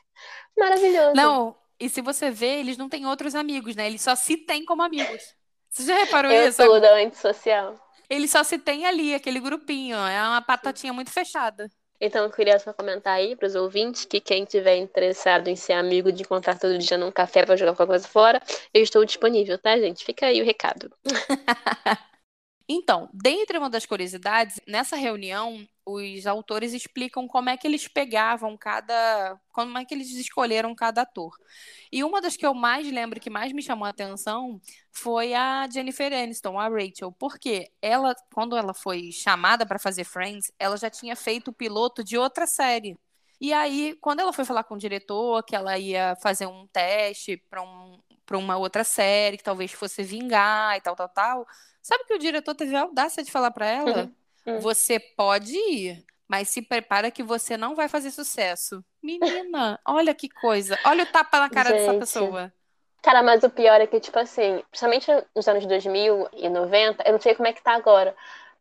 Maravilhoso. 0.57 1.15
Não, 1.15 1.55
e 1.79 1.89
se 1.89 2.01
você 2.01 2.31
vê, 2.31 2.59
eles 2.59 2.77
não 2.77 2.89
têm 2.89 3.05
outros 3.05 3.35
amigos, 3.35 3.75
né? 3.75 3.87
Eles 3.87 4.01
só 4.01 4.15
se 4.15 4.37
têm 4.37 4.65
como 4.65 4.81
amigos. 4.81 5.35
Você 5.69 5.83
já 5.83 5.97
reparou 5.97 6.31
eu 6.31 6.47
isso? 6.47 6.61
Eu 6.61 6.67
sou 6.67 6.81
da 6.81 6.95
antissocial. 6.95 7.79
Eles 8.09 8.31
só 8.31 8.43
se 8.43 8.57
têm 8.57 8.85
ali, 8.85 9.13
aquele 9.13 9.39
grupinho. 9.39 9.97
É 9.97 10.21
uma 10.21 10.41
patatinha 10.41 10.93
muito 10.93 11.11
fechada. 11.11 11.69
Então, 11.99 12.23
eu 12.23 12.31
queria 12.31 12.59
só 12.59 12.73
comentar 12.73 13.13
aí 13.13 13.35
para 13.35 13.47
os 13.47 13.55
ouvintes 13.55 14.05
que 14.05 14.19
quem 14.19 14.45
tiver 14.45 14.77
interessado 14.77 15.47
em 15.47 15.55
ser 15.55 15.73
amigo 15.73 16.11
de 16.11 16.23
encontrar 16.23 16.59
todo 16.59 16.77
dia 16.77 16.97
num 16.97 17.11
café 17.11 17.45
para 17.45 17.55
jogar 17.55 17.73
qualquer 17.73 17.91
coisa 17.91 18.07
fora, 18.07 18.41
eu 18.73 18.83
estou 18.83 19.03
disponível, 19.05 19.57
tá, 19.57 19.77
gente? 19.77 20.03
Fica 20.03 20.27
aí 20.27 20.41
o 20.41 20.45
recado. 20.45 20.91
Então, 22.67 23.09
dentre 23.13 23.59
uma 23.59 23.69
das 23.69 23.85
curiosidades, 23.85 24.59
nessa 24.67 24.95
reunião, 24.95 25.67
os 25.85 26.25
autores 26.25 26.73
explicam 26.73 27.27
como 27.27 27.49
é 27.49 27.57
que 27.57 27.67
eles 27.67 27.87
pegavam 27.87 28.57
cada. 28.57 29.39
como 29.51 29.77
é 29.77 29.85
que 29.85 29.93
eles 29.93 30.11
escolheram 30.11 30.73
cada 30.73 31.01
ator. 31.03 31.35
E 31.91 32.03
uma 32.03 32.21
das 32.21 32.35
que 32.35 32.45
eu 32.45 32.53
mais 32.53 32.91
lembro, 32.91 33.19
que 33.19 33.29
mais 33.29 33.53
me 33.53 33.61
chamou 33.61 33.85
a 33.85 33.89
atenção, 33.89 34.59
foi 34.91 35.33
a 35.33 35.67
Jennifer 35.71 36.11
Aniston, 36.11 36.59
a 36.59 36.67
Rachel. 36.67 37.11
Porque 37.11 37.71
ela, 37.81 38.15
quando 38.33 38.57
ela 38.57 38.73
foi 38.73 39.11
chamada 39.11 39.65
para 39.65 39.79
fazer 39.79 40.03
Friends, 40.03 40.51
ela 40.57 40.77
já 40.77 40.89
tinha 40.89 41.15
feito 41.15 41.49
o 41.49 41.53
piloto 41.53 42.03
de 42.03 42.17
outra 42.17 42.47
série. 42.47 42.97
E 43.39 43.53
aí, 43.53 43.95
quando 44.01 44.21
ela 44.21 44.33
foi 44.33 44.45
falar 44.45 44.63
com 44.63 44.75
o 44.75 44.79
diretor, 44.79 45.43
que 45.43 45.55
ela 45.55 45.77
ia 45.77 46.15
fazer 46.21 46.47
um 46.47 46.65
teste 46.67 47.37
para 47.49 47.61
um, 47.61 47.99
uma 48.31 48.57
outra 48.57 48.83
série, 48.83 49.37
que 49.37 49.43
talvez 49.43 49.71
fosse 49.71 50.03
vingar 50.03 50.77
e 50.77 50.81
tal, 50.81 50.95
tal, 50.95 51.09
tal 51.09 51.45
Sabe 51.85 52.03
que 52.05 52.15
o 52.15 52.17
diretor 52.17 52.55
teve 52.55 52.75
a 52.75 52.81
audácia 52.81 53.23
de 53.23 53.31
falar 53.31 53.51
para 53.51 53.67
ela? 53.67 54.03
Uhum. 54.05 54.15
Você 54.59 54.99
pode 54.99 55.55
ir, 55.55 56.05
mas 56.27 56.49
se 56.49 56.61
prepara 56.61 57.11
que 57.11 57.23
você 57.23 57.57
não 57.57 57.75
vai 57.75 57.87
fazer 57.87 58.11
sucesso. 58.11 58.83
Menina, 59.01 59.79
olha 59.85 60.13
que 60.13 60.29
coisa. 60.29 60.77
Olha 60.85 61.03
o 61.03 61.07
tapa 61.07 61.39
na 61.39 61.49
cara 61.49 61.69
Gente. 61.69 61.79
dessa 61.79 61.99
pessoa. 61.99 62.53
Cara, 63.01 63.21
mas 63.21 63.43
o 63.43 63.49
pior 63.49 63.79
é 63.79 63.85
que, 63.85 63.99
tipo 63.99 64.17
assim, 64.17 64.63
principalmente 64.71 65.11
nos 65.35 65.47
anos 65.47 65.65
2090, 65.67 67.03
eu 67.05 67.13
não 67.13 67.21
sei 67.21 67.35
como 67.35 67.47
é 67.47 67.53
que 67.53 67.61
tá 67.61 67.75
agora, 67.75 68.15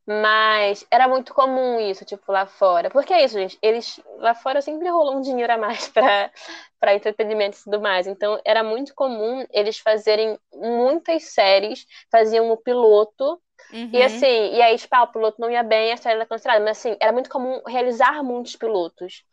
mas 0.07 0.87
era 0.91 1.09
muito 1.09 1.32
comum 1.32 1.80
isso, 1.80 2.05
tipo, 2.05 2.30
lá 2.30 2.45
fora. 2.45 2.91
Porque 2.91 3.14
é 3.14 3.24
isso, 3.24 3.39
gente. 3.39 3.59
Eles 3.62 3.99
lá 4.18 4.35
fora 4.35 4.61
sempre 4.61 4.89
rolou 4.91 5.16
um 5.16 5.22
dinheiro 5.22 5.51
a 5.51 5.57
mais 5.57 5.89
para 5.89 6.95
entretenimento 6.95 7.59
e 7.59 7.64
tudo 7.64 7.80
mais. 7.80 8.07
Então 8.07 8.39
era 8.45 8.62
muito 8.62 8.95
comum 8.95 9.47
eles 9.51 9.78
fazerem 9.78 10.39
muitas 10.53 11.24
séries, 11.24 11.87
faziam 12.11 12.51
o 12.51 12.57
piloto. 12.57 13.41
Uhum. 13.73 13.91
E 13.93 14.03
assim, 14.03 14.55
e 14.55 14.62
aí, 14.62 14.77
tipo, 14.77 14.95
ah, 14.95 15.05
o 15.05 15.09
piloto 15.09 15.41
não 15.41 15.51
ia 15.51 15.62
bem, 15.62 15.93
a 15.93 15.97
série 15.97 16.17
era 16.17 16.27
cancelada. 16.27 16.65
Mas 16.65 16.79
assim, 16.79 16.97
era 17.01 17.12
muito 17.12 17.31
comum 17.31 17.61
realizar 17.67 18.23
muitos 18.23 18.57
pilotos. 18.57 19.25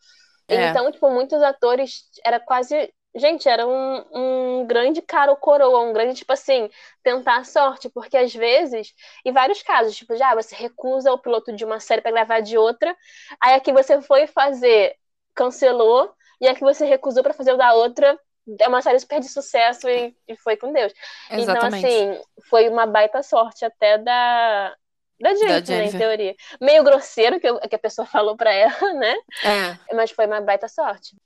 É. 0.48 0.70
Então, 0.70 0.90
tipo, 0.90 1.10
muitos 1.10 1.42
atores 1.42 2.04
era 2.24 2.38
quase 2.40 2.92
Gente, 3.14 3.46
era 3.46 3.66
um, 3.66 4.60
um 4.62 4.66
grande 4.66 5.02
cara 5.02 5.30
ou 5.30 5.36
coroa, 5.36 5.82
um 5.82 5.92
grande, 5.92 6.14
tipo 6.14 6.32
assim, 6.32 6.70
tentar 7.02 7.36
a 7.38 7.44
sorte, 7.44 7.90
porque 7.90 8.16
às 8.16 8.34
vezes, 8.34 8.94
em 9.22 9.30
vários 9.32 9.62
casos, 9.62 9.94
tipo, 9.94 10.16
já 10.16 10.34
você 10.34 10.56
recusa 10.56 11.12
o 11.12 11.18
piloto 11.18 11.52
de 11.54 11.62
uma 11.62 11.78
série 11.78 12.00
para 12.00 12.10
gravar 12.10 12.40
de 12.40 12.56
outra, 12.56 12.96
aí 13.38 13.54
aqui 13.54 13.70
você 13.70 14.00
foi 14.00 14.26
fazer, 14.26 14.96
cancelou, 15.34 16.10
e 16.40 16.48
aqui 16.48 16.60
você 16.60 16.86
recusou 16.86 17.22
para 17.22 17.34
fazer 17.34 17.52
o 17.52 17.58
da 17.58 17.74
outra, 17.74 18.18
é 18.58 18.68
uma 18.68 18.82
série 18.82 18.98
super 18.98 19.20
de 19.20 19.28
sucesso 19.28 19.88
e, 19.88 20.14
e 20.26 20.36
foi 20.36 20.56
com 20.56 20.72
Deus. 20.72 20.92
Então, 21.26 21.38
Exatamente. 21.38 21.86
Então, 21.86 22.12
assim, 22.12 22.22
foi 22.48 22.68
uma 22.68 22.86
baita 22.86 23.22
sorte 23.22 23.64
até 23.64 23.98
da, 23.98 24.74
da 25.20 25.34
Jennifer, 25.34 25.78
né, 25.78 25.86
em 25.86 25.98
teoria. 25.98 26.34
Meio 26.60 26.82
grosseiro 26.82 27.38
que, 27.40 27.48
eu, 27.48 27.60
que 27.60 27.74
a 27.76 27.78
pessoa 27.78 28.06
falou 28.06 28.36
pra 28.36 28.52
ela, 28.52 28.94
né? 28.94 29.14
É. 29.44 29.94
Mas 29.94 30.10
foi 30.10 30.26
uma 30.26 30.40
baita 30.40 30.68
sorte. 30.68 31.16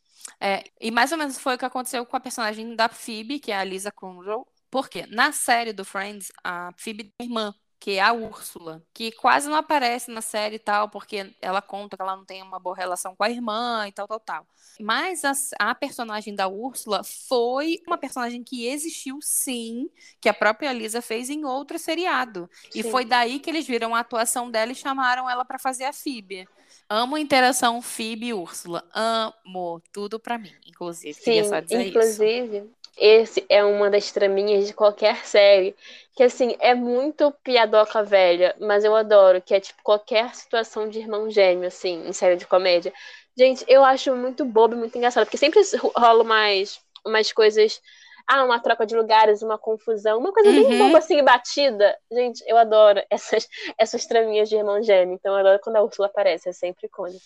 É, 0.41 0.65
e 0.81 0.91
mais 0.91 1.13
ou 1.13 1.19
menos 1.19 1.39
foi 1.39 1.55
o 1.55 1.59
que 1.59 1.65
aconteceu 1.65 2.05
com 2.05 2.17
a 2.17 2.21
personagem 2.21 2.75
da 2.75 2.89
Phoebe, 2.89 3.39
que 3.39 3.53
é 3.53 3.57
a 3.57 3.65
Lisa 3.65 3.91
Kudrow. 3.91 4.47
Por 4.71 4.89
quê? 4.89 5.07
Na 5.09 5.33
série 5.33 5.73
do 5.73 5.85
Friends, 5.85 6.31
a 6.45 6.71
Phoebe 6.77 7.13
irmã, 7.21 7.55
que 7.79 7.93
é 7.93 8.01
a 8.01 8.13
Úrsula, 8.13 8.83
que 8.93 9.13
quase 9.13 9.49
não 9.49 9.57
aparece 9.57 10.11
na 10.11 10.21
série 10.21 10.57
e 10.57 10.59
tal, 10.59 10.89
porque 10.89 11.35
ela 11.41 11.61
conta 11.61 11.97
que 11.97 12.03
ela 12.03 12.17
não 12.17 12.25
tem 12.25 12.43
uma 12.43 12.59
boa 12.59 12.75
relação 12.75 13.15
com 13.15 13.23
a 13.23 13.31
irmã 13.31 13.87
e 13.87 13.93
tal, 13.93 14.09
tal, 14.09 14.21
tal. 14.21 14.47
Mas 14.81 15.25
a, 15.25 15.33
a 15.59 15.75
personagem 15.75 16.35
da 16.35 16.49
Úrsula 16.49 17.03
foi 17.05 17.81
uma 17.87 17.99
personagem 17.99 18.43
que 18.43 18.67
existiu 18.67 19.19
sim, 19.21 19.89
que 20.21 20.29
a 20.29 20.35
própria 20.35 20.73
Lisa 20.73 21.01
fez 21.01 21.31
em 21.31 21.45
outro 21.45 21.79
seriado. 21.79 22.49
Sim. 22.71 22.81
E 22.81 22.83
foi 22.83 23.05
daí 23.05 23.39
que 23.39 23.51
eles 23.51 23.67
viram 23.67 23.95
a 23.95 24.01
atuação 24.01 24.51
dela 24.51 24.73
e 24.73 24.75
chamaram 24.75 25.29
ela 25.29 25.45
para 25.45 25.59
fazer 25.59 25.85
a 25.85 25.93
Phoebe. 25.93 26.47
Amo 26.89 27.17
a 27.17 27.21
interação 27.21 27.83
Phoebe 27.83 28.27
e 28.27 28.35
Úrsula. 28.35 28.85
Amo. 28.95 29.83
Tudo 29.93 30.21
para 30.21 30.39
mim, 30.39 30.53
inclusive. 30.67 31.15
Sim, 31.15 31.23
Queria 31.23 31.45
só 31.45 31.61
dizer 31.61 31.89
inclusive, 31.89 32.59
isso. 32.59 32.71
Esse 32.97 33.45
é 33.49 33.65
uma 33.65 33.91
das 33.91 34.11
traminhas 34.11 34.67
de 34.67 34.75
qualquer 34.75 35.25
série. 35.27 35.77
Que, 36.15 36.23
assim, 36.23 36.57
é 36.61 36.75
muito 36.75 37.31
piadoca 37.45 38.03
velha, 38.03 38.55
mas 38.61 38.85
eu 38.85 38.97
adoro. 38.97 39.41
Que 39.43 39.55
é, 39.55 39.61
tipo, 39.61 39.83
qualquer 39.83 40.35
situação 40.35 40.89
de 40.89 40.99
irmão 40.99 41.31
gêmeo, 41.31 41.69
assim, 41.69 42.07
em 42.07 42.13
série 42.13 42.37
de 42.37 42.47
comédia. 42.47 42.93
Gente, 43.39 43.65
eu 43.69 43.85
acho 43.85 44.15
muito 44.17 44.45
bobo 44.45 44.75
e 44.75 44.79
muito 44.79 44.97
engraçado. 44.97 45.25
Porque 45.25 45.37
sempre 45.37 45.61
rola 45.95 46.25
mais 46.25 46.81
umas 47.05 47.33
coisas 47.33 47.81
ah, 48.27 48.45
uma 48.45 48.59
troca 48.59 48.85
de 48.85 48.97
lugares, 48.97 49.41
uma 49.41 49.57
confusão, 49.57 50.19
uma 50.19 50.33
coisa 50.33 50.51
uhum. 50.51 50.69
bem 50.69 50.79
boba 50.79 50.99
assim, 50.99 51.23
batida. 51.23 51.97
Gente, 52.11 52.43
eu 52.47 52.57
adoro 52.57 53.01
essas, 53.09 53.49
essas 53.79 54.05
traminhas 54.05 54.49
de 54.49 54.57
irmão 54.57 54.83
gêmeo. 54.83 55.15
Então 55.15 55.33
eu 55.33 55.39
adoro 55.39 55.61
quando 55.63 55.77
a 55.77 55.83
Úrsula 55.83 56.09
aparece, 56.09 56.49
é 56.49 56.53
sempre 56.53 56.87
icônico. 56.87 57.25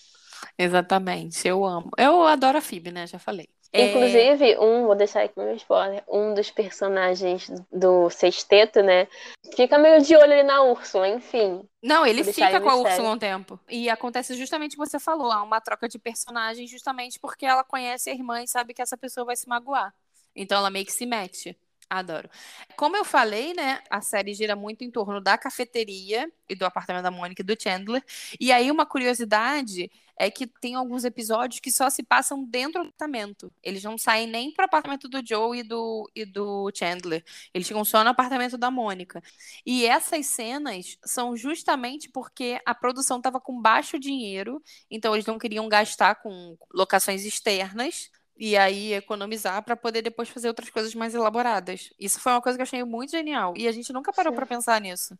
Exatamente, 0.59 1.47
eu 1.47 1.65
amo. 1.65 1.91
Eu 1.97 2.23
adoro 2.23 2.59
a 2.59 2.61
Phoebe, 2.61 2.91
né? 2.91 3.07
Já 3.07 3.19
falei. 3.19 3.49
É, 3.73 3.87
Inclusive, 3.87 4.59
um, 4.59 4.85
vou 4.87 4.97
deixar 4.97 5.23
aqui 5.23 5.39
meu 5.39 5.55
spoiler, 5.55 6.03
um 6.09 6.35
dos 6.35 6.51
personagens 6.51 7.49
do 7.73 8.11
Sexteto, 8.11 8.83
né? 8.83 9.07
Fica 9.55 9.79
meio 9.79 10.03
de 10.03 10.17
olho 10.17 10.33
ali 10.33 10.43
na 10.43 10.63
Úrsula, 10.65 11.07
enfim. 11.09 11.63
Não, 11.81 12.05
ele 12.05 12.25
fica 12.25 12.61
com 12.61 12.69
a 12.69 12.77
Úrsula 12.77 13.11
um 13.11 13.19
tempo. 13.19 13.61
E 13.69 13.89
acontece 13.89 14.35
justamente 14.35 14.73
o 14.73 14.83
que 14.83 14.91
você 14.91 14.99
falou, 14.99 15.31
há 15.31 15.43
uma 15.43 15.61
troca 15.61 15.89
de 15.89 16.01
personagens 16.01 16.69
justamente 16.69 17.21
porque 17.21 17.47
ela 17.47 17.63
conhece 17.63 18.11
a 18.11 18.13
irmã 18.13 18.43
e 18.43 18.49
sabe 18.49 18.75
que 18.75 18.83
essa 18.83 18.97
pessoa 18.97 19.25
vai 19.25 19.37
se 19.37 19.49
magoar. 19.49 19.95
Então 20.35 20.59
ela 20.59 20.71
meio 20.71 20.85
que 20.85 20.93
se 20.93 21.07
mete. 21.07 21.57
Adoro. 21.89 22.31
Como 22.77 22.97
eu 22.97 23.05
falei, 23.05 23.53
né, 23.53 23.81
a 23.91 24.01
série 24.01 24.33
gira 24.33 24.55
muito 24.55 24.85
em 24.85 24.91
torno 24.91 25.21
da 25.21 25.37
cafeteria 25.37 26.31
e 26.49 26.55
do 26.55 26.65
apartamento 26.65 27.03
da 27.03 27.11
Mônica 27.11 27.43
e 27.43 27.45
do 27.45 27.61
Chandler. 27.61 28.03
E 28.39 28.53
aí 28.53 28.71
uma 28.71 28.87
curiosidade 28.87 29.91
é 30.21 30.31
que 30.31 30.47
tem 30.47 30.75
alguns 30.75 31.07
episódios 31.07 31.61
que 31.61 31.73
só 31.73 31.89
se 31.89 32.03
passam 32.03 32.45
dentro 32.45 32.83
do 32.83 32.89
apartamento. 32.89 33.51
Eles 33.63 33.83
não 33.83 33.97
saem 33.97 34.27
nem 34.27 34.53
pro 34.53 34.67
apartamento 34.67 35.09
do 35.09 35.27
Joe 35.27 35.59
e 35.59 35.63
do, 35.63 36.11
e 36.15 36.27
do 36.27 36.71
Chandler. 36.75 37.25
Eles 37.55 37.67
ficam 37.67 37.83
só 37.87 38.05
no 38.05 38.11
apartamento 38.11 38.59
da 38.59 38.71
Mônica. 38.71 39.23
E 39.65 39.87
essas 39.87 40.27
cenas 40.27 40.99
são 41.03 41.35
justamente 41.35 42.11
porque 42.11 42.61
a 42.67 42.75
produção 42.75 43.17
estava 43.17 43.41
com 43.41 43.63
baixo 43.63 43.99
dinheiro, 43.99 44.63
então 44.91 45.15
eles 45.15 45.25
não 45.25 45.39
queriam 45.39 45.67
gastar 45.71 46.17
com 46.17 46.55
locações 46.71 47.25
externas 47.25 48.11
e 48.37 48.59
aí 48.59 48.93
economizar 48.93 49.65
para 49.65 49.75
poder 49.75 50.03
depois 50.03 50.29
fazer 50.29 50.49
outras 50.49 50.69
coisas 50.69 50.95
mais 50.95 51.15
elaboradas. 51.15 51.95
Isso 51.99 52.21
foi 52.21 52.33
uma 52.33 52.43
coisa 52.43 52.59
que 52.59 52.61
eu 52.61 52.65
achei 52.65 52.85
muito 52.85 53.13
genial. 53.13 53.55
E 53.57 53.67
a 53.67 53.73
gente 53.73 53.91
nunca 53.91 54.13
parou 54.13 54.35
para 54.35 54.45
pensar 54.45 54.79
nisso. 54.83 55.19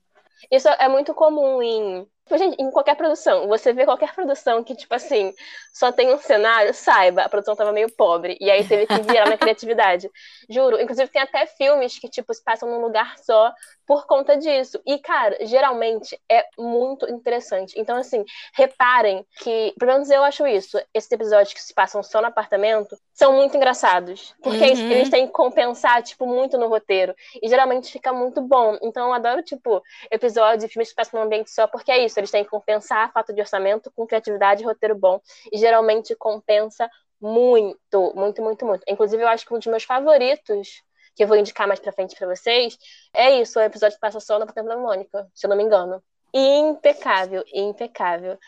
Isso 0.51 0.69
é 0.69 0.89
muito 0.91 1.15
comum 1.15 1.63
em 1.63 2.07
Tipo, 2.31 2.39
gente, 2.39 2.63
em 2.63 2.71
qualquer 2.71 2.95
produção, 2.95 3.49
você 3.49 3.73
vê 3.73 3.85
qualquer 3.85 4.15
produção 4.15 4.63
que, 4.63 4.77
tipo 4.77 4.95
assim, 4.95 5.35
só 5.73 5.91
tem 5.91 6.15
um 6.15 6.19
cenário, 6.19 6.73
saiba, 6.73 7.23
a 7.23 7.29
produção 7.29 7.57
tava 7.57 7.73
meio 7.73 7.91
pobre. 7.91 8.37
E 8.41 8.49
aí 8.49 8.63
teve 8.65 8.87
que 8.87 9.03
virar 9.03 9.29
na 9.29 9.37
criatividade. 9.37 10.09
Juro. 10.49 10.81
Inclusive, 10.81 11.11
tem 11.11 11.21
até 11.21 11.45
filmes 11.47 11.99
que, 11.99 12.09
tipo, 12.09 12.33
se 12.33 12.41
passam 12.45 12.71
num 12.71 12.81
lugar 12.81 13.19
só 13.19 13.53
por 13.85 14.07
conta 14.07 14.37
disso. 14.37 14.81
E, 14.87 15.01
cara, 15.01 15.45
geralmente 15.45 16.17
é 16.31 16.47
muito 16.57 17.11
interessante. 17.11 17.75
Então, 17.77 17.97
assim, 17.97 18.25
reparem 18.55 19.27
que, 19.41 19.75
pelo 19.77 19.95
menos 19.95 20.09
eu 20.09 20.23
acho 20.23 20.47
isso, 20.47 20.81
esses 20.95 21.11
episódios 21.11 21.53
que 21.53 21.61
se 21.61 21.75
passam 21.75 22.01
só 22.01 22.21
no 22.21 22.29
apartamento 22.29 22.97
são 23.13 23.33
muito 23.33 23.57
engraçados. 23.57 24.37
Porque 24.41 24.71
uhum. 24.71 24.91
eles 24.93 25.11
têm 25.11 25.27
que 25.27 25.33
compensar, 25.33 26.01
tipo, 26.05 26.27
muito 26.27 26.57
no 26.57 26.69
roteiro. 26.69 27.13
E 27.43 27.49
geralmente 27.49 27.91
fica 27.91 28.13
muito 28.13 28.41
bom. 28.41 28.79
Então, 28.81 29.09
eu 29.09 29.15
adoro, 29.15 29.43
tipo, 29.43 29.83
episódios 30.13 30.63
e 30.63 30.69
filmes 30.69 30.91
que 30.91 30.95
passam 30.95 31.19
num 31.19 31.27
ambiente 31.27 31.51
só, 31.51 31.67
porque 31.67 31.91
é 31.91 32.05
isso 32.05 32.20
eles 32.21 32.31
têm 32.31 32.45
que 32.45 32.51
compensar 32.51 33.13
falta 33.13 33.33
de 33.33 33.41
orçamento 33.41 33.91
com 33.93 34.07
criatividade 34.07 34.63
e 34.63 34.67
roteiro 34.67 34.95
bom. 34.97 35.21
E 35.53 35.59
geralmente 35.59 36.15
compensa 36.15 36.89
muito, 37.21 38.13
muito, 38.15 38.43
muito, 38.43 38.65
muito. 38.67 38.85
Inclusive, 38.89 39.23
eu 39.23 39.29
acho 39.29 39.47
que 39.47 39.55
um 39.55 39.59
dos 39.59 39.67
meus 39.67 39.85
favoritos, 39.85 40.83
que 41.15 41.23
eu 41.25 41.29
vou 41.29 41.37
indicar 41.37 41.67
mais 41.69 41.81
pra 41.81 41.93
frente 41.93 42.17
pra 42.17 42.27
vocês, 42.27 42.79
é 43.13 43.41
isso, 43.41 43.59
o 43.59 43.63
episódio 43.63 43.97
que 43.97 44.01
passa 44.01 44.21
só 44.21 44.39
no 44.39 44.47
Tempo 44.47 44.69
da 44.69 44.77
Mônica, 44.77 45.29
se 45.35 45.47
eu 45.47 45.51
não 45.51 45.57
me 45.57 45.65
engano. 45.65 46.03
Impecável, 46.33 47.45
impecável. 47.53 48.39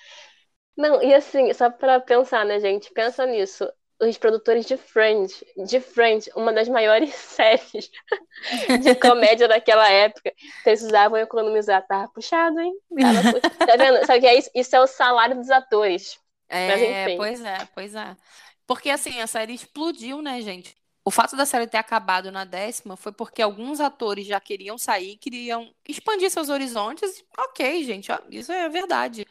Não, 0.77 1.03
e 1.03 1.13
assim, 1.15 1.53
só 1.53 1.71
pra 1.71 2.01
pensar, 2.01 2.45
né, 2.47 2.59
gente? 2.61 2.91
Pensa 2.93 3.27
nisso. 3.27 3.71
Os 4.01 4.19
produtores 4.19 4.67
de 4.67 4.77
Friends, 4.77 5.45
de 5.57 5.81
Friends, 5.81 6.29
uma 6.35 6.53
das 6.53 6.69
maiores 6.69 7.15
séries 7.15 7.91
de 8.83 8.95
comédia 8.97 9.47
daquela 9.47 9.89
época. 9.89 10.33
Precisavam 10.65 11.19
economizar. 11.19 11.87
Tava 11.87 12.09
puxado, 12.09 12.61
hein? 12.61 12.73
Tava 13.01 13.33
puxado. 13.33 13.57
Tá 13.67 13.77
vendo? 13.77 14.07
Sabe 14.07 14.21
que 14.21 14.27
é 14.27 14.39
isso? 14.39 14.51
Isso 14.55 14.75
é 14.75 14.81
o 14.81 14.87
salário 14.87 15.37
dos 15.37 15.51
atores. 15.51 16.19
É, 16.49 17.17
pois 17.17 17.43
é, 17.43 17.69
pois 17.75 17.95
é. 17.95 18.17
Porque 18.67 18.91
assim, 18.91 19.21
a 19.21 19.27
série 19.27 19.55
explodiu, 19.55 20.21
né, 20.21 20.41
gente? 20.41 20.77
O 21.05 21.11
fato 21.11 21.37
da 21.37 21.45
série 21.45 21.67
ter 21.67 21.79
acabado 21.79 22.31
na 22.31 22.45
décima 22.45 22.97
foi 22.97 23.11
porque 23.11 23.43
alguns 23.43 23.81
atores 23.81 24.27
já 24.27 24.39
queriam 24.39 24.79
sair, 24.79 25.17
queriam 25.17 25.75
expandir 25.89 26.31
seus 26.31 26.49
horizontes. 26.49 27.25
Ok, 27.37 27.83
gente, 27.85 28.09
isso 28.31 28.53
é 28.53 28.69
verdade. 28.69 29.27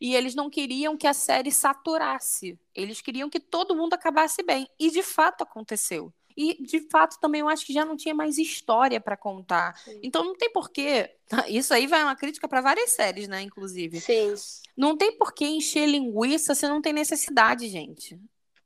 E 0.00 0.14
eles 0.14 0.34
não 0.34 0.48
queriam 0.48 0.96
que 0.96 1.06
a 1.06 1.12
série 1.12 1.52
saturasse. 1.52 2.58
Eles 2.74 3.00
queriam 3.00 3.28
que 3.28 3.38
todo 3.38 3.76
mundo 3.76 3.94
acabasse 3.94 4.42
bem. 4.42 4.66
E 4.78 4.90
de 4.90 5.02
fato 5.02 5.42
aconteceu. 5.42 6.12
E 6.36 6.62
de 6.62 6.80
fato 6.88 7.18
também 7.20 7.42
eu 7.42 7.48
acho 7.48 7.66
que 7.66 7.72
já 7.72 7.84
não 7.84 7.96
tinha 7.96 8.14
mais 8.14 8.38
história 8.38 9.00
para 9.00 9.16
contar. 9.16 9.76
Sim. 9.78 10.00
Então 10.02 10.24
não 10.24 10.34
tem 10.34 10.50
porquê. 10.50 11.10
Isso 11.48 11.74
aí 11.74 11.86
vai 11.86 12.02
uma 12.02 12.16
crítica 12.16 12.48
para 12.48 12.62
várias 12.62 12.92
séries, 12.92 13.28
né, 13.28 13.42
inclusive. 13.42 14.00
Sim. 14.00 14.34
Não 14.76 14.96
tem 14.96 15.16
porquê 15.18 15.44
encher 15.44 15.86
linguiça 15.86 16.54
se 16.54 16.66
não 16.66 16.80
tem 16.80 16.92
necessidade, 16.92 17.68
gente. 17.68 18.18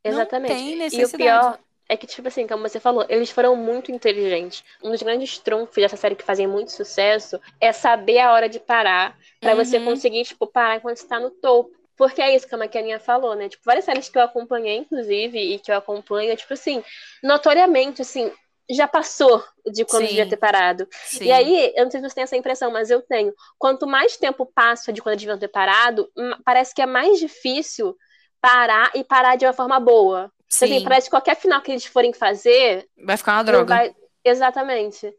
Exatamente. 0.05 0.53
Não 0.53 0.59
tem 0.59 0.76
necessidade. 0.76 1.12
E 1.12 1.14
o 1.14 1.18
pior 1.18 1.59
é 1.89 1.97
que, 1.97 2.07
tipo 2.07 2.28
assim, 2.28 2.47
como 2.47 2.66
você 2.66 2.80
falou, 2.80 3.05
eles 3.09 3.30
foram 3.30 3.55
muito 3.57 3.93
inteligentes. 3.93 4.64
Um 4.82 4.91
dos 4.91 5.03
grandes 5.03 5.39
trunfos 5.39 5.76
dessa 5.76 5.97
série 5.97 6.14
que 6.14 6.24
fazem 6.24 6.47
muito 6.47 6.72
sucesso 6.72 7.41
é 7.61 7.72
saber 7.72 8.18
a 8.18 8.32
hora 8.32 8.49
de 8.49 8.59
parar, 8.59 9.18
para 9.41 9.53
uhum. 9.53 9.64
você 9.64 9.78
conseguir, 9.78 10.24
tipo, 10.24 10.47
parar 10.47 10.80
quando 10.80 10.97
está 10.97 11.20
no 11.20 11.30
topo. 11.30 11.70
Porque 11.97 12.20
é 12.20 12.35
isso 12.35 12.49
que 12.49 12.55
a 12.55 12.59
Maquianinha 12.59 12.99
falou, 12.99 13.35
né? 13.37 13.49
Tipo, 13.49 13.62
várias 13.64 13.85
séries 13.85 14.09
que 14.09 14.18
eu 14.18 14.22
acompanhei, 14.22 14.78
inclusive, 14.78 15.39
e 15.39 15.59
que 15.59 15.70
eu 15.70 15.76
acompanho, 15.76 16.35
tipo 16.37 16.53
assim, 16.53 16.82
notoriamente, 17.22 18.03
assim, 18.03 18.32
já 18.68 18.89
passou 18.89 19.45
de 19.66 19.85
quando 19.85 20.03
Sim. 20.03 20.09
devia 20.09 20.28
ter 20.28 20.37
parado. 20.37 20.89
Sim. 20.91 21.26
E 21.26 21.32
aí, 21.32 21.72
eu 21.76 21.85
não 21.85 21.91
sei 21.91 22.01
se 22.01 22.09
você 22.09 22.14
tem 22.14 22.24
essa 22.24 22.37
impressão, 22.37 22.70
mas 22.70 22.91
eu 22.91 23.03
tenho. 23.03 23.32
Quanto 23.59 23.87
mais 23.87 24.16
tempo 24.16 24.47
passa 24.47 24.93
de 24.93 25.03
quando 25.03 25.18
deviam 25.18 25.39
ter 25.39 25.49
parado, 25.49 26.11
parece 26.45 26.74
que 26.74 26.82
é 26.82 26.87
mais 26.87 27.18
difícil 27.18 27.97
parar 28.41 28.91
e 28.95 29.05
parar 29.05 29.37
de 29.37 29.47
uma 29.47 29.53
forma 29.53 29.78
boa. 29.78 30.32
Sim. 30.55 30.77
Assim, 30.77 30.85
parece 30.85 31.07
que 31.09 31.11
qualquer 31.11 31.37
final 31.37 31.61
que 31.61 31.73
eles 31.73 31.85
forem 31.85 32.13
fazer. 32.13 32.89
Vai 33.05 33.17
ficar 33.17 33.33
uma 33.35 33.45
droga. 33.45 33.75
Vai... 33.75 33.95
Exatamente. 34.25 35.13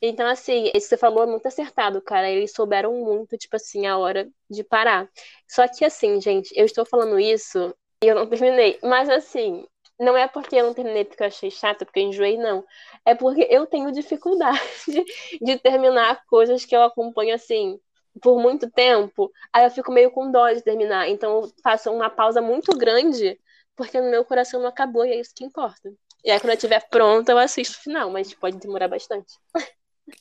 Então, 0.00 0.28
assim, 0.28 0.64
isso 0.66 0.72
que 0.72 0.80
você 0.80 0.96
falou 0.96 1.24
é 1.24 1.26
muito 1.26 1.46
acertado, 1.46 2.00
cara. 2.00 2.30
Eles 2.30 2.52
souberam 2.52 2.92
muito, 2.94 3.36
tipo 3.36 3.56
assim, 3.56 3.86
a 3.86 3.98
hora 3.98 4.28
de 4.48 4.62
parar. 4.62 5.08
Só 5.48 5.66
que, 5.66 5.84
assim, 5.84 6.20
gente, 6.20 6.52
eu 6.56 6.64
estou 6.64 6.86
falando 6.86 7.18
isso 7.18 7.74
e 8.02 8.06
eu 8.06 8.14
não 8.14 8.26
terminei. 8.26 8.78
Mas, 8.82 9.08
assim, 9.08 9.66
não 9.98 10.16
é 10.16 10.28
porque 10.28 10.54
eu 10.54 10.66
não 10.66 10.74
terminei 10.74 11.04
porque 11.04 11.22
eu 11.22 11.26
achei 11.26 11.50
chato, 11.50 11.84
porque 11.84 11.98
eu 11.98 12.04
enjoei, 12.04 12.36
não. 12.36 12.64
É 13.04 13.14
porque 13.14 13.46
eu 13.50 13.66
tenho 13.66 13.90
dificuldade 13.90 14.60
de 15.42 15.58
terminar 15.58 16.24
coisas 16.26 16.64
que 16.64 16.76
eu 16.76 16.82
acompanho, 16.82 17.34
assim, 17.34 17.80
por 18.22 18.40
muito 18.40 18.70
tempo. 18.70 19.32
Aí 19.52 19.64
eu 19.64 19.70
fico 19.70 19.90
meio 19.90 20.12
com 20.12 20.30
dó 20.30 20.52
de 20.52 20.62
terminar. 20.62 21.08
Então, 21.08 21.42
eu 21.42 21.52
faço 21.62 21.90
uma 21.90 22.08
pausa 22.08 22.40
muito 22.40 22.76
grande 22.76 23.36
porque 23.76 24.00
no 24.00 24.10
meu 24.10 24.24
coração 24.24 24.60
não 24.60 24.68
acabou 24.68 25.04
e 25.04 25.10
é 25.10 25.20
isso 25.20 25.34
que 25.34 25.44
importa. 25.44 25.92
E 26.24 26.30
aí, 26.30 26.40
quando 26.40 26.50
eu 26.50 26.56
estiver 26.56 26.88
pronta, 26.88 27.32
eu 27.32 27.38
assisto 27.38 27.78
o 27.78 27.82
final, 27.82 28.10
mas 28.10 28.34
pode 28.34 28.56
demorar 28.58 28.88
bastante. 28.88 29.34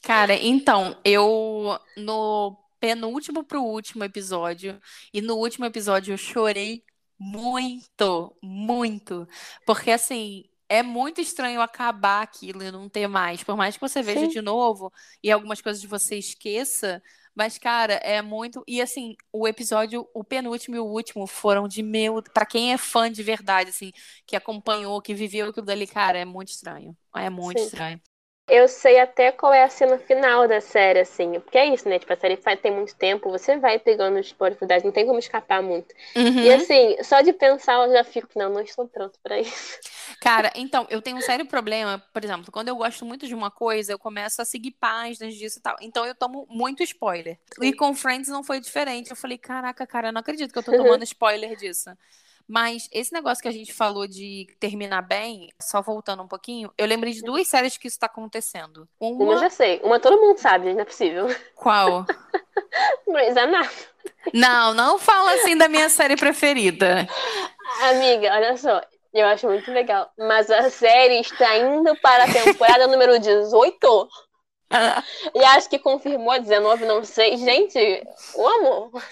Cara, 0.01 0.35
então, 0.35 0.95
eu 1.03 1.79
no 1.97 2.57
penúltimo 2.79 3.43
pro 3.43 3.63
último 3.63 4.03
episódio, 4.03 4.79
e 5.13 5.21
no 5.21 5.35
último 5.35 5.65
episódio 5.65 6.13
eu 6.13 6.17
chorei 6.17 6.83
muito, 7.17 8.35
muito. 8.41 9.27
Porque 9.65 9.89
assim, 9.89 10.43
é 10.67 10.83
muito 10.83 11.21
estranho 11.21 11.61
acabar 11.61 12.21
aquilo 12.21 12.63
e 12.63 12.71
não 12.71 12.89
ter 12.89 13.07
mais. 13.07 13.43
Por 13.43 13.55
mais 13.55 13.75
que 13.75 13.81
você 13.81 14.01
veja 14.01 14.21
Sim. 14.21 14.27
de 14.27 14.41
novo 14.41 14.91
e 15.23 15.31
algumas 15.31 15.61
coisas 15.61 15.83
você 15.83 16.17
esqueça, 16.17 17.01
mas, 17.35 17.57
cara, 17.57 17.95
é 17.95 18.21
muito. 18.21 18.63
E 18.67 18.81
assim, 18.81 19.15
o 19.31 19.47
episódio, 19.47 20.07
o 20.13 20.23
penúltimo 20.23 20.75
e 20.75 20.79
o 20.79 20.85
último 20.85 21.27
foram 21.27 21.67
de 21.67 21.83
meu. 21.83 22.21
para 22.33 22.45
quem 22.45 22.73
é 22.73 22.77
fã 22.77 23.11
de 23.11 23.21
verdade, 23.23 23.69
assim, 23.69 23.91
que 24.25 24.35
acompanhou, 24.35 25.01
que 25.01 25.13
viveu 25.13 25.49
aquilo 25.49 25.65
dali, 25.65 25.87
cara, 25.87 26.17
é 26.17 26.25
muito 26.25 26.49
estranho. 26.49 26.95
É 27.15 27.29
muito 27.29 27.59
Sim. 27.59 27.65
estranho. 27.65 28.01
Eu 28.47 28.67
sei 28.67 28.99
até 28.99 29.31
qual 29.31 29.51
é 29.51 29.63
a 29.63 29.69
cena 29.69 29.97
final 29.97 30.47
da 30.47 30.61
série, 30.61 30.99
assim. 30.99 31.39
Porque 31.39 31.57
é 31.57 31.73
isso, 31.73 31.89
né? 31.89 31.97
Tipo, 31.97 32.13
a 32.13 32.15
série 32.15 32.37
tem 32.37 32.71
muito 32.71 32.95
tempo, 32.95 33.31
você 33.31 33.57
vai 33.57 33.79
pegando 33.79 34.19
os 34.19 34.27
spoilers, 34.27 34.83
não 34.83 34.91
tem 34.91 35.05
como 35.05 35.17
escapar 35.17 35.63
muito. 35.63 35.93
Uhum. 36.15 36.43
E 36.43 36.53
assim, 36.53 36.95
só 37.03 37.21
de 37.21 37.33
pensar 37.33 37.87
eu 37.87 37.93
já 37.93 38.03
fico, 38.03 38.29
não, 38.35 38.49
não 38.49 38.61
estou 38.61 38.87
pronto 38.87 39.17
para 39.23 39.39
isso. 39.39 39.79
Cara, 40.21 40.51
então, 40.55 40.85
eu 40.91 41.01
tenho 41.01 41.17
um 41.17 41.21
sério 41.21 41.45
problema, 41.47 42.03
por 42.13 42.23
exemplo, 42.23 42.51
quando 42.51 42.67
eu 42.67 42.75
gosto 42.75 43.03
muito 43.03 43.27
de 43.27 43.33
uma 43.33 43.49
coisa, 43.49 43.91
eu 43.91 43.99
começo 43.99 44.39
a 44.41 44.45
seguir 44.45 44.71
páginas 44.71 45.33
disso 45.33 45.57
e 45.57 45.61
tal. 45.61 45.75
Então 45.81 46.05
eu 46.05 46.13
tomo 46.13 46.45
muito 46.47 46.83
spoiler. 46.83 47.39
E 47.61 47.73
com 47.73 47.95
Friends 47.95 48.29
não 48.29 48.43
foi 48.43 48.59
diferente. 48.59 49.09
Eu 49.09 49.15
falei, 49.15 49.39
caraca, 49.39 49.87
cara, 49.87 50.09
eu 50.09 50.13
não 50.13 50.21
acredito 50.21 50.51
que 50.51 50.59
eu 50.59 50.63
tô 50.63 50.71
tomando 50.71 51.03
spoiler 51.03 51.55
disso. 51.55 51.89
Mas 52.47 52.87
esse 52.91 53.11
negócio 53.11 53.41
que 53.41 53.47
a 53.47 53.51
gente 53.51 53.73
falou 53.73 54.07
de 54.07 54.47
terminar 54.59 55.01
bem, 55.01 55.49
só 55.59 55.81
voltando 55.81 56.21
um 56.21 56.27
pouquinho, 56.27 56.71
eu 56.77 56.85
lembrei 56.85 57.11
de 57.11 57.21
duas 57.21 57.47
séries 57.47 57.77
que 57.77 57.87
isso 57.87 57.99
tá 57.99 58.05
acontecendo. 58.05 58.87
Uma, 58.99 59.23
Uma 59.23 59.33
eu 59.33 59.39
já 59.39 59.49
sei. 59.49 59.81
Uma 59.83 59.99
todo 59.99 60.21
mundo 60.21 60.37
sabe, 60.37 60.73
não 60.73 60.81
é 60.81 60.85
possível. 60.85 61.27
Qual? 61.55 62.05
Grey's 63.07 63.35
Anatomy. 63.35 63.95
Não, 64.33 64.73
não 64.73 64.99
fala 64.99 65.33
assim 65.33 65.57
da 65.57 65.67
minha 65.67 65.89
série 65.89 66.15
preferida. 66.15 67.07
Amiga, 67.81 68.33
olha 68.33 68.57
só. 68.57 68.81
Eu 69.13 69.25
acho 69.27 69.47
muito 69.47 69.71
legal. 69.71 70.11
Mas 70.17 70.51
a 70.51 70.69
série 70.69 71.21
está 71.21 71.57
indo 71.57 71.95
para 72.01 72.25
a 72.25 72.33
temporada 72.33 72.85
número 72.85 73.17
18 73.17 74.09
e 75.33 75.43
acho 75.43 75.69
que 75.69 75.77
confirmou 75.77 76.39
19, 76.39 76.85
não 76.85 77.03
sei. 77.03 77.37
Gente, 77.37 77.79
o 78.35 78.47
amor. 78.47 79.03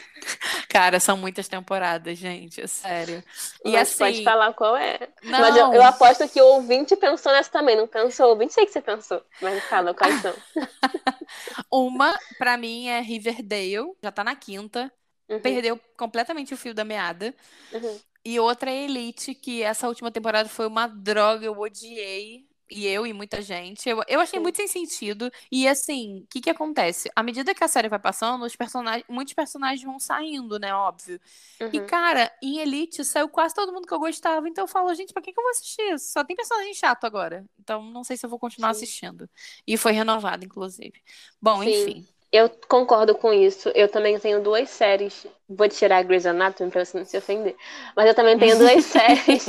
Cara, 0.67 0.99
são 0.99 1.15
muitas 1.15 1.47
temporadas, 1.47 2.17
gente, 2.17 2.61
é 2.61 2.67
sério. 2.67 3.23
E 3.63 3.71
Mas 3.71 3.89
assim. 3.89 3.99
Pode 3.99 4.23
falar 4.23 4.53
qual 4.53 4.75
é. 4.75 5.07
Não. 5.23 5.39
Mas 5.39 5.55
eu, 5.55 5.73
eu, 5.73 5.83
aposto 5.83 6.27
que 6.27 6.41
o 6.41 6.55
ouvinte 6.55 6.95
pensou 6.95 7.31
nessa 7.31 7.51
também, 7.51 7.75
não 7.75 7.87
pensou? 7.87 8.27
O 8.27 8.29
ouvinte 8.31 8.53
sei 8.53 8.65
que 8.65 8.71
você 8.71 8.81
pensou. 8.81 9.23
Mas 9.41 9.63
fala 9.65 9.93
quais 9.93 10.21
são. 10.21 10.33
Uma, 11.71 12.17
pra 12.37 12.57
mim, 12.57 12.87
é 12.87 12.99
Riverdale, 12.99 13.93
já 14.01 14.11
tá 14.11 14.23
na 14.23 14.35
quinta. 14.35 14.91
Uhum. 15.29 15.39
Perdeu 15.39 15.79
completamente 15.97 16.53
o 16.53 16.57
fio 16.57 16.73
da 16.73 16.83
meada. 16.83 17.33
Uhum. 17.71 17.99
E 18.25 18.39
outra 18.39 18.71
é 18.71 18.85
Elite, 18.85 19.35
que 19.35 19.61
essa 19.61 19.87
última 19.87 20.09
temporada 20.09 20.49
foi 20.49 20.65
uma 20.65 20.87
droga, 20.87 21.45
eu 21.45 21.59
odiei 21.59 22.47
e 22.69 22.87
eu 22.87 23.05
e 23.05 23.13
muita 23.13 23.41
gente. 23.41 23.87
Eu, 23.87 24.01
eu 24.07 24.19
achei 24.19 24.39
muito 24.39 24.55
sem 24.57 24.67
sentido. 24.67 25.31
E 25.51 25.67
assim, 25.67 26.19
o 26.19 26.27
que 26.27 26.41
que 26.41 26.49
acontece? 26.49 27.09
À 27.15 27.23
medida 27.23 27.53
que 27.53 27.63
a 27.63 27.67
série 27.67 27.89
vai 27.89 27.99
passando, 27.99 28.45
os 28.45 28.55
personagens, 28.55 29.05
muitos 29.09 29.33
personagens 29.33 29.83
vão 29.83 29.99
saindo, 29.99 30.57
né? 30.59 30.73
Óbvio. 30.73 31.19
Uhum. 31.61 31.69
E, 31.73 31.79
cara, 31.81 32.31
em 32.41 32.59
Elite 32.59 33.03
saiu 33.05 33.29
quase 33.29 33.53
todo 33.55 33.71
mundo 33.73 33.87
que 33.87 33.93
eu 33.93 33.99
gostava. 33.99 34.47
Então 34.47 34.63
eu 34.63 34.67
falo, 34.67 34.93
gente, 34.93 35.13
pra 35.13 35.21
que, 35.21 35.31
que 35.31 35.39
eu 35.39 35.43
vou 35.43 35.51
assistir 35.51 35.81
isso? 35.93 36.11
Só 36.11 36.23
tem 36.23 36.35
personagem 36.35 36.73
chato 36.73 37.05
agora. 37.05 37.45
Então 37.59 37.83
não 37.83 38.03
sei 38.03 38.17
se 38.17 38.25
eu 38.25 38.29
vou 38.29 38.39
continuar 38.39 38.73
Sim. 38.73 38.83
assistindo. 38.83 39.29
E 39.67 39.77
foi 39.77 39.91
renovado, 39.91 40.45
inclusive. 40.45 41.01
Bom, 41.41 41.61
Sim. 41.63 41.69
enfim. 41.69 42.07
Eu 42.33 42.49
concordo 42.67 43.13
com 43.13 43.31
isso. 43.31 43.69
Eu 43.75 43.87
também 43.87 44.17
tenho 44.17 44.41
duas 44.41 44.67
séries. 44.71 45.27
Vou 45.47 45.69
tirar 45.69 45.97
a 45.97 46.01
Grey's 46.01 46.25
Anatomy 46.25 46.71
pra 46.71 46.83
você 46.83 46.97
não 46.97 47.05
se 47.05 47.15
ofender. 47.15 47.55
Mas 47.95 48.07
eu 48.07 48.15
também 48.15 48.39
tenho 48.39 48.57
duas 48.57 48.83
séries 48.85 49.45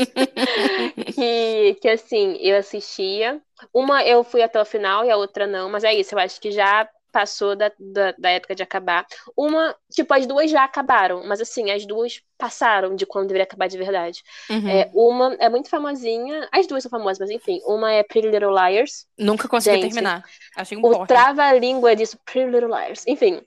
que, 1.14 1.78
que, 1.80 1.89
assim, 1.89 2.37
eu 2.43 2.59
assistia. 2.59 3.41
Uma 3.72 4.05
eu 4.05 4.22
fui 4.22 4.43
até 4.43 4.61
o 4.61 4.66
final 4.66 5.03
e 5.03 5.11
a 5.11 5.16
outra 5.16 5.47
não. 5.47 5.70
Mas 5.70 5.82
é 5.82 5.95
isso, 5.95 6.14
eu 6.14 6.18
acho 6.18 6.39
que 6.39 6.51
já 6.53 6.87
passou 7.15 7.55
da, 7.55 7.71
da, 7.79 8.12
da, 8.19 8.31
época 8.31 8.57
de 8.57 8.62
acabar. 8.65 9.07
Uma, 9.37 9.73
tipo, 9.89 10.12
as 10.12 10.27
duas 10.27 10.51
já 10.51 10.65
acabaram, 10.65 11.25
mas 11.25 11.41
assim, 11.41 11.71
as 11.71 11.87
duas 11.87 12.21
passaram 12.37 12.97
de 12.97 13.07
quando 13.07 13.29
deveria 13.29 13.45
acabar 13.45 13.69
de 13.69 13.79
verdade. 13.79 14.21
Uhum. 14.51 14.69
É, 14.69 14.91
uma 14.93 15.37
é 15.39 15.49
muito 15.49 15.71
famosinha, 15.71 16.49
as 16.51 16.67
duas 16.67 16.83
são 16.83 16.91
famosas, 16.91 17.21
mas 17.21 17.31
enfim, 17.31 17.61
uma 17.65 17.93
é 17.93 18.03
Pretty 18.03 18.29
Little 18.29 18.51
Liars. 18.51 19.07
Nunca 19.17 19.47
consegui 19.47 19.77
Gente, 19.77 19.93
terminar. 19.93 20.25
Achei 20.57 20.77
um 20.77 20.85
O 20.85 21.07
trava-língua 21.07 21.95
disso, 21.95 22.19
Pretty 22.25 22.51
Little 22.51 22.77
Liars. 22.77 23.07
Enfim. 23.07 23.41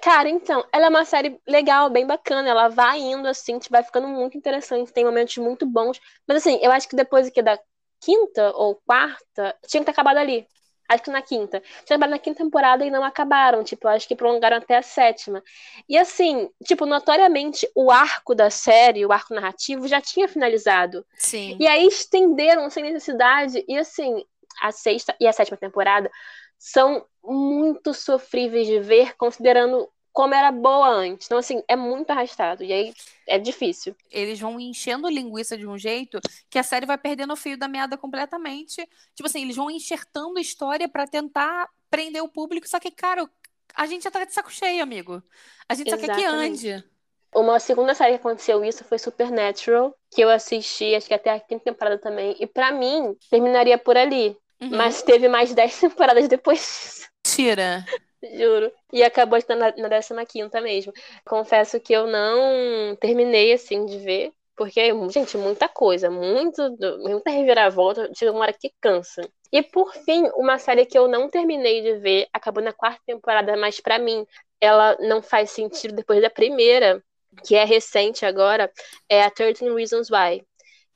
Cara, 0.00 0.28
então, 0.28 0.64
ela 0.72 0.86
é 0.86 0.88
uma 0.88 1.04
série 1.04 1.40
legal, 1.44 1.90
bem 1.90 2.06
bacana. 2.06 2.48
Ela 2.48 2.68
vai 2.68 3.00
indo 3.00 3.26
assim, 3.26 3.58
vai 3.68 3.82
ficando 3.82 4.06
muito 4.06 4.38
interessante, 4.38 4.92
tem 4.92 5.04
momentos 5.04 5.36
muito 5.38 5.66
bons. 5.66 6.00
Mas 6.24 6.36
assim, 6.36 6.60
eu 6.62 6.70
acho 6.70 6.88
que 6.88 6.94
depois 6.94 7.26
aqui 7.26 7.42
da 7.42 7.58
quinta 8.00 8.52
ou 8.54 8.76
quarta, 8.86 9.56
tinha 9.66 9.80
que 9.80 9.86
ter 9.86 9.90
acabado 9.90 10.18
ali 10.18 10.46
acho 10.88 11.02
que 11.02 11.10
na 11.10 11.22
quinta. 11.22 11.62
Tinha 11.84 11.98
na 11.98 12.18
quinta 12.18 12.42
temporada 12.42 12.84
e 12.84 12.90
não 12.90 13.04
acabaram, 13.04 13.62
tipo, 13.62 13.86
acho 13.86 14.08
que 14.08 14.16
prolongaram 14.16 14.56
até 14.56 14.76
a 14.76 14.82
sétima. 14.82 15.42
E 15.88 15.98
assim, 15.98 16.50
tipo, 16.64 16.86
notoriamente 16.86 17.68
o 17.74 17.90
arco 17.90 18.34
da 18.34 18.48
série, 18.50 19.04
o 19.04 19.12
arco 19.12 19.34
narrativo 19.34 19.86
já 19.86 20.00
tinha 20.00 20.26
finalizado. 20.26 21.04
Sim. 21.16 21.56
E 21.60 21.66
aí 21.66 21.86
estenderam 21.86 22.68
sem 22.70 22.82
necessidade 22.82 23.62
e 23.68 23.76
assim, 23.76 24.24
a 24.60 24.72
sexta 24.72 25.14
e 25.20 25.26
a 25.26 25.32
sétima 25.32 25.56
temporada 25.56 26.10
são 26.58 27.06
muito 27.22 27.92
sofríveis 27.94 28.66
de 28.66 28.80
ver, 28.80 29.16
considerando 29.16 29.88
como 30.18 30.34
era 30.34 30.50
boa 30.50 30.88
antes. 30.88 31.28
Então, 31.28 31.38
assim, 31.38 31.62
é 31.68 31.76
muito 31.76 32.10
arrastado. 32.10 32.64
E 32.64 32.72
aí 32.72 32.92
é 33.24 33.38
difícil. 33.38 33.94
Eles 34.10 34.40
vão 34.40 34.58
enchendo 34.58 35.08
linguiça 35.08 35.56
de 35.56 35.64
um 35.64 35.78
jeito 35.78 36.18
que 36.50 36.58
a 36.58 36.62
série 36.64 36.86
vai 36.86 36.98
perdendo 36.98 37.34
o 37.34 37.36
fio 37.36 37.56
da 37.56 37.68
meada 37.68 37.96
completamente. 37.96 38.84
Tipo 39.14 39.28
assim, 39.28 39.42
eles 39.42 39.54
vão 39.54 39.70
enxertando 39.70 40.40
história 40.40 40.88
para 40.88 41.06
tentar 41.06 41.68
prender 41.88 42.20
o 42.20 42.28
público. 42.28 42.68
Só 42.68 42.80
que, 42.80 42.90
cara, 42.90 43.30
a 43.72 43.86
gente 43.86 44.02
já 44.02 44.10
tá 44.10 44.24
de 44.24 44.34
saco 44.34 44.50
cheio, 44.50 44.82
amigo. 44.82 45.22
A 45.68 45.74
gente 45.74 45.86
Exatamente. 45.86 46.20
só 46.20 46.20
quer 46.20 46.28
que 46.28 46.74
ande. 46.74 46.84
Uma 47.32 47.60
segunda 47.60 47.94
série 47.94 48.14
que 48.14 48.18
aconteceu 48.18 48.64
isso 48.64 48.82
foi 48.82 48.98
Supernatural, 48.98 49.96
que 50.10 50.20
eu 50.20 50.30
assisti, 50.30 50.96
acho 50.96 51.06
que 51.06 51.14
até 51.14 51.30
a 51.30 51.38
quinta 51.38 51.62
temporada 51.62 51.96
também. 51.96 52.34
E 52.40 52.46
para 52.48 52.72
mim, 52.72 53.16
terminaria 53.30 53.78
por 53.78 53.96
ali. 53.96 54.36
Uhum. 54.60 54.70
Mas 54.70 55.00
teve 55.00 55.28
mais 55.28 55.54
dez 55.54 55.78
temporadas 55.78 56.26
depois 56.26 56.58
disso. 56.58 57.08
Tira. 57.22 57.84
Juro. 58.22 58.72
E 58.92 59.02
acabou 59.02 59.38
na, 59.48 59.88
na 59.88 60.26
15 60.26 60.60
mesmo. 60.60 60.92
Confesso 61.24 61.80
que 61.80 61.92
eu 61.92 62.06
não 62.06 62.96
terminei 62.96 63.52
assim 63.52 63.84
de 63.86 63.98
ver. 63.98 64.32
Porque, 64.56 64.90
gente, 65.10 65.36
muita 65.36 65.68
coisa, 65.68 66.10
muito, 66.10 66.60
muita 66.98 67.30
reviravolta, 67.30 68.10
chega 68.12 68.32
uma 68.32 68.40
hora 68.40 68.52
que 68.52 68.72
cansa. 68.80 69.22
E 69.52 69.62
por 69.62 69.94
fim, 69.94 70.28
uma 70.34 70.58
série 70.58 70.84
que 70.84 70.98
eu 70.98 71.06
não 71.06 71.28
terminei 71.28 71.80
de 71.80 71.98
ver, 72.00 72.26
acabou 72.32 72.62
na 72.62 72.72
quarta 72.72 73.00
temporada, 73.06 73.56
mas 73.56 73.78
para 73.78 74.00
mim 74.00 74.26
ela 74.60 74.96
não 74.98 75.22
faz 75.22 75.50
sentido 75.50 75.94
depois 75.94 76.20
da 76.20 76.28
primeira, 76.28 77.00
que 77.44 77.54
é 77.54 77.64
recente 77.64 78.26
agora, 78.26 78.68
é 79.08 79.22
a 79.22 79.30
13 79.30 79.72
Reasons 79.72 80.10
Why. 80.10 80.44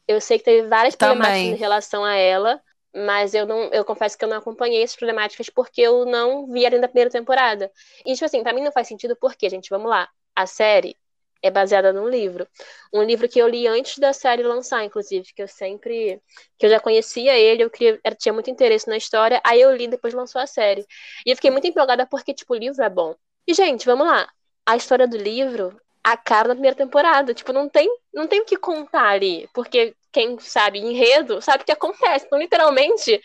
Eu 0.08 0.20
sei 0.20 0.38
que 0.38 0.44
teve 0.44 0.66
várias 0.66 0.96
Também. 0.96 1.16
problemáticas 1.16 1.58
em 1.58 1.60
relação 1.60 2.04
a 2.04 2.16
ela, 2.16 2.60
mas 2.94 3.34
eu 3.34 3.46
não, 3.46 3.64
eu 3.72 3.84
confesso 3.84 4.16
que 4.18 4.24
eu 4.24 4.28
não 4.28 4.38
acompanhei 4.38 4.82
essas 4.82 4.96
problemáticas 4.96 5.48
porque 5.48 5.80
eu 5.80 6.04
não 6.04 6.46
vi 6.46 6.66
ainda 6.66 6.86
a 6.86 6.88
primeira 6.88 7.10
temporada. 7.10 7.70
E, 8.04 8.12
tipo 8.14 8.24
assim, 8.24 8.42
pra 8.42 8.52
mim 8.52 8.62
não 8.62 8.72
faz 8.72 8.88
sentido 8.88 9.16
porque, 9.16 9.48
gente, 9.48 9.70
vamos 9.70 9.88
lá. 9.90 10.08
A 10.34 10.46
série 10.46 10.96
é 11.42 11.50
baseada 11.50 11.92
num 11.92 12.08
livro. 12.08 12.46
Um 12.92 13.02
livro 13.02 13.28
que 13.28 13.38
eu 13.40 13.48
li 13.48 13.66
antes 13.66 13.98
da 13.98 14.12
série 14.12 14.42
lançar, 14.42 14.84
inclusive, 14.84 15.32
que 15.34 15.42
eu 15.42 15.48
sempre. 15.48 16.20
que 16.58 16.66
eu 16.66 16.70
já 16.70 16.80
conhecia 16.80 17.36
ele, 17.36 17.64
eu 17.64 17.70
queria, 17.70 18.00
eu 18.04 18.14
tinha 18.16 18.32
muito 18.32 18.50
interesse 18.50 18.88
na 18.88 18.96
história, 18.96 19.40
aí 19.44 19.60
eu 19.60 19.74
li 19.74 19.88
depois 19.88 20.14
lançou 20.14 20.40
a 20.40 20.46
série. 20.46 20.86
E 21.26 21.30
eu 21.30 21.36
fiquei 21.36 21.50
muito 21.50 21.66
empolgada 21.66 22.06
porque, 22.06 22.32
tipo, 22.34 22.54
o 22.54 22.56
livro 22.56 22.82
é 22.82 22.88
bom. 22.88 23.14
E, 23.46 23.54
gente, 23.54 23.84
vamos 23.86 24.06
lá. 24.06 24.28
A 24.66 24.76
história 24.76 25.08
do 25.08 25.16
livro 25.16 25.76
acaba 26.04 26.48
na 26.48 26.54
primeira 26.54 26.76
temporada. 26.76 27.34
Tipo, 27.34 27.52
não 27.52 27.68
tem, 27.68 27.88
não 28.14 28.26
tem 28.26 28.40
o 28.40 28.44
que 28.44 28.56
contar 28.56 29.08
ali. 29.08 29.48
Porque 29.52 29.96
quem 30.12 30.38
sabe 30.38 30.78
enredo 30.78 31.40
sabe 31.40 31.62
o 31.62 31.66
que 31.66 31.72
acontece. 31.72 32.26
Então, 32.26 32.38
literalmente, 32.38 33.20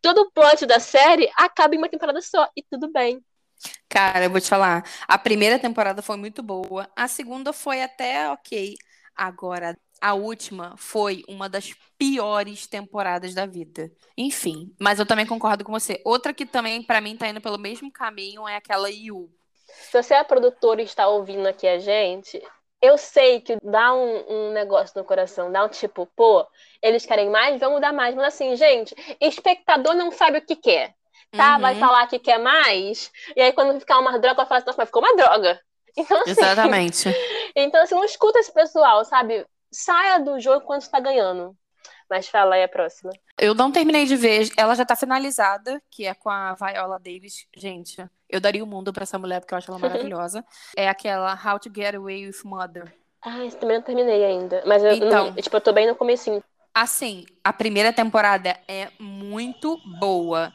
todo 0.00 0.22
o 0.22 0.30
plot 0.32 0.66
da 0.66 0.80
série 0.80 1.30
acaba 1.36 1.74
em 1.74 1.78
uma 1.78 1.88
temporada 1.88 2.20
só. 2.20 2.48
E 2.56 2.62
tudo 2.62 2.90
bem. 2.90 3.24
Cara, 3.88 4.24
eu 4.24 4.30
vou 4.30 4.40
te 4.40 4.48
falar. 4.48 4.84
A 5.06 5.16
primeira 5.16 5.58
temporada 5.58 6.02
foi 6.02 6.16
muito 6.16 6.42
boa. 6.42 6.90
A 6.96 7.06
segunda 7.06 7.52
foi 7.52 7.82
até 7.82 8.28
ok. 8.30 8.74
Agora, 9.14 9.78
a 10.00 10.14
última 10.14 10.74
foi 10.76 11.22
uma 11.28 11.48
das 11.48 11.72
piores 11.96 12.66
temporadas 12.66 13.34
da 13.34 13.46
vida. 13.46 13.90
Enfim, 14.18 14.74
mas 14.80 14.98
eu 14.98 15.06
também 15.06 15.26
concordo 15.26 15.64
com 15.64 15.70
você. 15.70 16.02
Outra 16.04 16.34
que 16.34 16.44
também, 16.44 16.82
para 16.82 17.00
mim, 17.00 17.16
tá 17.16 17.28
indo 17.28 17.40
pelo 17.40 17.58
mesmo 17.58 17.92
caminho 17.92 18.48
é 18.48 18.56
aquela 18.56 18.90
Yu. 18.90 19.30
Se 19.68 20.02
você 20.02 20.14
é 20.14 20.24
produtor 20.24 20.80
e 20.80 20.82
está 20.82 21.06
ouvindo 21.06 21.46
aqui 21.46 21.68
a 21.68 21.78
gente, 21.78 22.42
eu 22.82 22.98
sei 22.98 23.40
que 23.40 23.56
dá 23.62 23.94
um, 23.94 24.24
um, 24.28 24.52
negócio 24.52 24.98
no 24.98 25.04
coração, 25.04 25.52
dá 25.52 25.64
um 25.64 25.68
tipo, 25.68 26.04
pô, 26.16 26.44
eles 26.82 27.06
querem 27.06 27.30
mais, 27.30 27.60
vamos 27.60 27.80
dar 27.80 27.92
mais. 27.92 28.14
Mas 28.14 28.34
assim, 28.34 28.56
gente, 28.56 28.92
espectador 29.20 29.94
não 29.94 30.10
sabe 30.10 30.38
o 30.38 30.42
que 30.44 30.56
quer. 30.56 30.92
Tá? 31.30 31.54
Uhum. 31.54 31.60
Vai 31.60 31.74
falar 31.76 32.06
que 32.08 32.18
quer 32.18 32.38
mais, 32.38 33.10
e 33.34 33.40
aí 33.40 33.52
quando 33.52 33.78
ficar 33.80 33.98
uma 33.98 34.18
droga, 34.18 34.34
vai 34.34 34.46
falar 34.46 34.58
assim, 34.58 34.74
mas 34.76 34.86
ficou 34.86 35.00
uma 35.00 35.16
droga. 35.16 35.58
Então, 35.96 36.20
assim, 36.20 36.30
Exatamente. 36.30 37.08
então, 37.54 37.82
assim, 37.82 37.94
não 37.94 38.04
escuta 38.04 38.38
esse 38.38 38.52
pessoal, 38.52 39.04
sabe? 39.04 39.46
Saia 39.70 40.18
do 40.18 40.40
jogo 40.40 40.66
quando 40.66 40.82
está 40.82 40.98
ganhando. 40.98 41.56
Mas 42.12 42.28
fala 42.28 42.56
aí 42.56 42.62
a 42.62 42.68
próxima. 42.68 43.10
Eu 43.38 43.54
não 43.54 43.72
terminei 43.72 44.04
de 44.04 44.16
ver, 44.16 44.50
ela 44.58 44.74
já 44.74 44.84
tá 44.84 44.94
finalizada, 44.94 45.82
que 45.90 46.04
é 46.04 46.12
com 46.12 46.28
a 46.28 46.52
Viola 46.52 46.98
Davis. 46.98 47.46
Gente, 47.56 48.06
eu 48.28 48.38
daria 48.38 48.62
o 48.62 48.66
mundo 48.66 48.92
para 48.92 49.04
essa 49.04 49.18
mulher 49.18 49.40
porque 49.40 49.54
eu 49.54 49.56
acho 49.56 49.70
ela 49.70 49.78
maravilhosa. 49.80 50.44
é 50.76 50.90
aquela 50.90 51.32
How 51.32 51.58
to 51.58 51.72
Get 51.74 51.94
Away 51.94 52.26
with 52.26 52.44
Mother. 52.44 52.94
Ah, 53.22 53.42
esse 53.46 53.56
também 53.56 53.78
não 53.78 53.82
terminei 53.82 54.26
ainda. 54.26 54.62
Mas 54.66 54.84
eu, 54.84 54.92
então, 54.92 55.30
não, 55.30 55.34
tipo, 55.36 55.56
eu 55.56 55.60
tô 55.62 55.72
bem 55.72 55.86
no 55.86 55.96
comecinho. 55.96 56.44
Assim, 56.74 57.24
a 57.42 57.50
primeira 57.50 57.94
temporada 57.94 58.60
é 58.68 58.90
muito 59.00 59.80
boa. 59.98 60.52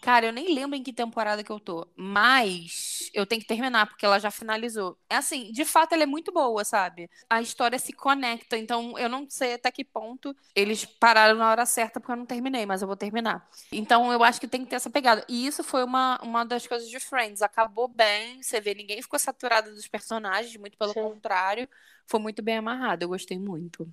Cara, 0.00 0.26
eu 0.26 0.32
nem 0.32 0.54
lembro 0.54 0.76
em 0.76 0.82
que 0.82 0.92
temporada 0.94 1.44
que 1.44 1.52
eu 1.52 1.60
tô, 1.60 1.86
mas 1.94 3.10
eu 3.12 3.26
tenho 3.26 3.40
que 3.42 3.46
terminar 3.46 3.86
porque 3.86 4.06
ela 4.06 4.18
já 4.18 4.30
finalizou. 4.30 4.98
É 5.10 5.16
assim, 5.16 5.52
de 5.52 5.64
fato 5.64 5.92
ela 5.92 6.04
é 6.04 6.06
muito 6.06 6.32
boa, 6.32 6.64
sabe? 6.64 7.10
A 7.28 7.42
história 7.42 7.78
se 7.78 7.92
conecta, 7.92 8.56
então 8.56 8.98
eu 8.98 9.10
não 9.10 9.28
sei 9.28 9.54
até 9.54 9.70
que 9.70 9.84
ponto 9.84 10.34
eles 10.54 10.86
pararam 10.86 11.36
na 11.38 11.50
hora 11.50 11.66
certa 11.66 12.00
porque 12.00 12.12
eu 12.12 12.16
não 12.16 12.24
terminei, 12.24 12.64
mas 12.64 12.80
eu 12.80 12.88
vou 12.88 12.96
terminar. 12.96 13.46
Então 13.70 14.10
eu 14.10 14.24
acho 14.24 14.40
que 14.40 14.48
tem 14.48 14.64
que 14.64 14.70
ter 14.70 14.76
essa 14.76 14.88
pegada. 14.88 15.22
E 15.28 15.46
isso 15.46 15.62
foi 15.62 15.84
uma, 15.84 16.18
uma 16.22 16.44
das 16.44 16.66
coisas 16.66 16.88
de 16.88 16.98
Friends. 16.98 17.42
Acabou 17.42 17.86
bem, 17.86 18.42
você 18.42 18.58
vê, 18.58 18.74
ninguém 18.74 19.02
ficou 19.02 19.18
saturado 19.18 19.70
dos 19.74 19.86
personagens, 19.86 20.56
muito 20.56 20.78
pelo 20.78 20.94
Sim. 20.94 21.02
contrário. 21.02 21.68
Foi 22.06 22.18
muito 22.18 22.42
bem 22.42 22.56
amarrado, 22.56 23.02
eu 23.04 23.08
gostei 23.08 23.38
muito. 23.38 23.86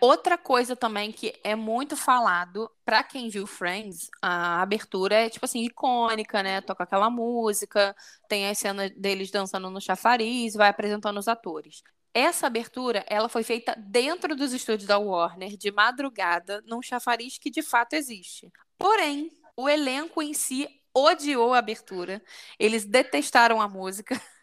Outra 0.00 0.38
coisa 0.38 0.74
também 0.74 1.12
que 1.12 1.38
é 1.44 1.54
muito 1.54 1.94
falado, 1.96 2.70
para 2.84 3.02
quem 3.02 3.28
viu 3.28 3.46
Friends, 3.46 4.08
a 4.22 4.62
abertura 4.62 5.14
é, 5.14 5.28
tipo 5.28 5.44
assim, 5.44 5.62
icônica, 5.62 6.42
né? 6.42 6.62
Toca 6.62 6.84
aquela 6.84 7.10
música, 7.10 7.94
tem 8.26 8.48
a 8.48 8.54
cena 8.54 8.88
deles 8.90 9.30
dançando 9.30 9.68
no 9.68 9.80
chafariz, 9.80 10.54
vai 10.54 10.70
apresentando 10.70 11.18
os 11.18 11.28
atores. 11.28 11.82
Essa 12.14 12.46
abertura, 12.46 13.04
ela 13.08 13.28
foi 13.28 13.42
feita 13.44 13.74
dentro 13.78 14.34
dos 14.34 14.52
estúdios 14.52 14.88
da 14.88 14.98
Warner, 14.98 15.56
de 15.56 15.70
madrugada, 15.70 16.62
num 16.66 16.82
chafariz 16.82 17.36
que 17.38 17.50
de 17.50 17.62
fato 17.62 17.92
existe. 17.92 18.50
Porém, 18.78 19.30
o 19.54 19.68
elenco 19.68 20.22
em 20.22 20.32
si 20.32 20.66
odiou 20.94 21.52
a 21.52 21.58
abertura, 21.58 22.22
eles 22.58 22.84
detestaram 22.84 23.60
a 23.60 23.68
música. 23.68 24.20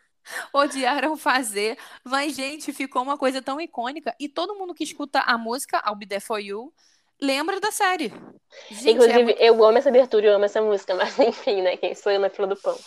odiaram 0.54 1.16
fazer, 1.18 1.78
mas, 2.04 2.36
gente, 2.36 2.74
ficou 2.74 3.02
uma 3.02 3.18
coisa 3.18 3.42
tão 3.42 3.60
icônica. 3.60 4.16
E 4.20 4.28
todo 4.28 4.56
mundo 4.56 4.74
que 4.74 4.84
escuta 4.84 5.20
a 5.22 5.38
música, 5.38 5.82
I'll 5.86 5.96
Be 5.96 6.06
There 6.06 6.22
For 6.22 6.40
You, 6.40 6.74
lembra 7.22 7.60
da 7.60 7.72
série. 7.72 8.14
Gente, 8.70 8.88
é 8.88 8.92
Inclusive, 8.92 9.20
é 9.20 9.24
muito... 9.24 9.42
eu 9.42 9.64
amo 9.64 9.78
essa 9.78 9.90
abertura, 9.90 10.28
eu 10.28 10.36
amo 10.36 10.46
essa 10.46 10.62
música, 10.62 10.96
mas 10.96 11.18
enfim, 11.20 11.62
né? 11.62 11.78
Quem 11.78 11.96
sou 11.96 12.12
eu 12.12 12.20
na 12.20 12.30
fila 12.30 12.48
do 12.48 12.56
pão. 12.56 12.78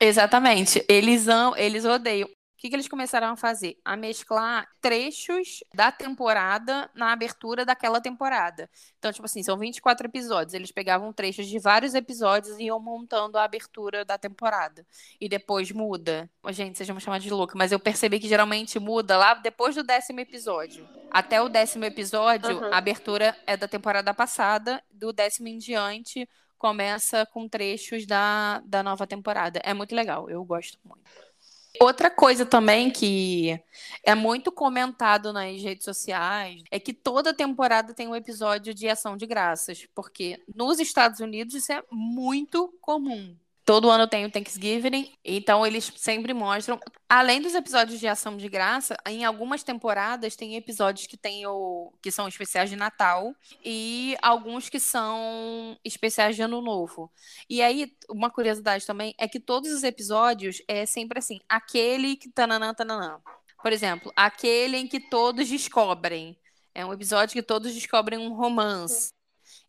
Exatamente. 0.00 0.84
Eles, 0.88 1.28
amam, 1.28 1.56
eles 1.56 1.84
odeiam 1.84 2.28
que, 2.60 2.68
que 2.68 2.76
eles 2.76 2.88
começaram 2.88 3.28
a 3.28 3.36
fazer? 3.36 3.78
A 3.82 3.96
mesclar 3.96 4.68
trechos 4.82 5.64
da 5.74 5.90
temporada 5.90 6.90
na 6.94 7.10
abertura 7.10 7.64
daquela 7.64 8.02
temporada. 8.02 8.68
Então, 8.98 9.10
tipo 9.10 9.24
assim, 9.24 9.42
são 9.42 9.56
24 9.56 10.06
episódios. 10.06 10.52
Eles 10.52 10.70
pegavam 10.70 11.10
trechos 11.10 11.46
de 11.46 11.58
vários 11.58 11.94
episódios 11.94 12.58
e 12.58 12.64
iam 12.64 12.78
montando 12.78 13.38
a 13.38 13.44
abertura 13.44 14.04
da 14.04 14.18
temporada. 14.18 14.86
E 15.18 15.26
depois 15.26 15.72
muda. 15.72 16.28
Gente, 16.50 16.76
vocês 16.76 16.86
vão 16.86 16.96
me 16.96 17.00
chamar 17.00 17.18
de 17.18 17.30
louca, 17.30 17.56
mas 17.56 17.72
eu 17.72 17.80
percebi 17.80 18.20
que 18.20 18.28
geralmente 18.28 18.78
muda 18.78 19.16
lá 19.16 19.32
depois 19.32 19.74
do 19.74 19.82
décimo 19.82 20.20
episódio. 20.20 20.86
Até 21.10 21.40
o 21.40 21.48
décimo 21.48 21.86
episódio, 21.86 22.58
uhum. 22.58 22.74
a 22.74 22.76
abertura 22.76 23.34
é 23.46 23.56
da 23.56 23.66
temporada 23.66 24.12
passada. 24.12 24.84
Do 24.90 25.14
décimo 25.14 25.48
em 25.48 25.56
diante, 25.56 26.28
começa 26.58 27.24
com 27.24 27.48
trechos 27.48 28.04
da, 28.04 28.60
da 28.66 28.82
nova 28.82 29.06
temporada. 29.06 29.62
É 29.64 29.72
muito 29.72 29.94
legal, 29.94 30.28
eu 30.28 30.44
gosto 30.44 30.78
muito. 30.84 31.29
Outra 31.78 32.10
coisa 32.10 32.44
também 32.44 32.90
que 32.90 33.60
é 34.04 34.14
muito 34.14 34.50
comentado 34.50 35.32
nas 35.32 35.62
redes 35.62 35.84
sociais 35.84 36.62
é 36.70 36.80
que 36.80 36.92
toda 36.92 37.32
temporada 37.32 37.94
tem 37.94 38.08
um 38.08 38.16
episódio 38.16 38.74
de 38.74 38.88
ação 38.88 39.16
de 39.16 39.26
graças, 39.26 39.86
porque 39.94 40.42
nos 40.54 40.80
Estados 40.80 41.20
Unidos 41.20 41.54
isso 41.54 41.72
é 41.72 41.82
muito 41.90 42.74
comum. 42.80 43.36
Todo 43.70 43.88
ano 43.88 44.08
tem 44.08 44.24
o 44.24 44.30
Thanksgiving, 44.32 45.12
então 45.24 45.64
eles 45.64 45.92
sempre 45.94 46.34
mostram. 46.34 46.76
Além 47.08 47.40
dos 47.40 47.54
episódios 47.54 48.00
de 48.00 48.08
ação 48.08 48.36
de 48.36 48.48
graça, 48.48 48.96
em 49.06 49.24
algumas 49.24 49.62
temporadas 49.62 50.34
tem 50.34 50.56
episódios 50.56 51.06
que 51.06 51.16
tem 51.16 51.46
o 51.46 51.92
que 52.02 52.10
são 52.10 52.26
especiais 52.26 52.68
de 52.68 52.74
Natal 52.74 53.32
e 53.64 54.16
alguns 54.22 54.68
que 54.68 54.80
são 54.80 55.78
especiais 55.84 56.34
de 56.34 56.42
Ano 56.42 56.60
Novo. 56.60 57.12
E 57.48 57.62
aí, 57.62 57.92
uma 58.08 58.28
curiosidade 58.28 58.84
também 58.84 59.14
é 59.16 59.28
que 59.28 59.38
todos 59.38 59.70
os 59.70 59.84
episódios 59.84 60.60
é 60.66 60.84
sempre 60.84 61.20
assim, 61.20 61.38
aquele 61.48 62.16
que 62.16 62.28
tananã, 62.28 62.74
tananã. 62.74 63.20
Por 63.62 63.72
exemplo, 63.72 64.12
aquele 64.16 64.78
em 64.78 64.88
que 64.88 64.98
todos 64.98 65.48
descobrem. 65.48 66.36
É 66.74 66.84
um 66.84 66.92
episódio 66.92 67.34
que 67.34 67.42
todos 67.42 67.72
descobrem 67.72 68.18
um 68.18 68.34
romance. 68.34 69.12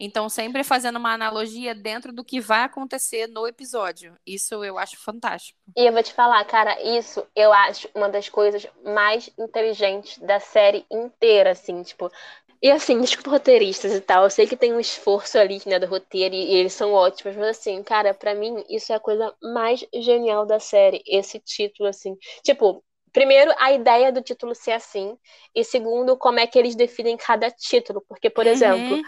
Então, 0.04 0.28
sempre 0.28 0.64
fazendo 0.64 0.95
uma 0.97 1.14
analogia 1.14 1.76
dentro 1.76 2.12
do 2.12 2.26
que 2.26 2.41
vai 2.41 2.64
acontecer 2.64 3.28
no 3.28 3.45
episódio. 3.45 4.18
Isso 4.26 4.64
eu 4.64 4.80
acho 4.80 4.97
fantástico. 4.97 5.60
E 5.78 5.86
eu 5.86 5.93
vou 5.93 6.02
te 6.02 6.12
falar, 6.12 6.43
cara, 6.45 6.82
isso 6.82 7.24
eu 7.36 7.54
acho 7.54 7.88
uma 7.93 8.10
das 8.10 8.28
coisas 8.28 8.66
mais 8.84 9.30
inteligentes 9.38 10.18
da 10.18 10.39
série 10.39 10.84
inteira, 10.89 11.52
assim, 11.52 11.84
tipo. 11.84 12.12
E 12.60 12.72
assim, 12.72 12.99
desculpa 12.99 13.30
roteiristas 13.30 13.93
e 13.93 14.02
tal, 14.02 14.24
eu 14.24 14.32
sei 14.32 14.47
que 14.47 14.58
tem 14.58 14.74
um 14.74 14.80
esforço 14.80 15.38
ali, 15.38 15.62
né, 15.68 15.78
do 15.78 15.86
roteiro, 15.86 16.34
e, 16.34 16.52
e 16.52 16.56
eles 16.56 16.74
são 16.74 16.93
ótimos, 16.93 17.36
mas 17.36 17.58
assim, 17.58 17.82
cara, 17.84 18.12
para 18.14 18.34
mim, 18.34 18.64
isso 18.70 18.91
é 18.91 18.95
a 18.95 18.99
coisa 18.99 19.32
mais 19.41 19.86
genial 19.93 20.47
da 20.47 20.60
série, 20.60 21.04
esse 21.06 21.39
título, 21.39 21.89
assim. 21.89 22.18
Tipo, 22.43 22.84
primeiro, 23.12 23.54
a 23.60 23.72
ideia 23.72 24.12
do 24.12 24.22
título 24.22 24.56
ser 24.56 24.72
assim, 24.72 25.16
e 25.54 25.64
segundo, 25.64 26.18
como 26.18 26.39
é 26.39 26.47
que 26.47 26.58
eles 26.58 26.76
definem 26.76 27.18
cada 27.18 27.52
título. 27.52 28.04
Porque, 28.08 28.30
por 28.30 28.45
uhum. 28.45 28.52
exemplo, 28.52 29.02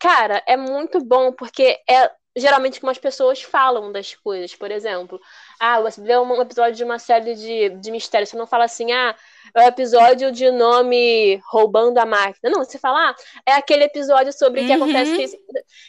cara, 0.00 0.42
é 0.46 0.56
muito 0.56 1.04
bom, 1.04 1.32
porque 1.32 1.80
é 1.88 2.10
geralmente 2.36 2.80
como 2.80 2.90
as 2.90 2.98
pessoas 2.98 3.42
falam 3.42 3.92
das 3.92 4.14
coisas. 4.14 4.54
Por 4.54 4.70
exemplo, 4.70 5.20
ah, 5.60 5.80
você 5.80 6.00
vê 6.00 6.16
um 6.18 6.40
episódio 6.40 6.74
de 6.74 6.84
uma 6.84 6.98
série 6.98 7.34
de, 7.34 7.68
de 7.70 7.90
mistérios, 7.90 8.30
você 8.30 8.36
não 8.36 8.46
fala 8.46 8.64
assim, 8.64 8.90
ah, 8.92 9.14
é 9.54 9.60
o 9.60 9.64
um 9.64 9.68
episódio 9.68 10.32
de 10.32 10.50
nome 10.50 11.40
roubando 11.48 11.98
a 11.98 12.06
máquina. 12.06 12.50
Não, 12.50 12.64
você 12.64 12.78
fala, 12.78 13.10
ah, 13.10 13.14
é 13.46 13.52
aquele 13.52 13.84
episódio 13.84 14.32
sobre 14.32 14.62
o 14.62 14.66
que 14.66 14.72
uhum. 14.72 14.82
acontece. 14.82 15.38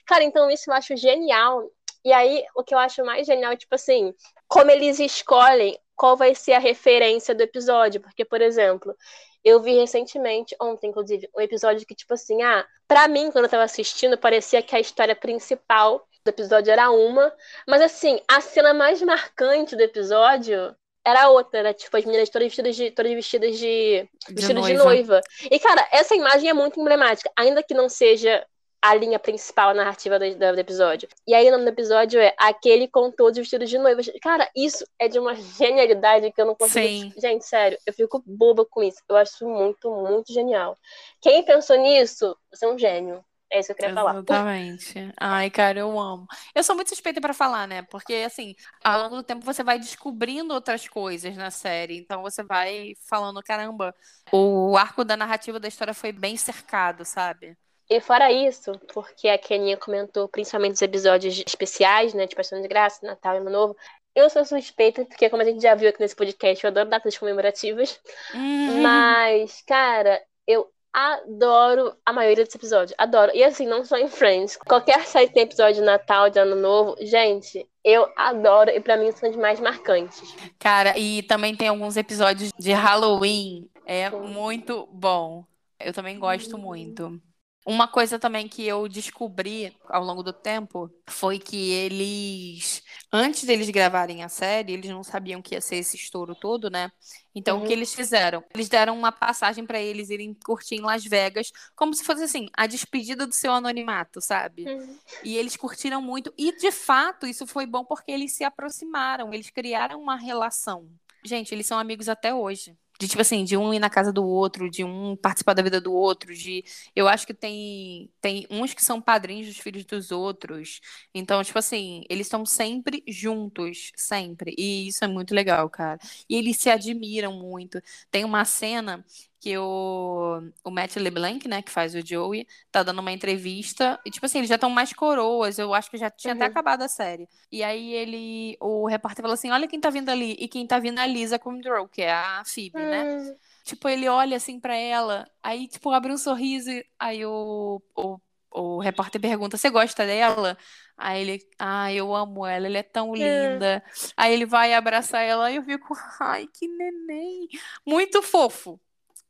Cara, 0.06 0.24
então 0.24 0.49
isso 0.49 0.70
eu 0.70 0.76
acho 0.76 0.95
genial. 0.95 1.64
E 2.06 2.14
aí, 2.14 2.45
o 2.56 2.64
que 2.64 2.76
eu 2.76 2.78
acho 2.78 3.03
mais 3.03 3.26
genial 3.26 3.51
é, 3.51 3.58
tipo 3.58 3.74
assim, 3.74 4.14
como 4.47 4.70
eles 4.70 4.99
escolhem 4.99 5.76
qual 5.95 6.16
vai 6.16 6.36
ser 6.36 6.53
a 6.53 6.60
referência 6.60 7.34
do 7.34 7.41
episódio. 7.41 7.99
Porque, 7.99 8.24
por 8.24 8.41
exemplo, 8.41 8.95
eu 9.43 9.60
vi 9.62 9.76
recentemente, 9.76 10.56
ontem, 10.62 10.89
inclusive, 10.89 11.28
um 11.36 11.41
episódio 11.41 11.86
que, 11.86 11.95
tipo 11.95 12.14
assim, 12.14 12.43
ah, 12.43 12.66
pra 12.88 13.08
mim, 13.08 13.32
quando 13.32 13.45
eu 13.45 13.49
tava 13.49 13.64
assistindo, 13.64 14.18
parecia 14.18 14.62
que 14.62 14.76
a 14.76 14.80
história 14.80 15.16
principal 15.16 16.08
do 16.24 16.30
episódio 16.30 16.72
era 16.72 16.91
uma, 16.91 17.34
mas 17.68 17.82
assim, 17.82 18.20
a 18.28 18.41
cena 18.41 18.74
mais 18.74 19.01
marcante 19.01 19.76
do 19.76 19.82
episódio 19.82 20.76
era 21.06 21.30
outra, 21.30 21.60
era 21.60 21.74
tipo 21.74 21.95
as 21.95 22.03
meninas 22.03 22.30
todas 22.30 22.47
vestidas 22.47 22.76
de 22.76 22.89
todas 22.89 23.14
vestidas 23.14 23.60
de, 23.60 24.10
de 24.28 24.34
vestido 24.34 24.60
noiva. 24.60 24.68
de 24.68 24.84
noiva. 24.84 25.22
E 25.51 25.60
cara, 25.60 25.88
essa 25.91 26.16
imagem 26.16 26.49
é 26.49 26.53
muito 26.53 26.80
emblemática, 26.80 27.32
ainda 27.38 27.62
que 27.62 27.76
não 27.76 27.88
seja 27.88 28.43
a 28.86 28.93
linha 28.93 29.17
principal, 29.17 29.69
a 29.69 29.73
narrativa 29.73 30.19
do, 30.19 30.36
do, 30.36 30.59
episódio. 30.59 31.09
E 31.27 31.33
aí 31.33 31.47
o 31.47 31.51
nome 31.51 31.63
do 31.63 31.69
episódio 31.69 32.19
é 32.19 32.36
Aquele 32.38 32.88
com 32.88 33.09
todos 33.09 33.36
vestidos 33.36 33.67
de 33.67 33.79
noiva. 33.79 33.99
Cara, 34.21 34.47
isso 34.55 34.86
é 34.99 35.07
de 35.07 35.17
uma 35.17 35.33
genialidade 35.33 36.31
que 36.31 36.39
eu 36.39 36.45
não 36.45 36.53
consigo. 36.53 36.86
Sim. 36.86 37.13
Gente, 37.17 37.45
sério, 37.45 37.79
eu 37.83 37.91
fico 37.91 38.21
boba 38.23 38.63
com 38.63 38.83
isso. 38.83 39.01
Eu 39.09 39.15
acho 39.15 39.43
muito, 39.47 39.89
muito 39.89 40.31
genial. 40.31 40.77
Quem 41.19 41.43
pensou 41.43 41.77
nisso, 41.77 42.38
você 42.51 42.65
é 42.65 42.69
um 42.69 42.77
gênio. 42.77 43.25
É 43.51 43.59
isso 43.59 43.67
que 43.67 43.71
eu 43.71 43.75
queria 43.75 43.91
Exatamente. 43.91 44.27
falar. 44.27 44.39
Exatamente. 44.39 45.13
Ai, 45.19 45.49
cara, 45.49 45.79
eu 45.79 45.99
amo. 45.99 46.27
Eu 46.53 46.63
sou 46.63 46.75
muito 46.75 46.89
suspeita 46.89 47.19
para 47.19 47.33
falar, 47.33 47.67
né? 47.67 47.81
Porque, 47.83 48.13
assim, 48.13 48.53
ao 48.83 49.01
longo 49.01 49.15
do 49.15 49.23
tempo 49.23 49.43
você 49.43 49.63
vai 49.63 49.79
descobrindo 49.79 50.53
outras 50.53 50.88
coisas 50.88 51.36
na 51.36 51.49
série. 51.49 51.97
Então 51.97 52.21
você 52.21 52.43
vai 52.43 52.93
falando, 53.09 53.41
caramba, 53.41 53.95
o 54.31 54.77
arco 54.77 55.03
da 55.03 55.17
narrativa 55.17 55.59
da 55.59 55.67
história 55.67 55.93
foi 55.93 56.11
bem 56.11 56.38
cercado, 56.38 57.03
sabe? 57.03 57.57
E 57.89 57.99
fora 58.01 58.31
isso, 58.31 58.71
porque 58.93 59.27
a 59.27 59.38
Keninha 59.38 59.77
comentou 59.77 60.27
principalmente 60.27 60.73
os 60.73 60.81
episódios 60.81 61.43
especiais, 61.45 62.13
né? 62.13 62.25
De 62.25 62.36
Paixão 62.36 62.61
de 62.61 62.67
Graça, 62.67 63.05
Natal 63.05 63.36
e 63.36 63.38
Ano 63.38 63.49
Novo. 63.49 63.77
Eu 64.15 64.29
sou 64.29 64.45
suspeita, 64.45 65.05
porque 65.05 65.29
como 65.29 65.41
a 65.41 65.45
gente 65.45 65.61
já 65.61 65.75
viu 65.75 65.89
aqui 65.89 65.99
nesse 65.99 66.15
podcast, 66.15 66.63
eu 66.63 66.69
adoro 66.69 66.89
datas 66.89 67.17
comemorativas. 67.17 67.99
Uhum. 68.33 68.81
Mas, 68.81 69.61
cara, 69.67 70.21
eu 70.47 70.71
adoro 70.95 71.93
a 72.05 72.13
maioria 72.13 72.45
dos 72.45 72.55
episódios. 72.55 72.95
Adoro. 72.97 73.31
E 73.36 73.43
assim, 73.43 73.67
não 73.67 73.83
só 73.83 73.97
em 73.97 74.07
Friends. 74.07 74.55
Qualquer 74.55 75.05
série 75.05 75.29
tem 75.29 75.43
episódio 75.43 75.75
de 75.75 75.81
Natal, 75.81 76.29
de 76.29 76.39
Ano 76.39 76.55
Novo. 76.55 76.95
Gente, 77.01 77.67
eu 77.83 78.07
adoro. 78.15 78.69
E 78.69 78.79
para 78.79 78.95
mim 78.95 79.11
são 79.11 79.29
os 79.29 79.36
mais 79.36 79.59
marcantes. 79.59 80.33
Cara, 80.57 80.97
e 80.97 81.21
também 81.23 81.53
tem 81.53 81.67
alguns 81.67 81.97
episódios 81.97 82.51
de 82.57 82.71
Halloween. 82.71 83.69
É 83.86 84.09
Sim. 84.09 84.17
muito 84.21 84.88
bom. 84.91 85.43
Eu 85.77 85.91
também 85.91 86.17
gosto 86.17 86.57
muito. 86.57 87.21
Uma 87.66 87.88
coisa 87.88 88.20
também 88.20 88.47
que 88.47 88.63
eu 88.63 88.88
descobri 88.88 89.76
ao 89.89 90.03
longo 90.03 90.22
do 90.22 90.32
tempo 90.32 90.88
foi 91.07 91.39
que 91.39 91.72
eles, 91.72 92.84
antes 93.11 93.43
deles 93.43 93.72
gravarem 93.72 94.24
a 94.24 94.30
série, 94.30 94.74
eles 94.74 94.91
não 94.91 95.03
sabiam 95.03 95.41
que 95.41 95.55
ia 95.55 95.61
ser 95.61 95.78
esse 95.78 95.97
estouro 95.97 96.36
todo, 96.36 96.70
né? 96.70 96.91
Então, 97.34 97.57
uhum. 97.57 97.63
o 97.63 97.66
que 97.66 97.74
uhum. 97.74 97.80
eles 97.80 97.91
fizeram? 97.91 98.43
Eles 98.53 98.70
deram 98.70 98.95
uma 98.95 99.11
passagem 99.11 99.66
para 99.66 99.82
eles 99.82 100.11
irem 100.11 100.32
curtir 100.45 100.76
em 100.76 100.82
Las 100.82 101.03
Vegas, 101.03 101.51
como 101.76 101.91
se 101.95 102.03
fosse 102.03 102.24
assim, 102.24 102.47
a 102.53 102.68
despedida 102.68 103.26
do 103.26 103.34
seu 103.34 103.51
anonimato, 103.51 104.22
sabe? 104.22 104.66
Uhum. 104.66 104.99
E 105.24 105.36
eles 105.36 105.57
curtiram 105.57 106.03
muito. 106.03 106.32
E, 106.38 106.55
de 106.55 106.72
fato, 106.72 107.26
isso 107.26 107.47
foi 107.47 107.66
bom 107.66 107.84
porque 107.84 108.11
eles 108.11 108.34
se 108.34 108.43
aproximaram, 108.43 109.34
eles 109.34 109.49
criaram 109.49 109.99
uma 109.99 110.16
relação. 110.16 110.88
Gente, 111.24 111.51
eles 111.55 111.66
são 111.66 111.80
amigos 111.80 112.07
até 112.07 112.32
hoje. 112.32 112.78
De, 112.99 113.07
tipo 113.07 113.21
assim, 113.21 113.43
de 113.43 113.57
um 113.57 113.73
ir 113.73 113.79
na 113.79 113.89
casa 113.89 114.11
do 114.13 114.25
outro, 114.25 114.69
de 114.69 114.83
um 114.83 115.15
participar 115.17 115.53
da 115.53 115.61
vida 115.63 115.81
do 115.81 115.93
outro, 115.93 116.33
de... 116.33 116.63
Eu 116.95 117.07
acho 117.07 117.27
que 117.27 117.33
tem, 117.33 118.09
tem 118.21 118.47
uns 118.49 118.73
que 118.73 118.83
são 118.83 119.01
padrinhos 119.01 119.47
dos 119.47 119.57
filhos 119.57 119.85
dos 119.85 120.11
outros. 120.11 120.79
Então, 121.13 121.43
tipo 121.43 121.59
assim, 121.59 122.03
eles 122.09 122.27
estão 122.27 122.45
sempre 122.45 123.03
juntos, 123.07 123.91
sempre. 123.95 124.53
E 124.57 124.87
isso 124.87 125.03
é 125.03 125.07
muito 125.07 125.33
legal, 125.35 125.69
cara. 125.69 125.99
E 126.29 126.35
eles 126.35 126.57
se 126.57 126.69
admiram 126.69 127.33
muito. 127.33 127.81
Tem 128.11 128.23
uma 128.23 128.45
cena 128.45 129.05
que 129.45 129.55
o, 129.59 130.41
o 130.63 130.71
Matt 130.71 130.95
LeBlanc, 130.95 131.47
né, 131.47 131.61
que 131.61 131.69
faz 131.69 131.93
o 131.93 132.03
Joey, 132.03 132.47
tá 132.71 132.81
dando 132.81 132.97
uma 132.97 133.11
entrevista. 133.11 133.99
E, 134.03 134.09
tipo 134.09 134.25
assim, 134.25 134.39
eles 134.39 134.49
já 134.49 134.55
estão 134.55 134.71
mais 134.71 134.91
coroas. 134.91 135.59
Eu 135.59 135.71
acho 135.71 135.91
que 135.91 135.97
já 135.97 136.09
tinha 136.09 136.33
uhum. 136.33 136.41
até 136.41 136.47
acabado 136.47 136.81
a 136.81 136.87
série. 136.87 137.29
E 137.51 137.63
aí 137.63 137.93
ele. 137.93 138.57
O 138.59 138.87
repórter 138.87 139.21
falou 139.21 139.35
assim: 139.35 139.51
olha 139.51 139.67
quem 139.67 139.79
tá 139.79 139.91
vindo 139.91 140.09
ali. 140.09 140.35
E 140.39 140.47
quem 140.47 140.65
tá 140.65 140.79
vindo 140.79 140.99
é 140.99 141.03
a 141.03 141.05
Lisa 141.05 141.37
Kudrow, 141.37 141.87
que 141.87 142.01
é 142.01 142.11
a 142.11 142.41
Phoebe, 142.43 142.75
uhum. 142.75 142.89
né? 142.89 143.17
Hum. 143.17 143.35
Tipo, 143.63 143.87
ele 143.87 144.09
olha 144.09 144.35
assim 144.35 144.59
para 144.59 144.75
ela, 144.75 145.29
aí, 145.43 145.67
tipo, 145.67 145.91
abre 145.91 146.11
um 146.11 146.17
sorriso, 146.17 146.71
aí 146.99 147.23
o, 147.23 147.79
o, 147.95 148.19
o 148.49 148.79
repórter 148.79 149.21
pergunta: 149.21 149.57
Você 149.57 149.69
gosta 149.69 150.07
dela? 150.07 150.57
Aí 150.97 151.21
ele, 151.21 151.47
ah, 151.59 151.93
eu 151.93 152.15
amo 152.15 152.47
ela, 152.47 152.65
ela 152.65 152.77
é 152.79 152.83
tão 152.83 153.13
é. 153.15 153.19
linda. 153.51 153.83
Aí 154.17 154.33
ele 154.33 154.45
vai 154.45 154.73
abraçar 154.73 155.21
ela 155.21 155.51
e 155.51 155.57
eu 155.57 155.63
fico, 155.63 155.93
ai, 156.19 156.47
que 156.47 156.67
neném. 156.67 157.47
Muito 157.85 158.23
fofo. 158.23 158.79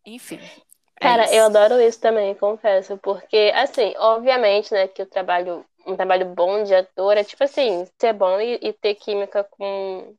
Enfim. 0.05 0.39
É 1.01 1.01
Cara, 1.01 1.33
eu 1.33 1.45
adoro 1.45 1.79
isso 1.81 1.99
também, 1.99 2.33
confesso, 2.35 2.97
porque, 2.97 3.51
assim, 3.53 3.93
obviamente, 3.97 4.73
né, 4.73 4.87
que 4.87 5.01
o 5.01 5.05
trabalho, 5.05 5.65
um 5.85 5.95
trabalho 5.95 6.25
bom 6.33 6.63
de 6.63 6.73
ator 6.73 7.17
é, 7.17 7.23
tipo 7.23 7.43
assim, 7.43 7.85
ser 7.99 8.13
bom 8.13 8.39
e, 8.39 8.59
e 8.61 8.73
ter 8.73 8.95
química 8.95 9.43
com, 9.43 10.15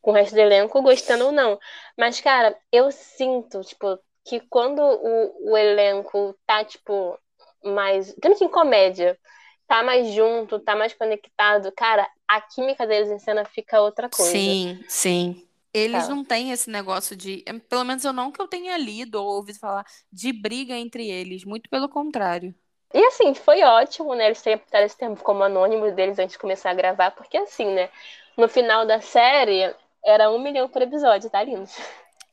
com 0.00 0.10
o 0.12 0.14
resto 0.14 0.34
do 0.34 0.40
elenco, 0.40 0.82
gostando 0.82 1.26
ou 1.26 1.32
não. 1.32 1.58
Mas, 1.98 2.20
cara, 2.20 2.56
eu 2.72 2.90
sinto, 2.92 3.60
tipo, 3.62 3.98
que 4.24 4.40
quando 4.40 4.80
o, 4.80 5.52
o 5.52 5.56
elenco 5.56 6.34
tá, 6.46 6.64
tipo, 6.64 7.18
mais, 7.64 8.14
temos 8.20 8.40
em 8.40 8.48
comédia, 8.48 9.18
tá 9.66 9.82
mais 9.82 10.08
junto, 10.12 10.58
tá 10.60 10.74
mais 10.76 10.94
conectado, 10.94 11.72
cara, 11.76 12.08
a 12.28 12.40
química 12.40 12.86
deles 12.86 13.10
em 13.10 13.18
cena 13.18 13.44
fica 13.44 13.80
outra 13.80 14.08
coisa. 14.08 14.52
Sim, 14.52 14.84
sim. 14.88 15.46
Eles 15.72 16.06
tá. 16.06 16.14
não 16.14 16.24
têm 16.24 16.50
esse 16.50 16.68
negócio 16.68 17.14
de. 17.16 17.44
Eh, 17.46 17.58
pelo 17.58 17.84
menos 17.84 18.04
eu 18.04 18.12
não 18.12 18.32
que 18.32 18.40
eu 18.40 18.48
tenha 18.48 18.76
lido 18.76 19.16
ou 19.16 19.36
ouvido 19.36 19.58
falar 19.58 19.84
de 20.12 20.32
briga 20.32 20.74
entre 20.74 21.08
eles. 21.08 21.44
Muito 21.44 21.70
pelo 21.70 21.88
contrário. 21.88 22.54
E 22.92 22.98
assim, 23.06 23.34
foi 23.34 23.62
ótimo, 23.62 24.14
né? 24.14 24.26
Eles 24.26 24.42
terem 24.42 24.60
esse 24.84 24.98
tempo 24.98 25.22
como 25.22 25.44
anônimos 25.44 25.94
deles 25.94 26.18
antes 26.18 26.32
de 26.32 26.38
começar 26.38 26.70
a 26.70 26.74
gravar, 26.74 27.12
porque 27.12 27.36
assim, 27.36 27.66
né? 27.66 27.88
No 28.36 28.48
final 28.48 28.84
da 28.84 29.00
série, 29.00 29.72
era 30.04 30.30
um 30.30 30.40
milhão 30.40 30.68
por 30.68 30.82
episódio, 30.82 31.30
tá 31.30 31.42
lindo? 31.42 31.68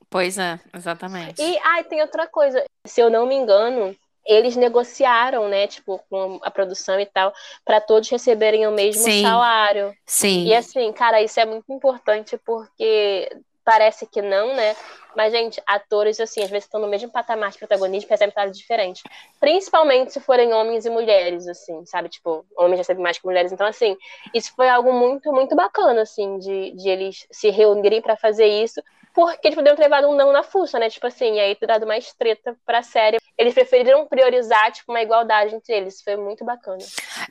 Pois 0.10 0.38
é, 0.38 0.60
exatamente. 0.74 1.42
E, 1.42 1.60
ai, 1.60 1.84
tem 1.84 2.02
outra 2.02 2.28
coisa. 2.28 2.64
Se 2.86 3.02
eu 3.02 3.10
não 3.10 3.26
me 3.28 3.36
engano, 3.36 3.96
eles 4.28 4.56
negociaram, 4.56 5.48
né, 5.48 5.68
tipo, 5.68 6.00
com 6.10 6.40
a 6.44 6.52
produção 6.52 7.00
e 7.00 7.06
tal, 7.06 7.34
para 7.66 7.80
todos 7.80 8.10
receberem 8.10 8.68
o 8.68 8.72
mesmo 8.72 9.04
Sim. 9.04 9.24
salário. 9.24 9.94
Sim. 10.06 10.46
E 10.46 10.54
assim, 10.54 10.92
cara, 10.92 11.22
isso 11.22 11.40
é 11.40 11.46
muito 11.46 11.72
importante 11.72 12.38
porque 12.46 13.30
parece 13.68 14.08
que 14.08 14.22
não, 14.22 14.56
né? 14.56 14.78
Mas, 15.14 15.34
gente, 15.34 15.62
atores, 15.68 16.22
assim, 16.22 16.42
às 16.42 16.50
vezes 16.50 16.64
estão 16.64 16.80
no 16.80 16.88
mesmo 16.88 17.12
patamar 17.12 17.52
de 17.52 17.58
protagonismo, 17.58 18.10
recebem 18.10 18.34
salários 18.34 18.58
diferentes. 18.58 19.04
Principalmente 19.42 20.14
se 20.14 20.22
forem 20.22 20.54
homens 20.54 20.86
e 20.86 20.90
mulheres, 20.90 21.46
assim, 21.50 21.86
sabe? 21.86 22.08
Tipo, 22.08 22.46
homens 22.58 22.78
recebem 22.78 23.04
mais 23.04 23.18
que 23.18 23.26
mulheres. 23.26 23.52
Então, 23.52 23.68
assim, 23.68 23.98
isso 24.34 24.54
foi 24.56 24.70
algo 24.70 24.94
muito, 24.94 25.34
muito 25.34 25.54
bacana, 25.54 26.04
assim, 26.04 26.38
de, 26.38 26.72
de 26.72 26.88
eles 26.88 27.28
se 27.30 27.50
reunirem 27.50 28.02
para 28.02 28.16
fazer 28.16 28.46
isso 28.46 28.82
porque 29.14 29.48
eles 29.48 29.56
poderiam 29.56 29.76
ter 29.76 29.82
levado 29.82 30.08
um 30.08 30.16
não 30.16 30.32
na 30.32 30.44
fuça, 30.44 30.78
né? 30.78 30.92
Tipo 30.92 31.08
assim, 31.08 31.40
aí 31.40 31.56
ter 31.56 31.66
dado 31.66 31.88
mais 31.88 32.14
treta 32.14 32.56
pra 32.64 32.84
série. 32.84 33.18
Eles 33.36 33.56
preferiram 33.56 34.06
priorizar, 34.06 34.72
tipo, 34.72 34.92
uma 34.92 35.02
igualdade 35.02 35.56
entre 35.56 35.74
eles. 35.74 36.04
Foi 36.04 36.16
muito 36.16 36.46
bacana. 36.46 36.84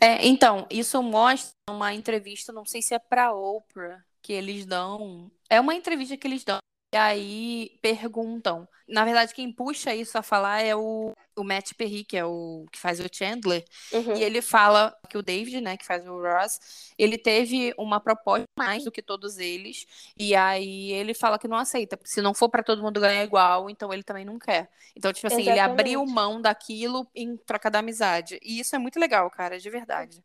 É, 0.03 0.27
então, 0.27 0.67
isso 0.69 1.01
mostra 1.01 1.55
uma 1.71 1.95
entrevista, 1.95 2.53
não 2.53 2.65
sei 2.65 2.83
se 2.83 2.93
é 2.93 2.99
pra 2.99 3.33
Oprah, 3.33 4.01
que 4.27 4.33
eles 4.33 4.67
dão. 4.67 5.31
É 5.49 5.61
uma 5.61 5.73
entrevista 5.73 6.17
que 6.17 6.27
eles 6.27 6.43
dão 6.43 6.59
E 6.93 6.97
aí 6.97 7.79
perguntam. 7.81 8.69
Na 8.89 9.05
verdade, 9.05 9.33
quem 9.33 9.53
puxa 9.53 9.95
isso 9.95 10.19
a 10.19 10.23
falar 10.23 10.63
é 10.63 10.75
o, 10.75 11.13
o 11.37 11.45
Matt 11.45 11.75
Perry, 11.75 12.05
que 12.05 12.17
é 12.17 12.25
o 12.25 12.67
que 12.73 12.79
faz 12.79 12.99
o 12.99 13.05
Chandler. 13.13 13.65
Uhum. 13.93 14.17
E 14.17 14.25
ele 14.25 14.43
fala 14.43 14.97
que 15.09 15.17
o 15.17 15.23
David, 15.23 15.61
né, 15.61 15.77
que 15.77 15.87
faz 15.87 16.05
o 16.07 16.21
Ross, 16.21 16.93
ele 16.99 17.17
teve 17.17 17.73
uma 17.79 18.01
proposta 18.01 18.47
mais 18.59 18.83
do 18.85 18.91
que 18.91 19.03
todos 19.03 19.39
eles. 19.39 19.87
E 20.19 20.35
aí 20.35 20.93
ele 20.93 21.15
fala 21.15 21.39
que 21.39 21.49
não 21.49 21.57
aceita. 21.57 21.99
Se 22.05 22.21
não 22.21 22.35
for 22.35 22.49
para 22.49 22.65
todo 22.65 22.83
mundo 22.83 23.01
ganhar 23.01 23.23
igual, 23.23 23.71
então 23.71 23.93
ele 23.93 24.03
também 24.03 24.25
não 24.25 24.39
quer. 24.41 24.69
Então, 24.97 25.13
tipo 25.13 25.29
assim, 25.29 25.43
Exatamente. 25.43 25.61
ele 25.61 25.73
abriu 25.73 26.05
mão 26.07 26.41
daquilo 26.41 27.07
em 27.15 27.37
troca 27.37 27.71
da 27.71 27.79
amizade. 27.79 28.41
E 28.43 28.59
isso 28.59 28.75
é 28.75 28.79
muito 28.79 28.99
legal, 28.99 29.31
cara, 29.31 29.59
de 29.59 29.71
verdade. 29.71 30.23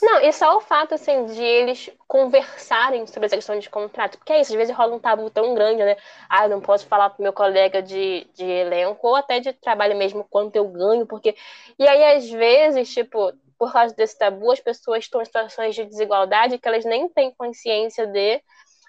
Não, 0.00 0.20
e 0.20 0.32
só 0.32 0.56
o 0.56 0.60
fato, 0.60 0.94
assim, 0.94 1.26
de 1.26 1.42
eles 1.42 1.90
conversarem 2.06 3.06
sobre 3.06 3.26
essa 3.26 3.36
questão 3.36 3.58
de 3.58 3.68
contrato. 3.68 4.18
Porque 4.18 4.32
é 4.32 4.40
isso, 4.40 4.52
às 4.52 4.56
vezes 4.56 4.76
rola 4.76 4.94
um 4.94 5.00
tabu 5.00 5.30
tão 5.30 5.54
grande, 5.54 5.82
né? 5.84 5.96
Ah, 6.28 6.44
eu 6.44 6.50
não 6.50 6.60
posso 6.60 6.86
falar 6.86 7.10
pro 7.10 7.22
meu 7.22 7.32
colega 7.32 7.82
de, 7.82 8.26
de 8.34 8.44
elenco 8.44 9.06
ou 9.06 9.16
até 9.16 9.40
de 9.40 9.52
trabalho 9.52 9.96
mesmo 9.96 10.24
quanto 10.30 10.56
eu 10.56 10.66
ganho, 10.68 11.06
porque. 11.06 11.34
E 11.78 11.86
aí, 11.88 12.16
às 12.16 12.30
vezes, 12.30 12.92
tipo, 12.92 13.32
por 13.58 13.72
causa 13.72 13.94
desse 13.94 14.18
tabu, 14.18 14.50
as 14.52 14.60
pessoas 14.60 15.04
estão 15.04 15.20
em 15.20 15.24
situações 15.24 15.74
de 15.74 15.84
desigualdade 15.84 16.58
que 16.58 16.68
elas 16.68 16.84
nem 16.84 17.08
têm 17.08 17.32
consciência 17.34 18.06
de 18.06 18.40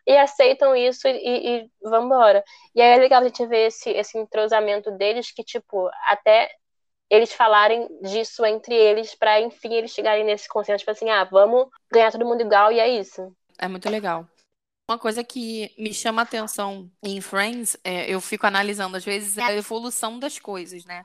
e 0.07 0.15
aceitam 0.17 0.75
isso 0.75 1.07
e, 1.07 1.11
e, 1.11 1.61
e 1.63 1.69
vambora. 1.81 2.43
E 2.75 2.81
aí 2.81 2.89
é 2.95 2.97
legal 2.97 3.21
a 3.21 3.25
gente 3.25 3.45
ver 3.47 3.67
esse, 3.67 3.89
esse 3.89 4.17
entrosamento 4.17 4.91
deles, 4.91 5.31
que, 5.31 5.43
tipo, 5.43 5.89
até 6.07 6.49
eles 7.09 7.33
falarem 7.33 7.87
disso 8.01 8.45
entre 8.45 8.73
eles 8.73 9.15
para 9.15 9.39
enfim 9.41 9.73
eles 9.73 9.91
chegarem 9.91 10.23
nesse 10.23 10.47
consenso 10.47 10.79
tipo 10.79 10.91
assim 10.91 11.09
ah 11.09 11.23
vamos 11.23 11.67
ganhar 11.91 12.11
todo 12.11 12.25
mundo 12.25 12.41
igual 12.41 12.71
e 12.71 12.79
é 12.79 12.87
isso 12.87 13.33
É 13.57 13.67
muito 13.67 13.89
legal. 13.89 14.27
Uma 14.89 14.99
coisa 14.99 15.23
que 15.23 15.73
me 15.79 15.91
chama 15.93 16.21
atenção 16.21 16.91
em 17.03 17.19
Friends, 17.19 17.75
é, 17.83 18.07
eu 18.11 18.21
fico 18.21 18.45
analisando 18.45 18.97
às 18.97 19.03
vezes 19.03 19.37
é 19.37 19.43
a 19.43 19.55
evolução 19.55 20.19
das 20.19 20.37
coisas, 20.37 20.85
né? 20.85 21.03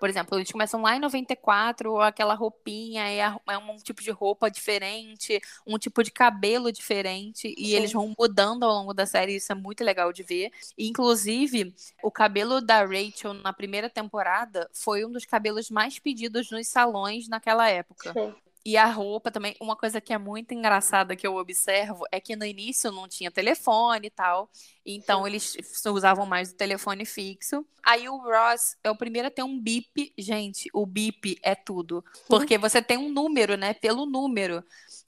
Por 0.00 0.08
exemplo, 0.08 0.36
eles 0.38 0.50
começam 0.50 0.82
lá 0.82 0.96
em 0.96 0.98
94, 1.00 2.00
aquela 2.00 2.34
roupinha 2.34 3.04
é, 3.06 3.22
a- 3.22 3.38
é 3.50 3.58
um 3.58 3.76
tipo 3.76 4.02
de 4.02 4.10
roupa 4.10 4.50
diferente, 4.50 5.38
um 5.66 5.78
tipo 5.78 6.02
de 6.02 6.10
cabelo 6.10 6.72
diferente, 6.72 7.54
e 7.56 7.66
Sim. 7.66 7.74
eles 7.76 7.92
vão 7.92 8.14
mudando 8.18 8.64
ao 8.64 8.72
longo 8.72 8.94
da 8.94 9.06
série, 9.06 9.36
isso 9.36 9.52
é 9.52 9.54
muito 9.54 9.84
legal 9.84 10.12
de 10.12 10.22
ver. 10.22 10.50
E, 10.76 10.88
inclusive, 10.88 11.74
o 12.02 12.10
cabelo 12.10 12.60
da 12.60 12.82
Rachel 12.84 13.34
na 13.34 13.52
primeira 13.52 13.90
temporada 13.90 14.68
foi 14.72 15.04
um 15.04 15.12
dos 15.12 15.26
cabelos 15.26 15.70
mais 15.70 15.98
pedidos 15.98 16.50
nos 16.50 16.66
salões 16.68 17.28
naquela 17.28 17.68
época. 17.68 18.12
Sim. 18.12 18.34
E 18.64 18.76
a 18.76 18.84
roupa 18.86 19.30
também, 19.30 19.56
uma 19.58 19.74
coisa 19.74 20.00
que 20.02 20.12
é 20.12 20.18
muito 20.18 20.52
engraçada 20.52 21.16
que 21.16 21.26
eu 21.26 21.36
observo 21.36 22.04
é 22.12 22.20
que 22.20 22.36
no 22.36 22.44
início 22.44 22.92
não 22.92 23.08
tinha 23.08 23.30
telefone 23.30 24.08
e 24.08 24.10
tal, 24.10 24.50
então 24.84 25.26
eles 25.26 25.56
usavam 25.86 26.26
mais 26.26 26.50
o 26.52 26.56
telefone 26.56 27.06
fixo. 27.06 27.64
Aí 27.82 28.06
o 28.08 28.18
Ross 28.18 28.76
é 28.84 28.90
o 28.90 28.96
primeiro 28.96 29.28
a 29.28 29.30
ter 29.30 29.42
um 29.42 29.58
bip. 29.58 30.12
Gente, 30.18 30.68
o 30.74 30.84
bip 30.84 31.38
é 31.42 31.54
tudo. 31.54 32.04
Porque 32.28 32.58
você 32.58 32.82
tem 32.82 32.98
um 32.98 33.10
número, 33.10 33.56
né? 33.56 33.72
Pelo 33.72 34.04
número. 34.04 34.62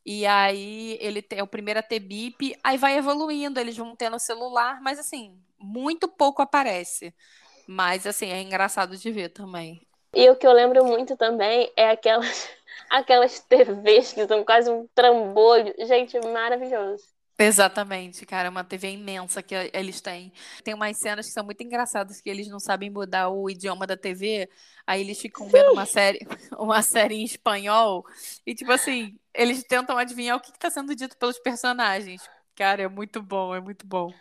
E 0.04 0.26
aí 0.26 0.96
ele 1.00 1.24
é 1.30 1.42
o 1.42 1.46
primeiro 1.46 1.78
a 1.80 1.82
ter 1.82 2.00
bip, 2.00 2.58
aí 2.64 2.76
vai 2.78 2.96
evoluindo, 2.96 3.60
eles 3.60 3.76
vão 3.76 3.94
tendo 3.94 4.18
celular, 4.18 4.80
mas 4.80 4.98
assim, 4.98 5.38
muito 5.58 6.08
pouco 6.08 6.42
aparece. 6.42 7.14
Mas 7.66 8.06
assim, 8.06 8.28
é 8.30 8.40
engraçado 8.42 8.96
de 8.96 9.10
ver 9.12 9.28
também. 9.30 9.86
e 10.14 10.28
o 10.30 10.36
que 10.36 10.46
eu 10.46 10.52
lembro 10.52 10.84
muito 10.84 11.16
também 11.16 11.72
é 11.76 11.90
aquelas 11.90 12.48
aquelas 12.90 13.40
TVs 13.40 14.12
que 14.12 14.26
são 14.26 14.44
quase 14.44 14.70
um 14.70 14.86
trambolho 14.94 15.74
gente 15.86 16.18
maravilhoso 16.20 17.04
Exatamente, 17.38 18.24
cara, 18.26 18.46
é 18.48 18.50
uma 18.50 18.62
TV 18.62 18.90
imensa 18.90 19.42
que 19.42 19.54
eles 19.72 20.00
têm. 20.00 20.32
Tem 20.62 20.74
umas 20.74 20.96
cenas 20.96 21.26
que 21.26 21.32
são 21.32 21.44
muito 21.44 21.62
engraçadas 21.62 22.20
que 22.20 22.30
eles 22.30 22.46
não 22.48 22.60
sabem 22.60 22.90
mudar 22.90 23.30
o 23.30 23.48
idioma 23.50 23.86
da 23.86 23.96
TV, 23.96 24.48
aí 24.86 25.00
eles 25.00 25.18
ficam 25.18 25.48
vendo 25.48 25.72
uma 25.72 25.86
série, 25.86 26.20
uma 26.58 26.82
série 26.82 27.16
em 27.16 27.24
espanhol 27.24 28.04
e 28.46 28.54
tipo 28.54 28.70
assim, 28.70 29.18
eles 29.34 29.64
tentam 29.64 29.96
adivinhar 29.96 30.36
o 30.36 30.40
que 30.40 30.50
está 30.50 30.70
sendo 30.70 30.94
dito 30.94 31.16
pelos 31.16 31.38
personagens. 31.38 32.22
Cara, 32.54 32.82
é 32.82 32.88
muito 32.88 33.22
bom, 33.22 33.54
é 33.54 33.60
muito 33.60 33.86
bom. 33.86 34.12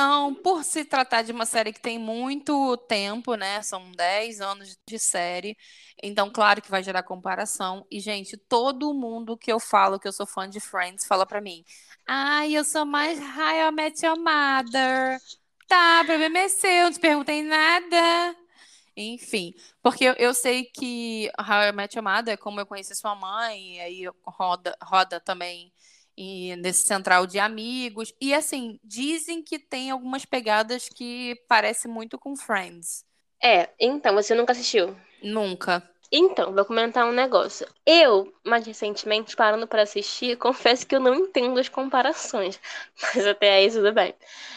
Então, 0.00 0.34
por 0.34 0.64
se 0.64 0.82
tratar 0.82 1.20
de 1.20 1.30
uma 1.30 1.44
série 1.44 1.74
que 1.74 1.80
tem 1.80 1.98
muito 1.98 2.74
tempo, 2.88 3.34
né? 3.34 3.60
São 3.60 3.92
10 3.92 4.40
anos 4.40 4.78
de 4.86 4.98
série. 4.98 5.54
Então, 6.02 6.30
claro 6.30 6.62
que 6.62 6.70
vai 6.70 6.82
gerar 6.82 7.02
comparação. 7.02 7.86
E, 7.90 8.00
gente, 8.00 8.34
todo 8.38 8.94
mundo 8.94 9.36
que 9.36 9.52
eu 9.52 9.60
falo 9.60 10.00
que 10.00 10.08
eu 10.08 10.12
sou 10.12 10.24
fã 10.26 10.48
de 10.48 10.58
Friends 10.58 11.06
fala 11.06 11.26
pra 11.26 11.42
mim: 11.42 11.62
Ai, 12.06 12.54
eu 12.56 12.64
sou 12.64 12.86
mais 12.86 13.18
How 13.20 13.68
I 13.68 13.72
Met 13.72 14.06
Your 14.06 14.16
Mother. 14.16 15.20
Tá, 15.68 16.02
problema 16.06 16.38
é 16.38 16.48
seu, 16.48 16.84
não 16.84 16.92
te 16.92 16.98
perguntei 16.98 17.42
nada. 17.42 18.34
Enfim, 18.96 19.52
porque 19.82 20.04
eu, 20.04 20.14
eu 20.14 20.32
sei 20.32 20.64
que 20.64 21.30
How 21.38 21.68
I 21.68 21.72
Met 21.72 21.94
Your 21.94 22.04
Mother 22.04 22.38
como 22.38 22.58
eu 22.58 22.64
conheci 22.66 22.94
sua 22.94 23.14
mãe, 23.14 23.76
e 23.76 23.80
aí 23.80 24.04
roda, 24.26 24.74
roda 24.82 25.20
também 25.20 25.70
e 26.16 26.54
nesse 26.56 26.86
central 26.86 27.26
de 27.26 27.38
amigos. 27.38 28.12
E 28.20 28.34
assim, 28.34 28.78
dizem 28.84 29.42
que 29.42 29.58
tem 29.58 29.90
algumas 29.90 30.24
pegadas 30.24 30.88
que 30.88 31.34
parecem 31.48 31.90
muito 31.90 32.18
com 32.18 32.36
Friends. 32.36 33.04
é 33.42 33.70
então 33.78 34.14
você 34.14 34.34
nunca 34.34 34.52
assistiu 34.52 34.96
Nunca. 35.22 35.82
Então, 36.12 36.52
vou 36.52 36.64
comentar 36.64 37.06
um 37.06 37.12
negócio. 37.12 37.66
Eu, 37.86 38.32
mais 38.44 38.66
recentemente, 38.66 39.36
parando 39.36 39.68
para 39.68 39.82
assistir, 39.82 40.36
confesso 40.38 40.84
que 40.86 40.96
eu 40.96 41.00
não 41.00 41.14
entendo 41.14 41.58
as 41.60 41.68
comparações. 41.68 42.60
Mas 43.14 43.26
até 43.26 43.54
aí 43.54 43.70
tudo 43.70 43.92
bem. 43.92 44.12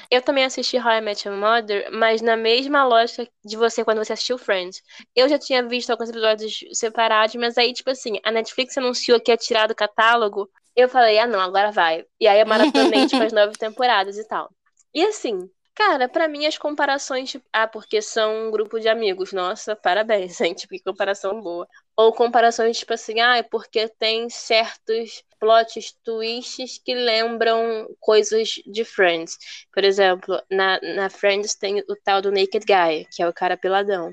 Eu 0.10 0.22
também 0.22 0.46
assisti 0.46 0.78
How 0.78 0.94
I 0.94 1.02
Met 1.02 1.28
Your 1.28 1.38
Mother, 1.38 1.90
mas 1.92 2.22
na 2.22 2.36
mesma 2.38 2.84
lógica 2.86 3.28
de 3.44 3.58
você 3.58 3.84
quando 3.84 3.98
você 4.04 4.14
assistiu 4.14 4.38
Friends. 4.38 4.84
Eu 5.16 5.28
já 5.28 5.40
tinha 5.40 5.64
visto 5.68 5.90
alguns 5.90 6.10
episódios 6.10 6.64
separados, 6.74 7.36
mas 7.36 7.58
aí, 7.58 7.74
tipo 7.74 7.90
assim, 7.90 8.20
a 8.24 8.32
Netflix 8.32 8.78
anunciou 8.78 9.20
que 9.20 9.32
ia 9.32 9.38
tirar 9.38 9.68
do 9.68 9.76
catálogo. 9.76 10.50
Eu 10.76 10.88
falei, 10.90 11.18
ah, 11.20 11.28
não, 11.28 11.40
agora 11.40 11.72
vai. 11.72 12.06
E 12.20 12.28
aí 12.28 12.40
eu 12.40 12.46
maratonei, 12.46 13.08
tipo, 13.08 13.24
as 13.24 13.32
nove 13.34 13.54
temporadas 13.54 14.18
e 14.18 14.28
tal. 14.28 14.52
E 14.94 15.04
assim, 15.04 15.50
Cara, 15.76 16.08
pra 16.08 16.28
mim 16.28 16.46
as 16.46 16.58
comparações, 16.58 17.32
tipo, 17.32 17.46
ah, 17.52 17.68
porque 17.68 18.00
são 18.02 18.48
um 18.48 18.52
grupo 18.52 18.80
de 18.80 18.88
amigos. 18.88 19.34
Nossa, 19.34 19.76
parabéns, 19.76 20.38
gente, 20.38 20.68
que 20.68 20.80
comparação 20.80 21.42
boa. 21.42 21.68
Ou 21.96 22.14
comparações 22.14 22.78
tipo 22.78 22.94
assim, 22.94 23.20
ah, 23.20 23.38
é 23.38 23.44
porque 23.44 23.88
tem 23.88 24.30
certos 24.30 25.24
plots 25.40 25.94
twists 26.04 26.80
que 26.84 26.94
lembram 26.94 27.88
coisas 28.00 28.50
de 28.66 28.86
Friends. 28.86 29.38
Por 29.72 29.84
exemplo, 29.84 30.40
na, 30.50 30.80
na 30.82 31.10
Friends 31.10 31.56
tem 31.56 31.80
o 31.82 31.96
tal 32.04 32.22
do 32.22 32.32
Naked 32.32 32.66
Guy, 32.66 33.08
que 33.12 33.24
é 33.24 33.28
o 33.28 33.34
cara 33.34 33.58
peladão. 33.58 34.12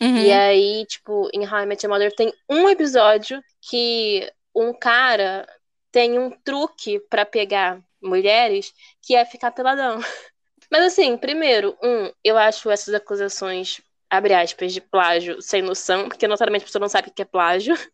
Uhum. 0.00 0.16
E 0.16 0.32
aí, 0.32 0.86
tipo, 0.86 1.28
em 1.34 1.46
How 1.46 1.60
I 1.60 1.66
Met 1.66 1.84
Your 1.84 1.92
Mother 1.92 2.14
tem 2.14 2.32
um 2.48 2.68
episódio 2.68 3.42
que 3.60 4.30
um 4.54 4.72
cara 4.72 5.46
tem 5.92 6.18
um 6.18 6.30
truque 6.30 7.00
pra 7.10 7.26
pegar 7.26 7.80
mulheres 8.00 8.72
que 9.02 9.14
é 9.14 9.24
ficar 9.24 9.50
peladão. 9.50 9.98
Mas 10.70 10.84
assim, 10.84 11.16
primeiro, 11.16 11.76
um, 11.82 12.10
eu 12.24 12.38
acho 12.38 12.70
essas 12.70 12.94
acusações, 12.94 13.80
abre 14.08 14.34
aspas, 14.34 14.72
de 14.72 14.80
plágio 14.80 15.40
sem 15.42 15.62
noção, 15.62 16.08
porque 16.08 16.28
notadamente 16.28 16.62
a 16.62 16.66
pessoa 16.66 16.80
não 16.80 16.88
sabe 16.88 17.08
o 17.08 17.12
que 17.12 17.22
é 17.22 17.24
plágio. 17.24 17.74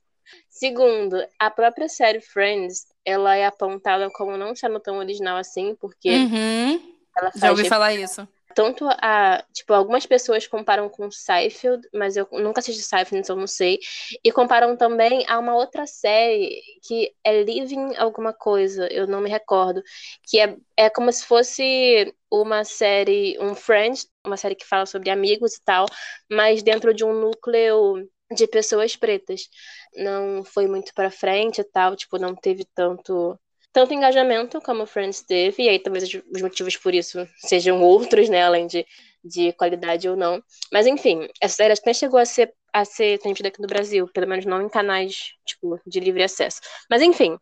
Segundo, 0.48 1.24
a 1.38 1.50
própria 1.50 1.88
série 1.88 2.20
Friends, 2.20 2.86
ela 3.04 3.36
é 3.36 3.46
apontada 3.46 4.10
como 4.10 4.36
não 4.36 4.54
sendo 4.54 4.80
tão 4.80 4.98
original 4.98 5.36
assim, 5.36 5.74
porque 5.76 6.10
Uhum. 6.10 6.96
ela 7.16 7.30
Já 7.32 7.40
faz 7.40 7.58
ouvi 7.58 7.68
falar 7.68 7.94
isso. 7.94 8.28
Tanto 8.56 8.86
a, 9.02 9.44
tipo, 9.52 9.74
algumas 9.74 10.06
pessoas 10.06 10.46
comparam 10.46 10.88
com 10.88 11.10
Seinfeld, 11.10 11.86
mas 11.92 12.16
eu 12.16 12.26
nunca 12.32 12.60
assisti 12.60 12.82
Seinfeld, 12.82 13.18
então 13.22 13.36
não 13.36 13.46
sei. 13.46 13.78
E 14.24 14.32
comparam 14.32 14.74
também 14.78 15.26
a 15.28 15.38
uma 15.38 15.54
outra 15.54 15.86
série 15.86 16.62
que 16.82 17.14
é 17.22 17.42
Living 17.42 17.94
alguma 17.98 18.32
coisa, 18.32 18.88
eu 18.90 19.06
não 19.06 19.20
me 19.20 19.28
recordo, 19.28 19.82
que 20.24 20.40
é, 20.40 20.56
é 20.74 20.88
como 20.88 21.12
se 21.12 21.26
fosse 21.26 22.14
uma 22.30 22.64
série, 22.64 23.38
um 23.40 23.54
Friends, 23.54 24.08
uma 24.24 24.38
série 24.38 24.54
que 24.54 24.64
fala 24.66 24.86
sobre 24.86 25.10
amigos 25.10 25.54
e 25.56 25.62
tal, 25.62 25.84
mas 26.30 26.62
dentro 26.62 26.94
de 26.94 27.04
um 27.04 27.12
núcleo 27.12 28.08
de 28.34 28.46
pessoas 28.46 28.96
pretas. 28.96 29.48
Não 29.94 30.42
foi 30.44 30.66
muito 30.66 30.92
pra 30.94 31.10
frente 31.10 31.60
e 31.60 31.64
tal, 31.64 31.94
tipo, 31.94 32.18
não 32.18 32.34
teve 32.34 32.64
tanto 32.74 33.38
tanto 33.72 33.92
engajamento 33.94 34.60
como 34.60 34.86
Friends 34.86 35.22
teve, 35.22 35.64
e 35.64 35.68
aí 35.68 35.78
talvez 35.78 36.04
os 36.04 36.42
motivos 36.42 36.76
por 36.76 36.94
isso 36.94 37.26
sejam 37.38 37.82
outros, 37.82 38.28
né, 38.28 38.42
além 38.42 38.66
de, 38.66 38.86
de 39.22 39.52
qualidade 39.52 40.08
ou 40.08 40.16
não. 40.16 40.42
Mas 40.72 40.86
enfim, 40.86 41.28
essa 41.40 41.56
série 41.56 41.74
até 41.74 41.92
chegou 41.92 42.18
a 42.18 42.24
ser, 42.24 42.54
a 42.72 42.84
ser 42.84 43.18
transmitida 43.18 43.48
aqui 43.48 43.60
no 43.60 43.68
Brasil, 43.68 44.08
pelo 44.12 44.26
menos 44.28 44.44
não 44.46 44.62
em 44.62 44.68
canais, 44.68 45.32
tipo, 45.44 45.78
de 45.86 46.00
livre 46.00 46.22
acesso. 46.22 46.60
Mas 46.90 47.02
enfim, 47.02 47.36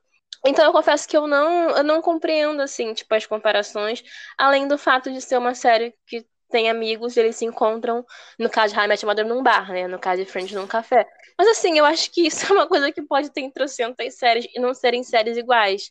então 0.47 0.65
eu 0.65 0.73
confesso 0.73 1.09
que 1.09 1.17
eu 1.17 1.27
não, 1.27 1.71
eu 1.71 1.85
não 1.85 2.03
compreendo, 2.03 2.61
assim, 2.61 2.93
tipo, 2.95 3.15
as 3.15 3.27
comparações, 3.27 4.03
além 4.37 4.69
do 4.69 4.77
fato 4.77 5.11
de 5.13 5.21
ser 5.21 5.39
uma 5.39 5.55
série 5.55 5.95
que 6.07 6.27
têm 6.51 6.71
amigos, 6.71 7.17
eles 7.17 7.37
se 7.37 7.45
encontram, 7.45 8.05
no 8.39 8.49
caso 8.51 8.73
de 8.73 8.79
High 8.79 8.89
Met 8.89 9.05
Mother, 9.05 9.27
num 9.27 9.43
bar, 9.43 9.71
né? 9.71 9.87
No 9.89 9.99
caso 9.99 10.25
de 10.25 10.31
Friends, 10.31 10.53
num 10.53 10.67
café. 10.67 11.07
Mas 11.39 11.49
assim, 11.49 11.79
eu 11.79 11.85
acho 11.85 12.11
que 12.11 12.27
isso 12.27 12.47
é 12.53 12.57
uma 12.57 12.67
coisa 12.67 12.93
que 12.93 13.03
pode 13.03 13.31
ter 13.31 13.41
em 13.41 13.51
trocentas 13.51 14.15
séries 14.15 14.47
e 14.55 14.61
não 14.61 14.75
serem 14.75 15.03
séries 15.03 15.37
iguais. 15.37 15.91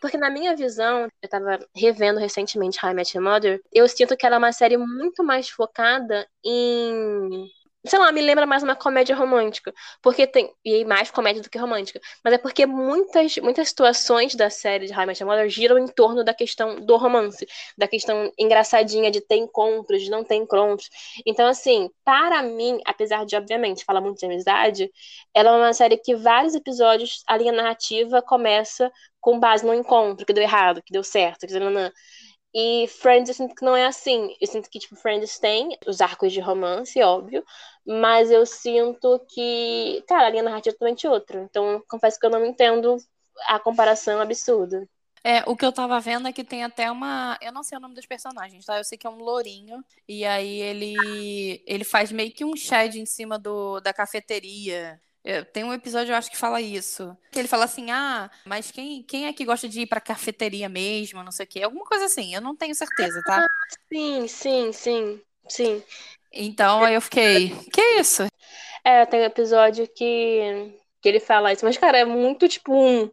Porque 0.00 0.16
na 0.16 0.30
minha 0.30 0.54
visão, 0.54 1.08
eu 1.22 1.28
tava 1.28 1.58
revendo 1.74 2.20
recentemente 2.20 2.78
High 2.78 2.94
Met 2.94 3.18
Mother, 3.18 3.60
eu 3.72 3.88
sinto 3.88 4.16
que 4.16 4.26
ela 4.26 4.36
é 4.36 4.38
uma 4.38 4.52
série 4.52 4.76
muito 4.76 5.24
mais 5.24 5.48
focada 5.48 6.26
em 6.44 7.48
sei 7.86 7.98
lá, 7.98 8.10
me 8.12 8.20
lembra 8.20 8.46
mais 8.46 8.62
uma 8.62 8.74
comédia 8.76 9.14
romântica. 9.14 9.72
Porque 10.02 10.26
tem. 10.26 10.52
E 10.64 10.84
mais 10.84 11.10
comédia 11.10 11.42
do 11.42 11.50
que 11.50 11.58
romântica. 11.58 12.00
Mas 12.24 12.34
é 12.34 12.38
porque 12.38 12.66
muitas, 12.66 13.36
muitas 13.38 13.68
situações 13.68 14.34
da 14.34 14.50
série 14.50 14.86
de 14.86 14.92
High 14.92 15.06
Met 15.06 15.24
Mother 15.24 15.48
giram 15.48 15.78
em 15.78 15.86
torno 15.86 16.24
da 16.24 16.34
questão 16.34 16.80
do 16.80 16.96
romance. 16.96 17.46
Da 17.76 17.88
questão 17.88 18.32
engraçadinha 18.38 19.10
de 19.10 19.20
ter 19.20 19.36
encontros, 19.36 20.02
de 20.02 20.10
não 20.10 20.24
ter 20.24 20.36
encontros. 20.36 20.88
Então, 21.26 21.46
assim, 21.46 21.90
para 22.04 22.42
mim, 22.42 22.80
apesar 22.84 23.24
de, 23.24 23.36
obviamente, 23.36 23.84
falar 23.84 24.00
muito 24.00 24.18
de 24.18 24.26
amizade, 24.26 24.90
ela 25.34 25.50
é 25.50 25.52
uma 25.52 25.72
série 25.72 25.96
que 25.96 26.14
vários 26.14 26.54
episódios, 26.54 27.22
a 27.26 27.36
linha 27.36 27.52
narrativa 27.52 28.22
começa 28.22 28.90
com 29.20 29.40
base 29.40 29.66
no 29.66 29.74
encontro, 29.74 30.24
que 30.24 30.32
deu 30.32 30.42
errado, 30.42 30.82
que 30.82 30.92
deu 30.92 31.02
certo, 31.02 31.46
que 31.46 31.52
e 32.58 32.88
Friends 32.88 33.28
eu 33.28 33.34
sinto 33.34 33.54
que 33.54 33.62
não 33.62 33.76
é 33.76 33.84
assim. 33.84 34.34
Eu 34.40 34.46
sinto 34.46 34.70
que, 34.70 34.78
tipo, 34.78 34.96
Friends 34.96 35.38
tem 35.38 35.76
os 35.86 36.00
arcos 36.00 36.32
de 36.32 36.40
romance, 36.40 36.98
óbvio, 37.02 37.44
mas 37.86 38.30
eu 38.30 38.46
sinto 38.46 39.20
que, 39.28 40.02
cara, 40.08 40.28
a 40.28 40.30
linha 40.30 40.42
narrativa 40.42 40.70
é 40.70 40.72
totalmente 40.72 41.06
outra. 41.06 41.42
Então, 41.42 41.84
confesso 41.86 42.18
que 42.18 42.24
eu 42.24 42.30
não 42.30 42.46
entendo 42.46 42.96
a 43.46 43.60
comparação 43.60 44.22
absurda. 44.22 44.88
É, 45.22 45.42
o 45.46 45.54
que 45.54 45.66
eu 45.66 45.72
tava 45.72 46.00
vendo 46.00 46.28
é 46.28 46.32
que 46.32 46.42
tem 46.42 46.64
até 46.64 46.90
uma. 46.90 47.36
Eu 47.42 47.52
não 47.52 47.62
sei 47.62 47.76
o 47.76 47.80
nome 47.80 47.94
dos 47.94 48.06
personagens, 48.06 48.64
tá? 48.64 48.78
Eu 48.78 48.84
sei 48.84 48.96
que 48.96 49.06
é 49.06 49.10
um 49.10 49.18
lourinho. 49.18 49.84
E 50.08 50.24
aí 50.24 50.62
ele. 50.62 51.62
Ele 51.66 51.84
faz 51.84 52.10
meio 52.10 52.32
que 52.32 52.44
um 52.44 52.56
shed 52.56 52.98
em 52.98 53.04
cima 53.04 53.38
do, 53.38 53.80
da 53.80 53.92
cafeteria. 53.92 54.98
Tem 55.52 55.64
um 55.64 55.72
episódio, 55.72 56.12
eu 56.12 56.16
acho, 56.16 56.30
que 56.30 56.36
fala 56.36 56.60
isso. 56.60 57.16
Que 57.32 57.38
ele 57.40 57.48
fala 57.48 57.64
assim: 57.64 57.90
ah, 57.90 58.30
mas 58.44 58.70
quem, 58.70 59.02
quem 59.02 59.26
é 59.26 59.32
que 59.32 59.44
gosta 59.44 59.68
de 59.68 59.80
ir 59.80 59.86
pra 59.86 60.00
cafeteria 60.00 60.68
mesmo? 60.68 61.22
Não 61.24 61.32
sei 61.32 61.44
o 61.44 61.48
quê. 61.48 61.62
Alguma 61.62 61.84
coisa 61.84 62.04
assim, 62.04 62.34
eu 62.34 62.40
não 62.40 62.54
tenho 62.54 62.74
certeza, 62.74 63.20
tá? 63.24 63.44
Ah, 63.44 63.48
sim, 63.92 64.28
sim, 64.28 64.72
sim, 64.72 65.20
sim. 65.48 65.82
Então 66.32 66.84
aí 66.84 66.94
eu 66.94 67.00
fiquei: 67.00 67.50
que 67.72 67.82
isso? 67.98 68.26
É, 68.84 69.04
tem 69.04 69.20
um 69.20 69.24
episódio 69.24 69.88
que, 69.88 70.72
que 71.02 71.08
ele 71.08 71.18
fala 71.18 71.52
isso, 71.52 71.64
mas, 71.64 71.76
cara, 71.76 71.98
é 71.98 72.04
muito 72.04 72.46
tipo 72.48 72.72
um, 72.72 73.10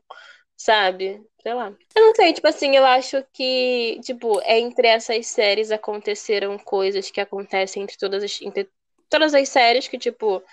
sabe? 0.55 1.19
Sei 1.41 1.53
lá. 1.53 1.73
Eu 1.95 2.05
não 2.05 2.15
sei, 2.15 2.31
tipo 2.31 2.47
assim, 2.47 2.75
eu 2.75 2.85
acho 2.85 3.25
que, 3.33 3.99
tipo, 4.03 4.39
é 4.43 4.59
entre 4.59 4.87
essas 4.87 5.25
séries 5.25 5.71
aconteceram 5.71 6.59
coisas 6.59 7.09
que 7.09 7.19
acontecem 7.19 7.81
entre 7.81 7.97
todas 7.97 8.23
as, 8.23 8.39
entre 8.41 8.69
todas 9.09 9.33
as 9.33 9.49
séries 9.49 9.87
que, 9.87 9.97
tipo 9.97 10.43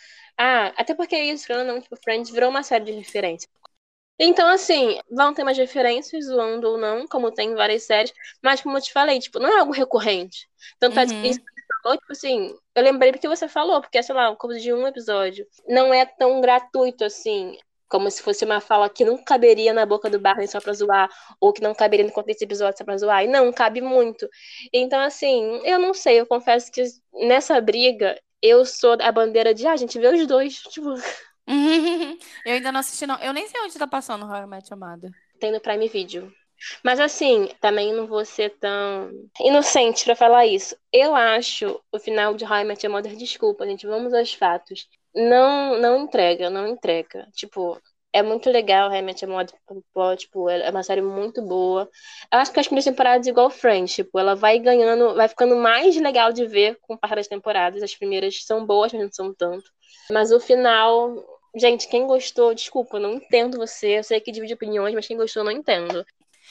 ah, 0.43 0.73
até 0.75 0.95
porque 0.95 1.15
é 1.15 1.27
isso, 1.27 1.53
não, 1.53 1.79
tipo, 1.79 1.95
Friends 2.03 2.31
virou 2.31 2.49
uma 2.49 2.63
série 2.63 2.87
de 2.87 2.93
referências. 2.93 3.53
Então, 4.19 4.49
assim, 4.49 4.99
vão 5.11 5.35
ter 5.35 5.45
mais 5.45 5.59
referências, 5.59 6.25
zoando 6.25 6.67
ou 6.67 6.79
não, 6.79 7.07
como 7.07 7.31
tem 7.31 7.51
em 7.51 7.55
várias 7.55 7.83
séries, 7.83 8.11
mas 8.43 8.63
como 8.63 8.79
eu 8.79 8.81
te 8.81 8.91
falei, 8.91 9.19
tipo, 9.19 9.39
não 9.39 9.51
é 9.51 9.61
algo 9.61 9.73
recorrente. 9.73 10.49
Tanto 10.79 10.97
uhum. 10.97 11.03
é 11.03 11.05
isso 11.29 11.41
que 11.41 11.53
você 11.53 11.67
falou, 11.83 11.99
tipo 11.99 12.13
assim, 12.13 12.55
eu 12.75 12.83
lembrei 12.83 13.13
porque 13.13 13.29
você 13.29 13.49
falou, 13.49 13.83
porque 13.83 14.03
sei 14.03 14.15
lá, 14.15 14.35
coisa 14.35 14.59
de 14.59 14.73
um 14.73 14.87
episódio. 14.87 15.47
Não 15.69 15.93
é 15.93 16.07
tão 16.07 16.41
gratuito 16.41 17.05
assim, 17.05 17.59
como 17.87 18.11
se 18.11 18.23
fosse 18.23 18.43
uma 18.43 18.63
fala 18.63 18.89
que 18.89 19.05
não 19.05 19.23
caberia 19.23 19.75
na 19.75 19.85
boca 19.85 20.09
do 20.09 20.19
Barney 20.19 20.49
só 20.49 20.59
pra 20.59 20.73
zoar, 20.73 21.11
ou 21.39 21.53
que 21.53 21.61
não 21.61 21.75
caberia 21.75 22.07
no 22.07 22.13
contexto 22.13 22.39
desse 22.39 22.45
episódio 22.45 22.79
só 22.79 22.85
pra 22.85 22.97
zoar. 22.97 23.25
E 23.25 23.29
não, 23.29 23.53
cabe 23.53 23.83
muito. 23.83 24.27
Então, 24.73 25.01
assim, 25.01 25.61
eu 25.65 25.79
não 25.79 25.93
sei, 25.93 26.19
eu 26.19 26.27
confesso 26.27 26.73
que 26.73 26.83
nessa 27.13 27.61
briga 27.61 28.19
eu 28.43 28.65
sou 28.65 28.97
a 29.01 29.13
bandeira 29.13 29.55
de, 29.55 29.67
ah, 29.67 29.73
a 29.73 29.77
gente 29.77 29.99
vê 29.99 30.09
os 30.09 30.27
dois, 30.27 30.57
tipo. 30.63 30.95
eu 32.47 32.55
ainda 32.55 32.73
não 32.73 32.81
assisti, 32.81 33.07
não. 33.07 33.19
Eu 33.19 33.33
nem 33.33 33.47
sei 33.49 33.61
onde 33.63 33.79
tá 33.79 33.87
passando 33.87 34.25
o 34.25 34.29
Royal 34.29 34.49
Match 34.49 34.71
Amada. 34.71 35.11
Tem 35.39 35.51
no 35.53 35.61
Prime 35.61 35.89
Video. 35.89 36.33
Mas 36.85 37.01
assim, 37.01 37.49
também 37.61 37.93
não 37.95 38.07
vou 38.07 38.25
ser 38.25 38.51
tão 38.59 39.11
inocente 39.41 40.05
para 40.05 40.15
falar 40.15 40.47
isso. 40.47 40.77
Eu 40.93 41.15
acho 41.15 41.81
o 41.91 41.99
final 41.99 42.35
de 42.35 42.45
How 42.45 42.59
I 42.59 42.65
Met 42.65 42.85
Your 42.85 42.95
Mother, 42.95 43.17
desculpa, 43.17 43.67
gente, 43.67 43.87
vamos 43.87 44.13
aos 44.13 44.35
fatos. 44.35 44.87
Não, 45.15 45.79
não 45.79 46.05
entrega, 46.05 46.51
não 46.51 46.69
entrega. 46.69 47.27
Tipo, 47.33 47.81
é 48.13 48.23
muito 48.23 48.51
legal, 48.51 48.91
realmente, 48.91 49.25
é 49.25 49.29
uma, 49.29 49.45
tipo, 50.17 50.51
é 50.51 50.71
uma 50.71 50.83
série 50.83 51.01
muito 51.01 51.41
boa. 51.43 51.89
Eu 52.33 52.39
acho 52.39 52.53
que 52.53 52.59
as 52.59 52.67
primeiras 52.67 52.85
temporadas 52.85 53.27
igual 53.27 53.51
Friends, 53.51 53.95
tipo, 53.95 54.19
ela 54.19 54.35
vai 54.35 54.59
ganhando, 54.59 55.15
vai 55.15 55.29
ficando 55.29 55.57
mais 55.57 55.97
legal 55.97 56.33
de 56.33 56.47
ver 56.47 56.79
com 56.83 56.95
o 56.95 56.99
passar 56.99 57.17
das 57.17 57.29
temporadas. 57.29 57.83
As 57.83 57.95
primeiras 57.95 58.45
são 58.45 58.67
boas, 58.67 58.93
mas 58.93 59.03
não 59.03 59.13
são 59.13 59.35
tanto. 59.35 59.71
Mas 60.11 60.33
o 60.33 60.41
final, 60.41 61.15
gente, 61.55 61.89
quem 61.89 62.07
gostou, 62.07 62.55
desculpa, 62.55 62.99
não 62.99 63.15
entendo 63.15 63.59
você. 63.59 63.99
Eu 63.99 64.05
sei 64.05 64.21
que 64.21 64.33
divide 64.33 64.55
opiniões, 64.55 64.95
mas 64.95 65.07
quem 65.07 65.17
gostou, 65.17 65.45
não 65.45 65.53
entendo. 65.53 66.05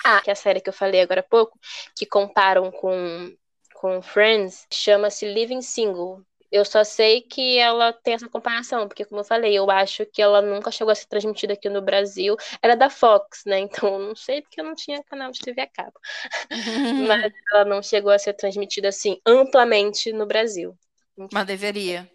Ah, 0.04 0.22
que 0.22 0.30
é 0.30 0.34
a 0.34 0.36
série 0.36 0.62
que 0.62 0.70
eu 0.70 0.74
falei 0.74 1.02
agora 1.02 1.20
há 1.20 1.24
pouco, 1.24 1.60
que 1.94 2.06
comparam 2.06 2.72
com, 2.72 3.36
com 3.74 4.02
Friends, 4.02 4.66
chama-se 4.72 5.26
Living 5.26 5.62
Single. 5.62 6.22
Eu 6.52 6.66
só 6.66 6.84
sei 6.84 7.22
que 7.22 7.58
ela 7.58 7.94
tem 7.94 8.14
essa 8.16 8.28
comparação, 8.30 8.88
porque, 8.88 9.06
como 9.06 9.22
eu 9.22 9.26
falei, 9.26 9.58
eu 9.58 9.70
acho 9.70 10.06
que 10.06 10.22
ela 10.22 10.42
nunca 10.42 10.72
chegou 10.72 10.92
a 10.92 10.96
ser 10.96 11.08
transmitida 11.08 11.54
aqui 11.54 11.70
no 11.70 11.82
Brasil. 11.82 12.36
Ela 12.62 12.74
é 12.74 12.76
da 12.76 12.90
Fox, 12.90 13.44
né? 13.46 13.60
Então, 13.60 14.00
não 14.00 14.16
sei 14.16 14.42
porque 14.42 14.60
eu 14.60 14.66
não 14.66 14.76
tinha 14.76 15.04
canal 15.04 15.32
de 15.32 15.40
TV 15.40 15.62
a 15.62 15.68
cabo. 15.68 15.94
Mas 17.08 17.32
ela 17.54 17.66
não 17.66 17.82
chegou 17.82 18.12
a 18.12 18.20
ser 18.20 18.34
transmitida, 18.34 18.90
assim, 18.90 19.20
amplamente 19.26 20.12
no 20.12 20.26
Brasil. 20.26 20.78
Mas 21.32 21.46
deveria. 21.46 22.10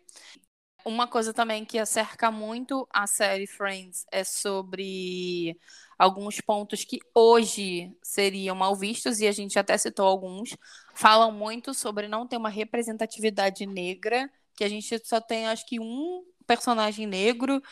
Uma 0.86 1.06
coisa 1.08 1.32
também 1.32 1.64
que 1.64 1.78
acerca 1.78 2.30
muito 2.30 2.86
a 2.92 3.06
série 3.06 3.46
Friends 3.46 4.04
é 4.12 4.22
sobre 4.22 5.58
alguns 5.98 6.42
pontos 6.42 6.84
que 6.84 6.98
hoje 7.14 7.90
seriam 8.02 8.54
mal 8.54 8.76
vistos, 8.76 9.18
e 9.18 9.26
a 9.26 9.32
gente 9.32 9.58
até 9.58 9.78
citou 9.78 10.06
alguns, 10.06 10.54
falam 10.94 11.32
muito 11.32 11.72
sobre 11.72 12.06
não 12.06 12.26
ter 12.28 12.36
uma 12.36 12.50
representatividade 12.50 13.64
negra, 13.64 14.30
que 14.54 14.62
a 14.62 14.68
gente 14.68 15.00
só 15.06 15.20
tem, 15.22 15.46
acho 15.46 15.64
que, 15.66 15.80
um 15.80 16.22
personagem 16.46 17.06
negro, 17.06 17.62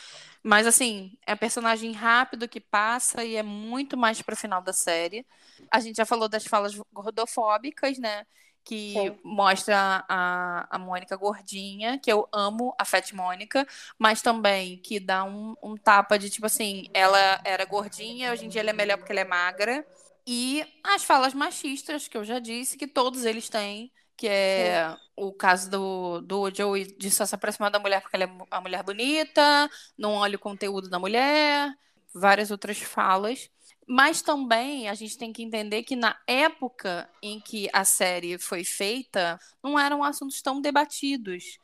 mas 0.43 0.67
assim, 0.67 1.13
é 1.27 1.35
um 1.35 1.37
personagem 1.37 1.93
rápido 1.93 2.49
que 2.49 2.61
passa 2.61 3.23
e 3.25 3.37
é 3.37 3.43
muito 3.43 3.97
mais 3.99 4.23
para 4.23 4.33
o 4.35 4.37
final 4.37 4.63
da 4.63 4.73
série. 4.73 5.27
A 5.71 5.81
gente 5.81 5.97
já 5.97 6.07
falou 6.07 6.29
das 6.29 6.47
falas 6.47 6.75
gordofóbicas, 6.93 7.99
né? 7.99 8.27
Que 8.65 8.93
Sim. 8.93 9.19
mostra 9.25 10.05
a, 10.09 10.67
a 10.71 10.79
Mônica 10.79 11.17
gordinha, 11.17 11.99
que 11.99 12.13
eu 12.13 12.29
amo 12.33 12.75
a 12.79 12.85
Fat 12.85 13.13
Mônica, 13.13 13.67
mas 13.99 14.23
também 14.23 14.79
que 14.79 15.01
dá 15.01 15.25
um, 15.25 15.55
um 15.63 15.77
tapa 15.77 16.19
de 16.19 16.31
tipo 16.31 16.47
assim, 16.47 16.87
ela 16.95 17.41
era 17.45 17.65
gordinha, 17.65 18.33
hoje 18.33 18.47
em 18.47 18.49
dia 18.49 18.61
ela 18.61 18.71
é 18.71 18.73
melhor 18.73 18.99
porque 18.99 19.13
ela 19.13 19.21
é 19.21 19.25
magra. 19.25 19.85
E 20.27 20.65
as 20.85 21.03
falas 21.05 21.35
machistas, 21.35 22.07
que 22.07 22.17
eu 22.17 22.25
já 22.25 22.39
disse, 22.39 22.77
que 22.77 22.87
todos 22.87 23.25
eles 23.25 23.49
têm, 23.49 23.91
que 24.17 24.29
é 24.29 24.89
Sim. 24.91 24.97
o 25.17 25.33
caso 25.33 25.69
do, 25.71 26.21
do 26.21 26.51
Joey 26.55 26.97
de 26.97 27.11
só 27.11 27.27
se 27.27 27.35
aproximar 27.35 27.71
da 27.71 27.79
mulher 27.81 28.01
porque 28.01 28.17
ela 28.17 28.25
é 28.25 28.31
a 28.51 28.61
mulher 28.61 28.83
bonita, 28.85 29.69
não 29.99 30.15
olha 30.15 30.37
o 30.37 30.39
conteúdo 30.39 30.89
da 30.89 30.99
mulher, 30.99 31.73
várias 32.15 32.51
outras 32.51 32.79
falas. 32.79 33.51
Mas 33.87 34.23
também 34.23 34.89
a 34.89 34.95
gente 34.95 35.19
tem 35.19 35.33
que 35.33 35.43
entender 35.43 35.83
que 35.83 35.97
na 35.97 36.17
época 36.27 37.09
em 37.23 37.41
que 37.41 37.69
a 37.73 37.85
série 37.85 38.39
foi 38.39 38.65
feita, 38.65 39.39
não 39.63 39.79
eram 39.79 40.05
assuntos 40.05 40.41
tão 40.41 40.61
debatidos. 40.61 41.59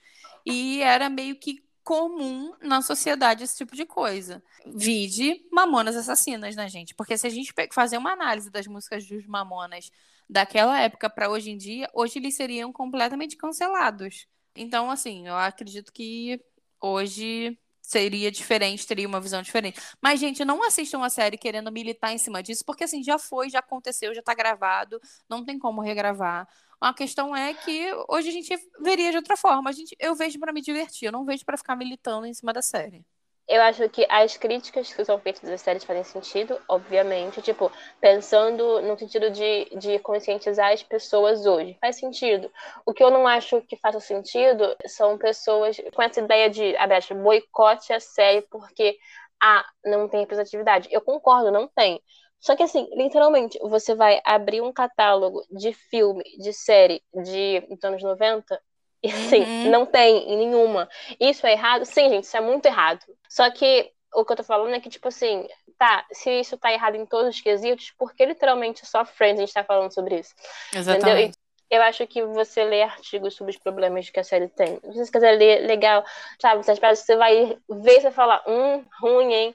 E 0.45 0.83
era 0.83 1.09
meio 1.09 1.37
que 1.37 1.63
comum 1.89 2.53
na 2.61 2.83
sociedade 2.83 3.45
esse 3.45 3.57
tipo 3.57 3.75
de 3.75 3.87
coisa. 3.87 4.43
Vide 4.67 5.47
Mamonas 5.51 5.97
Assassinas, 5.97 6.55
né, 6.55 6.69
gente? 6.69 6.95
Porque 6.95 7.17
se 7.17 7.27
a 7.27 7.31
gente 7.31 7.55
fazer 7.73 7.97
uma 7.97 8.13
análise 8.13 8.51
das 8.51 8.67
músicas 8.67 9.07
dos 9.07 9.27
Mamonas 9.27 9.91
daquela 10.29 10.79
época 10.79 11.09
para 11.09 11.31
hoje 11.31 11.51
em 11.51 11.57
dia, 11.57 11.89
hoje 11.95 12.19
eles 12.19 12.35
seriam 12.35 12.71
completamente 12.73 13.37
cancelados. 13.37 14.27
Então, 14.55 14.91
assim, 14.91 15.29
eu 15.29 15.37
acredito 15.37 15.91
que 15.93 16.39
hoje 16.79 17.59
seria 17.89 18.31
diferente, 18.31 18.87
teria 18.87 19.09
uma 19.09 19.21
visão 19.21 19.41
diferente. 19.41 19.81
Mas, 20.01 20.21
gente, 20.21 20.45
não 20.45 20.63
assistam 20.63 21.03
a 21.03 21.09
série 21.09 21.39
querendo 21.39 21.73
militar 21.73 22.13
em 22.13 22.19
cima 22.19 22.43
disso, 22.43 22.63
porque 22.67 22.85
assim, 22.85 23.03
já 23.03 23.19
foi, 23.19 23.49
já 23.49 23.61
aconteceu, 23.61 24.15
já 24.15 24.23
tá 24.23 24.35
gravado, 24.35 25.01
não 25.29 25.43
tem 25.45 25.59
como 25.59 25.81
regravar. 25.81 26.47
A 26.81 26.93
questão 26.93 27.35
é 27.35 27.55
que 27.55 27.91
hoje 28.09 28.29
a 28.29 28.33
gente 28.33 28.55
veria 28.81 29.11
de 29.11 29.17
outra 29.17 29.37
forma. 29.37 29.71
A 29.71 29.73
gente, 29.73 29.97
eu 29.99 30.15
vejo 30.15 30.39
para 30.39 30.53
me 30.53 30.61
divertir, 30.61 31.07
eu 31.07 31.13
não 31.13 31.25
vejo 31.25 31.45
para 31.45 31.57
ficar 31.57 31.75
militando 31.77 32.27
em 32.27 32.35
cima 32.35 32.53
da 32.53 32.63
série 32.63 33.05
eu 33.49 33.63
acho 33.63 33.89
que 33.89 34.07
as 34.11 34.37
críticas 34.37 34.93
que 34.93 35.05
são 35.05 35.19
feitas 35.19 35.43
das 35.49 35.61
séries 35.63 35.85
fazem 35.85 36.05
sentido, 36.05 36.61
obviamente, 36.69 37.41
tipo, 37.41 37.73
pensando 38.01 38.83
no 38.83 38.99
sentido 38.99 39.31
de, 39.31 39.65
de 39.77 39.99
conscientizar 40.01 40.73
as 40.73 40.83
pessoas 40.83 41.47
hoje. 41.47 41.77
Faz 41.81 41.97
sentido. 41.97 42.51
O 42.85 42.93
que 42.93 43.03
eu 43.03 43.11
não 43.11 43.27
acho 43.27 43.63
que 43.63 43.77
faça 43.77 44.01
sentido 44.01 44.77
são 44.87 45.17
pessoas 45.17 45.77
com 45.95 46.03
essa 46.03 46.21
ideia 46.21 46.51
de, 46.51 46.77
aberto, 46.77 47.15
boicote 47.15 47.93
a 47.93 48.01
série 48.01 48.43
porque, 48.51 48.99
ah, 49.43 49.65
não 49.85 50.09
tem 50.09 50.21
representatividade. 50.21 50.89
Eu 50.91 51.01
concordo, 51.01 51.51
não 51.51 51.67
tem. 51.69 52.03
Só 52.41 52.55
que 52.55 52.63
assim, 52.63 52.89
literalmente, 52.95 53.59
você 53.63 53.95
vai 53.95 54.21
abrir 54.25 54.61
um 54.61 54.73
catálogo 54.73 55.43
de 55.51 55.73
filme, 55.73 56.23
de 56.39 56.53
série 56.53 57.03
de 57.15 57.61
dos 57.69 57.83
anos 57.85 58.03
90 58.03 58.61
e 59.03 59.11
assim, 59.11 59.43
Uhum. 59.43 59.71
não 59.71 59.87
tem 59.87 60.31
em 60.31 60.37
nenhuma. 60.37 60.89
Isso 61.21 61.47
é 61.47 61.53
errado? 61.53 61.85
Sim, 61.85 62.09
gente, 62.09 62.25
isso 62.25 62.37
é 62.37 62.41
muito 62.41 62.67
errado. 62.67 63.01
Só 63.29 63.51
que 63.51 63.91
o 64.15 64.25
que 64.25 64.33
eu 64.33 64.37
tô 64.37 64.43
falando 64.43 64.75
é 64.75 64.81
que, 64.81 64.89
tipo 64.89 65.09
assim, 65.09 65.47
tá, 65.79 66.05
se 66.13 66.31
isso 66.41 66.57
tá 66.57 66.73
errado 66.73 66.97
em 66.97 67.07
todos 67.07 67.37
os 67.37 67.41
quesitos, 67.41 67.93
porque 67.99 68.25
literalmente 68.25 68.85
só 68.87 69.05
Friends 69.05 69.39
a 69.39 69.45
gente 69.45 69.55
tá 69.55 69.65
falando 69.65 69.93
sobre 69.93 70.19
isso. 70.19 70.35
Exatamente. 70.75 71.37
Eu 71.71 71.83
acho 71.83 72.07
que 72.07 72.25
você 72.25 72.65
lê 72.65 72.83
artigos 72.83 73.35
sobre 73.37 73.53
os 73.53 73.59
problemas 73.59 74.09
que 74.09 74.19
a 74.19 74.25
série 74.25 74.49
tem. 74.49 74.81
Se 74.81 75.05
você 75.05 75.13
quiser 75.13 75.33
ler, 75.33 75.67
legal, 75.67 76.03
sabe? 76.41 76.61
Essas 76.61 76.79
você 76.79 77.15
vai 77.15 77.59
ver 77.69 77.99
e 77.99 78.01
você 78.01 78.11
fala, 78.11 78.43
hum, 78.47 78.83
ruim, 79.03 79.35
hein? 79.35 79.55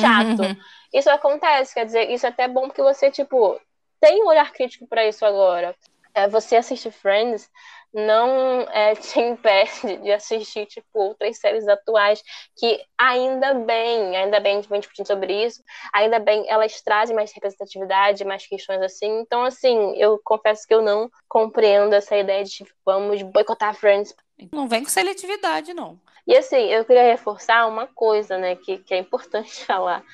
Chato. 0.00 0.42
Uhum. 0.42 0.56
Isso 0.94 1.10
acontece, 1.10 1.74
quer 1.74 1.86
dizer, 1.86 2.08
isso 2.10 2.24
é 2.24 2.28
até 2.28 2.46
bom 2.46 2.68
porque 2.68 2.82
você, 2.82 3.10
tipo, 3.10 3.60
tem 4.00 4.22
um 4.22 4.28
olhar 4.28 4.52
crítico 4.52 4.86
pra 4.86 5.06
isso 5.06 5.26
agora. 5.26 5.74
É, 6.14 6.28
você 6.28 6.56
assistir 6.56 6.90
Friends 6.90 7.48
não 7.92 8.62
é, 8.70 8.94
te 8.96 9.20
impede 9.20 9.98
de 10.02 10.12
assistir, 10.12 10.66
tipo, 10.66 10.86
outras 10.92 11.38
séries 11.38 11.66
atuais 11.66 12.22
que 12.56 12.80
ainda 12.98 13.54
bem, 13.54 14.16
ainda 14.16 14.40
bem, 14.40 14.52
a 14.52 14.56
gente 14.60 14.68
vem 14.68 14.80
discutindo 14.80 15.06
sobre 15.06 15.44
isso, 15.44 15.62
ainda 15.92 16.18
bem, 16.18 16.44
elas 16.48 16.80
trazem 16.82 17.14
mais 17.14 17.32
representatividade, 17.32 18.24
mais 18.24 18.46
questões 18.46 18.80
assim. 18.82 19.20
Então, 19.20 19.44
assim, 19.44 19.96
eu 19.96 20.20
confesso 20.24 20.66
que 20.66 20.74
eu 20.74 20.82
não 20.82 21.10
compreendo 21.28 21.94
essa 21.94 22.16
ideia 22.16 22.44
de, 22.44 22.50
tipo, 22.50 22.70
vamos 22.84 23.22
boicotar 23.22 23.74
Friends. 23.74 24.14
Não 24.52 24.68
vem 24.68 24.82
com 24.82 24.90
seletividade, 24.90 25.74
não. 25.74 26.00
E 26.26 26.36
assim, 26.36 26.66
eu 26.68 26.84
queria 26.84 27.02
reforçar 27.02 27.66
uma 27.66 27.86
coisa, 27.86 28.38
né, 28.38 28.54
que, 28.54 28.78
que 28.78 28.94
é 28.94 28.98
importante 28.98 29.50
falar. 29.66 30.04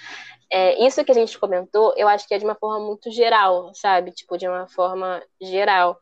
É, 0.51 0.85
isso 0.87 1.05
que 1.05 1.11
a 1.11 1.15
gente 1.15 1.39
comentou, 1.39 1.93
eu 1.97 2.07
acho 2.09 2.27
que 2.27 2.35
é 2.35 2.39
de 2.39 2.45
uma 2.45 2.55
forma 2.55 2.85
muito 2.87 3.11
geral, 3.11 3.73
sabe? 3.75 4.13
Tipo, 4.13 4.39
de 4.39 4.47
uma 4.49 4.69
forma 4.69 5.23
geral. 5.41 5.99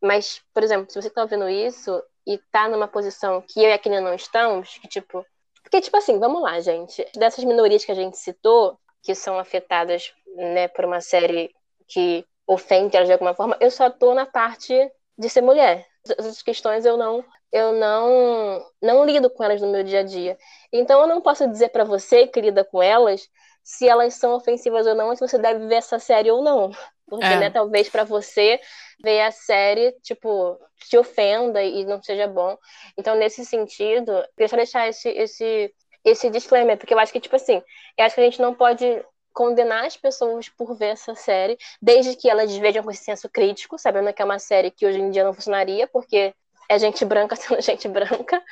Mas, 0.00 0.40
por 0.54 0.62
exemplo, 0.62 0.90
se 0.90 1.00
você 1.00 1.10
tá 1.10 1.22
ouvindo 1.22 1.48
isso 1.48 2.02
e 2.26 2.38
tá 2.52 2.68
numa 2.68 2.86
posição 2.86 3.42
que 3.42 3.60
eu 3.60 3.68
e 3.68 3.72
a 3.72 3.78
Kenia 3.78 4.00
não 4.00 4.14
estamos, 4.14 4.78
que 4.78 4.88
tipo. 4.88 5.24
Porque, 5.62 5.80
tipo 5.80 5.96
assim, 5.96 6.18
vamos 6.18 6.40
lá, 6.42 6.60
gente. 6.60 7.04
Dessas 7.16 7.44
minorias 7.44 7.84
que 7.84 7.92
a 7.92 7.94
gente 7.94 8.16
citou, 8.16 8.78
que 9.02 9.14
são 9.14 9.38
afetadas, 9.38 10.12
né, 10.36 10.68
por 10.68 10.84
uma 10.84 11.00
série 11.00 11.50
que 11.88 12.24
ofende 12.46 12.96
elas 12.96 13.08
de 13.08 13.12
alguma 13.12 13.34
forma, 13.34 13.56
eu 13.60 13.70
só 13.70 13.90
tô 13.90 14.14
na 14.14 14.24
parte 14.24 14.74
de 15.16 15.28
ser 15.28 15.42
mulher. 15.42 15.86
Essas 16.06 16.42
questões 16.42 16.86
eu 16.86 16.96
não 16.96 17.24
eu 17.52 17.72
não 17.72 18.66
não 18.80 19.04
lido 19.04 19.30
com 19.30 19.42
elas 19.42 19.60
no 19.60 19.68
meu 19.68 19.82
dia 19.82 20.00
a 20.00 20.02
dia. 20.02 20.38
Então 20.72 21.00
eu 21.00 21.06
não 21.06 21.20
posso 21.20 21.46
dizer 21.48 21.70
para 21.70 21.84
você 21.84 22.26
que 22.26 22.40
lida 22.40 22.64
com 22.64 22.82
elas 22.82 23.28
se 23.68 23.86
elas 23.86 24.14
são 24.14 24.32
ofensivas 24.34 24.86
ou 24.86 24.94
não, 24.94 25.14
se 25.14 25.20
você 25.20 25.36
deve 25.36 25.66
ver 25.66 25.74
essa 25.74 25.98
série 25.98 26.30
ou 26.30 26.42
não. 26.42 26.70
Porque, 27.06 27.26
É. 27.26 27.38
né, 27.38 27.50
talvez 27.50 27.86
para 27.86 28.02
você 28.02 28.58
ver 29.04 29.20
a 29.20 29.30
série, 29.30 29.92
tipo, 30.02 30.58
te 30.88 30.96
ofenda 30.96 31.62
e 31.62 31.84
não 31.84 32.02
seja 32.02 32.26
bom. 32.26 32.56
Então, 32.96 33.14
nesse 33.14 33.44
sentido, 33.44 34.10
eu 34.12 34.24
queria 34.34 34.48
só 34.48 34.56
deixar 34.56 34.88
esse, 34.88 35.10
esse, 35.10 35.74
esse 36.02 36.30
disclaimer, 36.30 36.78
porque 36.78 36.94
eu 36.94 36.98
acho 36.98 37.12
que, 37.12 37.20
tipo 37.20 37.36
assim, 37.36 37.62
eu 37.98 38.04
acho 38.06 38.14
que 38.14 38.22
a 38.22 38.24
gente 38.24 38.40
não 38.40 38.54
pode 38.54 39.04
condenar 39.34 39.84
as 39.84 39.98
pessoas 39.98 40.48
por 40.48 40.74
ver 40.74 40.92
essa 40.92 41.14
série, 41.14 41.58
desde 41.80 42.16
que 42.16 42.28
elas 42.30 42.56
vejam 42.56 42.82
com 42.82 42.90
esse 42.90 43.04
senso 43.04 43.28
crítico, 43.28 43.78
sabendo 43.78 44.10
que 44.14 44.22
é 44.22 44.24
uma 44.24 44.38
série 44.38 44.70
que 44.70 44.86
hoje 44.86 44.98
em 44.98 45.10
dia 45.10 45.24
não 45.24 45.34
funcionaria, 45.34 45.86
porque 45.86 46.34
é 46.70 46.78
gente 46.78 47.04
branca 47.04 47.36
sendo 47.36 47.60
gente 47.60 47.86
branca. 47.86 48.42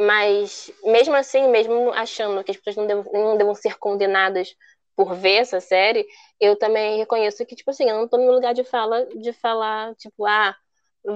Mas, 0.00 0.70
mesmo 0.84 1.14
assim, 1.14 1.48
mesmo 1.48 1.92
achando 1.92 2.42
que 2.42 2.50
as 2.50 2.56
pessoas 2.56 2.76
não 2.76 2.86
devam, 2.86 3.12
não 3.12 3.36
devam 3.36 3.54
ser 3.54 3.78
condenadas 3.78 4.54
por 4.96 5.14
ver 5.14 5.36
essa 5.36 5.60
série, 5.60 6.06
eu 6.40 6.56
também 6.56 6.98
reconheço 6.98 7.44
que, 7.46 7.54
tipo 7.56 7.70
assim, 7.70 7.88
eu 7.88 7.96
não 7.98 8.08
tô 8.08 8.16
no 8.18 8.32
lugar 8.32 8.54
de 8.54 8.64
fala, 8.64 9.06
de 9.06 9.32
falar, 9.32 9.94
tipo, 9.96 10.26
ah, 10.26 10.56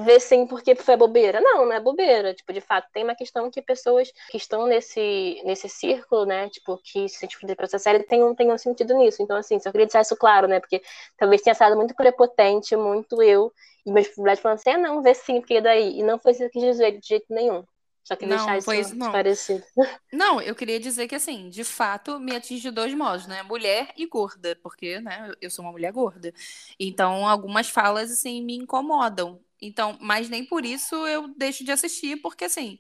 vê 0.05 0.18
sim 0.20 0.47
porque 0.47 0.74
foi 0.74 0.97
bobeira. 0.97 1.41
Não, 1.41 1.64
não 1.66 1.72
é 1.72 1.80
bobeira. 1.80 2.35
Tipo, 2.35 2.53
de 2.53 2.61
fato, 2.61 2.89
tem 2.93 3.05
uma 3.05 3.14
questão 3.14 3.51
que 3.51 3.62
pessoas 3.62 4.11
que 4.30 4.37
estão 4.37 4.66
nesse, 4.66 5.41
nesse 5.45 5.68
círculo, 5.68 6.24
né, 6.26 6.49
tipo, 6.51 6.78
que 6.82 7.09
se 7.09 7.18
sentiram 7.18 7.55
por 7.55 7.64
essa 7.64 7.78
série, 7.78 8.03
tenham, 8.05 8.35
tenham 8.35 8.57
sentido 8.59 8.95
nisso. 8.97 9.22
Então, 9.22 9.37
assim, 9.37 9.59
só 9.61 9.70
queria 9.70 9.87
deixar 9.87 10.03
isso 10.03 10.16
claro, 10.16 10.47
né, 10.49 10.61
porque 10.61 10.82
talvez 11.16 11.43
tenha 11.43 11.55
sido 11.55 11.76
muito 11.76 11.95
prepotente, 11.95 12.76
muito 12.76 13.22
eu, 13.22 13.53
e 13.87 13.93
meus 13.93 14.09
privilégios 14.09 14.43
falando 14.43 14.59
assim, 14.59 14.70
ah, 14.70 14.78
não, 14.78 15.03
vê 15.03 15.14
sim, 15.14 15.41
porque 15.41 15.61
daí. 15.61 15.99
E 16.01 16.03
não 16.03 16.18
foi 16.18 16.32
isso 16.32 16.41
que 16.41 16.47
eu 16.47 16.51
quis 16.51 16.62
dizer 16.62 16.99
de 16.99 17.07
jeito 17.07 17.26
nenhum. 17.30 17.64
Só 18.05 18.15
queria 18.17 18.37
Não, 18.37 18.37
deixar 18.37 18.59
isso 18.59 18.73
isso 18.73 18.95
não. 18.97 19.25
esclarecido. 19.25 19.65
Não, 20.13 20.41
eu 20.41 20.55
queria 20.55 20.81
dizer 20.81 21.09
que, 21.09 21.15
assim, 21.17 21.49
de 21.51 21.65
fato, 21.65 22.21
me 22.21 22.37
atinge 22.37 22.63
de 22.63 22.71
dois 22.71 22.95
modos, 22.95 23.27
né? 23.27 23.43
Mulher 23.43 23.93
e 23.97 24.07
gorda, 24.07 24.57
porque, 24.63 25.01
né, 25.01 25.33
eu 25.41 25.51
sou 25.51 25.65
uma 25.65 25.73
mulher 25.73 25.93
gorda. 25.93 26.33
Então, 26.79 27.27
algumas 27.29 27.69
falas, 27.69 28.11
assim, 28.13 28.43
me 28.43 28.57
incomodam. 28.57 29.41
Então, 29.61 29.99
mas 30.01 30.29
nem 30.29 30.45
por 30.47 30.65
isso 30.65 30.95
eu 31.09 31.29
deixo 31.37 31.65
de 31.65 31.73
assistir, 31.73 32.19
porque, 32.23 32.45
assim, 32.47 32.79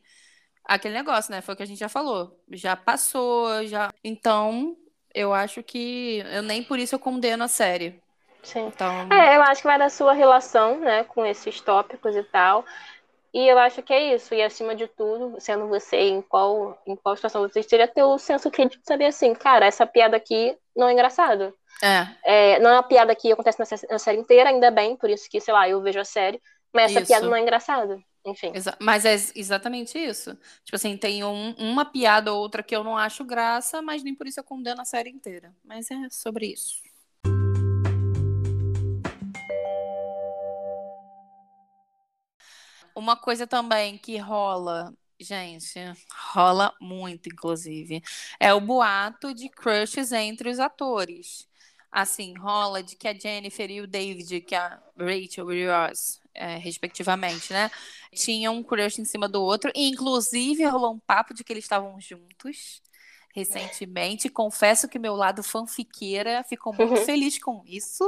aquele 0.64 0.94
negócio, 0.94 1.30
né? 1.32 1.42
Foi 1.42 1.54
o 1.54 1.56
que 1.56 1.62
a 1.64 1.66
gente 1.66 1.78
já 1.80 1.88
falou. 1.88 2.40
Já 2.52 2.76
passou, 2.76 3.66
já. 3.66 3.92
Então, 4.04 4.76
eu 5.14 5.34
acho 5.34 5.62
que 5.62 6.18
eu 6.32 6.42
nem 6.42 6.62
por 6.64 6.78
isso 6.78 6.94
eu 6.94 6.98
condeno 7.00 7.44
a 7.44 7.48
série. 7.48 8.02
Sim. 8.42 8.72
Então, 8.74 9.08
É, 9.10 9.36
eu 9.36 9.42
acho 9.42 9.62
que 9.62 9.66
vai 9.66 9.78
da 9.78 9.88
sua 9.88 10.12
relação, 10.12 10.78
né, 10.80 11.04
com 11.04 11.24
esses 11.24 11.60
tópicos 11.60 12.14
e 12.14 12.22
tal. 12.24 12.64
E 13.34 13.48
eu 13.48 13.58
acho 13.58 13.82
que 13.82 13.92
é 13.94 14.14
isso. 14.14 14.34
E 14.34 14.42
acima 14.42 14.76
de 14.76 14.88
tudo, 14.88 15.40
sendo 15.40 15.68
você 15.68 15.96
em 15.98 16.22
qual, 16.22 16.80
em 16.86 16.96
qual 16.96 17.16
situação 17.16 17.42
você 17.42 17.60
esteja, 17.60 17.88
ter 17.88 18.04
o 18.04 18.18
senso 18.18 18.50
crítico 18.50 18.82
de 18.82 18.88
saber 18.88 19.06
assim, 19.06 19.34
cara, 19.34 19.66
essa 19.66 19.86
piada 19.86 20.16
aqui 20.16 20.58
não 20.76 20.88
é 20.88 20.94
engraçado. 20.94 21.54
é, 21.82 22.16
É, 22.24 22.58
não 22.60 22.70
é 22.70 22.74
uma 22.74 22.82
piada 22.82 23.14
que 23.16 23.32
acontece 23.32 23.58
na, 23.60 23.66
na 23.94 23.98
série 23.98 24.18
inteira, 24.20 24.50
ainda 24.50 24.70
bem, 24.70 24.96
por 24.96 25.10
isso 25.10 25.28
que, 25.30 25.40
sei 25.40 25.54
lá, 25.54 25.68
eu 25.68 25.82
vejo 25.82 26.00
a 26.00 26.04
série, 26.04 26.40
mas 26.74 26.92
essa 26.92 27.02
Isso. 27.02 27.08
piada 27.08 27.26
não 27.28 27.36
é 27.36 27.40
engraçada. 27.40 27.98
Enfim. 28.26 28.52
exa- 28.52 28.76
mas 28.80 29.04
é 29.04 29.12
ex- 29.12 29.32
exatamente 29.36 29.98
isso. 29.98 30.34
Tipo 30.64 30.76
assim, 30.76 30.96
tem 30.96 31.24
um- 31.24 31.52
uma 31.58 31.84
piada 31.84 32.32
ou 32.32 32.40
outra 32.40 32.62
que 32.62 32.74
eu 32.74 32.84
não 32.84 32.96
acho 32.96 33.24
graça, 33.24 33.82
mas 33.82 34.02
nem 34.02 34.14
por 34.14 34.26
isso 34.26 34.40
eu 34.40 34.44
condeno 34.44 34.80
a 34.80 34.84
série 34.84 35.10
inteira. 35.10 35.54
Mas 35.64 35.90
é 35.90 36.08
sobre 36.10 36.46
isso. 36.52 36.82
Uma 42.94 43.16
coisa 43.16 43.46
também 43.46 43.98
que 43.98 44.16
rola, 44.18 44.92
gente, 45.20 45.74
rola 46.32 46.72
muito, 46.80 47.28
inclusive, 47.28 48.02
é 48.38 48.54
o 48.54 48.60
boato 48.60 49.34
de 49.34 49.48
crushes 49.48 50.12
entre 50.12 50.48
os 50.48 50.60
atores. 50.60 51.48
Assim, 51.90 52.34
rola 52.38 52.82
de 52.82 52.96
que 52.96 53.06
a 53.08 53.14
Jennifer 53.14 53.70
e 53.70 53.80
o 53.80 53.86
David, 53.86 54.40
que 54.42 54.54
a 54.54 54.80
Rachel 54.98 55.52
e 55.52 55.66
o 55.68 55.70
Ross, 55.72 56.20
é, 56.34 56.56
respectivamente, 56.56 57.52
né? 57.52 57.70
Tinham 58.12 58.56
um 58.56 58.62
crush 58.64 59.00
em 59.00 59.04
cima 59.04 59.28
do 59.28 59.40
outro. 59.42 59.70
E, 59.74 59.88
inclusive, 59.88 60.64
rolou 60.66 60.94
um 60.94 60.98
papo 61.00 61.32
de 61.34 61.44
que 61.44 61.52
eles 61.52 61.64
estavam 61.64 62.00
juntos 62.00 62.82
recentemente. 63.34 64.28
Confesso 64.28 64.88
que 64.88 64.98
meu 64.98 65.14
lado 65.14 65.42
fanfiqueira 65.42 66.42
ficou 66.44 66.72
muito 66.72 67.00
Uhum. 67.00 67.00
feliz 67.00 67.38
com 67.38 67.62
isso. 67.66 68.04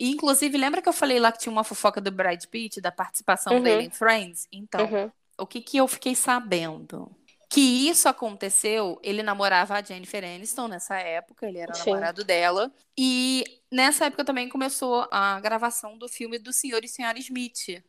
E, 0.00 0.10
inclusive, 0.10 0.56
lembra 0.58 0.80
que 0.82 0.88
eu 0.88 0.94
falei 0.94 1.20
lá 1.20 1.30
que 1.30 1.38
tinha 1.40 1.52
uma 1.52 1.62
fofoca 1.64 2.00
do 2.00 2.10
Brad 2.10 2.42
Pitt, 2.46 2.80
da 2.80 2.90
participação 2.90 3.54
Uhum. 3.56 3.62
dele 3.62 3.84
em 3.84 3.90
Friends? 3.90 4.48
Então, 4.50 4.86
Uhum. 4.86 5.10
o 5.38 5.46
que 5.46 5.60
que 5.60 5.76
eu 5.76 5.86
fiquei 5.86 6.14
sabendo? 6.14 7.14
Que 7.50 7.60
isso 7.88 8.08
aconteceu, 8.08 8.98
ele 9.02 9.22
namorava 9.22 9.74
a 9.74 9.82
Jennifer 9.82 10.24
Aniston 10.24 10.68
nessa 10.68 10.96
época, 10.98 11.46
ele 11.48 11.58
era 11.58 11.74
Sim. 11.74 11.90
namorado 11.90 12.24
dela. 12.24 12.72
E 12.96 13.44
nessa 13.70 14.06
época 14.06 14.24
também 14.24 14.48
começou 14.48 15.06
a 15.10 15.38
gravação 15.40 15.98
do 15.98 16.08
filme 16.08 16.38
do 16.38 16.52
Senhor 16.52 16.82
e 16.84 16.88
Senhora 16.88 17.18
Smith, 17.18 17.82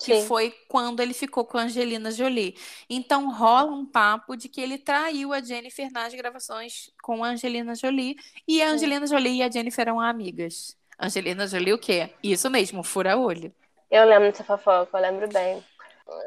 que 0.00 0.20
Sim. 0.20 0.26
foi 0.28 0.52
quando 0.68 1.00
ele 1.00 1.12
ficou 1.12 1.44
com 1.44 1.58
a 1.58 1.62
Angelina 1.62 2.12
Jolie. 2.12 2.56
Então 2.88 3.30
rola 3.32 3.72
um 3.72 3.84
papo 3.84 4.36
de 4.36 4.48
que 4.48 4.60
ele 4.60 4.78
traiu 4.78 5.32
a 5.32 5.40
Jennifer 5.40 5.90
nas 5.90 6.14
gravações 6.14 6.88
com 7.02 7.24
a 7.24 7.30
Angelina 7.30 7.74
Jolie, 7.74 8.14
e 8.46 8.62
a. 8.62 8.70
Angelina 8.70 9.06
Jolie 9.06 9.38
e 9.38 9.42
a 9.42 9.50
Jennifer 9.50 9.82
eram 9.82 9.98
amigas. 10.00 10.77
Angelina 10.98 11.46
Jolie 11.46 11.72
o 11.72 11.78
quê? 11.78 12.10
Isso 12.22 12.50
mesmo, 12.50 12.82
fura-olho. 12.82 13.52
Eu 13.90 14.04
lembro 14.04 14.30
dessa 14.30 14.44
fofoca, 14.44 14.96
eu 14.98 15.02
lembro 15.02 15.28
bem. 15.28 15.62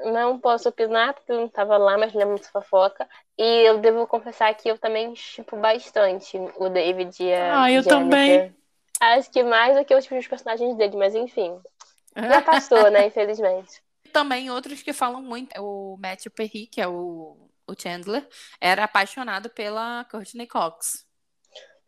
Não 0.06 0.40
posso 0.40 0.70
opinar 0.70 1.14
porque 1.14 1.32
eu 1.32 1.38
não 1.38 1.46
estava 1.46 1.78
lá, 1.78 1.98
mas 1.98 2.14
lembro 2.14 2.38
dessa 2.38 2.52
fofoca. 2.52 3.08
E 3.38 3.68
eu 3.68 3.80
devo 3.80 4.06
confessar 4.08 4.54
que 4.56 4.70
eu 4.70 4.78
também 4.78 5.16
chipo 5.16 5.58
bastante 5.58 6.38
o 6.58 6.70
David 6.70 7.16
e 7.24 7.34
a 7.34 7.64
Ah, 7.64 7.72
eu 7.72 7.82
Jennifer. 7.82 7.90
também. 7.90 8.56
Acho 9.00 9.32
que 9.32 9.42
mais 9.44 9.76
do 9.76 9.84
que 9.84 9.96
os 9.96 10.06
os 10.10 10.28
personagens 10.28 10.76
dele, 10.78 10.96
mas 10.96 11.16
enfim. 11.16 11.60
Já 12.16 12.42
passou, 12.42 12.90
né? 12.92 13.08
Infelizmente. 13.08 13.82
Também 14.14 14.52
outros 14.52 14.84
que 14.84 14.94
falam 14.94 15.22
muito. 15.22 15.60
O 15.60 15.98
Matthew 15.98 16.32
Perry, 16.32 16.68
que 16.68 16.82
é 16.82 16.88
o, 16.88 17.50
o 17.68 17.74
Chandler, 17.78 18.28
era 18.60 18.84
apaixonado 18.84 19.50
pela 19.50 20.06
Courtney 20.06 20.46
Cox. 20.48 21.06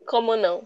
Como 0.06 0.36
não? 0.36 0.64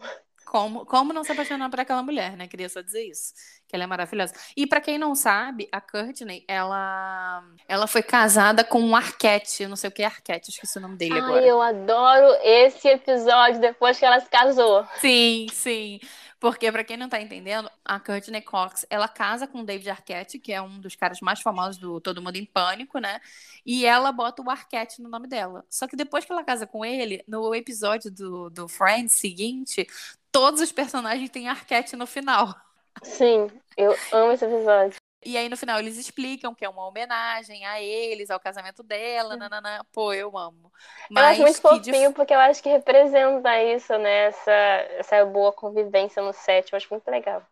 Como, 0.48 0.86
como 0.86 1.12
não 1.12 1.22
se 1.22 1.30
apaixonar 1.30 1.68
por 1.68 1.78
aquela 1.78 2.02
mulher, 2.02 2.34
né? 2.34 2.48
Queria 2.48 2.70
só 2.70 2.80
dizer 2.80 3.04
isso. 3.04 3.34
Que 3.68 3.76
ela 3.76 3.84
é 3.84 3.86
maravilhosa. 3.86 4.32
E 4.56 4.66
pra 4.66 4.80
quem 4.80 4.96
não 4.96 5.14
sabe, 5.14 5.68
a 5.70 5.78
Courtney, 5.78 6.42
ela, 6.48 7.44
ela 7.68 7.86
foi 7.86 8.02
casada 8.02 8.64
com 8.64 8.80
um 8.80 8.96
Arquette. 8.96 9.62
Eu 9.62 9.68
não 9.68 9.76
sei 9.76 9.88
o 9.88 9.92
que 9.92 10.02
é 10.02 10.06
Arquette, 10.06 10.50
esqueci 10.50 10.78
o 10.78 10.80
nome 10.80 10.96
dele 10.96 11.12
Ai, 11.12 11.20
agora. 11.20 11.46
eu 11.46 11.60
adoro 11.60 12.34
esse 12.42 12.88
episódio 12.88 13.60
depois 13.60 13.98
que 13.98 14.06
ela 14.06 14.18
se 14.20 14.30
casou. 14.30 14.86
Sim, 14.96 15.48
sim. 15.52 16.00
Porque, 16.40 16.70
pra 16.70 16.84
quem 16.84 16.96
não 16.96 17.08
tá 17.08 17.20
entendendo, 17.20 17.68
a 17.84 17.98
Courtney 17.98 18.40
Cox, 18.42 18.86
ela 18.88 19.08
casa 19.08 19.46
com 19.46 19.60
o 19.60 19.64
David 19.64 19.90
Arquette, 19.90 20.38
que 20.38 20.52
é 20.52 20.62
um 20.62 20.78
dos 20.78 20.94
caras 20.94 21.20
mais 21.20 21.40
famosos 21.40 21.78
do 21.78 22.00
Todo 22.00 22.22
Mundo 22.22 22.36
em 22.36 22.44
Pânico, 22.44 22.98
né? 23.00 23.20
E 23.66 23.84
ela 23.84 24.12
bota 24.12 24.42
o 24.42 24.50
Arquette 24.50 25.02
no 25.02 25.08
nome 25.08 25.26
dela. 25.26 25.64
Só 25.68 25.88
que 25.88 25.96
depois 25.96 26.24
que 26.24 26.32
ela 26.32 26.44
casa 26.44 26.66
com 26.66 26.84
ele, 26.84 27.24
no 27.26 27.52
episódio 27.54 28.10
do, 28.10 28.50
do 28.50 28.68
Friends 28.68 29.12
seguinte, 29.12 29.86
todos 30.30 30.60
os 30.60 30.70
personagens 30.70 31.28
têm 31.30 31.48
Arquette 31.48 31.96
no 31.96 32.06
final. 32.06 32.54
Sim, 33.02 33.48
eu 33.76 33.96
amo 34.12 34.32
esse 34.32 34.44
episódio. 34.44 35.07
E 35.24 35.36
aí, 35.36 35.48
no 35.48 35.56
final, 35.56 35.78
eles 35.80 35.96
explicam 35.96 36.54
que 36.54 36.64
é 36.64 36.68
uma 36.68 36.86
homenagem 36.86 37.66
a 37.66 37.82
eles, 37.82 38.30
ao 38.30 38.38
casamento 38.38 38.82
dela, 38.82 39.36
nanana. 39.36 39.84
Pô, 39.92 40.12
eu 40.12 40.36
amo. 40.38 40.72
Mas 41.10 41.24
eu 41.24 41.30
acho 41.30 41.40
muito 41.42 41.60
fofinho, 41.60 42.08
de... 42.10 42.14
porque 42.14 42.32
eu 42.32 42.38
acho 42.38 42.62
que 42.62 42.68
representa 42.68 43.62
isso, 43.62 43.98
né? 43.98 44.26
Essa, 44.26 44.52
essa 44.52 45.24
boa 45.26 45.52
convivência 45.52 46.22
no 46.22 46.32
set. 46.32 46.72
Eu 46.72 46.76
acho 46.76 46.88
muito 46.90 47.08
legal. 47.10 47.42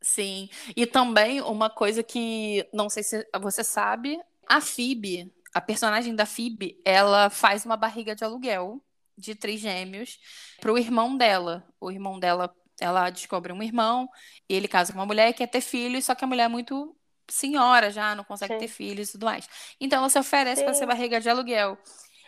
Sim. 0.00 0.48
E 0.76 0.86
também 0.86 1.40
uma 1.40 1.68
coisa 1.68 2.02
que, 2.02 2.68
não 2.72 2.88
sei 2.88 3.02
se 3.02 3.26
você 3.40 3.64
sabe, 3.64 4.20
a 4.46 4.60
Phoebe, 4.60 5.32
a 5.52 5.60
personagem 5.60 6.14
da 6.14 6.24
Phoebe, 6.24 6.80
ela 6.84 7.30
faz 7.30 7.66
uma 7.66 7.76
barriga 7.76 8.14
de 8.14 8.24
aluguel 8.24 8.80
de 9.16 9.34
três 9.34 9.60
gêmeos 9.60 10.20
pro 10.60 10.78
irmão 10.78 11.16
dela. 11.16 11.66
O 11.80 11.90
irmão 11.90 12.20
dela 12.20 12.54
ela 12.80 13.10
descobre 13.10 13.52
um 13.52 13.62
irmão, 13.62 14.08
ele 14.48 14.68
casa 14.68 14.92
com 14.92 14.98
uma 14.98 15.06
mulher 15.06 15.30
e 15.30 15.34
quer 15.34 15.48
ter 15.48 15.60
filhos, 15.60 16.04
só 16.04 16.14
que 16.14 16.24
a 16.24 16.28
mulher 16.28 16.44
é 16.44 16.48
muito 16.48 16.96
senhora 17.28 17.90
já, 17.90 18.14
não 18.14 18.24
consegue 18.24 18.54
Sim. 18.54 18.60
ter 18.60 18.68
filhos 18.68 19.08
e 19.08 19.12
tudo 19.12 19.26
mais. 19.26 19.48
Então 19.80 19.98
ela 19.98 20.08
se 20.08 20.18
oferece 20.18 20.62
para 20.64 20.74
ser 20.74 20.86
barriga 20.86 21.20
de 21.20 21.28
aluguel. 21.28 21.78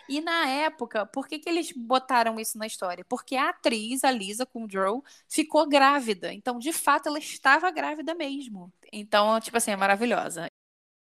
E 0.08 0.20
na 0.20 0.48
época, 0.48 1.06
por 1.06 1.28
que, 1.28 1.38
que 1.38 1.48
eles 1.48 1.70
botaram 1.72 2.40
isso 2.40 2.58
na 2.58 2.66
história? 2.66 3.04
Porque 3.08 3.36
a 3.36 3.50
atriz, 3.50 4.02
a 4.02 4.10
Lisa, 4.10 4.44
com 4.44 4.64
o 4.64 4.68
Joe, 4.68 5.00
ficou 5.28 5.68
grávida. 5.68 6.32
Então, 6.32 6.58
de 6.58 6.72
fato, 6.72 7.08
ela 7.08 7.18
estava 7.18 7.70
grávida 7.70 8.12
mesmo. 8.12 8.72
Então, 8.92 9.38
tipo 9.40 9.56
assim, 9.56 9.70
é 9.70 9.76
maravilhosa. 9.76 10.50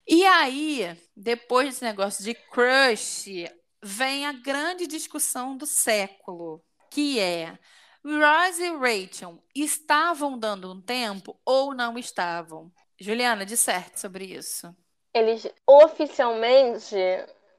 E 0.07 0.25
aí, 0.25 0.97
depois 1.15 1.67
desse 1.69 1.83
negócio 1.83 2.23
de 2.23 2.33
crush, 2.33 3.45
vem 3.83 4.25
a 4.25 4.31
grande 4.31 4.87
discussão 4.87 5.55
do 5.55 5.67
século, 5.67 6.63
que 6.89 7.19
é 7.19 7.59
Ross 8.03 8.57
e 8.57 8.69
Rachel 8.69 9.43
estavam 9.53 10.39
dando 10.39 10.71
um 10.71 10.81
tempo 10.81 11.39
ou 11.45 11.75
não 11.75 11.97
estavam? 11.99 12.71
Juliana, 12.99 13.45
disserte 13.45 13.99
sobre 13.99 14.25
isso. 14.25 14.75
Eles 15.13 15.47
oficialmente. 15.65 16.95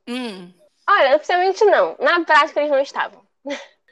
Hum. 0.06 0.52
Olha, 0.88 1.16
oficialmente 1.16 1.64
não. 1.64 1.96
Na 1.98 2.24
prática, 2.24 2.60
eles 2.60 2.70
não 2.70 2.80
estavam. 2.80 3.22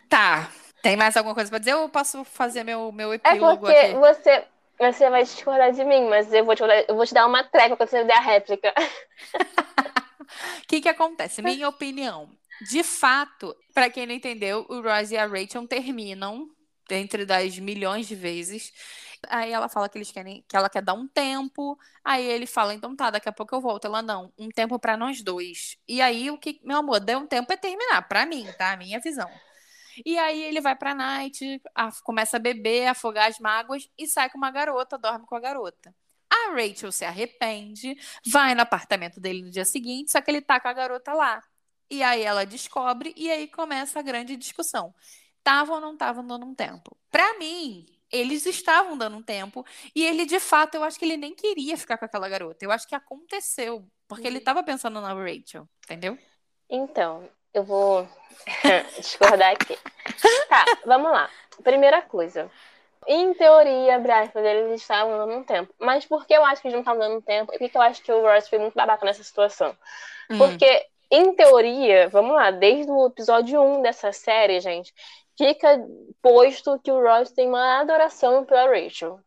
Tá. 0.08 0.50
Tem 0.82 0.96
mais 0.96 1.16
alguma 1.16 1.34
coisa 1.34 1.50
pra 1.50 1.58
dizer 1.58 1.74
ou 1.74 1.82
eu 1.82 1.88
posso 1.88 2.22
fazer 2.24 2.62
meu, 2.62 2.92
meu 2.92 3.12
é 3.12 3.16
epílogo 3.16 3.68
é 3.68 3.72
porque 3.72 3.72
aqui? 3.72 3.94
Você, 3.94 4.44
você 4.78 5.10
vai 5.10 5.24
discordar 5.24 5.72
de 5.72 5.84
mim, 5.84 6.08
mas 6.08 6.32
eu 6.32 6.44
vou 6.44 6.54
te, 6.54 6.62
eu 6.86 6.94
vou 6.94 7.04
te 7.04 7.12
dar 7.12 7.26
uma 7.26 7.42
trégua 7.42 7.76
quando 7.76 7.88
você 7.88 8.04
der 8.04 8.16
a 8.16 8.20
réplica. 8.20 8.72
O 8.72 10.66
que, 10.68 10.80
que 10.80 10.88
acontece? 10.88 11.42
Minha 11.42 11.68
opinião. 11.68 12.30
De 12.70 12.82
fato, 12.82 13.54
para 13.74 13.90
quem 13.90 14.06
não 14.06 14.14
entendeu, 14.14 14.64
o 14.68 14.80
Ross 14.80 15.10
e 15.10 15.16
a 15.16 15.26
Rachel 15.26 15.66
terminam 15.66 16.48
entre 16.90 17.26
das 17.26 17.58
milhões 17.58 18.06
de 18.06 18.14
vezes. 18.14 18.72
Aí 19.28 19.52
ela 19.52 19.68
fala 19.68 19.88
que 19.88 19.98
eles 19.98 20.10
querem, 20.10 20.44
que 20.48 20.56
ela 20.56 20.68
quer 20.68 20.82
dar 20.82 20.94
um 20.94 21.06
tempo. 21.06 21.78
Aí 22.04 22.24
ele 22.24 22.46
fala, 22.46 22.74
então 22.74 22.94
tá, 22.94 23.10
daqui 23.10 23.28
a 23.28 23.32
pouco 23.32 23.54
eu 23.54 23.60
volto. 23.60 23.86
Ela 23.86 24.02
não, 24.02 24.32
um 24.38 24.48
tempo 24.48 24.78
para 24.78 24.96
nós 24.96 25.22
dois. 25.22 25.76
E 25.88 26.00
aí 26.02 26.30
o 26.30 26.38
que, 26.38 26.60
meu 26.64 26.78
amor, 26.78 27.00
deu 27.00 27.18
um 27.18 27.26
tempo 27.26 27.52
é 27.52 27.56
terminar, 27.56 28.06
para 28.08 28.26
mim, 28.26 28.46
tá? 28.58 28.72
A 28.72 28.76
minha 28.76 29.00
visão. 29.00 29.28
E 30.04 30.18
aí 30.18 30.42
ele 30.42 30.60
vai 30.60 30.76
pra 30.76 30.94
night, 30.94 31.60
a, 31.74 31.90
começa 32.02 32.36
a 32.36 32.40
beber, 32.40 32.88
afogar 32.88 33.28
as 33.28 33.38
mágoas 33.38 33.88
e 33.96 34.06
sai 34.06 34.28
com 34.28 34.38
uma 34.38 34.50
garota, 34.50 34.98
dorme 34.98 35.24
com 35.26 35.34
a 35.34 35.40
garota. 35.40 35.94
A 36.28 36.52
Rachel 36.52 36.92
se 36.92 37.04
arrepende, 37.04 37.96
vai 38.26 38.54
no 38.54 38.62
apartamento 38.62 39.20
dele 39.20 39.42
no 39.42 39.50
dia 39.50 39.64
seguinte, 39.64 40.12
só 40.12 40.20
que 40.20 40.30
ele 40.30 40.42
tá 40.42 40.60
com 40.60 40.68
a 40.68 40.72
garota 40.72 41.12
lá. 41.14 41.42
E 41.90 42.02
aí 42.02 42.22
ela 42.22 42.44
descobre 42.44 43.14
e 43.16 43.30
aí 43.30 43.48
começa 43.48 44.00
a 44.00 44.02
grande 44.02 44.36
discussão. 44.36 44.94
Estavam 45.38 45.76
ou 45.76 45.80
não 45.80 45.92
estavam 45.92 46.26
dando 46.26 46.44
um 46.44 46.54
tempo? 46.54 46.96
Para 47.10 47.38
mim, 47.38 47.86
eles 48.10 48.46
estavam 48.46 48.96
dando 48.96 49.16
um 49.16 49.22
tempo 49.22 49.64
e 49.94 50.04
ele 50.04 50.24
de 50.24 50.38
fato, 50.38 50.76
eu 50.76 50.84
acho 50.84 50.98
que 50.98 51.04
ele 51.04 51.16
nem 51.16 51.34
queria 51.34 51.76
ficar 51.76 51.98
com 51.98 52.04
aquela 52.04 52.28
garota. 52.28 52.64
Eu 52.64 52.70
acho 52.70 52.86
que 52.86 52.94
aconteceu, 52.94 53.86
porque 54.08 54.26
ele 54.26 54.38
estava 54.38 54.62
pensando 54.62 55.00
na 55.00 55.12
Rachel, 55.12 55.68
entendeu? 55.84 56.18
Então, 56.68 57.28
eu 57.52 57.64
vou 57.64 58.08
discordar 58.98 59.52
aqui. 59.52 59.78
Tá, 60.48 60.64
vamos 60.84 61.10
lá. 61.10 61.30
Primeira 61.62 62.02
coisa. 62.02 62.50
Em 63.08 63.32
teoria, 63.34 63.98
Brasford, 63.98 64.46
eles 64.46 64.80
estavam 64.80 65.16
dando 65.16 65.38
um 65.38 65.44
tempo. 65.44 65.72
Mas 65.78 66.04
por 66.04 66.26
que 66.26 66.34
eu 66.34 66.44
acho 66.44 66.60
que 66.60 66.68
eles 66.68 66.74
não 66.74 66.80
estavam 66.80 67.00
dando 67.00 67.18
um 67.18 67.20
tempo? 67.20 67.52
E 67.54 67.58
por 67.58 67.70
que 67.70 67.76
eu 67.76 67.82
acho 67.82 68.02
que 68.02 68.12
o 68.12 68.20
Ross 68.20 68.48
foi 68.48 68.58
muito 68.58 68.74
babaca 68.74 69.06
nessa 69.06 69.22
situação? 69.22 69.76
Hum. 70.28 70.38
Porque, 70.38 70.86
em 71.10 71.34
teoria, 71.34 72.08
vamos 72.08 72.34
lá, 72.34 72.50
desde 72.50 72.90
o 72.90 73.06
episódio 73.06 73.62
1 73.62 73.82
dessa 73.82 74.12
série, 74.12 74.58
gente, 74.58 74.92
fica 75.36 75.84
posto 76.22 76.80
que 76.82 76.90
o 76.90 77.00
Ross 77.00 77.30
tem 77.30 77.48
uma 77.48 77.80
adoração 77.80 78.44
pela 78.44 78.68
Rachel. 78.68 79.20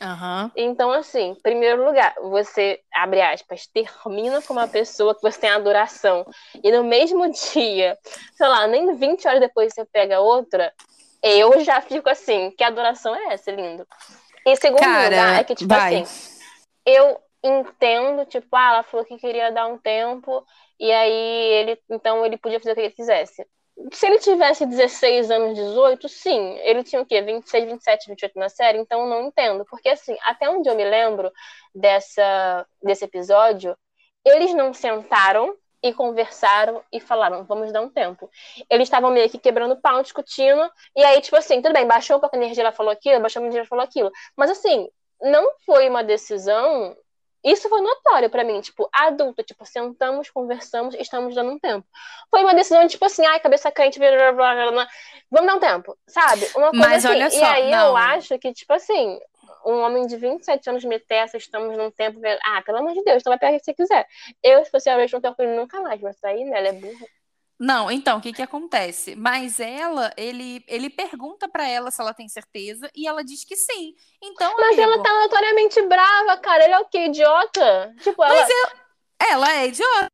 Uhum. 0.00 0.50
Então, 0.56 0.90
assim, 0.90 1.36
primeiro 1.42 1.84
lugar, 1.84 2.14
você, 2.22 2.80
abre 2.94 3.20
aspas, 3.20 3.66
termina 3.66 4.40
com 4.40 4.54
uma 4.54 4.66
pessoa 4.66 5.14
que 5.14 5.20
você 5.20 5.38
tem 5.38 5.50
adoração, 5.50 6.24
e 6.64 6.72
no 6.72 6.82
mesmo 6.82 7.28
dia, 7.52 7.98
sei 8.34 8.48
lá, 8.48 8.66
nem 8.66 8.94
20 8.96 9.28
horas 9.28 9.40
depois 9.40 9.74
você 9.74 9.84
pega 9.84 10.20
outra, 10.20 10.72
eu 11.22 11.60
já 11.62 11.82
fico 11.82 12.08
assim, 12.08 12.50
que 12.52 12.64
adoração 12.64 13.14
é 13.14 13.34
essa, 13.34 13.50
lindo? 13.50 13.86
E 14.46 14.56
segundo 14.56 14.80
Cara, 14.80 15.04
lugar, 15.04 15.40
é 15.40 15.44
que, 15.44 15.54
tipo 15.54 15.68
vai. 15.68 16.02
assim, 16.02 16.38
eu 16.86 17.20
entendo, 17.44 18.24
tipo, 18.24 18.48
ah, 18.56 18.68
ela 18.68 18.82
falou 18.82 19.04
que 19.04 19.18
queria 19.18 19.52
dar 19.52 19.66
um 19.66 19.76
tempo, 19.76 20.42
e 20.78 20.90
aí 20.90 21.12
ele, 21.12 21.78
então 21.90 22.24
ele 22.24 22.38
podia 22.38 22.58
fazer 22.58 22.72
o 22.72 22.74
que 22.74 22.80
ele 22.80 22.90
quisesse 22.90 23.46
se 23.92 24.06
ele 24.06 24.18
tivesse 24.18 24.66
16 24.66 25.30
anos, 25.30 25.54
18, 25.56 26.08
sim. 26.08 26.58
Ele 26.58 26.82
tinha 26.84 27.00
o 27.02 27.06
quê? 27.06 27.22
26, 27.22 27.64
27, 27.64 28.08
28 28.08 28.38
na 28.38 28.48
série? 28.48 28.78
Então 28.78 29.02
eu 29.02 29.08
não 29.08 29.26
entendo. 29.26 29.64
Porque, 29.64 29.88
assim, 29.88 30.16
até 30.24 30.48
onde 30.48 30.68
eu 30.68 30.74
me 30.74 30.84
lembro 30.84 31.32
dessa, 31.74 32.66
desse 32.82 33.04
episódio, 33.04 33.76
eles 34.24 34.54
não 34.54 34.72
sentaram 34.74 35.56
e 35.82 35.94
conversaram 35.94 36.82
e 36.92 37.00
falaram, 37.00 37.44
vamos 37.44 37.72
dar 37.72 37.80
um 37.80 37.88
tempo. 37.88 38.28
Eles 38.68 38.86
estavam 38.86 39.10
meio 39.10 39.30
que 39.30 39.38
quebrando 39.38 39.80
pau, 39.80 40.02
discutindo, 40.02 40.70
e 40.94 41.02
aí, 41.02 41.20
tipo 41.22 41.36
assim, 41.36 41.62
tudo 41.62 41.72
bem, 41.72 41.86
baixou 41.86 42.18
um 42.18 42.20
pouco 42.20 42.36
a 42.36 42.38
energia, 42.38 42.62
ela 42.62 42.72
falou 42.72 42.92
aquilo, 42.92 43.20
baixou 43.20 43.40
a 43.40 43.44
energia, 43.44 43.60
ela 43.60 43.68
falou 43.68 43.84
aquilo. 43.84 44.10
Mas, 44.36 44.50
assim, 44.50 44.88
não 45.22 45.52
foi 45.64 45.88
uma 45.88 46.04
decisão 46.04 46.94
isso 47.42 47.68
foi 47.68 47.80
notório 47.80 48.28
para 48.28 48.44
mim, 48.44 48.60
tipo, 48.60 48.88
adulta, 48.92 49.42
tipo, 49.42 49.64
sentamos, 49.64 50.28
conversamos, 50.30 50.94
estamos 50.94 51.34
dando 51.34 51.52
um 51.52 51.58
tempo. 51.58 51.86
Foi 52.30 52.42
uma 52.42 52.54
decisão, 52.54 52.86
tipo 52.86 53.04
assim, 53.04 53.24
ai, 53.26 53.40
cabeça 53.40 53.70
quente, 53.70 53.98
blá, 53.98 54.10
blá, 54.32 54.32
blá, 54.32 54.72
blá, 54.72 54.88
vamos 55.30 55.46
dar 55.46 55.56
um 55.56 55.60
tempo, 55.60 55.96
sabe? 56.06 56.46
Uma 56.54 56.70
coisa 56.70 56.86
Mas 56.86 57.04
assim. 57.04 57.14
olha 57.14 57.30
só, 57.30 57.38
e 57.38 57.42
aí 57.44 57.70
não. 57.70 57.88
eu 57.88 57.96
acho 57.96 58.38
que, 58.38 58.52
tipo 58.52 58.72
assim, 58.72 59.18
um 59.64 59.80
homem 59.80 60.06
de 60.06 60.16
27 60.16 60.68
anos 60.70 60.84
meter 60.84 61.14
essa, 61.14 61.36
estamos 61.36 61.76
num 61.76 61.90
tempo, 61.90 62.20
ah, 62.44 62.62
pelo 62.62 62.78
amor 62.78 62.92
de 62.92 63.02
Deus, 63.02 63.20
então 63.20 63.30
vai 63.30 63.38
pegar 63.38 63.52
o 63.52 63.58
que 63.58 63.64
você 63.64 63.74
quiser. 63.74 64.06
Eu, 64.42 64.64
se 64.64 64.70
fosse 64.70 64.90
a 64.90 64.96
Rachel, 64.96 65.20
não 65.22 65.34
tenho 65.34 65.56
nunca 65.56 65.80
mais, 65.80 66.00
mas 66.00 66.22
aí, 66.24 66.44
né, 66.44 66.58
ela 66.58 66.68
é 66.68 66.72
burra. 66.72 67.06
Não, 67.60 67.90
então, 67.90 68.16
o 68.16 68.20
que 68.22 68.32
que 68.32 68.40
acontece? 68.40 69.14
Mas 69.14 69.60
ela, 69.60 70.10
ele, 70.16 70.64
ele 70.66 70.88
pergunta 70.88 71.46
para 71.46 71.68
ela 71.68 71.90
se 71.90 72.00
ela 72.00 72.14
tem 72.14 72.26
certeza 72.26 72.90
e 72.96 73.06
ela 73.06 73.22
diz 73.22 73.44
que 73.44 73.54
sim. 73.54 73.94
Então, 74.22 74.56
Mas 74.56 74.78
amigo... 74.78 74.82
ela 74.82 75.02
tá 75.02 75.20
notoriamente 75.20 75.82
brava, 75.82 76.38
cara. 76.38 76.64
Ele 76.64 76.72
é 76.72 76.78
o 76.78 76.86
quê? 76.86 77.04
Idiota? 77.04 77.94
Tipo, 78.00 78.24
ela... 78.24 78.34
Mas 78.34 78.48
eu... 78.48 79.28
ela 79.28 79.52
é 79.52 79.66
idiota. 79.66 80.10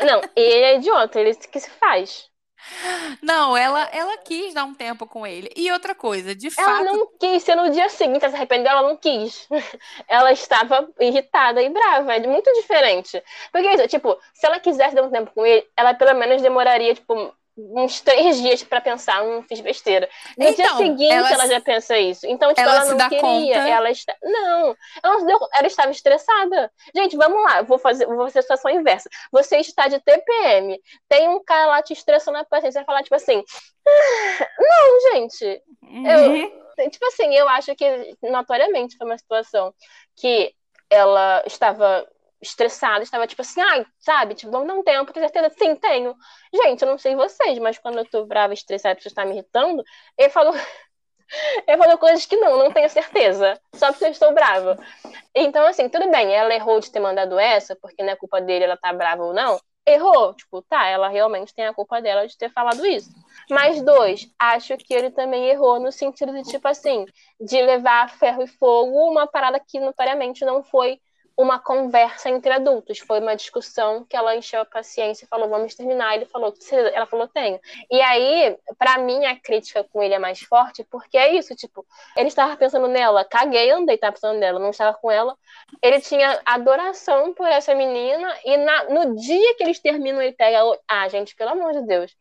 Não, 0.00 0.22
ele 0.34 0.64
é 0.64 0.76
idiota, 0.76 1.20
ele 1.20 1.34
que 1.34 1.60
se 1.60 1.68
faz. 1.72 2.31
Não, 3.20 3.56
ela, 3.56 3.88
ela 3.92 4.16
quis 4.18 4.54
dar 4.54 4.64
um 4.64 4.74
tempo 4.74 5.06
com 5.06 5.26
ele. 5.26 5.50
E 5.56 5.70
outra 5.72 5.94
coisa, 5.94 6.34
de 6.34 6.46
ela 6.46 6.54
fato. 6.54 6.86
Ela 6.86 6.96
não 6.96 7.08
quis, 7.18 7.42
se 7.42 7.54
no 7.54 7.70
dia 7.70 7.88
seguinte 7.88 8.22
ela 8.24 8.30
se 8.30 8.36
arrependeu, 8.36 8.70
ela 8.70 8.88
não 8.88 8.96
quis. 8.96 9.48
Ela 10.08 10.32
estava 10.32 10.88
irritada 11.00 11.62
e 11.62 11.68
brava. 11.68 12.14
É 12.14 12.26
muito 12.26 12.52
diferente. 12.54 13.22
Porque, 13.50 13.88
tipo, 13.88 14.18
se 14.34 14.46
ela 14.46 14.60
quisesse 14.60 14.94
dar 14.94 15.02
um 15.02 15.10
tempo 15.10 15.30
com 15.34 15.44
ele, 15.46 15.66
ela 15.76 15.94
pelo 15.94 16.14
menos 16.18 16.42
demoraria, 16.42 16.94
tipo, 16.94 17.34
uns 17.56 18.00
três 18.00 18.40
dias 18.40 18.62
para 18.62 18.80
pensar, 18.80 19.22
não 19.24 19.42
fiz 19.42 19.60
besteira. 19.60 20.08
No 20.38 20.48
então, 20.48 20.54
dia 20.54 20.76
seguinte 20.76 21.12
ela, 21.12 21.30
ela, 21.30 21.46
já 21.46 21.60
pensa 21.60 21.98
isso. 21.98 22.26
Então, 22.26 22.48
tipo, 22.50 22.60
ela, 22.60 22.76
ela 22.76 22.94
não 22.94 23.08
queria. 23.08 23.20
Conta... 23.20 23.68
Ela 23.68 23.90
está. 23.90 24.16
Não, 24.22 24.76
ela, 25.02 25.18
não 25.18 25.26
deu... 25.26 25.38
ela 25.54 25.66
estava 25.66 25.90
estressada. 25.90 26.72
Gente, 26.94 27.16
vamos 27.16 27.42
lá, 27.42 27.62
vou 27.62 27.78
fazer, 27.78 28.06
vou 28.06 28.24
fazer 28.24 28.38
a 28.38 28.42
situação 28.42 28.70
inversa. 28.70 29.08
Você 29.30 29.58
está 29.58 29.88
de 29.88 30.00
TPM, 30.00 30.80
tem 31.08 31.28
um 31.28 31.42
cara 31.44 31.66
lá 31.66 31.82
te 31.82 31.92
estressando 31.92 32.38
na 32.38 32.44
paciência, 32.44 32.72
você 32.72 32.78
vai 32.78 32.86
falar, 32.86 33.02
tipo 33.02 33.16
assim. 33.16 33.42
Ah, 33.86 34.48
não, 34.58 35.12
gente. 35.12 35.62
Uhum. 35.82 36.52
Eu, 36.78 36.90
tipo 36.90 37.06
assim, 37.06 37.34
eu 37.34 37.48
acho 37.48 37.74
que 37.74 38.16
notoriamente 38.22 38.96
foi 38.96 39.06
uma 39.06 39.18
situação 39.18 39.74
que 40.16 40.54
ela 40.88 41.42
estava 41.46 42.06
estressada, 42.42 43.02
estava 43.04 43.26
tipo 43.26 43.42
assim, 43.42 43.60
ai, 43.60 43.86
sabe, 44.00 44.34
tipo, 44.34 44.50
dar 44.50 44.60
um 44.60 44.82
tempo, 44.82 45.12
tem 45.12 45.22
certeza? 45.22 45.50
Sim, 45.56 45.76
tenho. 45.76 46.14
Gente, 46.52 46.82
eu 46.82 46.88
não 46.88 46.98
sei 46.98 47.14
vocês, 47.14 47.58
mas 47.58 47.78
quando 47.78 47.98
eu 47.98 48.04
tô 48.04 48.26
brava, 48.26 48.52
estressada, 48.52 48.98
a 48.98 49.08
está 49.08 49.24
me 49.24 49.32
irritando, 49.32 49.82
eu 50.18 50.28
falo, 50.30 50.52
Ele 51.66 51.76
falou 51.76 51.98
coisas 51.98 52.26
que 52.26 52.36
não, 52.36 52.58
não 52.58 52.70
tenho 52.72 52.88
certeza. 52.88 53.60
Só 53.74 53.90
porque 53.90 54.04
eu 54.04 54.10
estou 54.10 54.32
brava. 54.32 54.76
Então, 55.34 55.66
assim, 55.66 55.88
tudo 55.88 56.10
bem, 56.10 56.32
ela 56.32 56.54
errou 56.54 56.80
de 56.80 56.90
ter 56.90 57.00
mandado 57.00 57.38
essa, 57.38 57.76
porque 57.76 58.02
não 58.02 58.12
é 58.12 58.16
culpa 58.16 58.40
dele, 58.40 58.64
ela 58.64 58.76
tá 58.76 58.92
brava 58.92 59.24
ou 59.24 59.32
não. 59.32 59.58
Errou, 59.86 60.32
tipo, 60.34 60.62
tá, 60.62 60.86
ela 60.86 61.08
realmente 61.08 61.52
tem 61.54 61.66
a 61.66 61.74
culpa 61.74 62.00
dela 62.00 62.26
de 62.26 62.36
ter 62.38 62.50
falado 62.52 62.86
isso. 62.86 63.10
Mas 63.50 63.82
dois, 63.82 64.28
acho 64.38 64.76
que 64.76 64.94
ele 64.94 65.10
também 65.10 65.48
errou 65.48 65.80
no 65.80 65.90
sentido 65.90 66.32
de, 66.32 66.42
tipo 66.42 66.68
assim, 66.68 67.04
de 67.40 67.60
levar 67.60 68.08
ferro 68.10 68.42
e 68.42 68.46
fogo 68.46 69.10
uma 69.10 69.26
parada 69.26 69.58
que 69.58 69.80
notoriamente 69.80 70.44
não 70.44 70.62
foi 70.62 71.00
uma 71.36 71.58
conversa 71.58 72.28
entre 72.28 72.52
adultos, 72.52 72.98
foi 72.98 73.20
uma 73.20 73.34
discussão 73.34 74.04
que 74.04 74.16
ela 74.16 74.36
encheu 74.36 74.60
a 74.60 74.64
paciência 74.64 75.24
e 75.24 75.28
falou, 75.28 75.48
vamos 75.48 75.74
terminar. 75.74 76.14
Ele 76.14 76.26
falou, 76.26 76.54
ela 76.92 77.06
falou, 77.06 77.28
tenho. 77.28 77.58
E 77.90 78.00
aí, 78.00 78.56
para 78.78 78.98
mim, 78.98 79.24
a 79.24 79.38
crítica 79.38 79.84
com 79.84 80.02
ele 80.02 80.14
é 80.14 80.18
mais 80.18 80.40
forte, 80.40 80.84
porque 80.84 81.16
é 81.16 81.34
isso, 81.34 81.54
tipo, 81.54 81.84
ele 82.16 82.28
estava 82.28 82.56
pensando 82.56 82.88
nela, 82.88 83.24
caguei, 83.24 83.70
andei, 83.70 83.94
estava 83.94 84.12
pensando 84.12 84.38
nela, 84.38 84.58
não 84.58 84.70
estava 84.70 84.96
com 84.96 85.10
ela. 85.10 85.36
Ele 85.82 86.00
tinha 86.00 86.40
adoração 86.44 87.32
por 87.34 87.46
essa 87.46 87.74
menina, 87.74 88.34
e 88.44 88.56
na, 88.56 88.84
no 88.84 89.16
dia 89.16 89.54
que 89.54 89.62
eles 89.62 89.78
terminam, 89.78 90.20
ele 90.20 90.32
pega, 90.32 90.58
ah, 90.88 91.08
gente, 91.08 91.34
pelo 91.34 91.50
amor 91.50 91.72
de 91.72 91.86
Deus, 91.86 92.14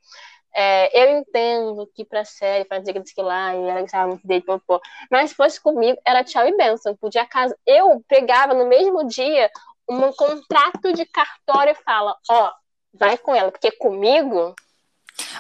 é, 0.53 1.03
eu 1.03 1.17
entendo 1.19 1.89
que 1.95 2.03
pra 2.03 2.25
série 2.25 2.65
fazer 2.65 2.93
que 2.93 3.13
que 3.13 3.21
lá 3.21 3.55
e 3.55 3.69
ela 3.69 3.81
gostava 3.81 4.07
muito 4.07 4.27
dele, 4.27 4.41
pô, 4.41 4.59
pô. 4.59 4.81
mas 5.09 5.29
se 5.29 5.35
fosse 5.35 5.59
comigo, 5.59 5.99
era 6.05 6.23
tchau 6.23 6.45
e 6.47 6.55
benção. 6.55 6.95
Podia 6.95 7.25
casa. 7.25 7.57
Eu 7.65 8.03
pegava 8.07 8.53
no 8.53 8.65
mesmo 8.65 9.07
dia 9.07 9.49
um 9.87 10.11
contrato 10.11 10.93
de 10.93 11.05
cartório 11.05 11.71
e 11.71 11.83
fala: 11.83 12.17
ó, 12.29 12.51
vai 12.93 13.17
com 13.17 13.33
ela, 13.33 13.51
porque 13.51 13.71
comigo. 13.71 14.53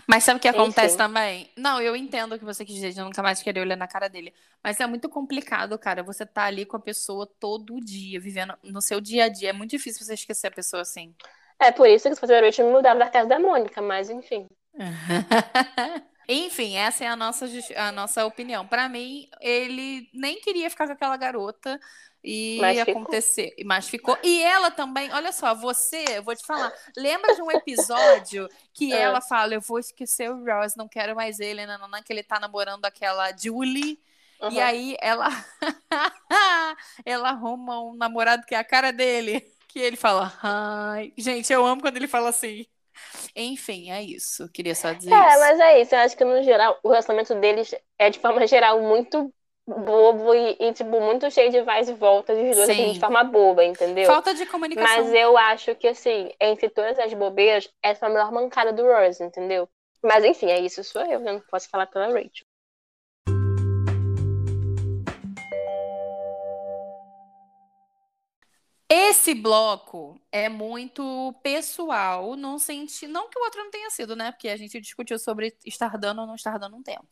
Mas 0.07 0.23
sabe 0.23 0.37
o 0.37 0.41
que 0.41 0.47
acontece 0.47 0.95
Enfim. 0.95 0.97
também? 0.97 1.49
Não, 1.57 1.81
eu 1.81 1.95
entendo 1.95 2.35
o 2.35 2.39
que 2.39 2.45
você 2.45 2.63
quis 2.63 2.75
dizer, 2.75 2.91
de 2.91 3.01
nunca 3.01 3.23
mais 3.23 3.41
querer 3.41 3.61
olhar 3.61 3.75
na 3.75 3.87
cara 3.87 4.07
dele. 4.07 4.33
Mas 4.63 4.79
é 4.79 4.85
muito 4.85 5.09
complicado, 5.09 5.77
cara. 5.79 6.03
Você 6.03 6.25
tá 6.25 6.43
ali 6.43 6.65
com 6.65 6.77
a 6.77 6.79
pessoa 6.79 7.27
todo 7.39 7.79
dia, 7.79 8.19
vivendo 8.19 8.53
no 8.63 8.81
seu 8.81 9.01
dia 9.01 9.25
a 9.25 9.29
dia. 9.29 9.49
É 9.49 9.53
muito 9.53 9.71
difícil 9.71 10.05
você 10.05 10.13
esquecer 10.13 10.47
a 10.47 10.51
pessoa 10.51 10.81
assim. 10.81 11.15
É 11.59 11.71
por 11.71 11.87
isso 11.87 12.09
que 12.09 12.15
se 12.15 12.19
fosse 12.19 12.63
me 12.63 12.71
mudava 12.71 12.99
da 12.99 13.09
casa 13.09 13.29
da 13.29 13.39
Mônica, 13.39 13.81
mas 13.81 14.09
enfim. 14.09 14.47
Enfim, 16.27 16.77
essa 16.77 17.03
é 17.03 17.07
a 17.07 17.15
nossa, 17.15 17.45
a 17.75 17.91
nossa 17.91 18.25
opinião. 18.25 18.65
Para 18.65 18.87
mim, 18.87 19.27
ele 19.41 20.09
nem 20.13 20.39
queria 20.39 20.69
ficar 20.69 20.87
com 20.87 20.93
aquela 20.93 21.17
garota 21.17 21.79
e 22.23 22.57
mas 22.61 22.77
acontecer, 22.77 23.49
ficou. 23.49 23.65
mas 23.65 23.89
ficou. 23.89 24.17
E 24.23 24.41
ela 24.41 24.69
também, 24.69 25.11
olha 25.11 25.31
só, 25.31 25.55
você, 25.55 26.05
eu 26.17 26.23
vou 26.23 26.35
te 26.35 26.45
falar, 26.45 26.71
lembra 26.95 27.35
de 27.35 27.41
um 27.41 27.51
episódio 27.51 28.47
que 28.73 28.93
é. 28.93 29.01
ela 29.01 29.21
fala, 29.21 29.55
eu 29.55 29.61
vou 29.61 29.79
esquecer 29.79 30.29
o 30.29 30.45
Ross, 30.45 30.75
não 30.75 30.87
quero 30.87 31.15
mais 31.15 31.39
ele, 31.39 31.65
não, 31.65 31.87
não, 31.87 32.03
que 32.03 32.13
ele 32.13 32.23
tá 32.23 32.39
namorando 32.39 32.85
aquela 32.85 33.35
Julie. 33.35 33.99
Uhum. 34.39 34.51
E 34.51 34.59
aí 34.59 34.97
ela 35.01 35.27
ela 37.05 37.29
arruma 37.29 37.81
um 37.81 37.95
namorado 37.95 38.45
que 38.45 38.55
é 38.55 38.57
a 38.57 38.63
cara 38.63 38.91
dele, 38.91 39.41
que 39.67 39.79
ele 39.79 39.97
fala, 39.97 40.33
ai, 40.41 41.13
gente, 41.17 41.51
eu 41.51 41.65
amo 41.65 41.81
quando 41.81 41.97
ele 41.97 42.07
fala 42.07 42.29
assim. 42.29 42.65
Enfim, 43.35 43.91
é 43.91 44.01
isso. 44.01 44.49
Queria 44.49 44.75
só 44.75 44.93
dizer 44.93 45.13
é, 45.13 45.29
isso. 45.29 45.39
mas 45.39 45.59
é 45.59 45.81
isso. 45.81 45.95
Eu 45.95 45.99
acho 45.99 46.17
que 46.17 46.25
no 46.25 46.41
geral, 46.43 46.79
o 46.83 46.89
relacionamento 46.89 47.33
deles 47.35 47.73
é 47.97 48.09
de 48.09 48.19
forma 48.19 48.45
geral 48.47 48.81
muito 48.81 49.33
bobo 49.67 50.33
e, 50.33 50.57
e 50.59 50.73
tipo, 50.73 50.99
muito 50.99 51.29
cheio 51.31 51.51
de 51.51 51.61
vais 51.61 51.87
e 51.87 51.93
voltas 51.93 52.37
de 52.37 52.51
dois 52.53 52.69
assim, 52.69 52.93
de 52.93 52.99
forma 52.99 53.23
boba, 53.23 53.63
entendeu? 53.63 54.05
Falta 54.05 54.33
de 54.33 54.45
comunicação. 54.45 55.03
Mas 55.03 55.13
eu 55.13 55.37
acho 55.37 55.75
que, 55.75 55.87
assim, 55.87 56.31
entre 56.39 56.69
todas 56.69 56.97
as 56.99 57.13
bobeiras, 57.13 57.69
essa 57.81 58.05
é 58.05 58.09
a 58.09 58.11
melhor 58.11 58.31
mancada 58.31 58.73
do 58.73 58.83
Rose, 58.83 59.23
entendeu? 59.23 59.69
Mas 60.03 60.25
enfim, 60.25 60.47
é 60.47 60.59
isso, 60.59 60.83
sou 60.83 61.01
eu, 61.03 61.11
eu 61.11 61.19
não 61.19 61.39
posso 61.41 61.69
falar 61.69 61.85
pela 61.85 62.07
Rachel. 62.07 62.45
Esse 68.93 69.33
bloco 69.33 70.19
é 70.29 70.49
muito 70.49 71.33
pessoal, 71.41 72.35
não 72.35 72.59
senti, 72.59 73.07
não 73.07 73.29
que 73.29 73.39
o 73.39 73.43
outro 73.43 73.63
não 73.63 73.71
tenha 73.71 73.89
sido, 73.89 74.17
né? 74.17 74.33
Porque 74.33 74.49
a 74.49 74.57
gente 74.57 74.81
discutiu 74.81 75.17
sobre 75.17 75.55
estar 75.65 75.97
dando 75.97 76.19
ou 76.19 76.27
não 76.27 76.35
estar 76.35 76.57
dando 76.57 76.75
um 76.75 76.83
tempo. 76.83 77.07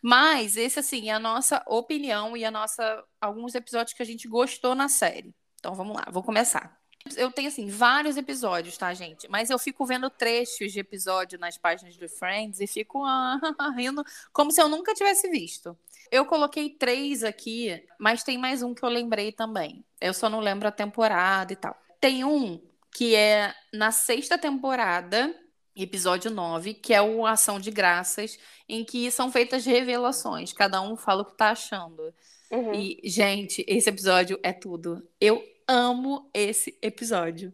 Mas 0.00 0.56
esse 0.56 0.78
assim 0.78 1.10
é 1.10 1.12
a 1.12 1.18
nossa 1.18 1.62
opinião 1.66 2.34
e 2.34 2.46
a 2.46 2.50
nossa 2.50 3.04
alguns 3.20 3.54
episódios 3.54 3.94
que 3.94 4.02
a 4.02 4.06
gente 4.06 4.26
gostou 4.26 4.74
na 4.74 4.88
série. 4.88 5.34
Então 5.56 5.74
vamos 5.74 5.94
lá, 5.96 6.06
vou 6.10 6.22
começar. 6.22 6.80
Eu 7.16 7.30
tenho 7.30 7.48
assim 7.48 7.68
vários 7.68 8.16
episódios, 8.16 8.76
tá, 8.76 8.92
gente? 8.94 9.28
Mas 9.28 9.50
eu 9.50 9.58
fico 9.58 9.84
vendo 9.86 10.10
trechos 10.10 10.72
de 10.72 10.80
episódio 10.80 11.38
nas 11.38 11.56
páginas 11.56 11.96
do 11.96 12.08
Friends 12.08 12.60
e 12.60 12.66
fico 12.66 13.04
ah, 13.04 13.40
rindo 13.76 14.04
como 14.32 14.50
se 14.50 14.60
eu 14.60 14.68
nunca 14.68 14.94
tivesse 14.94 15.28
visto. 15.28 15.76
Eu 16.10 16.24
coloquei 16.24 16.70
três 16.70 17.22
aqui, 17.22 17.84
mas 17.98 18.22
tem 18.22 18.38
mais 18.38 18.62
um 18.62 18.74
que 18.74 18.82
eu 18.82 18.88
lembrei 18.88 19.30
também. 19.30 19.84
Eu 20.00 20.14
só 20.14 20.28
não 20.28 20.40
lembro 20.40 20.68
a 20.68 20.72
temporada 20.72 21.52
e 21.52 21.56
tal. 21.56 21.76
Tem 22.00 22.24
um 22.24 22.60
que 22.94 23.14
é 23.14 23.54
na 23.72 23.90
sexta 23.92 24.38
temporada, 24.38 25.34
episódio 25.76 26.30
9, 26.30 26.74
que 26.74 26.92
é 26.94 27.00
o 27.00 27.26
Ação 27.26 27.60
de 27.60 27.70
Graças, 27.70 28.38
em 28.68 28.84
que 28.84 29.10
são 29.10 29.30
feitas 29.30 29.64
revelações. 29.64 30.52
Cada 30.52 30.80
um 30.80 30.96
fala 30.96 31.22
o 31.22 31.24
que 31.24 31.36
tá 31.36 31.50
achando. 31.50 32.12
Uhum. 32.50 32.74
E, 32.74 33.00
gente, 33.04 33.64
esse 33.68 33.88
episódio 33.88 34.38
é 34.42 34.52
tudo. 34.52 35.06
Eu 35.20 35.42
amo 35.68 36.30
esse 36.32 36.76
episódio. 36.80 37.52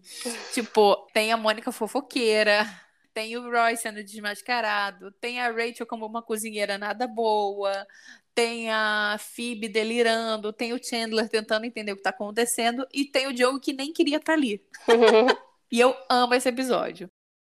tipo, 0.52 0.96
tem 1.12 1.32
a 1.32 1.36
Mônica 1.36 1.72
fofoqueira, 1.72 2.64
tem 3.12 3.36
o 3.36 3.50
Roy 3.50 3.76
sendo 3.76 4.02
desmascarado, 4.02 5.10
tem 5.12 5.40
a 5.40 5.50
Rachel 5.50 5.86
como 5.86 6.06
uma 6.06 6.22
cozinheira 6.22 6.78
nada 6.78 7.06
boa, 7.06 7.86
tem 8.34 8.70
a 8.70 9.16
Phoebe 9.18 9.68
delirando, 9.68 10.52
tem 10.52 10.72
o 10.72 10.82
Chandler 10.82 11.28
tentando 11.28 11.66
entender 11.66 11.92
o 11.92 11.96
que 11.96 12.00
está 12.00 12.10
acontecendo 12.10 12.86
e 12.92 13.04
tem 13.04 13.26
o 13.26 13.36
Joe 13.36 13.60
que 13.60 13.72
nem 13.72 13.92
queria 13.92 14.16
estar 14.16 14.32
tá 14.32 14.38
ali. 14.38 14.64
e 15.70 15.80
eu 15.80 15.96
amo 16.08 16.34
esse 16.34 16.48
episódio. 16.48 17.08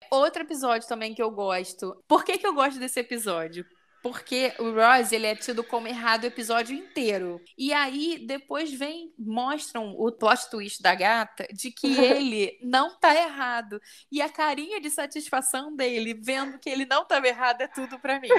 Outro 0.09 0.43
episódio 0.43 0.87
também 0.87 1.13
que 1.13 1.21
eu 1.21 1.29
gosto. 1.29 2.01
Por 2.07 2.23
que, 2.23 2.37
que 2.37 2.47
eu 2.47 2.53
gosto 2.53 2.79
desse 2.79 2.99
episódio? 2.99 3.65
Porque 4.01 4.53
o 4.59 4.71
Ross, 4.71 5.11
ele 5.11 5.25
é 5.25 5.35
tido 5.35 5.63
como 5.63 5.87
errado 5.87 6.23
o 6.23 6.27
episódio 6.27 6.75
inteiro. 6.75 7.41
E 7.57 7.73
aí, 7.73 8.23
depois 8.25 8.71
vem, 8.71 9.13
mostram 9.17 9.95
o 9.97 10.11
plot 10.11 10.49
twist 10.49 10.81
da 10.81 10.95
gata 10.95 11.47
de 11.51 11.71
que 11.71 11.87
ele 11.99 12.57
não 12.61 12.97
tá 12.97 13.13
errado. 13.13 13.81
E 14.11 14.21
a 14.21 14.29
carinha 14.29 14.79
de 14.79 14.89
satisfação 14.89 15.75
dele, 15.75 16.13
vendo 16.13 16.59
que 16.59 16.69
ele 16.69 16.85
não 16.85 17.03
estava 17.03 17.27
errado, 17.27 17.61
é 17.61 17.67
tudo 17.67 17.99
para 17.99 18.19
mim 18.19 18.29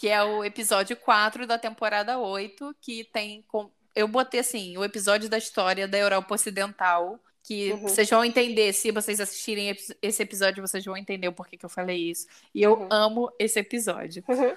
que 0.00 0.08
é 0.08 0.24
o 0.24 0.42
episódio 0.42 0.96
4 0.96 1.46
da 1.46 1.58
temporada 1.58 2.18
8, 2.18 2.74
que 2.80 3.04
tem. 3.04 3.44
Com... 3.46 3.70
Eu 3.94 4.08
botei 4.08 4.40
assim, 4.40 4.78
o 4.78 4.82
episódio 4.82 5.28
da 5.28 5.36
história 5.36 5.86
da 5.86 5.98
Europa 5.98 6.34
Ocidental. 6.34 7.20
Que 7.42 7.72
uhum. 7.72 7.82
vocês 7.82 8.08
vão 8.08 8.24
entender, 8.24 8.72
se 8.72 8.90
vocês 8.90 9.20
assistirem 9.20 9.76
esse 10.00 10.22
episódio, 10.22 10.66
vocês 10.66 10.84
vão 10.84 10.96
entender 10.96 11.28
o 11.28 11.32
porquê 11.32 11.56
que 11.56 11.66
eu 11.66 11.70
falei 11.70 12.10
isso. 12.10 12.26
E 12.54 12.62
eu 12.62 12.74
uhum. 12.74 12.88
amo 12.90 13.32
esse 13.38 13.58
episódio. 13.58 14.24
Uhum. 14.26 14.54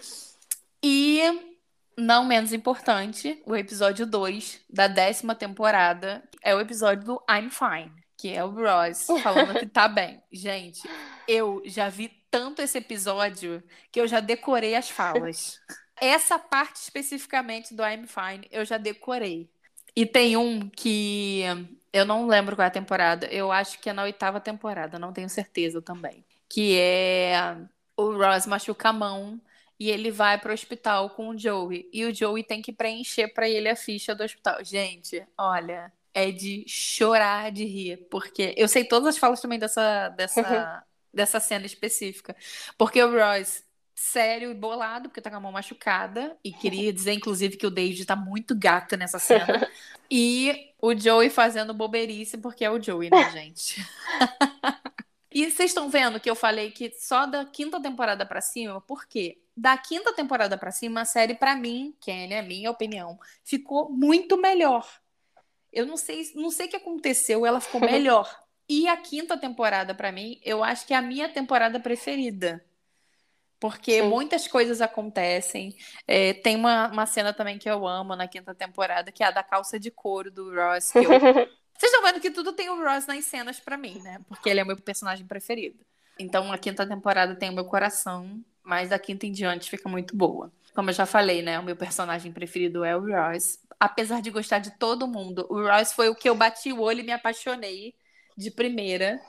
E, 0.84 1.22
não 1.98 2.26
menos 2.26 2.52
importante, 2.52 3.42
o 3.46 3.56
episódio 3.56 4.06
2 4.06 4.60
da 4.70 4.88
décima 4.88 5.34
temporada 5.34 6.22
é 6.44 6.54
o 6.54 6.60
episódio 6.60 7.06
do 7.06 7.24
I'm 7.30 7.50
Fine, 7.50 7.94
que 8.18 8.34
é 8.34 8.44
o 8.44 8.50
Ross 8.50 9.08
falando 9.24 9.58
que 9.58 9.66
tá 9.66 9.88
bem. 9.88 10.22
Gente, 10.30 10.82
eu 11.26 11.62
já 11.66 11.88
vi 11.88 12.10
tanto 12.30 12.62
esse 12.62 12.78
episódio 12.78 13.64
que 13.94 14.02
eu 14.02 14.08
já 14.08 14.20
decorei 14.20 14.76
as 14.76 14.90
falas. 14.90 15.62
Essa 16.02 16.38
parte 16.38 16.76
especificamente 16.76 17.74
do 17.74 17.82
I'm 17.82 18.06
Fine 18.06 18.46
eu 18.52 18.66
já 18.66 18.78
decorei. 18.78 19.50
E 19.96 20.06
tem 20.06 20.36
um 20.36 20.70
que 20.70 21.44
eu 21.94 22.04
não 22.04 22.28
lembro 22.28 22.58
qual 22.58 22.66
é 22.66 22.68
a 22.68 22.72
temporada. 22.72 23.28
Eu 23.28 23.54
acho 23.54 23.80
que 23.80 23.90
é 23.90 23.94
na 23.94 24.04
oitava 24.04 24.42
temporada, 24.42 25.00
não 25.00 25.14
tenho 25.14 25.30
certeza 25.30 25.82
também. 25.82 26.26
Que 26.50 26.78
é 26.78 27.56
o 27.96 28.18
Ross 28.18 28.48
machuca 28.48 28.90
a 28.90 28.94
mão 28.94 29.40
e 29.80 29.90
ele 29.90 30.12
vai 30.12 30.38
para 30.38 30.52
o 30.52 30.54
hospital 30.54 31.10
com 31.10 31.30
o 31.30 31.38
Joey. 31.38 31.90
E 31.92 32.06
o 32.06 32.14
Joey 32.14 32.44
tem 32.44 32.62
que 32.62 32.72
preencher 32.72 33.30
para 33.30 33.50
ele 33.50 33.70
a 33.70 33.76
ficha 33.76 34.16
do 34.16 34.24
hospital. 34.24 34.64
Gente, 34.64 35.26
olha, 35.38 35.92
é 36.14 36.32
de 36.32 36.64
chorar 36.68 37.52
de 37.52 37.66
rir. 37.66 38.08
Porque 38.10 38.54
eu 38.58 38.68
sei 38.68 38.84
todas 38.84 39.10
as 39.10 39.18
falas 39.18 39.42
também 39.42 39.60
dessa, 39.60 40.10
dessa 40.10 40.84
dessa 41.14 41.40
cena 41.40 41.66
específica. 41.66 42.36
Porque 42.78 43.02
o 43.02 43.12
Royce, 43.12 43.64
sério 43.94 44.52
e 44.52 44.56
bolado, 44.56 45.10
porque 45.10 45.22
tá 45.22 45.30
com 45.30 45.38
a 45.38 45.40
mão 45.40 45.52
machucada, 45.52 46.36
e 46.44 46.52
queria 46.52 46.92
dizer, 46.92 47.14
inclusive, 47.14 47.56
que 47.56 47.68
o 47.68 47.72
David 47.72 48.06
tá 48.06 48.16
muito 48.16 48.56
gato 48.58 48.98
nessa 48.98 49.20
cena. 49.20 49.70
e 50.10 50.72
o 50.82 50.98
Joey 50.98 51.30
fazendo 51.30 51.74
boberice, 51.74 52.38
porque 52.38 52.66
é 52.66 52.72
o 52.72 52.82
Joey, 52.82 53.10
né, 53.10 53.30
gente? 53.32 53.86
E 55.34 55.50
vocês 55.50 55.72
estão 55.72 55.90
vendo 55.90 56.20
que 56.20 56.30
eu 56.30 56.36
falei 56.36 56.70
que 56.70 56.94
só 56.96 57.26
da 57.26 57.44
quinta 57.44 57.82
temporada 57.82 58.26
para 58.26 58.40
cima, 58.40 58.80
por 58.82 59.06
quê? 59.08 59.42
Da 59.56 59.78
quinta 59.78 60.14
temporada 60.14 60.58
para 60.58 60.72
cima, 60.72 61.02
a 61.02 61.06
série, 61.06 61.34
para 61.34 61.56
mim, 61.56 61.96
que 62.00 62.12
é 62.12 62.40
a 62.40 62.44
minha 62.44 62.70
opinião, 62.70 63.20
ficou 63.44 63.92
muito 63.92 64.38
melhor. 64.38 64.88
Eu 65.72 65.86
não 65.86 65.98
sei, 65.98 66.32
não 66.36 66.52
sei 66.52 66.68
o 66.68 66.70
que 66.70 66.76
aconteceu, 66.76 67.46
ela 67.46 67.60
ficou 67.60 67.82
melhor. 67.82 68.44
E 68.70 68.88
a 68.88 68.96
quinta 68.96 69.38
temporada, 69.38 69.94
para 69.94 70.12
mim, 70.12 70.40
eu 70.44 70.64
acho 70.64 70.86
que 70.86 70.94
é 70.94 70.98
a 70.98 71.02
minha 71.02 71.28
temporada 71.28 71.80
preferida. 71.80 72.64
Porque 73.60 74.02
Sim. 74.02 74.10
muitas 74.10 74.48
coisas 74.48 74.82
acontecem. 74.82 75.76
É, 76.06 76.34
tem 76.34 76.56
uma, 76.56 76.90
uma 76.90 77.06
cena 77.06 77.34
também 77.34 77.58
que 77.58 77.70
eu 77.70 77.88
amo 77.88 78.16
na 78.16 78.28
quinta 78.28 78.54
temporada, 78.54 79.12
que 79.12 79.24
é 79.24 79.28
a 79.28 79.32
da 79.32 79.42
calça 79.42 79.80
de 79.80 79.90
couro 79.90 80.30
do 80.30 80.54
Ross. 80.54 80.92
Que 80.92 81.00
eu... 81.00 81.10
Vocês 81.78 81.92
estão 81.92 82.04
vendo 82.04 82.22
que 82.22 82.32
tudo 82.32 82.54
tem 82.54 82.70
o 82.70 82.84
Ross 82.84 83.08
nas 83.08 83.26
cenas 83.26 83.60
pra 83.60 83.78
mim, 83.78 84.00
né? 84.02 84.20
Porque 84.28 84.50
ele 84.50 84.60
é 84.60 84.64
o 84.64 84.68
meu 84.68 84.78
personagem 84.78 85.26
preferido. 85.26 85.80
Então 86.18 86.52
a 86.52 86.58
quinta 86.58 86.88
temporada 86.88 87.36
tem 87.36 87.50
o 87.50 87.54
meu 87.54 87.66
coração, 87.66 88.44
mas 88.64 88.90
da 88.90 89.00
quinta 89.00 89.26
em 89.26 89.32
diante 89.32 89.70
fica 89.70 89.90
muito 89.90 90.16
boa. 90.16 90.52
Como 90.74 90.90
eu 90.90 90.94
já 90.94 91.06
falei, 91.06 91.42
né? 91.42 91.60
O 91.60 91.64
meu 91.64 91.76
personagem 91.76 92.32
preferido 92.32 92.84
é 92.84 92.96
o 92.96 93.02
Ross. 93.02 93.60
Apesar 93.80 94.22
de 94.22 94.32
gostar 94.32 94.60
de 94.60 94.72
todo 94.78 95.08
mundo, 95.08 95.46
o 95.50 95.62
Ross 95.62 95.94
foi 95.94 96.10
o 96.10 96.16
que 96.16 96.30
eu 96.30 96.36
bati 96.36 96.72
o 96.72 96.82
olho 96.82 97.02
e 97.02 97.04
me 97.04 97.12
apaixonei 97.12 97.94
de 98.38 98.50
primeira. 98.50 99.20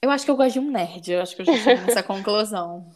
Eu 0.00 0.10
acho 0.10 0.24
que 0.24 0.30
eu 0.30 0.36
gosto 0.36 0.54
de 0.54 0.60
um 0.60 0.70
nerd, 0.70 1.12
eu 1.12 1.22
acho 1.22 1.34
que 1.34 1.42
eu 1.42 1.46
já 1.46 1.56
cheguei 1.56 1.86
nessa 1.86 2.02
conclusão. 2.04 2.86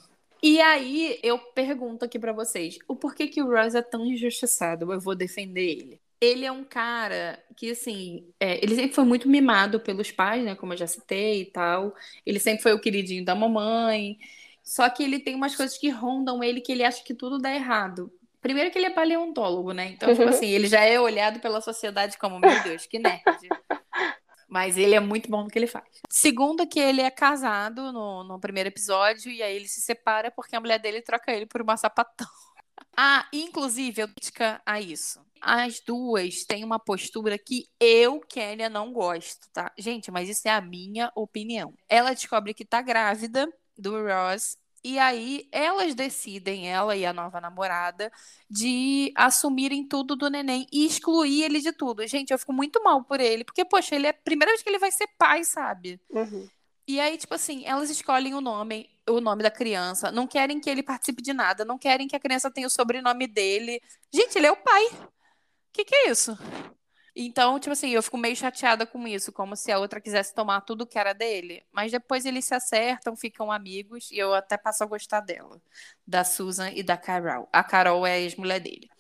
E 0.43 0.61
aí 0.61 1.19
eu 1.23 1.39
pergunto 1.39 2.05
aqui 2.05 2.19
pra 2.19 2.33
vocês, 2.33 2.78
o 2.87 2.95
porquê 2.95 3.27
que 3.27 3.43
o 3.43 3.51
Ross 3.51 3.74
é 3.74 3.83
tão 3.83 4.05
injustiçado? 4.05 4.93
Eu 4.93 5.01
vou 5.01 5.15
defender 5.15 5.65
ele. 5.65 6.01
Ele 6.20 6.44
é 6.44 6.52
um 6.52 6.64
cara 6.64 7.43
que, 7.56 7.70
assim, 7.70 8.26
é, 8.40 8.62
ele 8.62 8.74
sempre 8.74 8.94
foi 8.94 9.05
muito 9.05 9.28
mimado 9.28 9.80
pelos 9.80 10.10
pais, 10.10 10.44
né? 10.44 10.55
Como 10.55 10.72
eu 10.72 10.76
já 10.76 10.86
citei 10.86 11.43
e 11.43 11.47
tal. 11.47 11.94
Ele 12.24 12.38
sempre 12.38 12.62
foi 12.62 12.72
o 12.72 12.80
queridinho 12.80 13.24
da 13.24 13.34
mamãe. 13.34 14.18
Só 14.62 14.88
que 14.90 15.02
ele 15.02 15.20
tem 15.20 15.34
umas 15.34 15.55
coisas 15.55 15.78
que 15.78 15.88
rondam 15.88 16.43
ele 16.43 16.60
que 16.60 16.72
ele 16.72 16.82
acha 16.84 17.02
que 17.05 17.14
tudo 17.14 17.38
dá 17.38 17.55
errado. 17.55 18.12
Primeiro 18.40 18.70
que 18.70 18.78
ele 18.78 18.86
é 18.86 18.90
paleontólogo, 18.90 19.72
né? 19.72 19.88
Então, 19.88 20.09
tipo 20.14 20.28
assim, 20.28 20.47
ele 20.47 20.66
já 20.66 20.80
é 20.80 20.98
olhado 21.01 21.40
pela 21.40 21.60
sociedade 21.60 22.16
como, 22.16 22.38
meu 22.38 22.62
Deus, 22.62 22.86
que 22.86 22.98
nerd. 22.98 23.22
Mas 24.48 24.78
ele 24.78 24.94
é 24.94 25.01
muito 25.01 25.28
bom 25.28 25.43
no 25.43 25.48
que 25.48 25.59
ele 25.59 25.66
faz. 25.66 25.84
Segundo, 26.09 26.66
que 26.66 26.78
ele 26.78 27.02
é 27.02 27.10
casado 27.10 27.93
no, 27.93 28.22
no 28.24 28.38
primeiro 28.40 28.68
episódio, 28.68 29.30
e 29.30 29.43
aí 29.43 29.56
ele 29.56 29.66
se 29.68 29.80
separa 29.80 30.30
porque 30.30 30.55
a 30.55 30.60
mulher 30.60 30.78
dele 30.78 31.02
troca 31.02 31.32
ele 31.32 31.47
por 31.47 31.60
uma 31.60 31.76
sapatão. 31.76 32.28
Ah, 32.98 33.28
inclusive, 33.31 34.03
eu 34.03 34.09
crítica 34.09 34.61
a 34.65 34.81
isso. 34.81 35.20
As 35.40 35.81
duas 35.81 36.44
têm 36.44 36.65
uma 36.65 36.78
postura 36.78 37.39
que 37.39 37.69
eu, 37.78 38.20
Kênia, 38.20 38.70
não 38.70 38.90
gosto, 38.90 39.48
tá? 39.53 39.70
Gente, 39.78 40.11
mas 40.11 40.31
isso 40.31 40.48
é 40.48 40.51
a 40.51 40.62
minha 40.62 41.12
opinião. 41.15 41.74
Ela 41.89 42.15
descobre 42.15 42.55
que 42.55 42.65
tá 42.65 42.81
grávida 42.81 43.53
do 43.77 43.93
Ross 44.03 44.57
e 44.82 44.98
aí 45.01 45.48
elas 45.51 45.97
decidem, 45.97 46.70
ela 46.70 46.97
e 46.97 47.05
a 47.05 47.12
nova 47.12 47.40
namorada, 47.40 48.11
de 48.48 49.12
assumirem 49.16 49.86
tudo 49.86 50.15
do 50.15 50.31
neném 50.31 50.65
e 50.73 50.86
excluir 50.86 51.43
ele 51.43 51.61
de 51.61 51.73
tudo. 51.73 52.07
Gente, 52.07 52.31
eu 52.31 52.39
fico 52.39 52.53
muito 52.53 52.82
mal 52.82 53.03
por 53.03 53.20
ele, 53.20 53.43
porque, 53.43 53.65
poxa, 53.65 53.97
ele 53.97 54.07
é 54.07 54.11
a 54.11 54.15
primeira 54.15 54.53
vez 54.53 54.62
que 54.62 54.69
ele 54.69 54.78
vai 54.78 54.93
ser 54.93 55.09
pai, 55.19 55.43
sabe? 55.43 56.01
Uhum. 56.09 56.48
E 56.88 57.00
aí, 57.00 57.18
tipo 57.18 57.34
assim, 57.34 57.64
elas 57.66 57.90
escolhem 57.90 58.34
o 58.34 58.40
nome, 58.40 58.88
o 59.08 59.20
nome 59.20 59.42
da 59.42 59.50
criança, 59.50 60.12
não 60.12 60.26
querem 60.26 60.60
que 60.60 60.70
ele 60.70 60.82
participe 60.82 61.20
de 61.20 61.32
nada, 61.32 61.64
não 61.64 61.78
querem 61.78 62.06
que 62.06 62.14
a 62.14 62.20
criança 62.20 62.50
tenha 62.50 62.66
o 62.66 62.70
sobrenome 62.70 63.26
dele. 63.26 63.80
Gente, 64.12 64.36
ele 64.36 64.46
é 64.46 64.52
o 64.52 64.56
pai. 64.56 64.84
O 64.86 65.08
que, 65.72 65.84
que 65.84 65.94
é 65.94 66.10
isso? 66.10 66.36
Então, 67.18 67.58
tipo 67.58 67.72
assim, 67.72 67.90
eu 67.90 68.02
fico 68.02 68.18
meio 68.18 68.36
chateada 68.36 68.86
com 68.86 69.08
isso, 69.08 69.32
como 69.32 69.56
se 69.56 69.72
a 69.72 69.78
outra 69.78 70.00
quisesse 70.00 70.34
tomar 70.34 70.60
tudo 70.60 70.86
que 70.86 70.98
era 70.98 71.14
dele. 71.14 71.64
Mas 71.72 71.90
depois 71.90 72.26
eles 72.26 72.44
se 72.44 72.54
acertam, 72.54 73.16
ficam 73.16 73.50
amigos, 73.50 74.10
e 74.10 74.18
eu 74.18 74.34
até 74.34 74.58
passo 74.58 74.84
a 74.84 74.86
gostar 74.86 75.20
dela, 75.20 75.60
da 76.06 76.24
Susan 76.24 76.70
e 76.70 76.82
da 76.82 76.96
Carol. 76.96 77.48
A 77.52 77.64
Carol 77.64 78.06
é 78.06 78.12
a 78.12 78.18
ex-mulher 78.18 78.60
dele. 78.60 78.90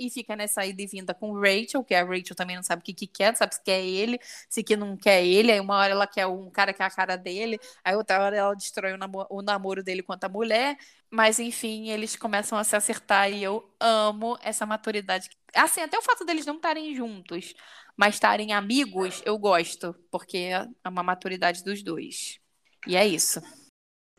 E 0.00 0.10
fica 0.10 0.34
nessa 0.34 0.64
ida 0.64 0.82
e 0.82 0.86
vinda 0.86 1.14
com 1.14 1.32
Rachel, 1.38 1.84
que 1.84 1.94
a 1.94 2.02
Rachel 2.04 2.34
também 2.36 2.56
não 2.56 2.62
sabe 2.62 2.80
o 2.80 2.84
que, 2.84 2.94
que 2.94 3.06
quer, 3.06 3.30
não 3.32 3.36
sabe 3.36 3.54
se 3.54 3.62
quer 3.62 3.80
ele, 3.84 4.18
se 4.48 4.62
que 4.62 4.76
não 4.76 4.96
quer 4.96 5.24
ele. 5.24 5.52
Aí 5.52 5.60
uma 5.60 5.76
hora 5.76 5.92
ela 5.92 6.06
quer 6.06 6.26
um 6.26 6.50
cara 6.50 6.72
que 6.72 6.82
é 6.82 6.86
a 6.86 6.90
cara 6.90 7.16
dele, 7.16 7.58
aí 7.84 7.94
outra 7.94 8.22
hora 8.22 8.36
ela 8.36 8.54
destrói 8.54 8.92
o, 8.94 8.96
namo 8.98 9.26
o 9.30 9.42
namoro 9.42 9.82
dele 9.82 10.02
com 10.02 10.12
a 10.12 10.28
mulher. 10.28 10.76
Mas 11.10 11.38
enfim, 11.38 11.90
eles 11.90 12.16
começam 12.16 12.56
a 12.58 12.64
se 12.64 12.76
acertar 12.76 13.30
e 13.30 13.42
eu 13.42 13.68
amo 13.80 14.38
essa 14.42 14.64
maturidade. 14.64 15.28
Assim, 15.54 15.80
até 15.80 15.98
o 15.98 16.02
fato 16.02 16.24
deles 16.24 16.46
não 16.46 16.56
estarem 16.56 16.94
juntos, 16.94 17.54
mas 17.96 18.14
estarem 18.14 18.52
amigos, 18.52 19.20
eu 19.24 19.36
gosto, 19.38 19.94
porque 20.10 20.38
é 20.38 20.88
uma 20.88 21.02
maturidade 21.02 21.64
dos 21.64 21.82
dois. 21.82 22.38
E 22.86 22.96
é 22.96 23.06
isso. 23.06 23.40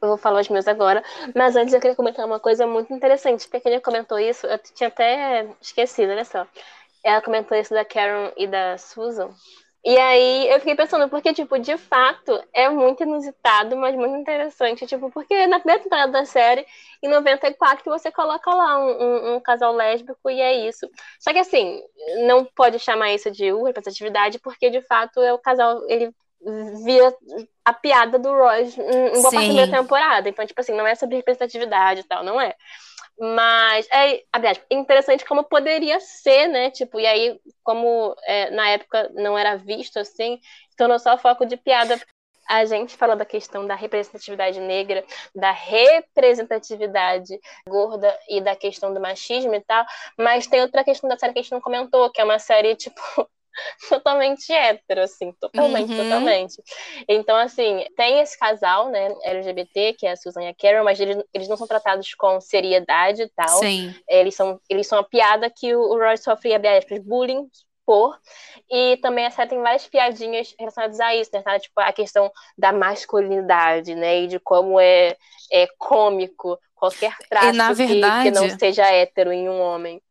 Eu 0.01 0.07
vou 0.09 0.17
falar 0.17 0.41
os 0.41 0.49
meus 0.49 0.67
agora, 0.67 1.03
mas 1.35 1.55
antes 1.55 1.73
eu 1.73 1.79
queria 1.79 1.95
comentar 1.95 2.25
uma 2.25 2.39
coisa 2.39 2.65
muito 2.65 2.91
interessante, 2.93 3.47
porque 3.47 3.69
quem 3.69 3.79
comentou 3.79 4.17
isso, 4.19 4.47
eu 4.47 4.57
tinha 4.57 4.87
até 4.87 5.47
esquecido, 5.61 6.11
olha 6.11 6.25
só. 6.25 6.47
Ela 7.03 7.21
comentou 7.21 7.57
isso 7.57 7.73
da 7.73 7.85
Karen 7.85 8.31
e 8.37 8.47
da 8.47 8.77
Susan. 8.77 9.29
E 9.83 9.97
aí 9.97 10.47
eu 10.49 10.59
fiquei 10.59 10.75
pensando, 10.75 11.09
porque, 11.09 11.33
tipo, 11.33 11.57
de 11.57 11.75
fato, 11.75 12.31
é 12.53 12.69
muito 12.69 13.01
inusitado, 13.01 13.75
mas 13.75 13.95
muito 13.95 14.15
interessante, 14.15 14.85
tipo, 14.85 15.09
porque 15.11 15.47
na 15.47 15.59
primeira 15.59 15.81
temporada 15.81 16.11
da 16.11 16.25
série, 16.25 16.65
em 17.01 17.09
94, 17.09 17.83
que 17.83 17.89
você 17.89 18.11
coloca 18.11 18.53
lá 18.53 18.77
um, 18.79 19.03
um, 19.03 19.35
um 19.35 19.39
casal 19.39 19.73
lésbico 19.73 20.29
e 20.29 20.39
é 20.39 20.67
isso. 20.67 20.87
Só 21.19 21.33
que 21.33 21.39
assim, 21.39 21.81
não 22.27 22.45
pode 22.45 22.77
chamar 22.77 23.11
isso 23.13 23.31
de 23.31 23.51
representatividade, 23.51 24.37
porque 24.39 24.69
de 24.69 24.81
fato 24.83 25.19
é 25.21 25.33
o 25.33 25.39
casal, 25.39 25.83
ele 25.89 26.13
via 26.83 27.15
a 27.63 27.73
piada 27.73 28.17
do 28.17 28.29
Roy 28.29 28.63
em 28.63 29.21
boa 29.21 29.31
parte 29.31 29.55
da 29.55 29.67
temporada. 29.67 30.29
Então, 30.29 30.45
tipo 30.45 30.59
assim, 30.59 30.73
não 30.73 30.87
é 30.87 30.95
sobre 30.95 31.17
representatividade 31.17 32.01
e 32.01 32.03
tal, 32.03 32.23
não 32.23 32.39
é. 32.39 32.55
Mas 33.19 33.87
é, 33.91 34.23
aliás, 34.33 34.59
interessante 34.71 35.25
como 35.25 35.43
poderia 35.43 35.99
ser, 35.99 36.47
né? 36.47 36.71
Tipo, 36.71 36.99
e 36.99 37.05
aí, 37.05 37.39
como 37.63 38.15
é, 38.23 38.49
na 38.49 38.69
época 38.69 39.11
não 39.13 39.37
era 39.37 39.55
visto 39.55 39.99
assim, 39.99 40.39
tornou 40.75 40.97
só 40.97 41.17
foco 41.17 41.45
de 41.45 41.55
piada. 41.57 42.01
A 42.49 42.65
gente 42.65 42.97
falou 42.97 43.15
da 43.15 43.23
questão 43.23 43.65
da 43.67 43.75
representatividade 43.75 44.59
negra, 44.59 45.05
da 45.33 45.51
representatividade 45.51 47.39
gorda 47.67 48.17
e 48.27 48.41
da 48.41 48.55
questão 48.55 48.93
do 48.93 48.99
machismo 48.99 49.53
e 49.53 49.61
tal, 49.61 49.85
mas 50.17 50.47
tem 50.47 50.59
outra 50.59 50.83
questão 50.83 51.07
da 51.07 51.17
série 51.17 51.33
que 51.33 51.39
a 51.39 51.41
gente 51.43 51.51
não 51.51 51.61
comentou, 51.61 52.09
que 52.11 52.19
é 52.19 52.23
uma 52.23 52.39
série, 52.39 52.75
tipo, 52.75 52.99
totalmente 53.89 54.51
hétero, 54.51 55.01
assim, 55.01 55.31
totalmente, 55.39 55.91
uhum. 55.91 55.97
totalmente. 56.03 56.61
Então, 57.07 57.35
assim, 57.35 57.85
tem 57.95 58.19
esse 58.19 58.37
casal, 58.37 58.89
né, 58.89 59.13
LGBT, 59.23 59.93
que 59.93 60.05
é 60.05 60.11
a 60.11 60.15
Susan 60.15 60.43
e 60.43 60.47
a 60.47 60.55
Carol, 60.55 60.83
mas 60.83 60.99
eles, 60.99 61.17
eles 61.33 61.47
não 61.47 61.57
são 61.57 61.67
tratados 61.67 62.13
com 62.15 62.39
seriedade 62.39 63.23
e 63.23 63.29
tal. 63.29 63.59
Sim. 63.59 63.93
Eles 64.07 64.35
são, 64.35 64.59
eles 64.69 64.87
são 64.87 64.99
a 64.99 65.03
piada 65.03 65.49
que 65.49 65.75
o, 65.75 65.79
o 65.79 65.97
Roy 65.97 66.17
sofre, 66.17 66.53
abre 66.53 66.69
aspas, 66.69 66.99
bullying 66.99 67.47
por. 67.85 68.17
E 68.69 68.97
também 68.97 69.25
a 69.25 69.31
série 69.31 69.49
tem 69.49 69.61
várias 69.61 69.87
piadinhas 69.87 70.55
relacionadas 70.57 70.99
a 70.99 71.15
isso, 71.15 71.31
né? 71.33 71.59
Tipo, 71.59 71.81
a 71.81 71.91
questão 71.91 72.31
da 72.57 72.71
masculinidade, 72.71 73.95
né? 73.95 74.21
E 74.21 74.27
de 74.27 74.39
como 74.39 74.79
é, 74.79 75.15
é 75.51 75.67
cômico 75.77 76.57
qualquer 76.73 77.15
traço 77.29 77.75
verdade... 77.75 78.29
que, 78.29 78.31
que 78.31 78.39
não 78.39 78.49
seja 78.57 78.85
hétero 78.85 79.31
em 79.31 79.49
um 79.49 79.59
homem. 79.59 80.01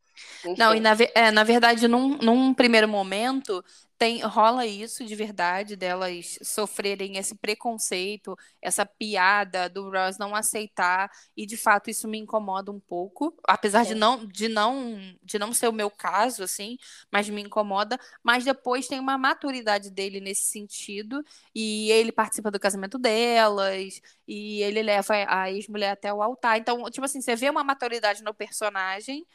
Enfim. 0.45 0.55
Não, 0.57 0.75
e 0.75 0.79
na, 0.79 0.95
é, 1.15 1.31
na 1.31 1.43
verdade, 1.43 1.87
num, 1.87 2.17
num 2.17 2.53
primeiro 2.53 2.87
momento, 2.87 3.63
tem, 4.01 4.19
rola 4.21 4.65
isso 4.65 5.05
de 5.05 5.13
verdade, 5.13 5.75
delas 5.75 6.39
sofrerem 6.41 7.17
esse 7.17 7.35
preconceito, 7.35 8.35
essa 8.59 8.83
piada 8.83 9.69
do 9.69 9.91
Ross 9.91 10.17
não 10.17 10.33
aceitar, 10.33 11.11
e 11.37 11.45
de 11.45 11.55
fato 11.55 11.87
isso 11.91 12.07
me 12.07 12.17
incomoda 12.17 12.71
um 12.71 12.79
pouco, 12.79 13.37
apesar 13.47 13.85
de 13.85 13.93
não, 13.93 14.25
de 14.25 14.47
não 14.47 14.97
de 15.21 15.37
não 15.37 15.53
ser 15.53 15.67
o 15.67 15.71
meu 15.71 15.91
caso, 15.91 16.41
assim, 16.41 16.77
mas 17.11 17.29
me 17.29 17.43
incomoda, 17.43 17.99
mas 18.23 18.43
depois 18.43 18.87
tem 18.87 18.99
uma 18.99 19.19
maturidade 19.19 19.91
dele 19.91 20.19
nesse 20.19 20.45
sentido, 20.45 21.23
e 21.53 21.91
ele 21.91 22.11
participa 22.11 22.49
do 22.49 22.59
casamento 22.59 22.97
delas, 22.97 24.01
e 24.27 24.63
ele 24.63 24.81
leva 24.81 25.13
a 25.27 25.51
ex-mulher 25.51 25.91
até 25.91 26.11
o 26.11 26.23
altar, 26.23 26.57
então, 26.57 26.89
tipo 26.89 27.05
assim, 27.05 27.21
você 27.21 27.35
vê 27.35 27.51
uma 27.51 27.63
maturidade 27.63 28.23
no 28.23 28.33
personagem, 28.33 29.27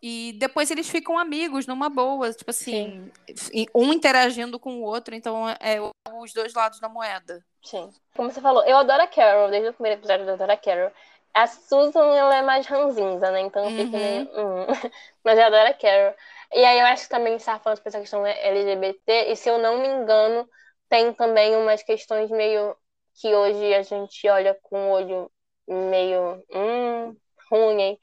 e 0.00 0.32
depois 0.38 0.70
eles 0.70 0.88
ficam 0.88 1.18
amigos 1.18 1.66
numa 1.66 1.88
boa, 1.88 2.32
tipo 2.32 2.50
assim, 2.50 3.10
Sim. 3.34 3.66
um 3.74 3.92
interagindo 3.92 4.58
com 4.58 4.80
o 4.80 4.82
outro, 4.82 5.14
então 5.14 5.48
é 5.48 5.78
os 6.20 6.32
dois 6.32 6.54
lados 6.54 6.78
da 6.78 6.88
moeda. 6.88 7.44
Sim. 7.62 7.90
Como 8.14 8.30
você 8.30 8.40
falou, 8.40 8.64
eu 8.64 8.76
adoro 8.76 9.02
a 9.02 9.06
Carol, 9.06 9.50
desde 9.50 9.70
o 9.70 9.72
primeiro 9.72 10.00
episódio 10.00 10.24
eu 10.24 10.34
adoro 10.34 10.52
a 10.52 10.56
Carol. 10.56 10.92
A 11.34 11.46
Susan, 11.46 12.16
ela 12.16 12.36
é 12.36 12.42
mais 12.42 12.66
ranzinza, 12.66 13.30
né? 13.30 13.40
Então 13.40 13.68
fica 13.70 13.82
uhum. 13.82 13.90
meio. 13.90 14.28
Hum. 14.34 14.66
Mas 15.22 15.38
eu 15.38 15.44
adoro 15.44 15.68
a 15.68 15.74
Carol. 15.74 16.14
E 16.52 16.64
aí 16.64 16.78
eu 16.78 16.86
acho 16.86 17.04
que 17.04 17.10
também 17.10 17.36
estava 17.36 17.58
falando 17.58 17.76
sobre 17.76 17.88
essa 17.88 18.00
questão 18.00 18.24
LGBT, 18.24 19.30
e 19.30 19.36
se 19.36 19.48
eu 19.48 19.58
não 19.58 19.78
me 19.78 19.88
engano, 19.88 20.48
tem 20.88 21.12
também 21.12 21.56
umas 21.56 21.82
questões 21.82 22.30
meio 22.30 22.74
que 23.20 23.34
hoje 23.34 23.74
a 23.74 23.82
gente 23.82 24.28
olha 24.28 24.56
com 24.62 24.88
o 24.88 24.92
olho 24.92 25.30
meio. 25.66 26.42
Hum, 26.50 27.16
ruim, 27.50 27.80
hein? 27.80 28.00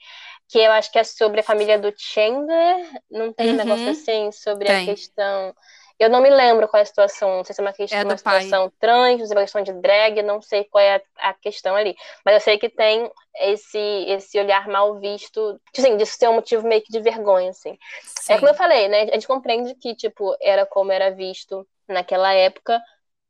Que 0.47 0.59
eu 0.59 0.71
acho 0.71 0.91
que 0.91 0.99
é 0.99 1.03
sobre 1.03 1.39
a 1.39 1.43
família 1.43 1.79
do 1.79 1.93
Chandler. 1.97 3.01
Não 3.09 3.33
tem 3.33 3.47
uhum. 3.47 3.53
um 3.53 3.57
negócio 3.57 3.89
assim 3.89 4.31
sobre 4.31 4.67
tem. 4.67 4.83
a 4.83 4.85
questão. 4.85 5.55
Eu 5.97 6.09
não 6.09 6.21
me 6.21 6.29
lembro 6.29 6.67
qual 6.67 6.79
é 6.79 6.83
a 6.83 6.85
situação, 6.85 7.37
não 7.37 7.43
sei 7.45 7.55
se 7.55 7.61
é 7.61 7.63
uma 7.63 7.71
questão, 7.71 7.99
é 7.99 8.03
uma 8.03 8.17
situação 8.17 8.69
pai. 8.69 8.77
trans, 8.81 9.27
se 9.27 9.33
é 9.33 9.37
uma 9.37 9.43
questão 9.43 9.63
de 9.63 9.71
drag, 9.73 10.21
não 10.23 10.41
sei 10.41 10.65
qual 10.65 10.83
é 10.83 10.95
a, 10.95 11.29
a, 11.29 11.33
questão 11.33 11.73
ali. 11.73 11.95
Mas 12.25 12.35
eu 12.35 12.41
sei 12.41 12.57
que 12.57 12.67
tem 12.67 13.09
esse, 13.39 13.77
esse 13.77 14.37
olhar 14.37 14.67
mal 14.67 14.99
visto, 14.99 15.59
assim, 15.77 15.95
disso 15.95 16.17
ser 16.17 16.27
um 16.27 16.33
motivo 16.33 16.67
meio 16.67 16.81
que 16.81 16.91
de 16.91 16.99
vergonha, 16.99 17.49
assim. 17.49 17.77
Sim. 18.19 18.33
É 18.33 18.35
como 18.37 18.49
eu 18.49 18.55
falei, 18.55 18.89
né? 18.89 19.03
A 19.03 19.13
gente 19.13 19.27
compreende 19.27 19.73
que, 19.75 19.95
tipo, 19.95 20.35
era 20.41 20.65
como 20.65 20.91
era 20.91 21.11
visto 21.11 21.65
naquela 21.87 22.33
época, 22.33 22.81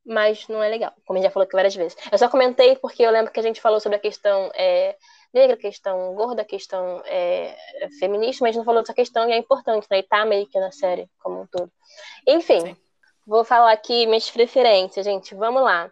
mas 0.04 0.48
não 0.48 0.64
é 0.64 0.68
legal, 0.68 0.92
como 1.06 1.20
a 1.20 1.22
gente 1.22 1.30
já 1.30 1.34
falou 1.34 1.46
aqui 1.46 1.56
várias 1.56 1.76
vezes. 1.76 1.96
Eu 2.12 2.18
só 2.18 2.28
comentei 2.30 2.76
porque 2.78 3.04
eu 3.04 3.12
lembro 3.12 3.32
que 3.32 3.40
a 3.40 3.44
gente 3.44 3.62
falou 3.62 3.80
sobre 3.80 3.98
a 3.98 4.02
questão 4.02 4.52
é, 4.56 4.96
negra, 5.36 5.58
questão 5.58 6.16
gorda, 6.16 6.46
questão 6.46 7.04
é, 7.06 7.58
feminista, 8.00 8.46
mas 8.46 8.56
não 8.56 8.64
falou 8.64 8.82
dessa 8.82 8.94
questão 8.94 9.28
e 9.30 9.34
é 9.34 9.38
importante, 9.38 9.86
né? 9.92 10.00
E 10.00 10.04
tá 10.04 10.26
meio 10.26 10.48
que 10.48 10.58
na 10.58 10.72
série 10.72 11.10
como 11.20 11.42
um 11.42 11.48
todo. 11.48 11.70
Enfim, 12.26 12.62
Sim. 12.62 12.78
vou 13.28 13.44
falar 13.44 13.74
aqui 13.74 14.08
minhas 14.08 14.32
preferências, 14.32 15.06
gente. 15.06 15.36
Vamos 15.36 15.62
lá. 15.62 15.92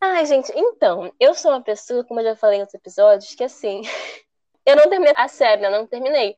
Ai, 0.00 0.24
gente, 0.26 0.52
então, 0.54 1.12
eu 1.18 1.34
sou 1.34 1.50
uma 1.50 1.60
pessoa, 1.60 2.04
como 2.04 2.20
eu 2.20 2.24
já 2.24 2.36
falei 2.36 2.60
nos 2.60 2.72
episódios, 2.72 3.34
que 3.34 3.42
assim, 3.42 3.82
eu 4.64 4.76
não 4.76 4.88
terminei 4.88 5.14
a 5.16 5.26
série, 5.26 5.62
né? 5.62 5.70
Não 5.70 5.86
terminei. 5.86 6.36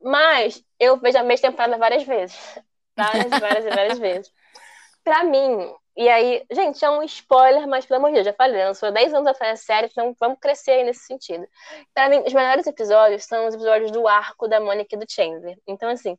Mas 0.00 0.64
eu 0.80 0.96
vejo 0.96 1.18
a 1.18 1.22
mesma 1.22 1.50
temporada 1.50 1.76
várias 1.76 2.04
vezes. 2.04 2.38
Várias, 2.96 3.28
várias 3.38 3.66
e 3.66 3.70
várias 3.70 3.98
vezes. 4.00 4.32
Pra 5.04 5.24
mim, 5.24 5.74
e 5.98 6.08
aí, 6.08 6.46
gente, 6.52 6.84
é 6.84 6.88
um 6.88 7.02
spoiler, 7.02 7.66
mas 7.66 7.84
pelo 7.84 7.98
amor 7.98 8.10
de 8.10 8.14
Deus, 8.14 8.26
já 8.26 8.32
falei, 8.32 8.64
lançou 8.64 8.92
10 8.92 9.14
anos 9.14 9.26
atrás 9.26 9.58
a 9.58 9.62
série, 9.64 9.88
então 9.90 10.14
vamos 10.20 10.38
crescer 10.40 10.70
aí 10.70 10.84
nesse 10.84 11.00
sentido. 11.00 11.44
Pra 11.92 12.08
mim, 12.08 12.22
os 12.24 12.32
melhores 12.32 12.68
episódios 12.68 13.24
são 13.24 13.48
os 13.48 13.54
episódios 13.56 13.90
do 13.90 14.06
arco 14.06 14.46
da 14.46 14.60
Mônica 14.60 14.94
e 14.94 14.96
do 14.96 15.04
Chandler. 15.10 15.58
Então, 15.66 15.88
assim. 15.88 16.16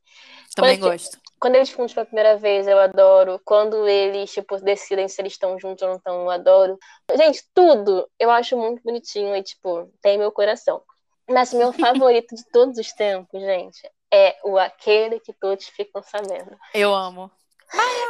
Também 0.53 0.77
quando 0.77 0.91
gosto. 0.91 1.17
quando 1.39 1.55
eles 1.55 1.69
juntos 1.69 1.93
pela 1.93 2.05
primeira 2.05 2.35
vez, 2.35 2.67
eu 2.67 2.77
adoro. 2.77 3.39
Quando 3.45 3.87
eles, 3.87 4.29
tipo, 4.33 4.57
decidem 4.57 5.07
se 5.07 5.21
eles 5.21 5.31
estão 5.31 5.57
juntos 5.57 5.81
ou 5.81 5.87
não 5.87 5.95
estão, 5.95 6.23
eu 6.23 6.29
adoro. 6.29 6.77
Gente, 7.15 7.41
tudo 7.53 8.05
eu 8.19 8.29
acho 8.29 8.57
muito 8.57 8.83
bonitinho 8.83 9.33
e, 9.33 9.41
tipo, 9.41 9.89
tem 10.01 10.17
meu 10.17 10.33
coração. 10.33 10.83
Mas 11.25 11.53
meu 11.53 11.71
favorito 11.71 12.35
de 12.35 12.43
todos 12.51 12.77
os 12.77 12.91
tempos, 12.91 13.39
gente, 13.39 13.89
é 14.11 14.35
o 14.43 14.57
aquele 14.57 15.21
que 15.21 15.31
todos 15.31 15.69
ficam 15.69 16.03
sabendo. 16.03 16.57
Eu 16.73 16.93
amo. 16.93 17.31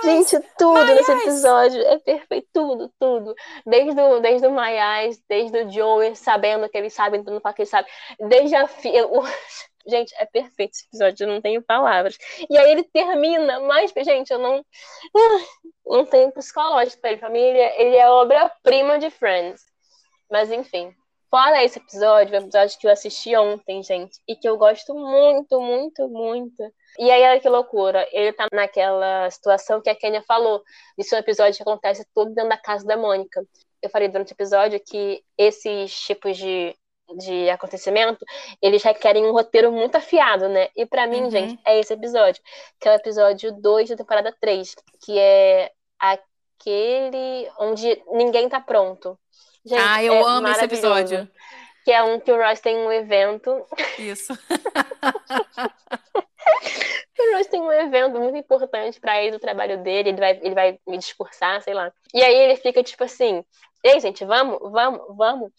Gente, 0.04 0.40
tudo 0.58 0.86
nesse 0.86 1.12
episódio 1.12 1.82
é 1.82 2.00
perfeito, 2.00 2.48
tudo, 2.54 2.94
tudo. 2.98 3.36
Desde 3.66 4.00
o, 4.00 4.20
desde 4.20 4.48
o 4.48 4.52
Maiás, 4.52 5.22
desde 5.28 5.58
o 5.58 5.70
Joey 5.70 6.16
sabendo 6.16 6.70
que 6.70 6.78
ele 6.78 6.90
sabe, 6.90 7.18
entrando 7.18 7.42
para 7.42 7.54
que 7.54 7.64
ele 7.64 7.70
sabe. 7.70 7.90
Desde 8.20 8.56
a 8.56 8.68
filha. 8.68 9.04
Gente, 9.88 10.14
é 10.18 10.26
perfeito 10.26 10.74
esse 10.74 10.86
episódio, 10.86 11.24
eu 11.24 11.34
não 11.34 11.42
tenho 11.42 11.62
palavras. 11.64 12.18
E 12.50 12.58
aí 12.58 12.72
ele 12.72 12.84
termina, 12.84 13.60
mas, 13.62 13.92
gente, 13.92 14.32
eu 14.32 14.38
não. 14.38 14.64
Não 15.86 16.06
tenho 16.06 16.32
psicológico 16.32 17.02
para 17.02 17.12
ele. 17.12 17.20
Família, 17.20 17.82
ele 17.82 17.96
é 17.96 18.08
obra-prima 18.08 19.00
de 19.00 19.10
Friends. 19.10 19.64
Mas, 20.30 20.52
enfim. 20.52 20.94
Fora 21.32 21.64
esse 21.64 21.80
episódio, 21.80 22.36
o 22.36 22.38
episódio 22.38 22.78
que 22.78 22.86
eu 22.86 22.92
assisti 22.92 23.36
ontem, 23.36 23.82
gente, 23.82 24.20
e 24.28 24.36
que 24.36 24.48
eu 24.48 24.58
gosto 24.58 24.94
muito, 24.94 25.60
muito, 25.60 26.08
muito 26.08 26.64
e 27.00 27.10
aí, 27.10 27.24
olha 27.24 27.40
que 27.40 27.48
loucura. 27.48 28.06
Ele 28.12 28.34
tá 28.34 28.46
naquela 28.52 29.32
situação 29.32 29.80
que 29.80 29.90
a 29.90 29.96
Kenya 29.96 30.22
falou. 30.22 30.62
Isso 30.98 31.16
é 31.16 31.18
um 31.18 31.22
episódio 31.22 31.56
que 31.56 31.62
acontece 31.62 32.06
tudo 32.14 32.34
dentro 32.34 32.50
da 32.50 32.58
casa 32.58 32.86
da 32.86 32.98
Mônica. 32.98 33.42
Eu 33.82 33.90
falei 33.90 34.10
durante 34.10 34.34
o 34.34 34.36
episódio 34.36 34.78
que 34.86 35.24
esses 35.38 35.98
tipos 35.98 36.36
de, 36.36 36.76
de 37.18 37.50
acontecimento, 37.50 38.26
eles 38.62 38.84
requerem 38.84 39.26
um 39.26 39.32
roteiro 39.32 39.72
muito 39.72 39.96
afiado, 39.96 40.50
né? 40.50 40.68
E 40.76 40.86
para 40.86 41.08
mim, 41.08 41.22
uhum. 41.22 41.32
gente, 41.32 41.58
é 41.66 41.80
esse 41.80 41.94
episódio. 41.94 42.44
Que 42.78 42.90
é 42.90 42.92
o 42.92 42.96
episódio 42.96 43.54
2 43.54 43.92
da 43.92 43.96
temporada 43.96 44.36
3. 44.38 44.76
Que 45.02 45.18
é 45.18 45.72
aquele 45.98 47.50
onde 47.60 48.04
ninguém 48.12 48.50
tá 48.50 48.60
pronto. 48.60 49.18
Gente, 49.66 49.82
ah, 49.82 50.04
eu 50.04 50.16
é 50.16 50.22
amo 50.22 50.50
esse 50.50 50.66
episódio. 50.66 51.30
Que 51.86 51.94
é 51.94 52.04
um 52.04 52.20
que 52.20 52.30
o 52.30 52.36
Ross 52.36 52.60
tem 52.60 52.76
um 52.76 52.92
evento. 52.92 53.66
Isso. 53.98 54.38
o 57.20 57.38
Ross 57.38 57.48
tem 57.48 57.62
um 57.62 57.72
evento 57.72 58.20
muito 58.20 58.38
importante 58.38 59.00
para 59.00 59.22
ele 59.22 59.32
do 59.32 59.40
trabalho 59.40 59.82
dele, 59.84 60.10
ele 60.10 60.20
vai, 60.20 60.40
ele 60.42 60.56
vai 60.56 60.80
me 60.88 60.98
discursar, 60.98 61.62
sei 61.62 61.74
lá. 61.74 61.92
E 62.14 62.24
aí 62.24 62.36
ele 62.36 62.56
fica 62.56 62.84
tipo 62.84 63.04
assim: 63.04 63.44
ei, 63.84 64.00
gente, 64.00 64.26
vamos, 64.26 64.60
vamos, 64.72 65.02
vamos. 65.16 65.52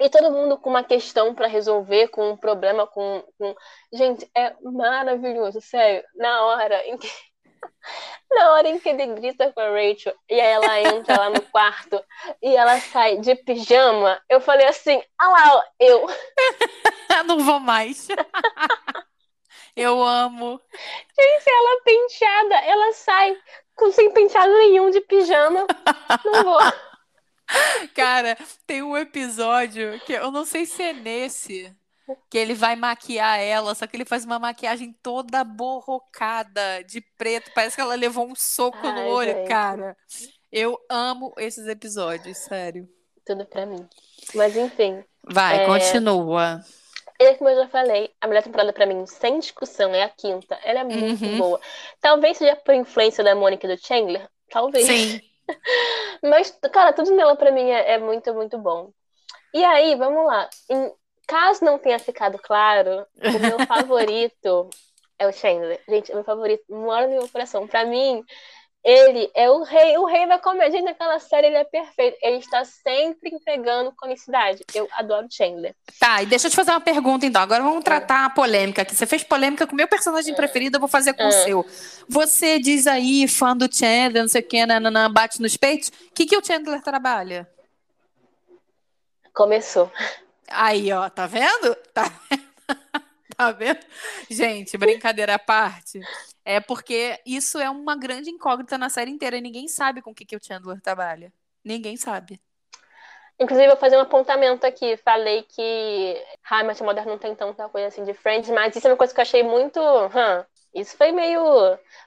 E 0.00 0.10
todo 0.10 0.32
mundo 0.32 0.58
com 0.58 0.70
uma 0.70 0.82
questão 0.82 1.34
para 1.34 1.46
resolver, 1.46 2.08
com 2.08 2.30
um 2.30 2.36
problema, 2.36 2.86
com, 2.86 3.22
com. 3.38 3.54
Gente, 3.92 4.28
é 4.36 4.54
maravilhoso, 4.60 5.60
sério. 5.60 6.04
Na 6.16 6.44
hora 6.46 6.86
em 6.88 6.96
que. 6.98 7.08
Na 8.30 8.52
hora 8.52 8.68
em 8.68 8.78
que 8.78 8.88
ele 8.88 9.06
grita 9.14 9.52
com 9.52 9.60
a 9.60 9.68
Rachel 9.70 10.14
e 10.28 10.40
aí 10.40 10.52
ela 10.52 10.80
entra 10.80 11.16
lá 11.16 11.30
no 11.30 11.40
quarto 11.40 12.02
e 12.42 12.56
ela 12.56 12.80
sai 12.80 13.18
de 13.18 13.36
pijama, 13.36 14.20
eu 14.28 14.40
falei 14.40 14.66
assim: 14.66 15.02
ah 15.18 15.28
lá, 15.28 15.64
eu. 15.78 16.06
Não 17.26 17.38
vou 17.38 17.60
mais. 17.60 18.08
Eu 19.76 20.02
amo. 20.02 20.60
Gente, 20.72 21.44
ela 21.48 21.82
penteada, 21.82 22.54
ela 22.66 22.92
sai 22.92 23.36
com 23.74 23.90
sem 23.90 24.12
penteado 24.12 24.52
nenhum 24.52 24.90
de 24.90 25.00
pijama. 25.00 25.66
Não 26.24 26.44
vou. 26.44 26.58
Cara, 27.94 28.36
tem 28.66 28.82
um 28.82 28.96
episódio 28.96 30.00
que 30.00 30.12
eu 30.12 30.30
não 30.30 30.44
sei 30.44 30.64
se 30.64 30.82
é 30.82 30.92
nesse 30.92 31.74
que 32.30 32.36
ele 32.36 32.54
vai 32.54 32.76
maquiar 32.76 33.40
ela, 33.40 33.74
só 33.74 33.86
que 33.86 33.96
ele 33.96 34.04
faz 34.04 34.24
uma 34.24 34.38
maquiagem 34.38 34.94
toda 35.02 35.42
borrocada 35.42 36.82
de 36.84 37.00
preto, 37.16 37.50
parece 37.54 37.76
que 37.76 37.80
ela 37.80 37.94
levou 37.94 38.26
um 38.26 38.34
soco 38.34 38.78
Ai, 38.82 38.92
no 38.92 39.08
olho, 39.08 39.32
gente. 39.32 39.48
cara. 39.48 39.96
Eu 40.52 40.78
amo 40.88 41.32
esses 41.38 41.66
episódios, 41.66 42.38
sério. 42.38 42.88
Tudo 43.26 43.44
pra 43.46 43.66
mim. 43.66 43.88
Mas 44.34 44.56
enfim. 44.56 45.02
Vai, 45.22 45.62
é... 45.62 45.66
continua. 45.66 46.60
E 47.18 47.34
como 47.36 47.50
eu 47.50 47.56
já 47.56 47.68
falei, 47.68 48.12
a 48.20 48.26
melhor 48.26 48.42
temporada 48.42 48.72
para 48.72 48.86
mim, 48.86 49.06
sem 49.06 49.38
discussão, 49.38 49.94
é 49.94 50.02
a 50.02 50.08
quinta. 50.08 50.58
Ela 50.64 50.80
é 50.80 50.84
muito 50.84 51.24
uhum. 51.24 51.38
boa. 51.38 51.60
Talvez 52.00 52.38
seja 52.38 52.56
por 52.56 52.74
influência 52.74 53.22
da 53.22 53.34
Mônica 53.34 53.66
e 53.66 53.76
do 53.76 53.86
Chandler. 53.86 54.28
Talvez. 54.50 54.86
Sim. 54.86 55.20
Mas, 56.22 56.50
cara, 56.72 56.92
tudo 56.92 57.14
nela 57.14 57.36
para 57.36 57.52
mim 57.52 57.70
é, 57.70 57.92
é, 57.92 57.98
muito, 57.98 58.32
muito 58.34 58.58
bom. 58.58 58.90
E 59.52 59.64
aí, 59.64 59.94
vamos 59.94 60.26
lá. 60.26 60.48
Em, 60.68 60.92
caso 61.26 61.64
não 61.64 61.78
tenha 61.78 61.98
ficado 61.98 62.38
claro, 62.38 63.06
o 63.16 63.38
meu 63.38 63.58
favorito 63.66 64.68
é 65.18 65.26
o 65.26 65.32
Chandler. 65.32 65.80
Gente, 65.88 66.10
é 66.10 66.14
meu 66.14 66.24
favorito 66.24 66.64
mora 66.68 67.06
no 67.06 67.14
meu 67.14 67.28
coração. 67.28 67.66
Para 67.66 67.84
mim, 67.84 68.24
ele 68.84 69.30
é 69.34 69.50
o 69.50 69.62
rei, 69.62 69.96
o 69.96 70.04
rei 70.04 70.28
da 70.28 70.38
comédia. 70.38 70.82
Naquela 70.82 71.18
série 71.18 71.46
ele 71.46 71.56
é 71.56 71.64
perfeito. 71.64 72.18
Ele 72.20 72.36
está 72.36 72.64
sempre 72.66 73.30
entregando 73.30 73.90
comicidade. 73.92 74.62
Eu 74.74 74.86
adoro 74.92 75.26
Chandler. 75.30 75.74
Tá, 75.98 76.22
e 76.22 76.26
deixa 76.26 76.48
eu 76.48 76.50
te 76.50 76.56
fazer 76.56 76.70
uma 76.70 76.80
pergunta 76.80 77.24
então. 77.24 77.40
Agora 77.40 77.62
vamos 77.62 77.82
tratar 77.82 78.26
a 78.26 78.30
polêmica 78.30 78.82
aqui. 78.82 78.94
Você 78.94 79.06
fez 79.06 79.24
polêmica 79.24 79.66
com 79.66 79.72
o 79.72 79.76
meu 79.76 79.88
personagem 79.88 80.34
preferido, 80.34 80.76
eu 80.76 80.80
vou 80.80 80.88
fazer 80.88 81.14
com 81.14 81.26
o 81.26 81.32
seu. 81.32 81.64
Você 82.06 82.58
diz 82.58 82.86
aí, 82.86 83.26
fã 83.26 83.56
do 83.56 83.74
Chandler, 83.74 84.22
não 84.22 84.28
sei 84.28 84.42
o 84.42 84.46
que, 84.46 84.66
nananã, 84.66 85.10
bate 85.10 85.40
nos 85.40 85.56
peitos. 85.56 85.88
O 85.88 86.12
que, 86.14 86.26
que 86.26 86.36
o 86.36 86.44
Chandler 86.44 86.82
trabalha? 86.82 87.48
Começou. 89.32 89.90
Aí, 90.46 90.92
ó, 90.92 91.08
tá 91.08 91.26
vendo? 91.26 91.74
Tá 91.94 92.04
vendo? 92.30 92.44
tá 93.34 93.50
vendo? 93.50 93.80
Gente, 94.30 94.76
brincadeira 94.76 95.36
à 95.36 95.38
parte. 95.38 96.00
É 96.44 96.60
porque 96.60 97.18
isso 97.24 97.58
é 97.58 97.70
uma 97.70 97.96
grande 97.96 98.30
incógnita 98.30 98.76
na 98.76 98.90
série 98.90 99.10
inteira. 99.10 99.36
E 99.36 99.40
ninguém 99.40 99.66
sabe 99.66 100.02
com 100.02 100.10
o 100.10 100.14
que, 100.14 100.26
que 100.26 100.36
o 100.36 100.44
Chandler 100.44 100.80
trabalha. 100.80 101.32
Ninguém 101.64 101.96
sabe. 101.96 102.40
Inclusive, 103.40 103.68
vou 103.68 103.76
fazer 103.76 103.96
um 103.96 104.00
apontamento 104.00 104.66
aqui. 104.66 104.96
Falei 104.98 105.42
que 105.42 106.22
How 106.50 106.60
I 106.60 106.82
Mother 106.84 107.06
não 107.06 107.18
tem 107.18 107.34
tanta 107.34 107.68
coisa 107.68 107.88
assim 107.88 108.04
de 108.04 108.14
Friends, 108.14 108.50
mas 108.50 108.76
isso 108.76 108.86
é 108.86 108.90
uma 108.90 108.96
coisa 108.96 109.12
que 109.12 109.20
eu 109.20 109.22
achei 109.22 109.42
muito. 109.42 109.80
Huh, 109.80 110.44
isso 110.74 110.96
foi 110.96 111.12
meio. 111.12 111.42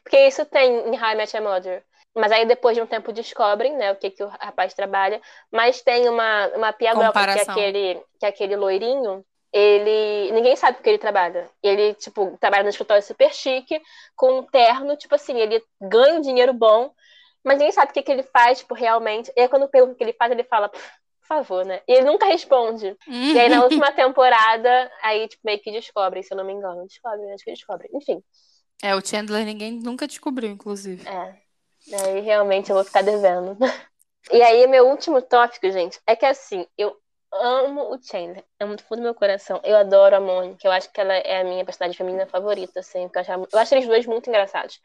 Porque 0.03 0.27
isso 0.27 0.45
tem 0.45 0.87
em 0.87 1.15
Met 1.15 1.35
Your 1.35 1.43
Mother. 1.43 1.83
Mas 2.15 2.31
aí 2.31 2.45
depois 2.45 2.75
de 2.75 2.81
um 2.81 2.87
tempo 2.87 3.11
descobrem, 3.11 3.75
né, 3.75 3.91
o 3.91 3.95
que, 3.95 4.09
que 4.09 4.23
o 4.23 4.27
rapaz 4.27 4.73
trabalha. 4.73 5.21
Mas 5.51 5.81
tem 5.81 6.07
uma, 6.09 6.47
uma 6.55 6.73
piadoca 6.73 7.33
que 7.33 7.39
é 7.39 7.41
aquele, 7.41 8.03
que 8.19 8.25
é 8.25 8.29
aquele 8.29 8.55
loirinho 8.55 9.25
ele. 9.53 10.31
Ninguém 10.31 10.55
sabe 10.55 10.79
o 10.79 10.83
que 10.83 10.89
ele 10.89 10.97
trabalha. 10.97 11.49
Ele, 11.61 11.93
tipo, 11.95 12.37
trabalha 12.39 12.63
no 12.63 12.69
escritório 12.69 13.03
super 13.03 13.33
chique, 13.33 13.81
com 14.15 14.39
um 14.39 14.43
terno, 14.43 14.95
tipo 14.95 15.15
assim, 15.15 15.37
ele 15.37 15.63
ganha 15.81 16.15
um 16.15 16.21
dinheiro 16.21 16.53
bom, 16.53 16.91
mas 17.43 17.57
ninguém 17.57 17.71
sabe 17.71 17.91
o 17.91 17.93
que, 17.93 18.01
que 18.01 18.11
ele 18.11 18.23
faz, 18.23 18.59
tipo, 18.59 18.73
realmente. 18.73 19.31
E 19.35 19.41
aí, 19.41 19.47
quando 19.47 19.67
pergunta 19.69 19.93
o 19.93 19.95
que 19.95 20.03
ele 20.03 20.13
faz, 20.13 20.31
ele 20.31 20.43
fala, 20.43 20.69
por 20.69 20.81
favor, 21.27 21.65
né? 21.65 21.81
E 21.87 21.93
ele 21.93 22.05
nunca 22.05 22.25
responde. 22.25 22.95
E 23.07 23.39
aí, 23.39 23.49
na 23.49 23.63
última 23.63 23.91
temporada, 23.91 24.91
aí, 25.01 25.27
tipo, 25.27 25.41
meio 25.45 25.59
que 25.59 25.71
descobre, 25.71 26.23
se 26.23 26.33
eu 26.33 26.37
não 26.37 26.45
me 26.45 26.53
engano. 26.53 26.85
Descobre, 26.85 27.31
acho 27.31 27.43
que 27.43 27.51
descobre. 27.51 27.89
Enfim. 27.93 28.21
É, 28.81 28.95
o 28.95 29.05
Chandler 29.05 29.45
ninguém 29.45 29.71
nunca 29.71 30.07
descobriu, 30.07 30.49
inclusive. 30.49 31.07
É. 31.07 31.35
Aí, 32.03 32.19
realmente, 32.21 32.69
eu 32.69 32.75
vou 32.75 32.83
ficar 32.83 33.01
devendo. 33.01 33.57
E 34.29 34.41
aí, 34.41 34.67
meu 34.67 34.89
último 34.89 35.21
tópico, 35.21 35.71
gente, 35.71 36.01
é 36.05 36.13
que 36.13 36.25
assim, 36.25 36.67
eu 36.77 36.97
amo 37.31 37.93
o 37.93 38.01
Chandler. 38.01 38.43
É 38.59 38.65
muito 38.65 38.83
fundo 38.83 38.99
do 38.99 39.03
meu 39.03 39.15
coração. 39.15 39.59
Eu 39.63 39.77
adoro 39.77 40.15
a 40.15 40.19
Mônica. 40.19 40.67
Eu 40.67 40.71
acho 40.71 40.91
que 40.91 40.99
ela 40.99 41.13
é 41.13 41.41
a 41.41 41.43
minha 41.43 41.65
personagem 41.65 41.97
feminina 41.97 42.25
favorita, 42.25 42.79
assim. 42.79 43.03
Eu 43.03 43.21
acho, 43.21 43.31
eu 43.31 43.59
acho 43.59 43.75
eles 43.75 43.87
dois 43.87 44.05
muito 44.05 44.29
engraçados. 44.29 44.79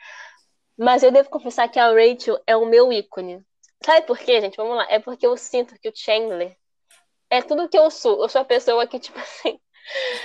Mas 0.76 1.02
eu 1.02 1.10
devo 1.10 1.30
confessar 1.30 1.68
que 1.68 1.78
a 1.78 1.88
Rachel 1.88 2.40
é 2.46 2.56
o 2.56 2.66
meu 2.66 2.92
ícone. 2.92 3.44
Sabe 3.84 4.06
por 4.06 4.18
quê, 4.18 4.40
gente? 4.40 4.56
Vamos 4.56 4.76
lá. 4.76 4.86
É 4.88 4.98
porque 4.98 5.26
eu 5.26 5.36
sinto 5.36 5.78
que 5.80 5.88
o 5.88 5.92
Chandler 5.94 6.56
é 7.30 7.42
tudo 7.42 7.68
que 7.68 7.78
eu 7.78 7.90
sou. 7.90 8.22
Eu 8.22 8.28
sou 8.28 8.40
a 8.40 8.44
pessoa 8.44 8.86
que, 8.86 8.98
tipo 8.98 9.18
assim. 9.20 9.60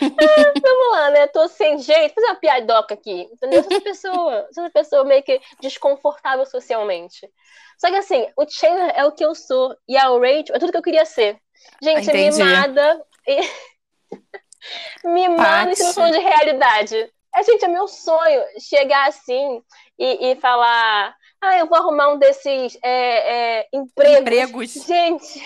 ah, 0.01 0.53
vamos 0.61 0.91
lá, 0.91 1.09
né? 1.11 1.27
Tô 1.27 1.47
sem 1.47 1.79
jeito, 1.79 2.13
fazer 2.13 2.27
uma 2.27 2.35
piadoca 2.35 2.93
aqui. 2.93 3.21
Entendeu? 3.31 3.59
Eu 3.59 3.63
sou 3.63 3.71
essa 3.71 3.81
pessoa. 3.81 4.47
Sou 4.51 4.63
essa 4.63 4.73
pessoa 4.73 5.03
meio 5.05 5.23
que 5.23 5.41
desconfortável 5.61 6.45
socialmente. 6.45 7.29
Só 7.77 7.89
que 7.89 7.95
assim, 7.95 8.27
o 8.35 8.47
Chandler 8.47 8.93
é 8.95 9.05
o 9.05 9.11
que 9.11 9.25
eu 9.25 9.35
sou. 9.35 9.75
E 9.87 9.97
a 9.97 10.03
Rachel 10.03 10.55
é 10.55 10.59
tudo 10.59 10.71
que 10.71 10.77
eu 10.77 10.83
queria 10.83 11.05
ser. 11.05 11.39
Gente, 11.81 12.09
Entendi. 12.09 12.37
mimada. 12.43 13.05
Me 15.03 15.27
manda 15.29 15.75
situação 15.75 16.11
de 16.11 16.17
realidade. 16.17 17.11
É, 17.35 17.43
gente, 17.43 17.65
é 17.65 17.67
meu 17.67 17.87
sonho 17.87 18.43
chegar 18.59 19.07
assim 19.07 19.61
e, 19.97 20.31
e 20.31 20.35
falar: 20.37 21.15
ah, 21.41 21.57
eu 21.57 21.67
vou 21.67 21.77
arrumar 21.77 22.13
um 22.13 22.17
desses 22.17 22.77
é, 22.83 23.59
é, 23.59 23.67
empregos. 23.71 24.19
Empregos. 24.19 24.73
Gente. 24.73 25.43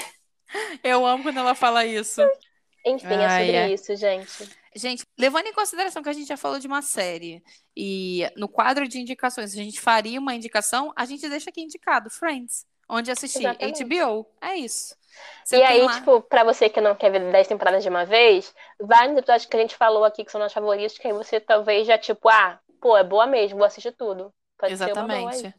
Eu 0.84 1.06
amo 1.06 1.24
quando 1.24 1.38
ela 1.38 1.56
fala 1.56 1.86
isso. 1.86 2.22
Enfim, 2.86 3.14
é 3.14 3.30
sobre 3.30 3.52
é. 3.52 3.70
isso, 3.70 3.96
gente. 3.96 4.50
Gente, 4.76 5.06
levando 5.20 5.48
em 5.48 5.54
consideração 5.54 6.02
que 6.02 6.10
a 6.10 6.14
gente 6.14 6.28
já 6.28 6.38
falou 6.38 6.58
de 6.58 6.68
uma 6.68 6.82
série 6.82 7.44
e 7.76 8.26
no 8.38 8.48
quadro 8.48 8.88
de 8.88 9.00
indicações 9.00 9.54
a 9.54 9.56
gente 9.56 9.82
faria 9.82 10.20
uma 10.20 10.34
indicação, 10.34 10.94
a 10.96 11.06
gente 11.06 11.28
deixa 11.28 11.50
aqui 11.50 11.62
indicado 11.62 12.10
Friends, 12.10 12.66
onde 12.88 13.12
assistir 13.12 13.40
Exatamente. 13.40 13.84
HBO. 13.84 14.26
É 14.42 14.56
isso. 14.56 14.96
Você 15.44 15.58
e 15.58 15.64
aí, 15.64 15.82
lá... 15.82 15.94
tipo, 15.94 16.22
pra 16.22 16.44
você 16.44 16.70
que 16.70 16.80
não 16.80 16.96
quer 16.96 17.12
ver 17.12 17.32
10 17.32 17.48
temporadas 17.48 17.84
de 17.84 17.90
uma 17.90 18.06
vez, 18.06 18.54
vai 18.80 19.08
nos 19.08 19.18
episódios 19.18 19.46
que 19.46 19.58
a 19.58 19.60
gente 19.60 19.76
falou 19.76 20.04
aqui, 20.04 20.24
que 20.24 20.32
são 20.32 20.40
nossos 20.40 20.54
favoritos, 20.54 20.98
que 20.98 21.08
aí 21.08 21.14
você 21.14 21.40
talvez 21.40 21.88
já, 21.88 21.98
tipo, 21.98 22.30
ah, 22.30 22.60
pô, 22.80 22.98
é 22.98 23.04
boa 23.04 23.26
mesmo, 23.26 23.58
vou 23.58 23.66
assistir 23.66 23.92
tudo. 23.92 24.34
Pode 24.58 24.74
Exatamente. 24.74 25.54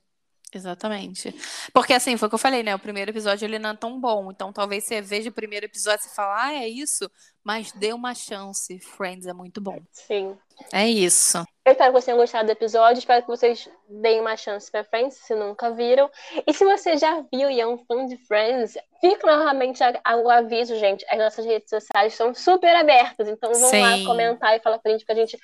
Exatamente. 0.55 1.35
Porque 1.73 1.95
assim, 1.95 2.17
foi 2.17 2.27
o 2.27 2.29
que 2.29 2.35
eu 2.35 2.39
falei, 2.39 2.63
né? 2.63 2.75
O 2.75 2.79
primeiro 2.79 3.11
episódio 3.11 3.47
ele 3.47 3.59
não 3.59 3.71
é 3.71 3.77
tão 3.77 3.99
bom. 3.99 4.31
Então 4.31 4.53
talvez 4.53 4.85
você 4.85 5.01
veja 5.01 5.31
o 5.31 5.33
primeiro 5.33 5.65
episódio 5.65 6.07
e 6.07 6.15
fale, 6.15 6.41
ah, 6.41 6.63
é 6.63 6.69
isso, 6.69 7.11
mas 7.43 7.73
dê 7.73 7.93
uma 7.93 8.15
chance. 8.15 8.79
Friends 8.79 9.27
é 9.27 9.33
muito 9.33 9.61
bom. 9.61 9.81
Sim. 9.91 10.37
É 10.71 10.87
isso. 10.87 11.39
Eu 11.65 11.73
espero 11.73 11.91
que 11.91 11.93
vocês 11.93 12.05
tenham 12.05 12.19
gostado 12.19 12.47
do 12.47 12.53
episódio. 12.53 12.99
Espero 12.99 13.23
que 13.23 13.29
vocês 13.29 13.69
deem 13.89 14.21
uma 14.21 14.37
chance 14.37 14.71
para 14.71 14.85
Friends, 14.85 15.17
se 15.17 15.35
nunca 15.35 15.71
viram. 15.71 16.11
E 16.47 16.53
se 16.53 16.65
você 16.65 16.97
já 16.97 17.25
viu 17.33 17.51
e 17.51 17.61
é 17.61 17.67
um 17.67 17.79
fã 17.79 18.05
de 18.07 18.17
Friends, 18.27 18.77
fica 19.01 19.27
novamente 19.27 19.83
o 19.83 20.31
aviso, 20.31 20.77
gente. 20.77 21.05
As 21.09 21.19
nossas 21.19 21.47
redes 21.47 21.71
sociais 21.71 22.13
estão 22.13 22.35
super 22.35 22.75
abertas. 22.77 23.27
Então 23.27 23.53
vão 23.53 23.71
Sim. 23.71 23.81
lá 23.81 24.05
comentar 24.05 24.57
e 24.57 24.61
falar 24.61 24.79
pra 24.79 24.93
gente 24.93 25.07
que 25.07 25.13
a 25.13 25.17
gente 25.17 25.39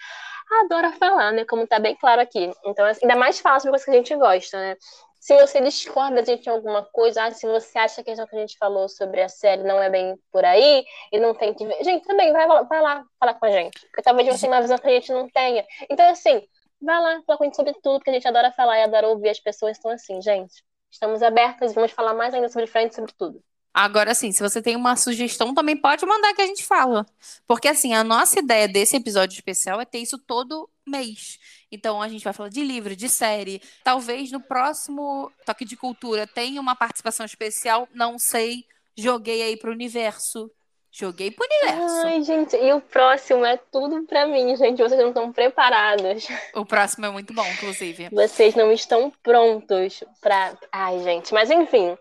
adora 0.50 0.92
falar, 0.92 1.32
né? 1.32 1.44
Como 1.44 1.66
tá 1.66 1.78
bem 1.78 1.96
claro 1.96 2.20
aqui. 2.20 2.50
Então, 2.64 2.84
assim, 2.86 3.00
ainda 3.02 3.16
mais 3.16 3.36
sobre 3.36 3.70
coisas 3.70 3.84
que 3.84 3.90
a 3.90 3.94
gente 3.94 4.14
gosta, 4.16 4.58
né? 4.58 4.76
Se 5.20 5.36
você 5.36 5.60
discorda 5.60 6.22
de 6.22 6.48
alguma 6.48 6.84
coisa, 6.84 7.24
ah, 7.24 7.30
se 7.32 7.46
você 7.46 7.78
acha 7.78 8.02
que 8.04 8.10
a 8.10 8.14
gente 8.14 8.56
falou 8.56 8.88
sobre 8.88 9.20
a 9.20 9.28
série 9.28 9.64
não 9.64 9.82
é 9.82 9.90
bem 9.90 10.16
por 10.32 10.44
aí 10.44 10.84
e 11.12 11.18
não 11.18 11.34
tem 11.34 11.52
que 11.52 11.66
ver. 11.66 11.82
Gente, 11.82 12.06
também 12.06 12.32
vai, 12.32 12.46
vai 12.46 12.80
lá 12.80 13.04
falar 13.18 13.34
com 13.34 13.46
a 13.46 13.50
gente. 13.50 13.80
Porque 13.88 14.02
talvez 14.02 14.28
você 14.28 14.40
tenha 14.42 14.52
uma 14.52 14.62
visão 14.62 14.78
que 14.78 14.86
a 14.86 14.90
gente 14.90 15.12
não 15.12 15.28
tenha. 15.28 15.66
Então, 15.90 16.08
assim, 16.08 16.40
vai 16.80 17.00
lá 17.00 17.20
falar 17.26 17.36
com 17.36 17.44
a 17.44 17.46
gente 17.46 17.56
sobre 17.56 17.74
tudo, 17.82 17.98
porque 17.98 18.10
a 18.10 18.14
gente 18.14 18.28
adora 18.28 18.52
falar 18.52 18.78
e 18.78 18.82
adora 18.84 19.08
ouvir 19.08 19.30
as 19.30 19.40
pessoas. 19.40 19.76
Então, 19.76 19.90
assim, 19.90 20.22
gente, 20.22 20.62
estamos 20.90 21.22
abertas 21.22 21.72
e 21.72 21.74
vamos 21.74 21.90
falar 21.92 22.14
mais 22.14 22.32
ainda 22.32 22.48
sobre 22.48 22.68
frente 22.68 22.94
sobre 22.94 23.12
tudo. 23.12 23.42
Agora, 23.80 24.10
assim, 24.10 24.32
se 24.32 24.42
você 24.42 24.60
tem 24.60 24.74
uma 24.74 24.96
sugestão, 24.96 25.54
também 25.54 25.76
pode 25.76 26.04
mandar 26.04 26.34
que 26.34 26.42
a 26.42 26.46
gente 26.46 26.64
fala. 26.64 27.06
Porque, 27.46 27.68
assim, 27.68 27.94
a 27.94 28.02
nossa 28.02 28.40
ideia 28.40 28.66
desse 28.66 28.96
episódio 28.96 29.36
especial 29.36 29.80
é 29.80 29.84
ter 29.84 29.98
isso 30.00 30.18
todo 30.18 30.68
mês. 30.84 31.38
Então, 31.70 32.02
a 32.02 32.08
gente 32.08 32.24
vai 32.24 32.32
falar 32.32 32.48
de 32.48 32.60
livro, 32.60 32.96
de 32.96 33.08
série. 33.08 33.62
Talvez 33.84 34.32
no 34.32 34.40
próximo 34.40 35.30
Toque 35.46 35.64
de 35.64 35.76
Cultura 35.76 36.26
tenha 36.26 36.60
uma 36.60 36.74
participação 36.74 37.24
especial, 37.24 37.88
não 37.94 38.18
sei. 38.18 38.64
Joguei 38.96 39.42
aí 39.42 39.56
pro 39.56 39.70
universo. 39.70 40.50
Joguei 40.90 41.30
pro 41.30 41.46
universo. 41.46 42.06
Ai, 42.06 42.22
gente, 42.22 42.56
e 42.56 42.72
o 42.72 42.80
próximo 42.80 43.44
é 43.44 43.56
tudo 43.56 44.02
pra 44.04 44.26
mim, 44.26 44.56
gente. 44.56 44.82
Vocês 44.82 45.00
não 45.00 45.08
estão 45.08 45.32
preparados. 45.32 46.26
O 46.54 46.64
próximo 46.64 47.06
é 47.06 47.10
muito 47.10 47.32
bom, 47.32 47.46
inclusive. 47.46 48.08
Vocês 48.10 48.54
não 48.54 48.72
estão 48.72 49.12
prontos 49.22 50.02
pra. 50.20 50.56
Ai, 50.72 50.98
gente, 51.02 51.32
mas 51.32 51.50
enfim. 51.50 51.96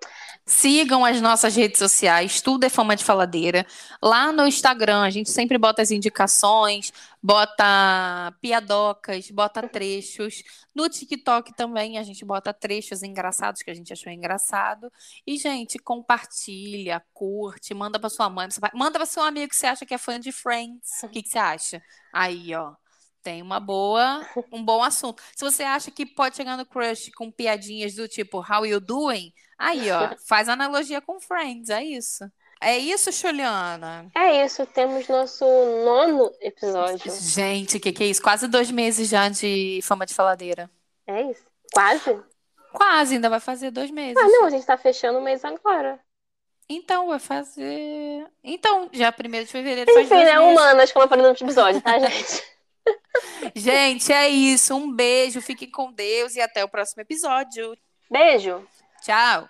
Sigam 0.45 1.03
as 1.03 1.19
nossas 1.19 1.57
redes 1.57 1.77
sociais, 1.77 2.39
tudo 2.39 2.63
é 2.63 2.69
fama 2.69 2.95
de 2.95 3.03
faladeira. 3.03 3.67
Lá 4.01 4.31
no 4.31 4.47
Instagram, 4.47 5.01
a 5.01 5.09
gente 5.09 5.29
sempre 5.29 5.57
bota 5.57 5.81
as 5.81 5.91
indicações, 5.91 6.93
bota 7.21 8.35
piadocas, 8.41 9.29
bota 9.31 9.67
trechos. 9.67 10.43
No 10.73 10.89
TikTok 10.89 11.55
também 11.55 11.97
a 11.97 12.03
gente 12.03 12.23
bota 12.23 12.53
trechos 12.53 13.03
engraçados 13.03 13.61
que 13.61 13.71
a 13.71 13.73
gente 13.73 13.91
achou 13.93 14.11
engraçado. 14.11 14.91
E, 15.25 15.37
gente, 15.37 15.79
compartilha, 15.79 17.03
curte, 17.13 17.73
manda 17.73 17.99
para 17.99 18.09
sua 18.09 18.29
mãe, 18.29 18.47
manda 18.73 18.99
para 18.99 19.05
seu 19.05 19.23
amigo 19.23 19.49
que 19.49 19.55
você 19.55 19.67
acha 19.67 19.85
que 19.85 19.93
é 19.93 19.97
fã 19.97 20.19
de 20.19 20.31
Friends. 20.31 21.03
O 21.03 21.09
que, 21.09 21.23
que 21.23 21.29
você 21.29 21.39
acha? 21.39 21.81
Aí, 22.13 22.55
ó 22.55 22.75
tem 23.27 23.41
uma 23.41 23.59
boa, 23.59 24.25
um 24.53 24.63
bom 24.63 24.81
assunto. 24.81 25.21
Se 25.35 25.43
você 25.43 25.61
acha 25.61 25.91
que 25.91 26.05
pode 26.05 26.37
chegar 26.37 26.55
no 26.55 26.65
crush 26.65 27.11
com 27.11 27.29
piadinhas 27.29 27.93
do 27.93 28.07
tipo 28.07 28.39
How 28.39 28.65
you 28.65 28.79
doing? 28.79 29.33
Aí, 29.57 29.91
ó, 29.91 30.15
faz 30.25 30.47
analogia 30.47 31.01
com 31.01 31.19
Friends, 31.19 31.69
é 31.69 31.83
isso. 31.83 32.23
É 32.59 32.77
isso, 32.77 33.11
Juliana? 33.11 34.07
É 34.15 34.45
isso, 34.45 34.65
temos 34.65 35.07
nosso 35.07 35.45
nono 35.45 36.31
episódio. 36.41 37.11
Gente, 37.11 37.77
o 37.77 37.79
que, 37.79 37.91
que 37.91 38.03
é 38.03 38.07
isso? 38.07 38.21
Quase 38.21 38.47
dois 38.47 38.71
meses 38.71 39.07
já 39.09 39.29
de 39.29 39.79
fama 39.83 40.05
de 40.05 40.13
faladeira. 40.13 40.69
É 41.05 41.21
isso? 41.23 41.43
Quase? 41.71 42.19
Quase, 42.71 43.15
ainda 43.15 43.29
vai 43.29 43.39
fazer 43.39 43.71
dois 43.71 43.91
meses. 43.91 44.17
Ah, 44.17 44.27
não, 44.27 44.45
a 44.45 44.49
gente 44.49 44.65
tá 44.65 44.77
fechando 44.77 45.19
o 45.19 45.21
mês 45.21 45.43
agora. 45.45 45.99
Então, 46.69 47.07
vai 47.07 47.19
fazer. 47.19 48.27
Então, 48.43 48.89
já 48.91 49.11
primeiro 49.11 49.45
de 49.45 49.51
fevereiro 49.51 49.89
Enfim, 49.89 50.07
faz 50.07 50.09
dois 50.09 50.25
né? 50.25 50.39
Humanas, 50.39 50.91
como 50.91 51.05
eu 51.05 51.09
falei 51.09 51.23
no 51.23 51.29
último 51.29 51.49
episódio, 51.49 51.81
tá, 51.81 51.97
gente? 51.99 52.43
Gente, 53.55 54.11
é 54.11 54.27
isso. 54.27 54.75
Um 54.75 54.91
beijo, 54.91 55.41
fiquem 55.41 55.69
com 55.69 55.91
Deus 55.91 56.35
e 56.35 56.41
até 56.41 56.63
o 56.63 56.69
próximo 56.69 57.01
episódio. 57.01 57.77
Beijo. 58.09 58.65
Tchau. 59.01 59.47